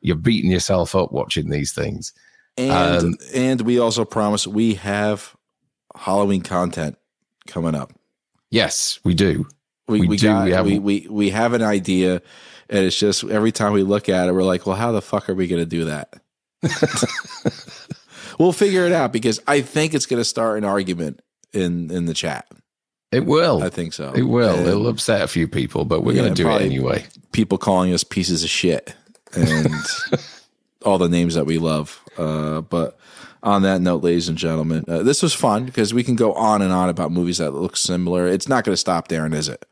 you're 0.00 0.16
beating 0.16 0.50
yourself 0.50 0.94
up 0.94 1.12
watching 1.12 1.50
these 1.50 1.72
things. 1.72 2.14
And 2.56 3.04
um, 3.04 3.16
and 3.34 3.60
we 3.60 3.78
also 3.78 4.06
promise 4.06 4.46
we 4.46 4.74
have 4.74 5.36
Halloween 5.94 6.40
content 6.40 6.96
coming 7.46 7.74
up. 7.74 7.92
Yes, 8.50 9.00
we 9.04 9.14
do. 9.14 9.46
We, 9.88 10.00
we, 10.00 10.08
we 10.08 10.16
do. 10.16 10.28
Got, 10.28 10.44
we, 10.44 10.50
have, 10.52 10.66
we, 10.66 10.78
we, 10.78 11.06
we 11.10 11.30
have 11.30 11.52
an 11.52 11.62
idea, 11.62 12.22
and 12.68 12.84
it's 12.84 12.98
just 12.98 13.24
every 13.24 13.52
time 13.52 13.72
we 13.72 13.82
look 13.82 14.08
at 14.08 14.28
it, 14.28 14.32
we're 14.32 14.44
like, 14.44 14.66
well, 14.66 14.76
how 14.76 14.92
the 14.92 15.02
fuck 15.02 15.28
are 15.28 15.34
we 15.34 15.46
going 15.46 15.62
to 15.62 15.66
do 15.66 15.84
that? 15.84 16.14
we'll 18.38 18.52
figure 18.52 18.86
it 18.86 18.92
out 18.92 19.12
because 19.12 19.40
I 19.46 19.60
think 19.60 19.94
it's 19.94 20.06
going 20.06 20.20
to 20.20 20.24
start 20.24 20.58
an 20.58 20.64
argument 20.64 21.20
in 21.52 21.90
in 21.90 22.06
the 22.06 22.14
chat. 22.14 22.46
It 23.12 23.26
will. 23.26 23.62
I 23.62 23.68
think 23.68 23.92
so. 23.92 24.12
It 24.12 24.22
will. 24.22 24.58
And, 24.58 24.66
It'll 24.66 24.88
upset 24.88 25.22
a 25.22 25.28
few 25.28 25.46
people, 25.46 25.84
but 25.84 26.02
we're 26.02 26.14
yeah, 26.14 26.22
going 26.22 26.34
to 26.34 26.42
do 26.42 26.50
it 26.50 26.62
anyway. 26.62 27.06
People 27.30 27.58
calling 27.58 27.94
us 27.94 28.02
pieces 28.02 28.42
of 28.42 28.50
shit 28.50 28.92
and 29.36 29.68
all 30.82 30.98
the 30.98 31.08
names 31.08 31.34
that 31.34 31.46
we 31.46 31.58
love. 31.58 32.02
Uh, 32.18 32.60
but 32.62 32.98
on 33.44 33.62
that 33.62 33.80
note, 33.80 34.02
ladies 34.02 34.28
and 34.28 34.38
gentlemen, 34.38 34.84
uh, 34.88 35.02
this 35.02 35.22
was 35.22 35.34
fun 35.34 35.66
because 35.66 35.92
we 35.92 36.02
can 36.02 36.16
go 36.16 36.32
on 36.32 36.62
and 36.62 36.72
on 36.72 36.88
about 36.88 37.12
movies 37.12 37.38
that 37.38 37.52
look 37.52 37.76
similar. 37.76 38.26
It's 38.26 38.48
not 38.48 38.64
going 38.64 38.72
to 38.72 38.78
stop 38.78 39.08
Darren, 39.08 39.34
is 39.34 39.48
it? 39.48 39.64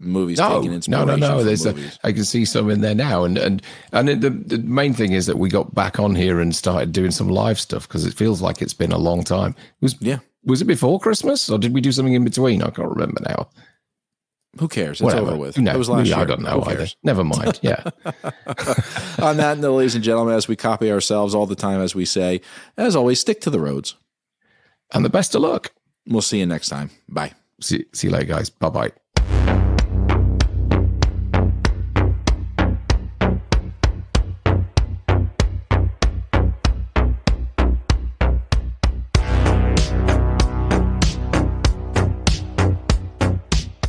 Movies 0.00 0.38
no, 0.38 0.56
taking 0.58 0.72
inspiration. 0.72 1.06
No, 1.06 1.16
no, 1.16 1.36
no. 1.36 1.44
There's 1.44 1.64
a, 1.64 1.76
I 2.02 2.10
can 2.10 2.24
see 2.24 2.44
some 2.44 2.68
in 2.68 2.80
there 2.80 2.94
now, 2.94 3.22
and 3.22 3.38
and 3.38 3.62
and 3.92 4.08
the, 4.08 4.30
the 4.30 4.58
main 4.58 4.94
thing 4.94 5.12
is 5.12 5.26
that 5.26 5.38
we 5.38 5.48
got 5.48 5.72
back 5.76 6.00
on 6.00 6.16
here 6.16 6.40
and 6.40 6.54
started 6.56 6.90
doing 6.90 7.12
some 7.12 7.28
live 7.28 7.60
stuff 7.60 7.86
because 7.86 8.04
it 8.04 8.14
feels 8.14 8.42
like 8.42 8.60
it's 8.60 8.74
been 8.74 8.90
a 8.90 8.98
long 8.98 9.22
time. 9.22 9.54
It 9.80 9.82
was 9.82 9.96
yeah. 10.00 10.18
Was 10.44 10.60
it 10.60 10.64
before 10.64 10.98
Christmas 10.98 11.48
or 11.48 11.56
did 11.56 11.72
we 11.72 11.80
do 11.80 11.92
something 11.92 12.14
in 12.14 12.24
between? 12.24 12.62
I 12.62 12.70
can't 12.70 12.88
remember 12.88 13.20
now. 13.28 13.48
Who 14.60 14.68
cares? 14.68 14.98
It's 14.98 15.02
Whatever. 15.02 15.28
over 15.30 15.36
with. 15.38 15.58
No, 15.58 15.72
it 15.72 15.78
was 15.78 15.88
last 15.88 16.12
I 16.12 16.16
year. 16.18 16.26
don't 16.26 16.42
know 16.42 16.60
Who 16.60 16.70
either. 16.70 16.76
cares? 16.76 16.96
Never 17.02 17.24
mind. 17.24 17.58
Yeah. 17.62 17.82
On 19.18 19.36
that 19.38 19.56
note, 19.58 19.76
ladies 19.76 19.94
and 19.94 20.04
gentlemen, 20.04 20.34
as 20.34 20.46
we 20.48 20.56
copy 20.56 20.90
ourselves 20.92 21.34
all 21.34 21.46
the 21.46 21.54
time, 21.54 21.80
as 21.80 21.94
we 21.94 22.04
say, 22.04 22.40
as 22.76 22.94
always, 22.94 23.18
stick 23.20 23.40
to 23.42 23.50
the 23.50 23.60
roads. 23.60 23.94
and 24.92 25.04
the 25.04 25.08
best 25.10 25.34
of 25.34 25.40
luck. 25.42 25.72
We'll 26.06 26.20
see 26.22 26.38
you 26.38 26.46
next 26.46 26.68
time. 26.68 26.90
Bye. 27.08 27.32
See, 27.60 27.86
see 27.92 28.08
you 28.08 28.12
later, 28.12 28.26
guys. 28.26 28.50
Bye 28.50 28.68
bye. 28.70 28.92